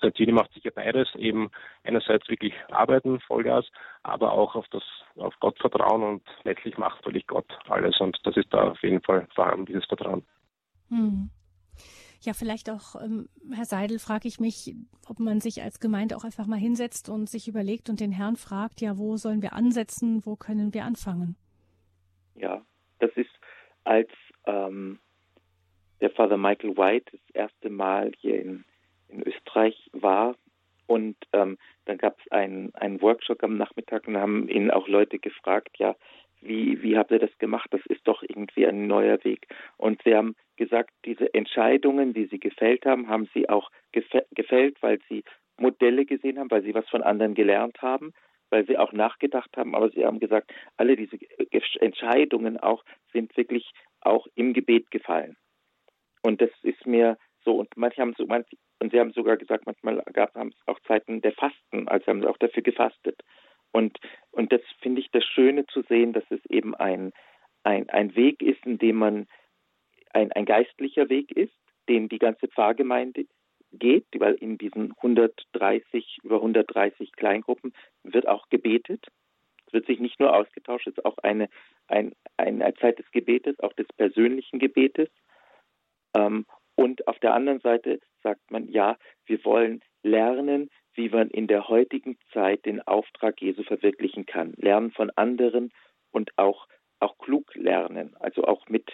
Santini 0.00 0.30
macht 0.30 0.52
sicher 0.54 0.70
beides, 0.70 1.12
eben 1.16 1.50
einerseits 1.82 2.28
wirklich 2.28 2.54
arbeiten, 2.70 3.18
Vollgas, 3.18 3.66
aber 4.04 4.30
auch 4.30 4.54
auf 4.54 4.68
das, 4.68 4.84
auf 5.16 5.34
Gott 5.40 5.58
vertrauen 5.58 6.04
und 6.04 6.22
letztlich 6.44 6.78
macht 6.78 7.04
natürlich 7.04 7.26
Gott 7.26 7.46
alles 7.68 8.00
und 8.00 8.16
das 8.22 8.36
ist 8.36 8.54
da 8.54 8.70
auf 8.70 8.82
jeden 8.82 9.02
Fall 9.02 9.26
vorhanden, 9.34 9.66
dieses 9.66 9.84
Vertrauen. 9.86 10.24
Hm. 10.88 11.30
Ja, 12.20 12.32
vielleicht 12.32 12.68
auch, 12.68 13.00
ähm, 13.00 13.28
Herr 13.52 13.64
Seidel, 13.64 13.98
frage 13.98 14.26
ich 14.28 14.40
mich, 14.40 14.74
ob 15.08 15.20
man 15.20 15.40
sich 15.40 15.62
als 15.62 15.78
Gemeinde 15.78 16.16
auch 16.16 16.24
einfach 16.24 16.46
mal 16.46 16.58
hinsetzt 16.58 17.08
und 17.08 17.28
sich 17.28 17.46
überlegt 17.48 17.88
und 17.88 18.00
den 18.00 18.12
Herrn 18.12 18.36
fragt, 18.36 18.80
ja, 18.80 18.98
wo 18.98 19.16
sollen 19.16 19.42
wir 19.42 19.52
ansetzen, 19.52 20.26
wo 20.26 20.34
können 20.36 20.74
wir 20.74 20.84
anfangen? 20.84 21.36
Ja, 22.34 22.64
das 22.98 23.10
ist 23.14 23.30
als 23.84 24.10
ähm, 24.46 24.98
der 26.00 26.10
Father 26.10 26.36
Michael 26.36 26.76
White 26.76 27.12
das 27.12 27.34
erste 27.34 27.70
Mal 27.70 28.12
hier 28.20 28.40
in 28.42 28.64
in 29.08 29.22
Österreich 29.22 29.90
war. 29.92 30.36
Und 30.86 31.16
ähm, 31.32 31.58
dann 31.84 31.98
gab 31.98 32.18
es 32.18 32.32
einen, 32.32 32.74
einen 32.74 33.02
Workshop 33.02 33.42
am 33.42 33.56
Nachmittag 33.58 34.06
und 34.08 34.16
haben 34.16 34.48
ihn 34.48 34.70
auch 34.70 34.88
Leute 34.88 35.18
gefragt, 35.18 35.76
ja, 35.78 35.94
wie, 36.40 36.82
wie 36.82 36.96
habt 36.96 37.10
ihr 37.10 37.18
das 37.18 37.36
gemacht? 37.38 37.68
Das 37.72 37.84
ist 37.86 38.06
doch 38.06 38.22
irgendwie 38.22 38.66
ein 38.66 38.86
neuer 38.86 39.22
Weg. 39.24 39.46
Und 39.76 40.02
sie 40.04 40.14
haben 40.14 40.34
gesagt, 40.56 40.90
diese 41.04 41.32
Entscheidungen, 41.34 42.14
die 42.14 42.26
sie 42.26 42.38
gefällt 42.38 42.86
haben, 42.86 43.08
haben 43.08 43.28
sie 43.34 43.48
auch 43.48 43.70
gefällt, 43.92 44.82
weil 44.82 44.98
sie 45.08 45.24
Modelle 45.56 46.04
gesehen 46.04 46.38
haben, 46.38 46.50
weil 46.50 46.62
sie 46.62 46.74
was 46.74 46.88
von 46.88 47.02
anderen 47.02 47.34
gelernt 47.34 47.82
haben, 47.82 48.12
weil 48.50 48.66
sie 48.66 48.78
auch 48.78 48.92
nachgedacht 48.92 49.56
haben. 49.56 49.74
Aber 49.74 49.90
sie 49.90 50.04
haben 50.04 50.20
gesagt, 50.20 50.52
alle 50.76 50.96
diese 50.96 51.18
Entscheidungen 51.80 52.58
auch 52.58 52.84
sind 53.12 53.36
wirklich 53.36 53.70
auch 54.00 54.26
im 54.34 54.52
Gebet 54.52 54.90
gefallen. 54.90 55.36
Und 56.22 56.40
das 56.40 56.50
ist 56.62 56.86
mir 56.86 57.16
so, 57.44 57.56
und 57.56 57.68
manche 57.76 58.02
haben 58.02 58.14
so, 58.16 58.26
manche, 58.26 58.56
und 58.80 58.92
sie 58.92 59.00
haben 59.00 59.12
sogar 59.12 59.36
gesagt, 59.36 59.66
manchmal 59.66 60.02
gab 60.12 60.36
es 60.36 60.54
auch 60.66 60.78
Zeiten 60.80 61.20
der 61.20 61.32
Fasten, 61.32 61.88
also 61.88 62.06
haben 62.06 62.20
sie 62.20 62.28
auch 62.28 62.38
dafür 62.38 62.62
gefastet. 62.62 63.20
Und, 63.72 63.98
und 64.30 64.52
das 64.52 64.60
finde 64.80 65.00
ich 65.00 65.10
das 65.10 65.24
Schöne 65.24 65.66
zu 65.66 65.82
sehen, 65.82 66.12
dass 66.12 66.24
es 66.30 66.44
eben 66.48 66.74
ein, 66.74 67.12
ein, 67.62 67.88
ein 67.90 68.14
Weg 68.16 68.42
ist, 68.42 68.64
in 68.64 68.78
dem 68.78 68.96
man 68.96 69.26
ein, 70.12 70.32
ein 70.32 70.46
geistlicher 70.46 71.08
Weg 71.08 71.32
ist, 71.32 71.54
den 71.88 72.08
die 72.08 72.18
ganze 72.18 72.48
Pfarrgemeinde 72.48 73.26
geht, 73.72 74.06
weil 74.16 74.34
in 74.34 74.58
diesen 74.58 74.92
130, 74.96 76.18
über 76.22 76.36
130 76.36 77.12
Kleingruppen 77.12 77.72
wird 78.02 78.26
auch 78.26 78.48
gebetet. 78.48 79.06
Es 79.66 79.72
wird 79.74 79.86
sich 79.86 80.00
nicht 80.00 80.18
nur 80.18 80.34
ausgetauscht, 80.34 80.86
es 80.86 80.96
ist 80.96 81.04
auch 81.04 81.18
eine, 81.18 81.48
ein, 81.88 82.14
eine 82.38 82.72
Zeit 82.74 82.98
des 82.98 83.10
Gebetes, 83.10 83.58
auch 83.60 83.74
des 83.74 83.86
persönlichen 83.96 84.58
Gebetes. 84.58 85.10
Ähm, 86.16 86.46
und 86.74 87.06
auf 87.06 87.18
der 87.18 87.34
anderen 87.34 87.60
Seite 87.60 88.00
sagt 88.22 88.50
man, 88.50 88.68
ja, 88.68 88.96
wir 89.26 89.44
wollen 89.44 89.82
lernen, 90.02 90.70
wie 90.98 91.08
man 91.08 91.30
in 91.30 91.46
der 91.46 91.68
heutigen 91.68 92.18
Zeit 92.32 92.66
den 92.66 92.82
Auftrag 92.82 93.40
Jesu 93.40 93.62
verwirklichen 93.62 94.26
kann. 94.26 94.52
Lernen 94.56 94.90
von 94.90 95.10
anderen 95.10 95.72
und 96.10 96.36
auch, 96.36 96.66
auch 96.98 97.16
klug 97.18 97.54
lernen. 97.54 98.16
Also 98.18 98.42
auch 98.44 98.68
mit 98.68 98.90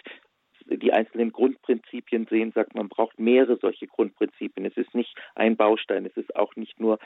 die 0.67 0.93
einzelnen 0.93 1.31
Grundprinzipien 1.31 2.27
sehen, 2.27 2.51
sagt 2.53 2.75
man, 2.75 2.89
braucht 2.89 3.19
mehrere 3.19 3.57
solche 3.57 3.87
Grundprinzipien. 3.87 4.67
Es 4.67 4.77
ist 4.77 4.93
nicht 4.93 5.17
ein 5.33 5.57
Baustein, 5.57 6.05
es 6.05 6.15
ist 6.15 6.35
auch 6.35 6.55
nicht 6.55 6.79
nur 6.79 6.99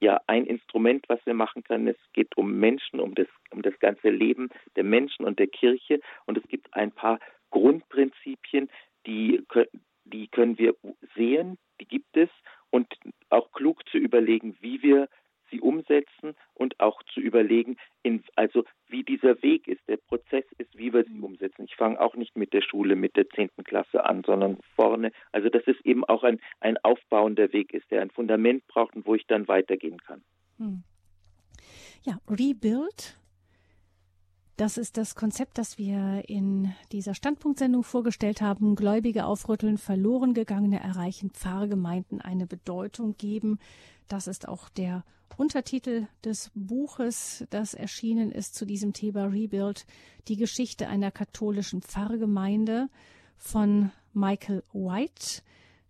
ja 0.00 0.18
ein 0.26 0.46
Instrument, 0.46 1.06
was 1.08 1.20
wir 1.26 1.34
machen 1.34 1.62
können. 1.62 1.88
Es 1.88 1.98
geht 2.14 2.34
um 2.38 2.58
Menschen, 2.58 2.98
um 2.98 3.14
das, 3.14 3.28
um 3.50 3.60
das 3.60 3.78
ganze 3.78 4.08
Leben 4.08 4.48
der 4.74 4.84
Menschen 4.84 5.26
und 5.26 5.38
der 5.38 5.48
Kirche. 5.48 6.00
Und 6.24 6.38
es 6.38 6.48
gibt 6.48 6.72
ein 6.72 6.92
paar 6.92 7.20
Grundprinzipien, 7.50 8.70
die, 9.06 9.44
die 10.04 10.28
können 10.28 10.58
wir 10.58 10.74
sehen, 11.14 11.58
die 11.78 11.86
gibt 11.86 12.16
es 12.16 12.30
und 12.70 12.86
auch 13.28 13.52
klug 13.52 13.88
zu 13.88 13.98
überlegen, 13.98 14.56
wie 14.60 14.82
wir 14.82 15.08
sie 15.50 15.60
umsetzen 15.60 16.34
und 16.54 16.78
auch 16.80 17.02
zu 17.12 17.20
überlegen, 17.20 17.76
in, 18.02 18.22
also 18.36 18.64
wie 18.88 19.02
dieser 19.02 19.42
Weg 19.42 19.68
ist, 19.68 19.80
der 19.88 19.96
Prozess 19.96 20.44
ist, 20.58 20.76
wie 20.76 20.92
wir 20.92 21.04
sie 21.04 21.14
mhm. 21.14 21.24
umsetzen. 21.24 21.64
Ich 21.64 21.74
fange 21.74 22.00
auch 22.00 22.14
nicht 22.14 22.36
mit 22.36 22.52
der 22.52 22.62
Schule, 22.62 22.96
mit 22.96 23.16
der 23.16 23.28
zehnten 23.30 23.64
Klasse 23.64 24.04
an, 24.04 24.22
sondern 24.24 24.58
vorne. 24.76 25.12
Also 25.32 25.48
dass 25.48 25.62
es 25.66 25.76
eben 25.84 26.04
auch 26.04 26.22
ein, 26.22 26.40
ein 26.60 26.78
aufbauender 26.78 27.52
Weg 27.52 27.74
ist, 27.74 27.90
der 27.90 28.02
ein 28.02 28.10
Fundament 28.10 28.66
braucht 28.68 28.94
und 28.94 29.06
wo 29.06 29.14
ich 29.14 29.26
dann 29.26 29.48
weitergehen 29.48 29.98
kann. 29.98 30.22
Hm. 30.58 30.82
Ja, 32.02 32.18
Rebuild 32.28 33.19
das 34.60 34.76
ist 34.76 34.98
das 34.98 35.14
Konzept, 35.14 35.56
das 35.56 35.78
wir 35.78 36.28
in 36.28 36.74
dieser 36.92 37.14
Standpunktsendung 37.14 37.82
vorgestellt 37.82 38.42
haben. 38.42 38.76
Gläubige 38.76 39.24
aufrütteln, 39.24 39.78
verloren 39.78 40.34
gegangene 40.34 40.80
erreichen, 40.80 41.30
Pfarrgemeinden 41.30 42.20
eine 42.20 42.46
Bedeutung 42.46 43.16
geben. 43.16 43.58
Das 44.06 44.26
ist 44.26 44.46
auch 44.46 44.68
der 44.68 45.02
Untertitel 45.38 46.08
des 46.24 46.50
Buches, 46.54 47.46
das 47.48 47.72
erschienen 47.72 48.30
ist 48.30 48.54
zu 48.54 48.66
diesem 48.66 48.92
Thema 48.92 49.24
Rebuild, 49.24 49.86
die 50.28 50.36
Geschichte 50.36 50.88
einer 50.88 51.10
katholischen 51.10 51.80
Pfarrgemeinde 51.80 52.90
von 53.38 53.92
Michael 54.12 54.62
White. 54.74 55.40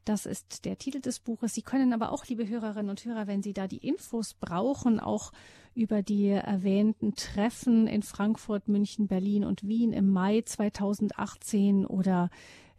Das 0.05 0.27
ist 0.27 0.65
der 0.65 0.79
Titel 0.79 1.01
des 1.01 1.19
Buches. 1.19 1.55
Sie 1.55 1.63
können 1.63 1.93
aber 1.93 2.13
auch, 2.13 2.25
liebe 2.27 2.47
Hörerinnen 2.47 2.91
und 2.91 3.05
Hörer, 3.05 3.27
wenn 3.27 3.43
Sie 3.43 3.53
da 3.53 3.67
die 3.67 3.85
Infos 3.85 4.35
brauchen, 4.35 5.01
auch 5.01 5.33
über 5.75 6.03
die 6.03 6.29
erwähnten 6.29 7.15
Treffen 7.15 7.87
in 7.87 8.03
Frankfurt, 8.03 8.69
München, 8.69 9.07
Berlin 9.07 9.45
und 9.45 9.67
Wien 9.67 9.93
im 9.93 10.11
Mai 10.11 10.43
2018 10.43 11.87
oder 11.87 12.31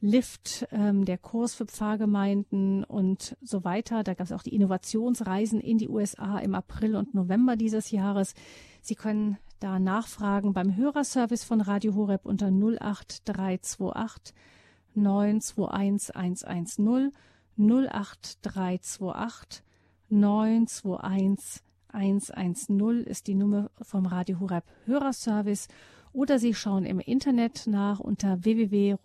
Lift, 0.03 0.68
ähm, 0.72 1.05
der 1.05 1.19
Kurs 1.19 1.53
für 1.53 1.68
Pfarrgemeinden 1.68 2.84
und 2.84 3.38
so 3.43 3.63
weiter. 3.63 4.03
Da 4.03 4.15
gab 4.15 4.26
es 4.26 4.31
auch 4.31 4.41
die 4.41 4.55
Innovationsreisen 4.55 5.61
in 5.61 5.77
die 5.77 5.89
USA 5.89 6.39
im 6.39 6.55
April 6.55 6.95
und 6.95 7.13
November 7.13 7.55
dieses 7.55 7.91
Jahres. 7.91 8.34
Sie 8.81 8.95
können 8.95 9.38
da 9.59 9.77
nachfragen 9.77 10.53
beim 10.53 10.76
Hörerservice 10.76 11.43
von 11.43 11.61
Radio 11.61 11.93
Horeb 11.93 12.26
unter 12.26 12.47
08328 12.47 14.34
921 14.95 16.15
110 16.15 17.11
08328 17.57 19.63
921 20.09 21.61
110 21.93 23.03
ist 23.05 23.27
die 23.27 23.35
Nummer 23.35 23.69
vom 23.81 24.05
Radio 24.05 24.39
Horeb 24.39 24.63
Hörerservice 24.85 25.68
oder 26.13 26.39
Sie 26.39 26.53
schauen 26.53 26.85
im 26.85 26.99
Internet 26.99 27.68
nach 27.68 27.99
unter 27.99 28.43
www.horeb.org 28.43 28.99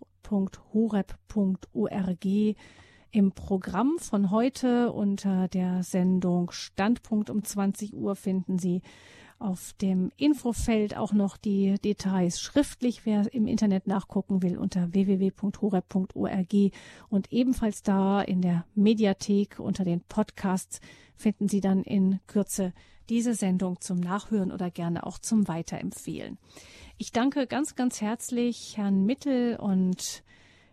im 3.11 3.31
Programm 3.31 3.97
von 3.99 4.31
heute 4.31 4.91
unter 4.91 5.47
der 5.47 5.83
Sendung 5.83 6.51
Standpunkt 6.51 7.29
um 7.29 7.43
20 7.43 7.93
Uhr 7.93 8.15
finden 8.15 8.59
Sie 8.59 8.81
auf 9.39 9.73
dem 9.73 10.11
Infofeld 10.17 10.97
auch 10.97 11.13
noch 11.13 11.37
die 11.37 11.75
Details 11.83 12.39
schriftlich, 12.39 13.05
wer 13.05 13.31
im 13.33 13.47
Internet 13.47 13.87
nachgucken 13.87 14.41
will, 14.41 14.57
unter 14.57 14.93
www.horeb.org 14.93 16.53
und 17.09 17.31
ebenfalls 17.31 17.83
da 17.83 18.21
in 18.21 18.41
der 18.41 18.65
Mediathek 18.73 19.59
unter 19.59 19.83
den 19.83 20.01
Podcasts 20.01 20.81
finden 21.15 21.47
Sie 21.47 21.61
dann 21.61 21.83
in 21.83 22.19
Kürze 22.27 22.73
diese 23.09 23.33
Sendung 23.33 23.79
zum 23.79 23.99
Nachhören 23.99 24.51
oder 24.51 24.69
gerne 24.69 25.05
auch 25.05 25.19
zum 25.19 25.47
Weiterempfehlen. 25.47 26.37
Ich 26.97 27.11
danke 27.11 27.47
ganz, 27.47 27.75
ganz 27.75 28.01
herzlich 28.01 28.75
Herrn 28.77 29.05
Mittel 29.05 29.55
und 29.57 30.23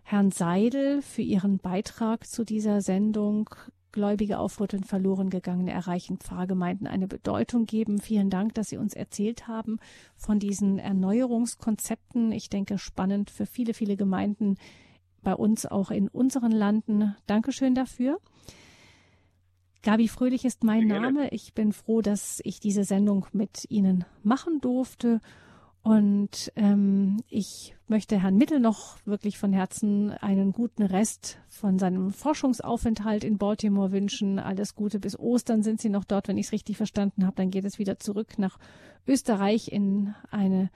Herrn 0.02 0.30
Seidel 0.30 1.00
für 1.02 1.22
Ihren 1.22 1.58
Beitrag 1.58 2.26
zu 2.26 2.44
dieser 2.44 2.80
Sendung. 2.80 3.50
Gläubige 3.94 4.40
aufrütteln, 4.40 4.82
verloren 4.82 5.30
gegangene 5.30 5.70
erreichen, 5.70 6.18
Pfarrgemeinden 6.18 6.88
eine 6.88 7.06
Bedeutung 7.06 7.64
geben. 7.64 8.00
Vielen 8.00 8.28
Dank, 8.28 8.52
dass 8.54 8.68
Sie 8.68 8.76
uns 8.76 8.92
erzählt 8.92 9.46
haben 9.46 9.78
von 10.16 10.40
diesen 10.40 10.80
Erneuerungskonzepten. 10.80 12.32
Ich 12.32 12.50
denke, 12.50 12.78
spannend 12.78 13.30
für 13.30 13.46
viele, 13.46 13.72
viele 13.72 13.96
Gemeinden 13.96 14.56
bei 15.22 15.32
uns 15.32 15.64
auch 15.64 15.92
in 15.92 16.08
unseren 16.08 16.50
Landen. 16.50 17.14
Dankeschön 17.26 17.76
dafür. 17.76 18.18
Gabi 19.84 20.08
Fröhlich 20.08 20.44
ist 20.44 20.64
mein 20.64 20.88
Name. 20.88 21.28
Ich 21.30 21.54
bin 21.54 21.72
froh, 21.72 22.00
dass 22.00 22.40
ich 22.42 22.58
diese 22.58 22.82
Sendung 22.82 23.26
mit 23.32 23.70
Ihnen 23.70 24.04
machen 24.24 24.60
durfte 24.60 25.20
und 25.84 26.50
ähm, 26.56 27.22
ich 27.28 27.76
möchte 27.88 28.18
Herrn 28.18 28.38
Mittel 28.38 28.58
noch 28.58 28.96
wirklich 29.04 29.36
von 29.36 29.52
Herzen 29.52 30.12
einen 30.12 30.52
guten 30.52 30.82
Rest 30.82 31.38
von 31.50 31.78
seinem 31.78 32.10
Forschungsaufenthalt 32.10 33.22
in 33.22 33.36
Baltimore 33.36 33.92
wünschen. 33.92 34.38
Alles 34.38 34.74
Gute 34.74 34.98
bis 34.98 35.18
Ostern 35.18 35.62
sind 35.62 35.82
Sie 35.82 35.90
noch 35.90 36.04
dort, 36.04 36.26
wenn 36.26 36.38
ich 36.38 36.46
es 36.46 36.52
richtig 36.52 36.78
verstanden 36.78 37.26
habe. 37.26 37.36
Dann 37.36 37.50
geht 37.50 37.66
es 37.66 37.78
wieder 37.78 37.98
zurück 37.98 38.38
nach 38.38 38.58
Österreich 39.06 39.70
in 39.70 40.14
eine 40.30 40.70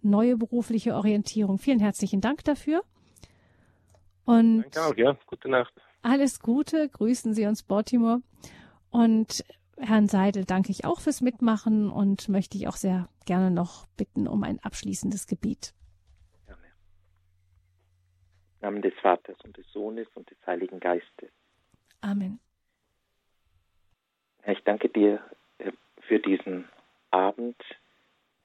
neue 0.00 0.36
berufliche 0.36 0.94
Orientierung. 0.94 1.58
Vielen 1.58 1.80
herzlichen 1.80 2.20
Dank 2.20 2.44
dafür. 2.44 2.84
Und 4.24 4.62
Danke 4.62 4.84
auch, 4.84 4.96
ja. 4.96 5.18
Gute 5.26 5.48
Nacht. 5.48 5.74
Alles 6.02 6.38
Gute. 6.38 6.88
Grüßen 6.88 7.34
Sie 7.34 7.46
uns 7.46 7.64
Baltimore. 7.64 8.22
Und 8.90 9.44
Herrn 9.84 10.06
Seidel 10.06 10.44
danke 10.44 10.70
ich 10.70 10.84
auch 10.84 11.00
fürs 11.00 11.20
Mitmachen 11.20 11.90
und 11.90 12.28
möchte 12.28 12.56
ich 12.56 12.68
auch 12.68 12.76
sehr 12.76 13.08
gerne 13.26 13.50
noch 13.50 13.86
bitten 13.96 14.28
um 14.28 14.44
ein 14.44 14.60
abschließendes 14.62 15.26
Gebet. 15.26 15.74
Gerne. 16.46 16.62
Im 18.60 18.66
Namen 18.66 18.82
des 18.82 18.94
Vaters 19.02 19.36
und 19.44 19.56
des 19.56 19.66
Sohnes 19.72 20.06
und 20.14 20.30
des 20.30 20.38
Heiligen 20.46 20.78
Geistes. 20.78 21.30
Amen. 22.00 22.38
Herr, 24.42 24.54
ich 24.54 24.62
danke 24.64 24.88
dir 24.88 25.20
äh, 25.58 25.72
für 26.00 26.20
diesen 26.20 26.68
Abend 27.10 27.60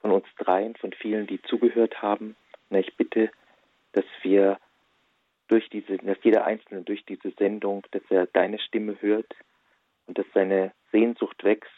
von 0.02 0.12
uns 0.12 0.26
dreien, 0.38 0.76
von 0.76 0.92
vielen, 0.92 1.28
die 1.28 1.42
zugehört 1.44 2.02
haben. 2.02 2.36
Ich 2.72 2.98
bitte, 2.98 3.32
dass 3.94 4.06
wir 4.24 4.60
durch 5.48 5.70
diese, 5.70 5.98
dass 5.98 6.18
jeder 6.24 6.46
Einzelne 6.46 6.82
durch 6.82 7.06
diese 7.06 7.32
Sendung, 7.38 7.84
dass 7.92 8.04
er 8.10 8.26
deine 8.26 8.60
Stimme 8.60 9.02
hört 9.02 9.34
und 10.08 10.18
dass 10.18 10.26
seine 10.34 10.72
Sehnsucht 10.92 11.44
wächst, 11.44 11.72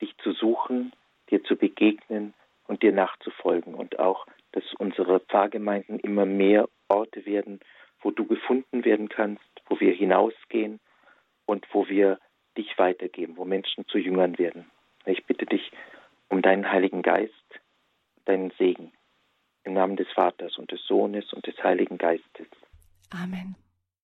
dich 0.00 0.16
zu 0.18 0.32
suchen, 0.32 0.92
dir 1.30 1.42
zu 1.44 1.56
begegnen 1.56 2.34
und 2.66 2.82
dir 2.82 2.92
nachzufolgen 2.92 3.74
und 3.74 3.98
auch, 3.98 4.26
dass 4.52 4.64
unsere 4.78 5.20
Pfarrgemeinden 5.20 6.00
immer 6.00 6.26
mehr 6.26 6.68
Orte 6.88 7.26
werden, 7.26 7.60
wo 8.00 8.10
du 8.10 8.26
gefunden 8.26 8.84
werden 8.84 9.08
kannst, 9.08 9.44
wo 9.66 9.78
wir 9.80 9.92
hinausgehen 9.92 10.80
und 11.44 11.66
wo 11.72 11.88
wir 11.88 12.18
dich 12.56 12.78
weitergeben, 12.78 13.36
wo 13.36 13.44
Menschen 13.44 13.86
zu 13.86 13.98
Jüngern 13.98 14.38
werden. 14.38 14.70
Ich 15.04 15.24
bitte 15.24 15.46
dich 15.46 15.70
um 16.28 16.42
deinen 16.42 16.70
Heiligen 16.70 17.02
Geist, 17.02 17.32
deinen 18.24 18.50
Segen. 18.58 18.92
Im 19.64 19.74
Namen 19.74 19.96
des 19.96 20.08
Vaters 20.12 20.56
und 20.58 20.70
des 20.70 20.84
Sohnes 20.86 21.32
und 21.32 21.46
des 21.46 21.62
Heiligen 21.62 21.98
Geistes. 21.98 22.46
Amen. 23.10 23.56